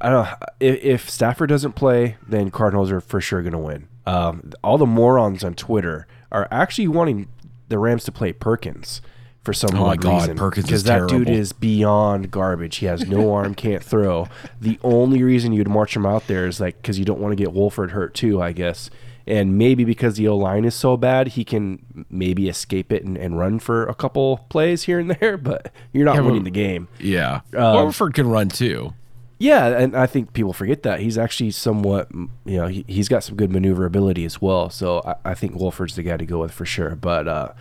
I 0.00 0.10
don't 0.10 0.28
if, 0.60 0.82
if 0.84 1.10
Stafford 1.10 1.48
doesn't 1.48 1.72
play, 1.72 2.16
then 2.26 2.50
Cardinals 2.50 2.90
are 2.90 3.00
for 3.00 3.20
sure 3.20 3.42
going 3.42 3.52
to 3.52 3.58
win. 3.58 3.88
Um, 4.06 4.52
all 4.62 4.78
the 4.78 4.86
morons 4.86 5.44
on 5.44 5.54
Twitter 5.54 6.06
are 6.32 6.48
actually 6.50 6.88
wanting 6.88 7.28
the 7.68 7.78
Rams 7.78 8.04
to 8.04 8.12
play 8.12 8.32
Perkins 8.32 9.02
for 9.42 9.52
some 9.52 9.70
oh 9.74 9.80
my 9.84 9.90
odd 9.92 10.00
God, 10.00 10.20
reason. 10.22 10.36
Perkins 10.36 10.66
because 10.66 10.82
that 10.84 10.96
terrible. 10.96 11.18
dude 11.18 11.28
is 11.30 11.52
beyond 11.52 12.30
garbage. 12.30 12.76
He 12.76 12.86
has 12.86 13.06
no 13.06 13.32
arm, 13.34 13.54
can't 13.56 13.82
throw. 13.82 14.28
The 14.60 14.78
only 14.82 15.22
reason 15.22 15.52
you'd 15.52 15.68
march 15.68 15.96
him 15.96 16.06
out 16.06 16.26
there 16.26 16.46
is 16.46 16.60
like 16.60 16.76
because 16.80 16.98
you 16.98 17.04
don't 17.04 17.20
want 17.20 17.32
to 17.32 17.36
get 17.36 17.52
Wolford 17.52 17.90
hurt 17.92 18.14
too, 18.14 18.40
I 18.40 18.52
guess. 18.52 18.90
And 19.26 19.58
maybe 19.58 19.84
because 19.84 20.16
the 20.16 20.26
O 20.28 20.36
line 20.36 20.64
is 20.64 20.74
so 20.74 20.96
bad, 20.96 21.28
he 21.28 21.44
can 21.44 22.06
maybe 22.08 22.48
escape 22.48 22.90
it 22.90 23.04
and, 23.04 23.18
and 23.18 23.38
run 23.38 23.58
for 23.58 23.86
a 23.86 23.94
couple 23.94 24.38
plays 24.48 24.84
here 24.84 24.98
and 24.98 25.10
there, 25.10 25.36
but 25.38 25.70
you're 25.92 26.06
not 26.06 26.14
Yeah, 26.14 26.20
winning 26.22 26.44
the 26.44 26.50
game. 26.50 26.88
Yeah, 26.98 27.40
Um, 27.52 27.88
Horford 27.90 28.14
can 28.14 28.28
run 28.28 28.48
too. 28.48 28.94
Yeah, 29.38 29.68
and 29.68 29.96
I 29.96 30.06
think 30.06 30.32
people 30.32 30.52
forget 30.52 30.82
that 30.82 31.00
he's 31.00 31.16
actually 31.16 31.52
somewhat, 31.52 32.10
you 32.12 32.28
know, 32.44 32.66
he, 32.66 32.84
he's 32.88 33.08
got 33.08 33.22
some 33.22 33.36
good 33.36 33.52
maneuverability 33.52 34.24
as 34.24 34.42
well. 34.42 34.68
So 34.68 35.00
I, 35.04 35.30
I 35.30 35.34
think 35.34 35.54
Wolford's 35.54 35.94
the 35.94 36.02
guy 36.02 36.16
to 36.16 36.26
go 36.26 36.40
with 36.40 36.50
for 36.50 36.66
sure. 36.66 36.96
But 36.96 37.28
uh, 37.28 37.52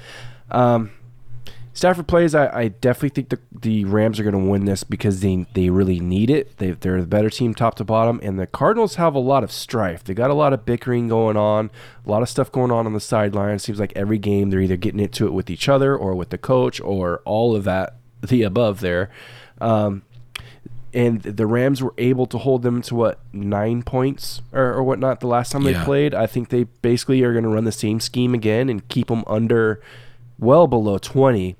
um, 0.50 0.92
Stafford 1.78 2.08
plays. 2.08 2.34
I, 2.34 2.48
I 2.48 2.68
definitely 2.70 3.10
think 3.10 3.30
the 3.30 3.40
the 3.52 3.86
Rams 3.86 4.20
are 4.20 4.24
going 4.24 4.34
to 4.34 4.50
win 4.50 4.66
this 4.66 4.84
because 4.84 5.20
they 5.20 5.46
they 5.54 5.70
really 5.70 6.00
need 6.00 6.32
it. 6.32 6.58
They 6.58 6.72
they're 6.72 7.00
the 7.02 7.06
better 7.06 7.30
team 7.30 7.54
top 7.54 7.76
to 7.76 7.84
bottom, 7.84 8.20
and 8.24 8.40
the 8.40 8.48
Cardinals 8.48 8.96
have 8.96 9.14
a 9.14 9.20
lot 9.20 9.44
of 9.44 9.52
strife. 9.52 10.04
They 10.04 10.16
got 10.16 10.32
a 10.32 10.34
lot 10.34 10.54
of 10.54 10.66
bickering 10.66 11.08
going 11.08 11.38
on, 11.38 11.70
a 12.04 12.10
lot 12.10 12.24
of 12.24 12.30
stuff 12.30 12.52
going 12.52 12.72
on 12.72 12.88
on 12.88 12.94
the 12.94 13.00
sideline. 13.00 13.60
Seems 13.60 13.80
like 13.80 13.94
every 13.96 14.18
game 14.18 14.50
they're 14.50 14.62
either 14.62 14.78
getting 14.78 15.00
into 15.00 15.28
it 15.28 15.34
with 15.34 15.52
each 15.52 15.70
other 15.70 15.96
or 15.96 16.16
with 16.16 16.32
the 16.32 16.40
coach 16.40 16.82
or 16.82 17.22
all 17.26 17.56
of 17.56 17.64
that, 17.66 17.98
the 18.24 18.42
above 18.42 18.80
there. 18.80 19.12
Um, 19.62 20.02
and 20.94 21.22
the 21.22 21.46
Rams 21.46 21.82
were 21.82 21.94
able 21.98 22.26
to 22.28 22.38
hold 22.38 22.64
them 22.64 22.82
to 22.84 22.96
what 22.96 23.20
nine 23.34 23.84
points 23.84 24.42
or, 24.52 24.74
or 24.74 24.84
whatnot 24.84 25.20
the 25.20 25.28
last 25.28 25.52
time 25.52 25.64
Yeah. 25.64 25.80
they 25.80 25.84
played. 25.86 26.16
I 26.16 26.28
think 26.28 26.50
they 26.50 26.64
basically 26.64 27.22
are 27.24 27.34
going 27.34 27.44
to 27.44 27.50
run 27.50 27.66
the 27.66 27.72
same 27.72 28.00
scheme 28.00 28.34
again 28.34 28.70
and 28.70 28.88
keep 28.88 29.08
them 29.08 29.24
under, 29.28 29.82
well 30.40 30.68
below 30.68 30.98
twenty. 30.98 31.56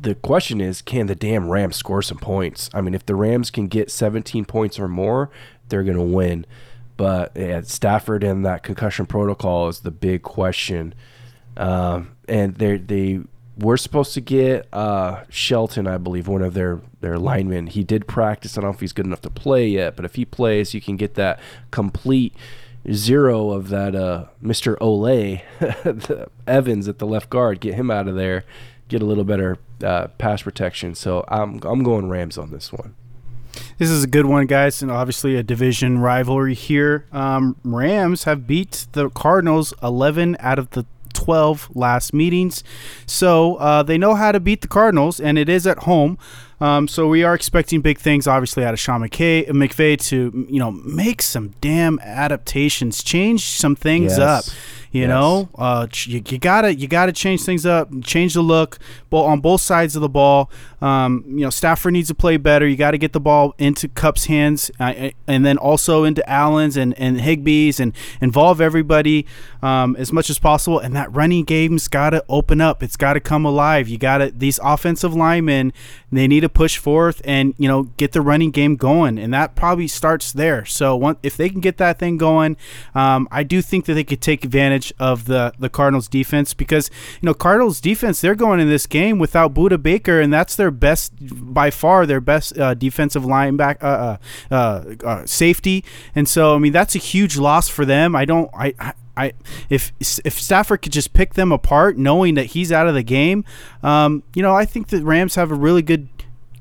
The 0.00 0.14
question 0.14 0.60
is, 0.60 0.82
can 0.82 1.06
the 1.06 1.14
damn 1.14 1.48
Rams 1.48 1.76
score 1.76 2.02
some 2.02 2.18
points? 2.18 2.68
I 2.74 2.80
mean, 2.82 2.94
if 2.94 3.06
the 3.06 3.14
Rams 3.14 3.50
can 3.50 3.68
get 3.68 3.90
17 3.90 4.44
points 4.44 4.78
or 4.78 4.86
more, 4.86 5.30
they're 5.70 5.82
going 5.82 5.96
to 5.96 6.02
win. 6.02 6.44
But 6.98 7.32
yeah, 7.34 7.62
Stafford 7.62 8.22
and 8.22 8.44
that 8.44 8.62
concussion 8.62 9.06
protocol 9.06 9.66
is 9.68 9.80
the 9.80 9.90
big 9.90 10.22
question. 10.22 10.92
Um, 11.56 12.16
and 12.28 12.56
they 12.56 12.76
they 12.76 13.20
we're 13.56 13.76
supposed 13.76 14.14
to 14.14 14.20
get 14.20 14.66
uh, 14.72 15.24
Shelton, 15.28 15.86
I 15.86 15.98
believe, 15.98 16.28
one 16.28 16.42
of 16.42 16.54
their 16.54 16.80
their 17.00 17.18
linemen. 17.18 17.68
He 17.68 17.84
did 17.84 18.06
practice. 18.06 18.56
I 18.56 18.60
don't 18.60 18.70
know 18.70 18.74
if 18.74 18.80
he's 18.80 18.92
good 18.92 19.06
enough 19.06 19.20
to 19.22 19.30
play 19.30 19.68
yet, 19.68 19.96
but 19.96 20.04
if 20.04 20.16
he 20.16 20.24
plays, 20.24 20.74
you 20.74 20.80
can 20.80 20.96
get 20.96 21.14
that 21.14 21.40
complete 21.70 22.34
zero 22.92 23.50
of 23.50 23.68
that 23.68 23.94
uh, 23.94 24.26
Mr. 24.42 24.76
Ole 24.80 25.40
Evans 26.46 26.88
at 26.88 26.98
the 26.98 27.06
left 27.06 27.30
guard. 27.30 27.60
Get 27.60 27.74
him 27.74 27.90
out 27.90 28.08
of 28.08 28.16
there. 28.16 28.44
Get 28.88 29.02
a 29.02 29.06
little 29.06 29.24
better 29.24 29.58
uh, 29.82 30.08
pass 30.18 30.42
protection. 30.42 30.94
So 30.94 31.24
I'm 31.28 31.60
I'm 31.62 31.82
going 31.82 32.08
Rams 32.08 32.36
on 32.36 32.50
this 32.50 32.72
one. 32.72 32.94
This 33.78 33.88
is 33.88 34.02
a 34.02 34.08
good 34.08 34.26
one, 34.26 34.46
guys, 34.46 34.82
and 34.82 34.90
obviously 34.90 35.36
a 35.36 35.42
division 35.44 36.00
rivalry 36.00 36.54
here. 36.54 37.06
Um, 37.12 37.56
Rams 37.62 38.24
have 38.24 38.48
beat 38.48 38.88
the 38.92 39.10
Cardinals 39.10 39.72
11 39.80 40.36
out 40.40 40.58
of 40.58 40.70
the 40.70 40.86
12 41.24 41.70
last 41.74 42.12
meetings. 42.12 42.62
So 43.06 43.56
uh, 43.56 43.82
they 43.82 43.96
know 43.98 44.14
how 44.14 44.30
to 44.32 44.40
beat 44.40 44.60
the 44.60 44.68
Cardinals, 44.68 45.18
and 45.20 45.38
it 45.38 45.48
is 45.48 45.66
at 45.66 45.78
home. 45.80 46.18
Um, 46.60 46.86
so 46.86 47.08
we 47.08 47.24
are 47.24 47.34
expecting 47.34 47.80
big 47.80 47.98
things, 47.98 48.26
obviously, 48.26 48.64
out 48.64 48.74
of 48.74 48.80
Sean 48.80 49.00
McKay, 49.00 49.48
McVay 49.48 49.98
to 50.08 50.46
you 50.48 50.58
know 50.58 50.70
make 50.70 51.22
some 51.22 51.54
damn 51.60 51.98
adaptations, 52.00 53.02
change 53.02 53.44
some 53.46 53.74
things 53.74 54.18
Yes. 54.18 54.20
up. 54.20 54.44
You 54.94 55.00
Yes. 55.00 55.08
know, 55.08 55.48
uh, 55.58 55.88
you, 56.04 56.22
you 56.28 56.38
gotta 56.38 56.72
you 56.72 56.86
gotta 56.86 57.10
change 57.10 57.42
things 57.42 57.66
up, 57.66 57.90
change 58.04 58.34
the 58.34 58.42
look, 58.42 58.78
on 59.10 59.40
both 59.40 59.60
sides 59.60 59.96
of 59.96 60.02
the 60.02 60.08
ball. 60.08 60.50
Um, 60.80 61.24
you 61.26 61.40
know, 61.40 61.50
Stafford 61.50 61.92
needs 61.94 62.08
to 62.08 62.14
play 62.14 62.36
better. 62.36 62.66
You 62.66 62.76
got 62.76 62.90
to 62.92 62.98
get 62.98 63.12
the 63.12 63.20
ball 63.20 63.54
into 63.58 63.88
Kupp's 63.88 64.26
hands, 64.26 64.70
uh, 64.78 65.10
and 65.26 65.44
then 65.46 65.56
also 65.56 66.04
into 66.04 66.28
Allen's 66.30 66.76
and 66.76 66.98
and 66.98 67.18
Higbee's, 67.20 67.80
and 67.80 67.92
involve 68.20 68.60
everybody 68.60 69.26
um, 69.62 69.96
as 69.96 70.12
much 70.12 70.30
as 70.30 70.38
possible. 70.38 70.78
And 70.78 70.94
that 70.94 71.12
running 71.12 71.44
game's 71.44 71.88
got 71.88 72.10
to 72.10 72.24
open 72.28 72.60
up. 72.60 72.82
It's 72.82 72.96
got 72.96 73.14
to 73.14 73.20
come 73.20 73.44
alive. 73.44 73.88
You 73.88 73.98
got 73.98 74.18
to 74.18 74.30
these 74.30 74.58
offensive 74.62 75.14
linemen. 75.14 75.72
They 76.12 76.28
need 76.28 76.40
to 76.40 76.48
push 76.48 76.76
forth 76.76 77.20
and 77.24 77.54
you 77.58 77.66
know 77.66 77.84
get 77.96 78.12
the 78.12 78.20
running 78.20 78.50
game 78.50 78.76
going, 78.76 79.18
and 79.18 79.32
that 79.34 79.54
probably 79.56 79.88
starts 79.88 80.32
there. 80.32 80.64
So 80.64 80.94
one, 80.96 81.16
if 81.22 81.36
they 81.36 81.48
can 81.48 81.60
get 81.60 81.78
that 81.78 81.98
thing 81.98 82.18
going, 82.18 82.56
um, 82.94 83.26
I 83.30 83.42
do 83.42 83.60
think 83.62 83.86
that 83.86 83.94
they 83.94 84.04
could 84.04 84.20
take 84.20 84.44
advantage 84.44 84.83
of 84.98 85.26
the 85.26 85.52
the 85.58 85.68
Cardinals 85.68 86.08
defense 86.08 86.54
because 86.54 86.90
you 87.20 87.26
know 87.26 87.34
Cardinals 87.34 87.80
defense 87.80 88.20
they're 88.20 88.34
going 88.34 88.60
in 88.60 88.68
this 88.68 88.86
game 88.86 89.18
without 89.18 89.54
Budda 89.54 89.82
Baker, 89.82 90.20
and 90.20 90.32
that's 90.32 90.56
their 90.56 90.70
best 90.70 91.12
by 91.20 91.70
far 91.70 92.06
their 92.06 92.20
best 92.20 92.58
uh, 92.58 92.74
defensive 92.74 93.24
linebacker 93.24 93.82
uh, 93.82 94.16
uh, 94.50 94.54
uh, 94.54 94.94
uh, 95.04 95.26
safety, 95.26 95.84
and 96.14 96.28
so 96.28 96.54
I 96.54 96.58
mean 96.58 96.72
that's 96.72 96.94
a 96.94 96.98
huge 96.98 97.36
loss 97.36 97.68
for 97.68 97.84
them. 97.84 98.14
I 98.16 98.24
don't 98.24 98.50
I. 98.54 98.74
I 98.78 98.92
I 99.16 99.32
if 99.70 99.92
if 100.00 100.40
Stafford 100.40 100.82
could 100.82 100.90
just 100.90 101.12
pick 101.12 101.34
them 101.34 101.52
apart, 101.52 101.96
knowing 101.96 102.34
that 102.34 102.46
he's 102.46 102.72
out 102.72 102.88
of 102.88 102.94
the 102.94 103.04
game, 103.04 103.44
um, 103.80 104.24
you 104.34 104.42
know, 104.42 104.52
I 104.52 104.64
think 104.64 104.88
the 104.88 105.04
Rams 105.04 105.36
have 105.36 105.52
a 105.52 105.54
really 105.54 105.82
good 105.82 106.08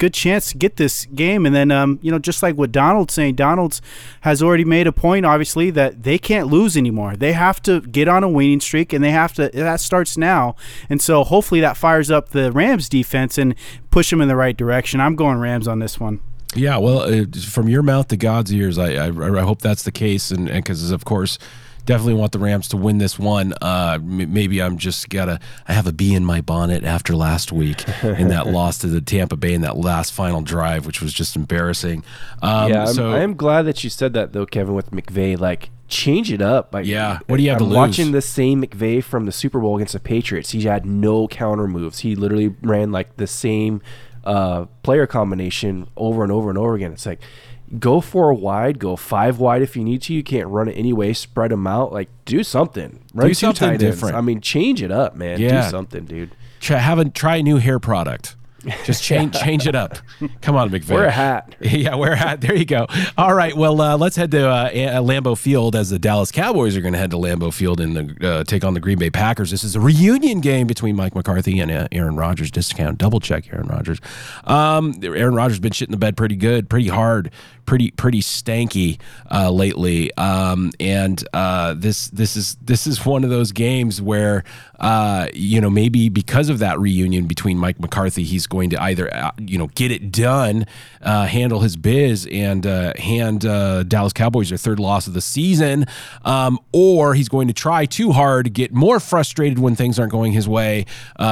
good 0.03 0.13
chance 0.13 0.51
to 0.51 0.57
get 0.57 0.75
this 0.75 1.05
game. 1.05 1.45
And 1.45 1.55
then, 1.55 1.71
um, 1.71 1.97
you 2.01 2.11
know, 2.11 2.19
just 2.19 2.43
like 2.43 2.55
what 2.55 2.73
Donald's 2.73 3.13
saying, 3.13 3.35
Donald's 3.35 3.81
has 4.21 4.43
already 4.43 4.65
made 4.65 4.85
a 4.85 4.91
point, 4.91 5.25
obviously, 5.25 5.69
that 5.71 6.03
they 6.03 6.17
can't 6.17 6.47
lose 6.47 6.75
anymore. 6.75 7.15
They 7.15 7.31
have 7.31 7.61
to 7.63 7.79
get 7.79 8.09
on 8.09 8.21
a 8.21 8.27
winning 8.27 8.59
streak, 8.59 8.91
and 8.91 9.01
they 9.01 9.11
have 9.11 9.33
to. 9.35 9.49
That 9.53 9.79
starts 9.79 10.17
now, 10.17 10.57
and 10.89 11.01
so 11.01 11.23
hopefully 11.23 11.61
that 11.61 11.77
fires 11.77 12.11
up 12.11 12.29
the 12.29 12.51
Rams 12.51 12.89
defense 12.89 13.37
and 13.37 13.55
push 13.91 14.09
them 14.09 14.19
in 14.19 14.27
the 14.27 14.35
right 14.35 14.57
direction. 14.57 14.99
I'm 14.99 15.15
going 15.15 15.37
Rams 15.37 15.69
on 15.69 15.79
this 15.79 15.99
one. 16.01 16.19
Yeah, 16.53 16.77
well, 16.77 16.99
uh, 16.99 17.23
from 17.49 17.69
your 17.69 17.81
mouth 17.81 18.09
to 18.09 18.17
God's 18.17 18.51
ears, 18.51 18.77
I, 18.77 19.07
I, 19.07 19.07
I 19.07 19.41
hope 19.41 19.61
that's 19.61 19.83
the 19.83 19.91
case, 19.91 20.31
and 20.31 20.47
because 20.47 20.91
of 20.91 21.05
course, 21.05 21.39
definitely 21.85 22.13
want 22.15 22.31
the 22.31 22.39
Rams 22.39 22.67
to 22.69 22.77
win 22.77 22.97
this 22.97 23.17
one. 23.19 23.53
Uh, 23.61 23.93
m- 24.01 24.33
maybe 24.33 24.61
I'm 24.61 24.77
just 24.77 25.09
gotta. 25.09 25.39
I 25.67 25.73
have 25.73 25.87
a 25.87 25.91
bee 25.93 26.13
in 26.15 26.23
my 26.25 26.41
bonnet 26.41 26.83
after 26.83 27.15
last 27.15 27.51
week 27.51 27.87
in 28.03 28.29
that 28.29 28.47
loss 28.47 28.77
to 28.79 28.87
the 28.87 29.01
Tampa 29.01 29.35
Bay 29.35 29.53
in 29.53 29.61
that 29.61 29.77
last 29.77 30.13
final 30.13 30.41
drive, 30.41 30.85
which 30.85 31.01
was 31.01 31.13
just 31.13 31.35
embarrassing. 31.35 32.03
Um, 32.41 32.71
yeah, 32.71 32.81
I'm, 32.87 32.93
so 32.93 33.11
I 33.11 33.19
am 33.19 33.35
glad 33.35 33.63
that 33.63 33.83
you 33.83 33.89
said 33.89 34.13
that 34.13 34.33
though, 34.33 34.45
Kevin, 34.45 34.73
with 34.75 34.91
McVay. 34.91 35.39
Like, 35.39 35.69
change 35.87 36.31
it 36.31 36.41
up. 36.41 36.73
Like, 36.73 36.85
Yeah, 36.85 37.19
what 37.27 37.37
do 37.37 37.43
you 37.43 37.49
have 37.49 37.57
I'm 37.61 37.67
to 37.67 37.69
lose? 37.69 37.75
watching 37.75 38.11
the 38.13 38.21
same 38.21 38.63
McVay 38.63 39.03
from 39.03 39.25
the 39.25 39.31
Super 39.31 39.59
Bowl 39.59 39.75
against 39.75 39.93
the 39.93 39.99
Patriots. 39.99 40.51
He 40.51 40.61
had 40.61 40.85
no 40.85 41.27
counter 41.27 41.67
moves. 41.67 41.99
He 41.99 42.15
literally 42.15 42.55
ran 42.61 42.91
like 42.91 43.17
the 43.17 43.27
same 43.27 43.81
uh, 44.23 44.65
player 44.83 45.05
combination 45.05 45.87
over 45.97 46.23
and 46.23 46.31
over 46.31 46.49
and 46.49 46.57
over 46.57 46.75
again. 46.75 46.93
It's 46.93 47.05
like 47.05 47.19
go 47.79 48.01
four 48.01 48.33
wide, 48.33 48.79
go 48.79 48.95
five 48.95 49.39
wide 49.39 49.61
if 49.61 49.75
you 49.75 49.83
need 49.83 50.01
to. 50.03 50.13
You 50.13 50.23
can't 50.23 50.47
run 50.47 50.67
it 50.67 50.73
anyway. 50.73 51.13
Spread 51.13 51.51
them 51.51 51.67
out. 51.67 51.91
Like 51.93 52.09
do 52.25 52.43
something. 52.43 52.99
Run 53.13 53.27
Do 53.27 53.33
something 53.33 53.77
different. 53.77 54.15
I 54.15 54.21
mean, 54.21 54.41
change 54.41 54.81
it 54.81 54.91
up, 54.91 55.15
man. 55.15 55.39
Yeah. 55.39 55.63
Do 55.65 55.69
something, 55.69 56.05
dude. 56.05 56.31
try, 56.59 56.77
have 56.77 56.99
a 56.99 57.09
try 57.09 57.37
a 57.37 57.43
new 57.43 57.57
hair 57.57 57.79
product. 57.79 58.35
Just 58.85 59.03
change 59.09 59.33
change 59.37 59.67
it 59.67 59.75
up. 59.75 59.97
Come 60.41 60.55
on, 60.55 60.69
McVay. 60.69 60.93
Wear 60.93 61.05
a 61.05 61.11
hat. 61.11 61.53
Yeah, 61.61 61.95
wear 61.95 62.13
a 62.13 62.15
hat. 62.15 62.39
There 62.39 62.55
you 62.55 62.63
go. 62.65 62.87
All 63.17 63.33
right. 63.33 63.53
Well, 63.55 63.81
uh, 63.81 63.97
let's 63.97 64.15
head 64.15 64.31
to 64.31 64.47
uh, 64.47 64.69
Lambeau 64.71 65.37
Field 65.37 65.75
as 65.75 65.89
the 65.89 65.99
Dallas 65.99 66.31
Cowboys 66.31 66.77
are 66.77 66.81
going 66.81 66.93
to 66.93 66.99
head 66.99 67.11
to 67.11 67.17
Lambeau 67.17 67.51
Field 67.53 67.81
and 67.81 68.23
uh, 68.23 68.43
take 68.45 68.63
on 68.63 68.73
the 68.73 68.79
Green 68.79 68.97
Bay 68.99 69.09
Packers. 69.09 69.51
This 69.51 69.63
is 69.65 69.75
a 69.75 69.79
reunion 69.81 70.39
game 70.39 70.67
between 70.67 70.95
Mike 70.95 71.13
McCarthy 71.13 71.59
and 71.59 71.71
uh, 71.71 71.87
Aaron 71.91 72.15
Rodgers. 72.15 72.51
Discount 72.51 72.97
double 72.99 73.19
check 73.19 73.51
Aaron 73.51 73.67
Rodgers. 73.67 73.99
Um, 74.45 74.93
Aaron 75.03 75.35
Rodgers 75.35 75.59
been 75.59 75.73
shitting 75.73 75.91
the 75.91 75.97
bed 75.97 76.15
pretty 76.15 76.35
good, 76.37 76.69
pretty 76.69 76.87
hard, 76.87 77.31
pretty 77.65 77.91
pretty 77.91 78.21
stanky 78.21 78.99
uh, 79.31 79.49
lately. 79.49 80.13
Um, 80.15 80.71
and 80.79 81.23
uh, 81.33 81.73
this 81.75 82.07
this 82.09 82.35
is 82.35 82.55
this 82.61 82.87
is 82.87 83.05
one 83.05 83.23
of 83.23 83.29
those 83.29 83.51
games 83.51 84.01
where 84.01 84.43
uh, 84.79 85.27
you 85.33 85.61
know 85.61 85.69
maybe 85.69 86.09
because 86.09 86.49
of 86.49 86.59
that 86.59 86.79
reunion 86.79 87.25
between 87.25 87.57
Mike 87.57 87.79
McCarthy, 87.79 88.23
he's 88.23 88.47
going 88.47 88.69
to 88.71 88.81
either 88.81 89.13
uh, 89.13 89.31
you 89.39 89.57
know 89.57 89.67
get 89.67 89.91
it 89.91 90.11
done, 90.11 90.65
uh, 91.01 91.25
handle 91.25 91.61
his 91.61 91.75
biz, 91.75 92.27
and 92.31 92.65
uh, 92.65 92.93
hand 92.97 93.41
Dallas 93.89 94.13
Cowboys 94.13 94.49
their 94.49 94.57
third 94.57 94.79
loss 94.79 95.07
of 95.07 95.13
the 95.13 95.21
season, 95.21 95.85
um, 96.25 96.59
or 96.71 97.13
he's 97.15 97.29
going 97.29 97.47
to 97.47 97.53
try 97.53 97.85
too 97.85 98.11
hard, 98.11 98.53
get 98.53 98.73
more 98.73 98.99
frustrated 98.99 99.59
when 99.59 99.75
things 99.75 99.99
aren't 99.99 100.11
going 100.11 100.33
his 100.33 100.47
way, 100.47 100.85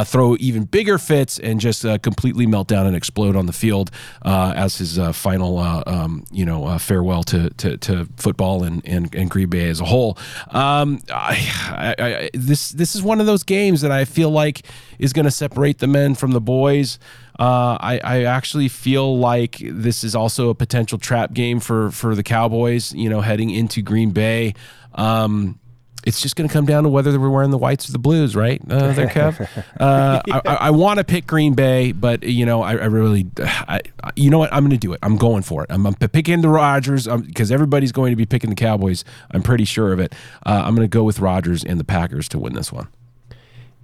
throw 0.05 0.35
even 0.39 0.63
bigger 0.63 0.97
fits, 0.97 1.39
and 1.39 1.59
just 1.59 1.85
completely 2.01 2.45
melt 2.45 2.67
down 2.67 2.87
and 2.87 2.95
explode 2.95 3.35
on 3.35 3.45
the 3.45 3.53
field 3.53 3.91
as 4.23 4.77
his 4.77 4.97
final 5.13 5.59
uh, 5.59 5.83
you 6.31 6.45
know 6.45 6.65
uh, 6.65 6.77
farewell 6.77 7.23
to, 7.23 7.49
to, 7.51 7.77
to 7.77 8.07
football 8.17 8.63
and, 8.63 8.85
and, 8.85 9.13
and 9.15 9.29
Green 9.29 9.49
Bay 9.49 9.69
as 9.69 9.79
a 9.79 9.85
whole. 9.85 10.17
Um, 10.49 10.99
I, 11.11 11.95
I, 11.97 12.03
I, 12.03 12.29
this 12.33 12.71
this 12.71 12.95
is 12.95 13.01
one 13.01 13.19
of 13.19 13.25
those 13.25 13.43
games 13.43 13.81
that 13.81 13.91
I 13.91 14.05
feel 14.05 14.29
like 14.29 14.65
is 14.99 15.13
going 15.13 15.25
to 15.25 15.31
separate 15.31 15.79
the 15.79 15.87
men 15.87 16.15
from 16.15 16.31
the 16.31 16.41
boys. 16.41 16.99
Uh, 17.39 17.77
I, 17.79 17.99
I 18.03 18.23
actually 18.25 18.67
feel 18.67 19.17
like 19.17 19.57
this 19.61 20.03
is 20.03 20.15
also 20.15 20.49
a 20.49 20.55
potential 20.55 20.97
trap 20.97 21.33
game 21.33 21.59
for 21.59 21.89
for 21.91 22.13
the 22.15 22.23
Cowboys. 22.23 22.93
You 22.93 23.09
know, 23.09 23.21
heading 23.21 23.49
into 23.49 23.81
Green 23.81 24.11
Bay. 24.11 24.53
Um, 24.93 25.59
it's 26.05 26.21
just 26.21 26.35
going 26.35 26.47
to 26.47 26.53
come 26.53 26.65
down 26.65 26.83
to 26.83 26.89
whether 26.89 27.17
we're 27.19 27.29
wearing 27.29 27.51
the 27.51 27.57
whites 27.57 27.87
or 27.87 27.91
the 27.91 27.99
blues, 27.99 28.35
right? 28.35 28.61
Uh, 28.69 28.93
there, 28.93 29.07
Kev. 29.07 29.47
Uh, 29.79 30.21
I, 30.31 30.41
I, 30.45 30.53
I 30.53 30.69
want 30.71 30.99
to 30.99 31.03
pick 31.03 31.25
Green 31.25 31.53
Bay, 31.53 31.91
but 31.91 32.23
you 32.23 32.45
know, 32.45 32.61
I, 32.61 32.71
I 32.71 32.85
really, 32.85 33.25
I, 33.39 33.81
you 34.15 34.29
know 34.29 34.37
what? 34.37 34.53
I'm 34.53 34.61
going 34.61 34.71
to 34.71 34.77
do 34.77 34.93
it. 34.93 34.99
I'm 35.01 35.17
going 35.17 35.43
for 35.43 35.63
it. 35.63 35.71
I'm, 35.71 35.85
I'm 35.85 35.95
picking 35.95 36.41
the 36.41 36.49
Rodgers 36.49 37.07
because 37.07 37.51
everybody's 37.51 37.91
going 37.91 38.11
to 38.11 38.15
be 38.15 38.25
picking 38.25 38.49
the 38.49 38.55
Cowboys. 38.55 39.03
I'm 39.31 39.41
pretty 39.41 39.65
sure 39.65 39.91
of 39.93 39.99
it. 39.99 40.13
Uh, 40.45 40.63
I'm 40.65 40.75
going 40.75 40.87
to 40.87 40.91
go 40.91 41.03
with 41.03 41.19
Rodgers 41.19 41.63
and 41.63 41.79
the 41.79 41.83
Packers 41.83 42.27
to 42.29 42.39
win 42.39 42.53
this 42.53 42.71
one. 42.71 42.87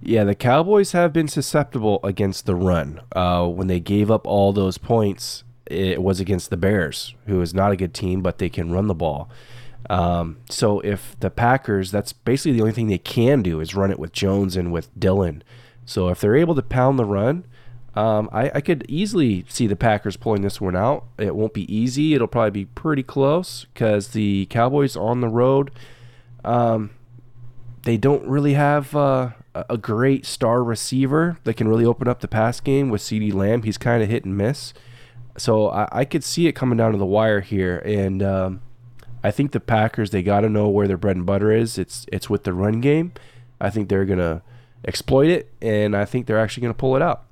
Yeah, 0.00 0.24
the 0.24 0.34
Cowboys 0.34 0.92
have 0.92 1.12
been 1.12 1.28
susceptible 1.28 2.00
against 2.04 2.46
the 2.46 2.54
run. 2.54 3.00
Uh, 3.12 3.46
when 3.48 3.66
they 3.66 3.80
gave 3.80 4.10
up 4.10 4.26
all 4.26 4.52
those 4.52 4.78
points, 4.78 5.42
it 5.66 6.02
was 6.02 6.20
against 6.20 6.50
the 6.50 6.56
Bears, 6.56 7.14
who 7.26 7.40
is 7.40 7.52
not 7.52 7.72
a 7.72 7.76
good 7.76 7.94
team, 7.94 8.22
but 8.22 8.38
they 8.38 8.48
can 8.48 8.70
run 8.70 8.86
the 8.86 8.94
ball. 8.94 9.28
Um, 9.88 10.38
so 10.50 10.80
if 10.80 11.18
the 11.20 11.30
Packers, 11.30 11.90
that's 11.90 12.12
basically 12.12 12.52
the 12.52 12.60
only 12.60 12.72
thing 12.72 12.88
they 12.88 12.98
can 12.98 13.42
do 13.42 13.60
is 13.60 13.74
run 13.74 13.90
it 13.90 13.98
with 13.98 14.12
Jones 14.12 14.56
and 14.56 14.72
with 14.72 14.88
Dillon. 14.98 15.42
So 15.86 16.08
if 16.08 16.20
they're 16.20 16.36
able 16.36 16.54
to 16.54 16.62
pound 16.62 16.98
the 16.98 17.04
run, 17.04 17.46
um, 17.94 18.28
I, 18.32 18.50
I 18.54 18.60
could 18.60 18.84
easily 18.88 19.44
see 19.48 19.66
the 19.66 19.74
Packers 19.74 20.16
pulling 20.16 20.42
this 20.42 20.60
one 20.60 20.76
out. 20.76 21.06
It 21.18 21.34
won't 21.34 21.54
be 21.54 21.74
easy. 21.74 22.14
It'll 22.14 22.28
probably 22.28 22.50
be 22.50 22.66
pretty 22.66 23.02
close 23.02 23.66
because 23.72 24.08
the 24.08 24.46
Cowboys 24.46 24.96
on 24.96 25.20
the 25.20 25.28
road. 25.28 25.70
Um, 26.44 26.90
they 27.82 27.96
don't 27.96 28.26
really 28.28 28.54
have 28.54 28.94
uh, 28.94 29.30
a 29.54 29.64
a 29.70 29.78
great 29.78 30.26
star 30.26 30.62
receiver 30.62 31.38
that 31.44 31.54
can 31.54 31.68
really 31.68 31.84
open 31.84 32.06
up 32.06 32.20
the 32.20 32.28
pass 32.28 32.60
game 32.60 32.90
with 32.90 33.00
CeeDee 33.00 33.32
Lamb. 33.32 33.62
He's 33.62 33.78
kind 33.78 34.02
of 34.02 34.08
hit 34.08 34.24
and 34.24 34.36
miss. 34.36 34.74
So 35.36 35.68
I, 35.68 35.88
I 35.90 36.04
could 36.04 36.22
see 36.22 36.46
it 36.46 36.52
coming 36.52 36.76
down 36.76 36.92
to 36.92 36.98
the 36.98 37.06
wire 37.06 37.40
here, 37.40 37.78
and 37.78 38.22
um, 38.22 38.62
I 39.22 39.30
think 39.30 39.52
the 39.52 39.60
Packers 39.60 40.10
they 40.10 40.22
got 40.22 40.40
to 40.40 40.48
know 40.48 40.68
where 40.68 40.86
their 40.86 40.96
bread 40.96 41.16
and 41.16 41.26
butter 41.26 41.50
is. 41.52 41.78
It's 41.78 42.06
it's 42.12 42.30
with 42.30 42.44
the 42.44 42.52
run 42.52 42.80
game. 42.80 43.12
I 43.60 43.70
think 43.70 43.88
they're 43.88 44.04
gonna 44.04 44.42
exploit 44.86 45.28
it, 45.28 45.52
and 45.60 45.96
I 45.96 46.04
think 46.04 46.26
they're 46.26 46.38
actually 46.38 46.62
gonna 46.62 46.74
pull 46.74 46.96
it 46.96 47.02
out. 47.02 47.24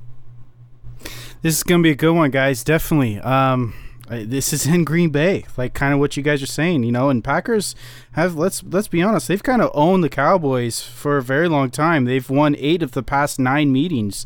This 1.43 1.57
is 1.57 1.63
to 1.81 1.87
be 1.87 1.91
a 1.93 1.97
good 1.97 2.13
one, 2.13 2.31
guys. 2.31 2.65
Definitely. 2.65 3.21
Um, 3.21 3.75
This 4.09 4.53
is 4.53 4.67
in 4.67 4.85
Green 4.85 5.11
Bay, 5.11 5.45
like 5.57 5.75
kind 5.75 5.93
of 5.93 5.99
what 5.99 6.17
you 6.17 6.23
guys 6.23 6.43
are 6.43 6.47
saying, 6.47 6.85
you 6.85 6.93
know. 6.93 7.11
And 7.11 7.25
Packers 7.25 7.75
have 8.13 8.37
let's 8.37 8.63
let's 8.63 8.89
be 8.89 9.03
honest, 9.03 9.27
they've 9.27 9.43
kind 9.43 9.61
of 9.61 9.71
owned 9.75 10.05
the 10.05 10.09
Cowboys 10.09 10.81
for 10.81 11.17
a 11.17 11.23
very 11.23 11.49
long 11.49 11.71
time. 11.71 12.05
They've 12.05 12.29
won 12.29 12.55
eight 12.59 12.83
of 12.83 12.93
the 12.93 13.03
past 13.03 13.41
nine 13.41 13.73
meetings, 13.73 14.25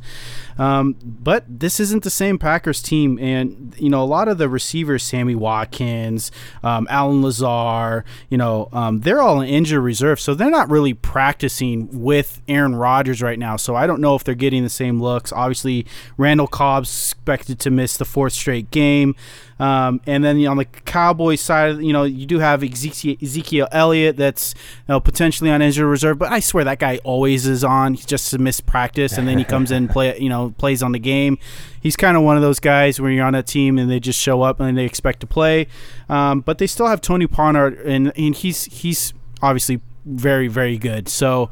um, 0.59 0.97
but 1.03 1.45
this 1.49 1.81
isn't 1.81 2.05
the 2.05 2.11
same 2.11 2.39
Packers 2.39 2.83
team. 2.83 3.19
And 3.19 3.75
you 3.79 3.89
know, 3.89 4.03
a 4.03 4.05
lot 4.05 4.29
of 4.29 4.37
the 4.37 4.49
receivers, 4.51 5.03
Sammy 5.03 5.35
Watkins, 5.35 6.31
um, 6.63 6.87
Allen 6.91 7.23
Lazard, 7.23 8.05
you 8.29 8.37
know, 8.37 8.69
um, 8.73 9.01
they're 9.01 9.23
all 9.23 9.41
in 9.41 9.49
injured 9.49 9.83
reserve, 9.83 10.21
so 10.21 10.35
they're 10.35 10.51
not 10.51 10.69
really 10.69 10.93
practicing 10.93 11.89
with 12.03 12.43
Aaron 12.49 12.75
Rodgers 12.75 13.23
right 13.23 13.39
now. 13.39 13.57
So 13.57 13.75
I 13.77 13.87
don't 13.87 14.01
know 14.01 14.15
if 14.15 14.25
they're 14.25 14.35
getting 14.35 14.63
the 14.63 14.69
same 14.69 15.01
looks. 15.01 15.33
Obviously, 15.33 15.87
Randall 16.19 16.49
Cobb's 16.49 16.91
expected 16.91 17.59
to 17.61 17.71
miss 17.71 17.97
the 17.97 18.05
fourth 18.05 18.35
straight 18.35 18.71
game. 18.71 19.15
And 20.07 20.25
then 20.25 20.39
you 20.39 20.45
know, 20.45 20.53
on 20.53 20.57
the 20.57 20.65
Cowboys 20.65 21.41
side, 21.41 21.79
you 21.79 21.93
know, 21.93 22.05
you 22.05 22.27
do 22.27 22.39
have 22.39 22.63
Ezekiel, 22.63 23.69
Elliott 23.73 24.17
that's 24.17 24.55
you 24.55 24.93
know, 24.93 25.01
potentially 25.01 25.51
on 25.51 25.63
injured 25.63 25.87
reserve, 25.87 26.19
but 26.19 26.33
I 26.33 26.41
swear 26.41 26.65
that 26.65 26.79
guy 26.79 26.99
always 27.05 27.47
is 27.47 27.63
on. 27.63 27.95
He's 27.95 28.07
just 28.07 28.33
a 28.33 28.39
missed 28.39 28.67
practice, 28.67 29.19
and 29.19 29.29
then 29.29 29.39
he 29.39 29.45
comes 29.45 29.71
in 29.71 29.89
play, 29.89 30.19
you 30.19 30.29
know, 30.29 30.55
plays 30.59 30.83
on 30.83 30.93
the 30.93 30.99
game. 30.99 31.39
He's 31.81 31.97
kind 31.97 32.17
of 32.17 32.23
one 32.23 32.37
of 32.37 32.43
those 32.43 32.61
guys 32.61 33.01
where 33.01 33.11
you're 33.11 33.25
on 33.25 33.35
a 33.35 33.43
team 33.43 33.79
and 33.79 33.91
they 33.91 34.01
just 34.01 34.21
show 34.21 34.43
up 34.43 34.61
and 34.61 34.77
they 34.77 34.85
expect 34.85 35.21
to 35.21 35.27
play. 35.27 35.67
Um, 36.09 36.41
but 36.41 36.59
they 36.59 36.67
still 36.67 36.87
have 36.87 37.01
Tony 37.01 37.27
Pollard, 37.27 37.79
and, 37.81 38.13
and 38.17 38.35
he's 38.35 38.65
he's 38.65 39.13
obviously 39.43 39.81
very 40.05 40.49
very 40.49 40.79
good. 40.79 41.09
So 41.09 41.51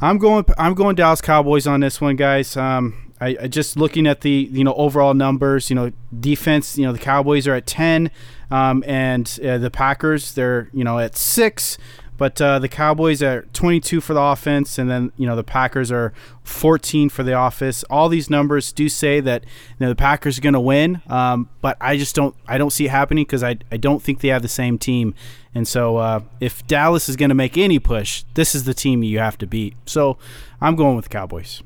I'm 0.00 0.18
going 0.18 0.44
I'm 0.56 0.74
going 0.74 0.96
Dallas 0.96 1.20
Cowboys 1.20 1.66
on 1.66 1.80
this 1.80 2.00
one, 2.00 2.16
guys. 2.16 2.56
Um, 2.56 3.07
I, 3.20 3.36
I 3.42 3.48
just 3.48 3.76
looking 3.76 4.06
at 4.06 4.20
the 4.20 4.48
you 4.50 4.64
know 4.64 4.74
overall 4.74 5.14
numbers, 5.14 5.70
you 5.70 5.76
know 5.76 5.92
defense, 6.18 6.78
you 6.78 6.86
know 6.86 6.92
the 6.92 6.98
Cowboys 6.98 7.46
are 7.46 7.54
at 7.54 7.66
ten, 7.66 8.10
um, 8.50 8.84
and 8.86 9.38
uh, 9.44 9.58
the 9.58 9.70
Packers 9.70 10.32
they're 10.34 10.68
you 10.72 10.84
know 10.84 10.98
at 10.98 11.16
six, 11.16 11.78
but 12.18 12.40
uh, 12.42 12.58
the 12.58 12.68
Cowboys 12.68 13.22
are 13.22 13.42
22 13.52 14.00
for 14.00 14.12
the 14.12 14.20
offense, 14.20 14.76
and 14.76 14.90
then 14.90 15.12
you 15.16 15.26
know 15.26 15.36
the 15.36 15.44
Packers 15.44 15.90
are 15.92 16.12
14 16.42 17.08
for 17.08 17.22
the 17.22 17.32
office. 17.32 17.84
All 17.84 18.08
these 18.08 18.28
numbers 18.28 18.72
do 18.72 18.88
say 18.88 19.20
that 19.20 19.44
you 19.44 19.76
know 19.80 19.88
the 19.88 19.96
Packers 19.96 20.36
are 20.38 20.40
going 20.42 20.54
to 20.54 20.60
win, 20.60 21.00
um, 21.08 21.48
but 21.60 21.76
I 21.80 21.96
just 21.96 22.14
don't 22.14 22.34
I 22.46 22.58
don't 22.58 22.70
see 22.70 22.86
it 22.86 22.90
happening 22.90 23.24
because 23.24 23.42
I 23.42 23.58
I 23.70 23.76
don't 23.76 24.02
think 24.02 24.20
they 24.20 24.28
have 24.28 24.42
the 24.42 24.48
same 24.48 24.78
team, 24.78 25.14
and 25.54 25.66
so 25.66 25.96
uh, 25.96 26.20
if 26.40 26.66
Dallas 26.66 27.08
is 27.08 27.16
going 27.16 27.30
to 27.30 27.36
make 27.36 27.56
any 27.56 27.78
push, 27.78 28.24
this 28.34 28.54
is 28.54 28.64
the 28.64 28.74
team 28.74 29.02
you 29.02 29.20
have 29.20 29.38
to 29.38 29.46
beat. 29.46 29.74
So 29.86 30.18
I'm 30.60 30.74
going 30.76 30.96
with 30.96 31.06
the 31.06 31.10
Cowboys. 31.10 31.62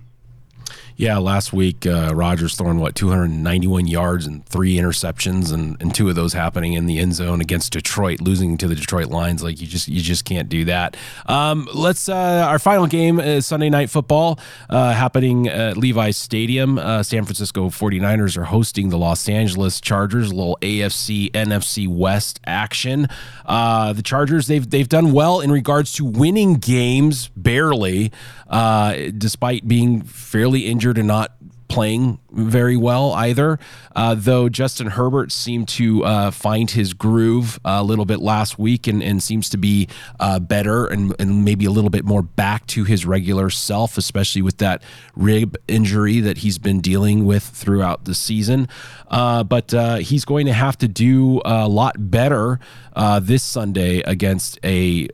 Yeah, 1.03 1.19
last 1.19 1.53
week 1.53 1.85
uh, 1.85 2.13
Rodgers 2.15 2.55
throwing 2.55 2.79
what 2.79 2.95
291 2.95 3.89
yards 3.89 4.25
and 4.25 4.47
three 4.47 4.77
interceptions, 4.77 5.53
and, 5.53 5.77
and 5.83 5.93
two 5.93 6.09
of 6.09 6.15
those 6.15 6.33
happening 6.33 6.75
in 6.75 6.87
the 6.87 7.01
end 7.01 7.17
zone 7.17 7.41
against 7.41 7.73
Detroit, 7.73 8.21
losing 8.21 8.57
to 8.59 8.69
the 8.69 8.77
Detroit 8.77 9.09
Lions. 9.09 9.43
Like 9.43 9.61
you 9.61 9.67
just 9.67 9.89
you 9.89 10.01
just 10.01 10.25
can't 10.25 10.49
do 10.49 10.65
that. 10.67 10.97
Um, 11.27 11.69
let's 11.75 12.09
uh, 12.09 12.47
our 12.47 12.61
final 12.61 12.87
game 12.87 13.19
is 13.19 13.49
Sunday 13.49 13.69
Night 13.69 13.91
Football 13.91 14.39
uh, 14.71 14.93
happening 14.93 15.49
at 15.49 15.77
Levi's 15.77 16.17
Stadium. 16.17 16.79
Uh, 16.79 17.03
San 17.03 17.25
Francisco 17.25 17.69
49ers 17.69 18.37
are 18.37 18.45
hosting 18.45 18.91
the 18.91 18.97
Los 18.99 19.29
Angeles 19.29 19.81
Chargers. 19.81 20.31
A 20.31 20.35
little 20.37 20.57
AFC 20.63 21.33
NFC 21.33 21.89
West 21.89 22.39
action. 22.47 23.09
Uh, 23.45 23.93
the 23.93 24.03
Chargers 24.03 24.47
they've 24.47 24.71
they've 24.71 24.89
done 24.89 25.13
well 25.13 25.41
in 25.41 25.51
regards 25.51 25.95
to 25.95 26.05
winning 26.05 26.55
games 26.55 27.27
barely, 27.35 28.13
uh, 28.47 28.95
despite 29.19 29.67
being 29.67 30.03
fairly 30.03 30.67
injured 30.67 30.92
and 30.99 31.09
not 31.09 31.33
playing 31.73 32.19
very 32.31 32.77
well 32.77 33.13
either. 33.13 33.59
Uh, 33.97 34.15
though 34.15 34.51
Justin 34.51 34.89
Herbert 34.89 35.33
seemed 35.33 35.69
to 35.69 36.05
uh, 36.05 36.31
find 36.31 36.71
his 36.71 36.93
groove 36.93 37.59
a 37.65 37.83
little 37.83 38.05
bit 38.05 38.21
last 38.21 38.59
week 38.59 38.87
and, 38.87 39.03
and 39.03 39.23
seems 39.23 39.49
to 39.49 39.57
be 39.57 39.89
uh, 40.21 40.39
better 40.39 40.87
and, 40.87 41.15
and 41.19 41.47
maybe 41.47 41.65
a 41.65 41.71
little 41.71 41.89
bit 41.89 42.05
more 42.05 42.21
back 42.21 42.67
to 42.67 42.85
his 42.85 43.07
regular 43.07 43.49
self, 43.49 43.97
especially 43.97 44.43
with 44.43 44.59
that 44.59 44.83
rib 45.17 45.57
injury 45.67 46.21
that 46.21 46.39
he's 46.39 46.59
been 46.59 46.83
dealing 46.83 47.25
with 47.25 47.43
throughout 47.43 48.05
the 48.05 48.15
season. 48.15 48.69
Uh, 49.09 49.43
but 49.43 49.73
uh, 49.73 49.97
he's 49.97 50.27
going 50.27 50.45
to 50.45 50.53
have 50.53 50.77
to 50.77 50.89
do 50.89 51.41
a 51.47 51.67
lot 51.67 52.11
better 52.11 52.61
uh, 52.95 53.19
this 53.19 53.43
Sunday 53.43 54.01
against 54.01 54.59
a 54.63 55.09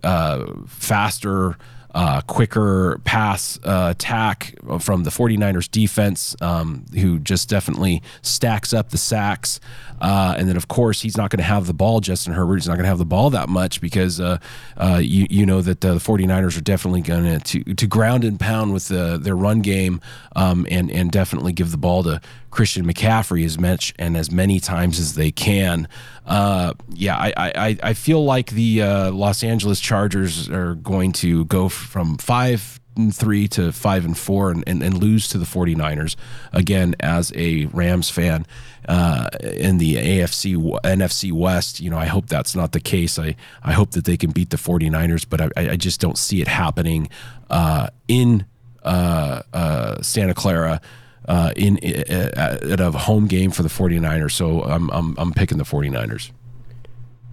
faster 0.66 1.56
uh, 1.94 2.20
quicker 2.22 3.00
pass 3.04 3.58
uh, 3.64 3.88
attack 3.90 4.54
from 4.80 5.04
the 5.04 5.10
49ers 5.10 5.70
defense, 5.70 6.36
um, 6.40 6.84
who 6.94 7.18
just 7.18 7.48
definitely 7.48 8.02
stacks 8.22 8.72
up 8.72 8.90
the 8.90 8.98
sacks. 8.98 9.60
Uh, 10.00 10.34
and 10.38 10.48
then, 10.48 10.56
of 10.56 10.68
course, 10.68 11.00
he's 11.00 11.16
not 11.16 11.30
going 11.30 11.38
to 11.38 11.44
have 11.44 11.66
the 11.66 11.74
ball, 11.74 12.00
Justin 12.00 12.32
Herbert. 12.32 12.56
He's 12.56 12.68
not 12.68 12.74
going 12.74 12.84
to 12.84 12.88
have 12.88 12.98
the 12.98 13.04
ball 13.06 13.30
that 13.30 13.48
much 13.48 13.80
because 13.80 14.20
uh, 14.20 14.38
uh, 14.76 15.00
you, 15.02 15.26
you 15.30 15.46
know 15.46 15.60
that 15.62 15.80
the 15.80 15.96
49ers 15.96 16.56
are 16.56 16.62
definitely 16.62 17.00
going 17.00 17.40
to 17.40 17.74
to 17.74 17.86
ground 17.86 18.24
and 18.24 18.38
pound 18.38 18.72
with 18.72 18.88
the, 18.88 19.18
their 19.18 19.36
run 19.36 19.60
game 19.60 20.00
um, 20.36 20.66
and, 20.70 20.90
and 20.90 21.10
definitely 21.10 21.52
give 21.52 21.70
the 21.70 21.76
ball 21.76 22.02
to 22.02 22.20
Christian 22.50 22.86
McCaffrey 22.86 23.44
as 23.44 23.58
much 23.58 23.94
and 23.98 24.16
as 24.16 24.30
many 24.30 24.60
times 24.60 24.98
as 24.98 25.14
they 25.14 25.30
can. 25.30 25.88
Uh, 26.26 26.74
yeah, 26.90 27.16
I, 27.16 27.32
I, 27.36 27.76
I 27.82 27.94
feel 27.94 28.24
like 28.24 28.50
the 28.50 28.82
uh, 28.82 29.10
Los 29.12 29.42
Angeles 29.42 29.80
Chargers 29.80 30.48
are 30.48 30.74
going 30.74 31.12
to 31.12 31.44
go 31.46 31.68
from 31.68 32.18
five 32.18 32.80
and 32.98 33.14
three 33.14 33.48
to 33.48 33.72
five 33.72 34.04
and 34.04 34.18
four 34.18 34.50
and, 34.50 34.64
and, 34.66 34.82
and 34.82 34.98
lose 34.98 35.28
to 35.28 35.38
the 35.38 35.46
49ers. 35.46 36.16
Again, 36.52 36.94
as 37.00 37.32
a 37.34 37.66
Rams 37.66 38.10
fan 38.10 38.46
uh, 38.88 39.28
in 39.42 39.78
the 39.78 39.96
AFC, 39.96 40.56
NFC 40.82 41.32
West, 41.32 41.80
you 41.80 41.90
know, 41.90 41.98
I 41.98 42.06
hope 42.06 42.26
that's 42.26 42.54
not 42.54 42.72
the 42.72 42.80
case. 42.80 43.18
I, 43.18 43.36
I 43.62 43.72
hope 43.72 43.92
that 43.92 44.04
they 44.04 44.16
can 44.16 44.30
beat 44.30 44.50
the 44.50 44.56
49ers, 44.56 45.26
but 45.28 45.40
I, 45.40 45.50
I 45.56 45.76
just 45.76 46.00
don't 46.00 46.18
see 46.18 46.42
it 46.42 46.48
happening 46.48 47.08
uh, 47.48 47.88
in 48.08 48.44
uh, 48.82 49.42
uh, 49.52 50.02
Santa 50.02 50.34
Clara 50.34 50.80
uh, 51.26 51.52
in, 51.56 51.78
at 51.84 52.80
a 52.80 52.90
home 52.90 53.26
game 53.26 53.50
for 53.50 53.62
the 53.62 53.68
49ers. 53.68 54.32
So 54.32 54.62
I'm, 54.64 54.90
I'm, 54.90 55.14
I'm 55.18 55.32
picking 55.32 55.58
the 55.58 55.64
49ers. 55.64 56.30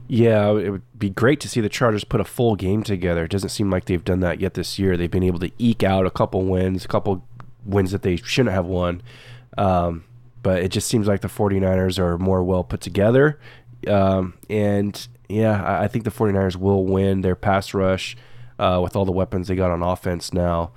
Yeah, 0.08 0.52
it 0.52 0.70
would 0.70 1.00
be 1.00 1.10
great 1.10 1.40
to 1.42 1.50
see 1.50 1.62
the 1.62 1.70
Chargers 1.70 2.04
put 2.04 2.22
a 2.22 2.26
full 2.26 2.56
game 2.56 2.84
together. 2.84 3.24
It 3.24 3.32
doesn't 3.32 3.50
seem 3.50 3.72
like 3.72 3.86
they've 3.86 4.04
done 4.04 4.20
that 4.20 4.40
yet 4.40 4.54
this 4.54 4.78
year. 4.78 4.96
They've 4.96 5.10
been 5.10 5.24
able 5.24 5.40
to 5.40 5.52
eke 5.58 5.84
out 5.84 6.06
a 6.06 6.12
couple 6.12 6.44
wins, 6.44 6.86
a 6.86 6.88
couple 6.88 7.26
wins 7.66 7.92
that 7.92 8.04
they 8.04 8.18
shouldn't 8.18 8.54
have 8.54 8.68
won. 8.68 9.02
Um, 9.58 10.04
but 10.44 10.62
it 10.62 10.70
just 10.70 10.88
seems 10.88 11.08
like 11.08 11.22
the 11.22 11.28
49ers 11.28 11.98
are 11.98 12.20
more 12.20 12.44
well 12.44 12.64
put 12.64 12.82
together. 12.82 13.40
Um, 13.88 14.36
and 14.48 15.08
yeah, 15.28 15.80
I, 15.82 15.88
think 15.88 16.04
the 16.04 16.12
49ers 16.12 16.56
will 16.56 16.86
win 16.86 17.22
their 17.22 17.36
pass 17.36 17.74
rush 17.74 18.16
uh, 18.60 18.80
with 18.84 18.96
all 18.96 19.06
the 19.06 19.12
weapons 19.12 19.48
they 19.48 19.56
got 19.56 19.72
on 19.72 19.82
offense 19.82 20.34
now 20.34 20.72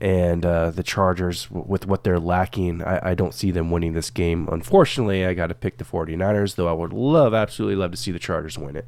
and 0.00 0.44
uh, 0.44 0.70
the 0.70 0.82
Chargers, 0.82 1.50
with 1.50 1.86
what 1.86 2.04
they're 2.04 2.20
lacking, 2.20 2.82
I, 2.82 3.10
I, 3.10 3.14
don't 3.14 3.34
see 3.34 3.50
them 3.50 3.70
winning 3.70 3.92
this 3.92 4.10
game. 4.10 4.48
Unfortunately, 4.50 5.24
I 5.24 5.34
got 5.34 5.46
to 5.48 5.54
pick 5.54 5.78
the 5.78 5.84
49ers, 5.84 6.56
though 6.56 6.68
I 6.68 6.72
would 6.72 6.92
love, 6.92 7.34
absolutely 7.34 7.76
love 7.76 7.92
to 7.92 7.96
see 7.96 8.12
the 8.12 8.18
Chargers 8.18 8.58
win 8.58 8.76
it. 8.76 8.86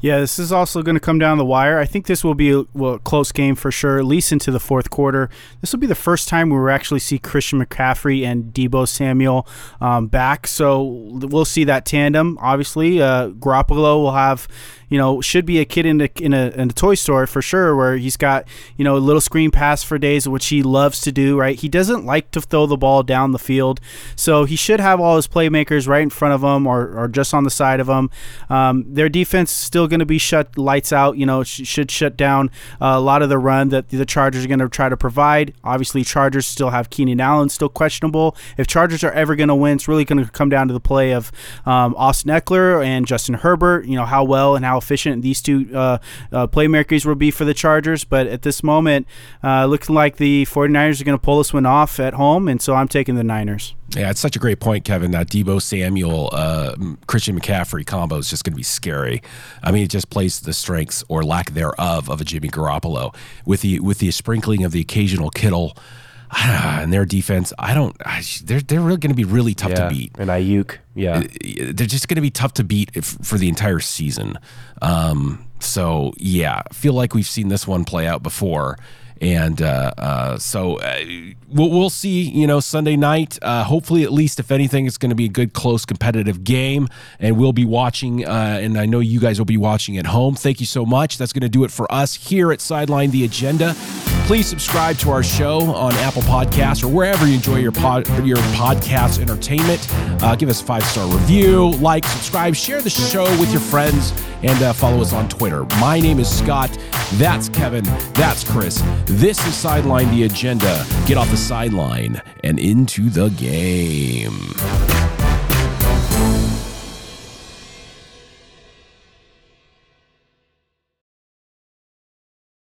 Yeah, 0.00 0.20
this 0.20 0.38
is 0.38 0.52
also 0.52 0.82
going 0.82 0.94
to 0.94 1.00
come 1.00 1.18
down 1.18 1.38
the 1.38 1.44
wire. 1.44 1.78
I 1.78 1.84
think 1.84 2.06
this 2.06 2.22
will 2.22 2.34
be 2.34 2.52
a, 2.52 2.64
well, 2.74 2.98
close 2.98 3.32
game 3.32 3.54
for 3.54 3.70
sure, 3.70 3.98
at 3.98 4.04
least 4.04 4.32
into 4.32 4.50
the 4.50 4.60
fourth 4.60 4.90
quarter. 4.90 5.28
This 5.60 5.72
will 5.72 5.80
be 5.80 5.86
the 5.86 5.94
first 5.94 6.28
time 6.28 6.50
we 6.50 6.58
will 6.58 6.70
actually 6.70 7.00
see 7.00 7.18
Christian 7.18 7.64
McCaffrey 7.64 8.24
and 8.24 8.52
Deebo 8.52 8.86
Samuel 8.86 9.46
um, 9.80 10.06
back. 10.06 10.46
So 10.46 10.82
we'll 10.82 11.44
see 11.44 11.64
that 11.64 11.84
tandem. 11.84 12.38
Obviously, 12.40 13.00
uh, 13.00 13.30
Garoppolo 13.30 14.02
will 14.02 14.12
have 14.12 14.48
you 14.88 14.98
know, 14.98 15.20
should 15.20 15.44
be 15.44 15.58
a 15.58 15.64
kid 15.64 15.84
in 15.84 16.00
a, 16.00 16.08
in 16.20 16.32
a, 16.32 16.48
in 16.50 16.70
a 16.70 16.72
toy 16.72 16.94
store 16.94 17.26
for 17.26 17.42
sure, 17.42 17.74
where 17.74 17.96
he's 17.96 18.16
got, 18.16 18.46
you 18.76 18.84
know, 18.84 18.96
a 18.96 18.98
little 18.98 19.20
screen 19.20 19.50
pass 19.50 19.82
for 19.82 19.98
days, 19.98 20.28
which 20.28 20.46
he 20.46 20.62
loves 20.62 21.00
to 21.00 21.12
do, 21.12 21.38
right? 21.38 21.58
He 21.58 21.68
doesn't 21.68 22.04
like 22.04 22.30
to 22.32 22.40
throw 22.40 22.66
the 22.66 22.76
ball 22.76 23.02
down 23.02 23.32
the 23.32 23.38
field. 23.38 23.80
So 24.14 24.44
he 24.44 24.54
should 24.54 24.80
have 24.80 25.00
all 25.00 25.16
his 25.16 25.26
playmakers 25.26 25.88
right 25.88 26.02
in 26.02 26.10
front 26.10 26.34
of 26.34 26.42
him 26.42 26.66
or, 26.66 26.96
or 26.96 27.08
just 27.08 27.34
on 27.34 27.44
the 27.44 27.50
side 27.50 27.80
of 27.80 27.88
him. 27.88 28.10
Um, 28.48 28.84
their 28.94 29.08
defense 29.08 29.50
still 29.66 29.88
going 29.88 30.00
to 30.00 30.06
be 30.06 30.18
shut 30.18 30.56
lights 30.56 30.92
out, 30.92 31.16
you 31.16 31.26
know, 31.26 31.42
sh- 31.42 31.66
should 31.66 31.90
shut 31.90 32.16
down 32.16 32.50
uh, 32.80 32.94
a 32.96 33.00
lot 33.00 33.22
of 33.22 33.28
the 33.28 33.38
run 33.38 33.68
that 33.70 33.88
the 33.88 34.06
Chargers 34.06 34.44
are 34.44 34.48
going 34.48 34.60
to 34.60 34.68
try 34.68 34.88
to 34.88 34.96
provide. 34.96 35.54
Obviously, 35.64 36.04
Chargers 36.04 36.46
still 36.46 36.70
have 36.70 36.90
Keenan 36.90 37.20
Allen 37.20 37.48
still 37.48 37.68
questionable. 37.68 38.36
If 38.56 38.66
Chargers 38.66 39.04
are 39.04 39.12
ever 39.12 39.36
going 39.36 39.48
to 39.48 39.54
win, 39.54 39.76
it's 39.76 39.88
really 39.88 40.04
going 40.04 40.24
to 40.24 40.30
come 40.30 40.48
down 40.48 40.68
to 40.68 40.74
the 40.74 40.80
play 40.80 41.12
of 41.12 41.32
um, 41.66 41.94
Austin 41.96 42.30
Ekeler 42.30 42.84
and 42.84 43.06
Justin 43.06 43.34
Herbert, 43.34 43.86
you 43.86 43.96
know, 43.96 44.04
how 44.04 44.24
well 44.24 44.56
and 44.56 44.64
how 44.64 44.78
efficient 44.78 45.22
these 45.22 45.42
two 45.42 45.68
uh, 45.74 45.98
uh, 46.32 46.46
playmakers 46.46 47.04
will 47.04 47.14
be 47.14 47.30
for 47.30 47.44
the 47.44 47.54
Chargers. 47.54 48.04
But 48.04 48.26
at 48.26 48.42
this 48.42 48.62
moment, 48.62 49.06
uh, 49.42 49.66
looking 49.66 49.94
like 49.94 50.16
the 50.16 50.46
49ers 50.46 51.00
are 51.00 51.04
going 51.04 51.18
to 51.18 51.22
pull 51.22 51.38
this 51.38 51.52
one 51.52 51.66
off 51.66 51.98
at 52.00 52.14
home, 52.14 52.48
and 52.48 52.60
so 52.62 52.74
I'm 52.74 52.88
taking 52.88 53.16
the 53.16 53.24
Niners. 53.24 53.74
Yeah, 53.90 54.10
it's 54.10 54.20
such 54.20 54.36
a 54.36 54.38
great 54.38 54.58
point, 54.58 54.84
Kevin. 54.84 55.12
That 55.12 55.28
Deebo 55.28 55.62
Samuel, 55.62 56.30
uh, 56.32 56.74
Christian 57.06 57.38
McCaffrey 57.38 57.86
combo 57.86 58.16
is 58.18 58.28
just 58.28 58.44
going 58.44 58.52
to 58.52 58.56
be 58.56 58.62
scary. 58.62 59.22
I 59.62 59.70
mean, 59.70 59.84
it 59.84 59.90
just 59.90 60.10
plays 60.10 60.40
the 60.40 60.52
strengths 60.52 61.04
or 61.08 61.22
lack 61.22 61.52
thereof 61.52 62.10
of 62.10 62.20
a 62.20 62.24
Jimmy 62.24 62.48
Garoppolo 62.48 63.14
with 63.44 63.60
the 63.60 63.80
with 63.80 63.98
the 63.98 64.10
sprinkling 64.10 64.64
of 64.64 64.72
the 64.72 64.80
occasional 64.80 65.30
Kittle 65.30 65.76
and 66.36 66.92
their 66.92 67.04
defense, 67.04 67.52
I 67.58 67.74
don't. 67.74 67.96
I, 68.04 68.22
they're 68.44 68.60
they're 68.60 68.80
really 68.80 68.98
going 68.98 69.10
to 69.10 69.16
be 69.16 69.24
really 69.24 69.54
tough 69.54 69.70
yeah. 69.70 69.88
to 69.88 69.94
beat. 69.94 70.12
And 70.18 70.30
Aiyuk, 70.30 70.78
yeah. 70.94 71.22
They're 71.40 71.86
just 71.86 72.08
going 72.08 72.16
to 72.16 72.22
be 72.22 72.30
tough 72.30 72.54
to 72.54 72.64
beat 72.64 72.90
if, 72.94 73.04
for 73.04 73.38
the 73.38 73.48
entire 73.48 73.80
season. 73.80 74.38
Um, 74.82 75.46
so 75.60 76.12
yeah, 76.16 76.62
feel 76.72 76.92
like 76.92 77.14
we've 77.14 77.26
seen 77.26 77.48
this 77.48 77.66
one 77.66 77.84
play 77.84 78.06
out 78.06 78.22
before. 78.22 78.78
And 79.20 79.62
uh, 79.62 79.92
uh, 79.96 80.38
so 80.38 80.76
uh, 80.76 81.04
we'll, 81.48 81.70
we'll 81.70 81.90
see, 81.90 82.22
you 82.22 82.46
know, 82.46 82.60
Sunday 82.60 82.96
night. 82.96 83.38
Uh, 83.42 83.64
hopefully, 83.64 84.02
at 84.02 84.12
least, 84.12 84.38
if 84.38 84.50
anything, 84.50 84.86
it's 84.86 84.98
going 84.98 85.10
to 85.10 85.16
be 85.16 85.24
a 85.24 85.30
good, 85.30 85.52
close, 85.52 85.84
competitive 85.84 86.44
game. 86.44 86.88
And 87.18 87.38
we'll 87.38 87.52
be 87.52 87.64
watching, 87.64 88.26
uh, 88.26 88.58
and 88.60 88.78
I 88.78 88.86
know 88.86 89.00
you 89.00 89.20
guys 89.20 89.38
will 89.38 89.46
be 89.46 89.56
watching 89.56 89.96
at 89.96 90.06
home. 90.06 90.34
Thank 90.34 90.60
you 90.60 90.66
so 90.66 90.84
much. 90.84 91.18
That's 91.18 91.32
going 91.32 91.42
to 91.42 91.48
do 91.48 91.64
it 91.64 91.70
for 91.70 91.90
us 91.92 92.14
here 92.14 92.52
at 92.52 92.60
Sideline 92.60 93.10
the 93.10 93.24
Agenda. 93.24 93.74
Please 94.26 94.48
subscribe 94.48 94.98
to 94.98 95.10
our 95.12 95.22
show 95.22 95.60
on 95.72 95.92
Apple 95.94 96.22
Podcasts 96.22 96.82
or 96.82 96.88
wherever 96.88 97.28
you 97.28 97.34
enjoy 97.34 97.58
your 97.58 97.70
pod, 97.70 98.08
your 98.26 98.38
podcast 98.56 99.20
entertainment. 99.20 99.86
Uh, 100.20 100.34
give 100.34 100.48
us 100.48 100.60
a 100.60 100.64
five 100.64 100.82
star 100.82 101.06
review, 101.06 101.70
like, 101.74 102.04
subscribe, 102.04 102.56
share 102.56 102.82
the 102.82 102.90
show 102.90 103.22
with 103.38 103.52
your 103.52 103.60
friends, 103.60 104.12
and 104.42 104.60
uh, 104.64 104.72
follow 104.72 105.00
us 105.00 105.12
on 105.12 105.28
Twitter. 105.28 105.64
My 105.78 106.00
name 106.00 106.18
is 106.18 106.28
Scott. 106.28 106.76
That's 107.14 107.48
Kevin. 107.50 107.84
That's 108.14 108.42
Chris. 108.42 108.82
This 109.04 109.38
is 109.46 109.54
Sideline 109.54 110.10
the 110.10 110.24
Agenda. 110.24 110.84
Get 111.06 111.18
off 111.18 111.30
the 111.30 111.36
sideline 111.36 112.20
and 112.42 112.58
into 112.58 113.08
the 113.08 113.28
game. 113.28 115.05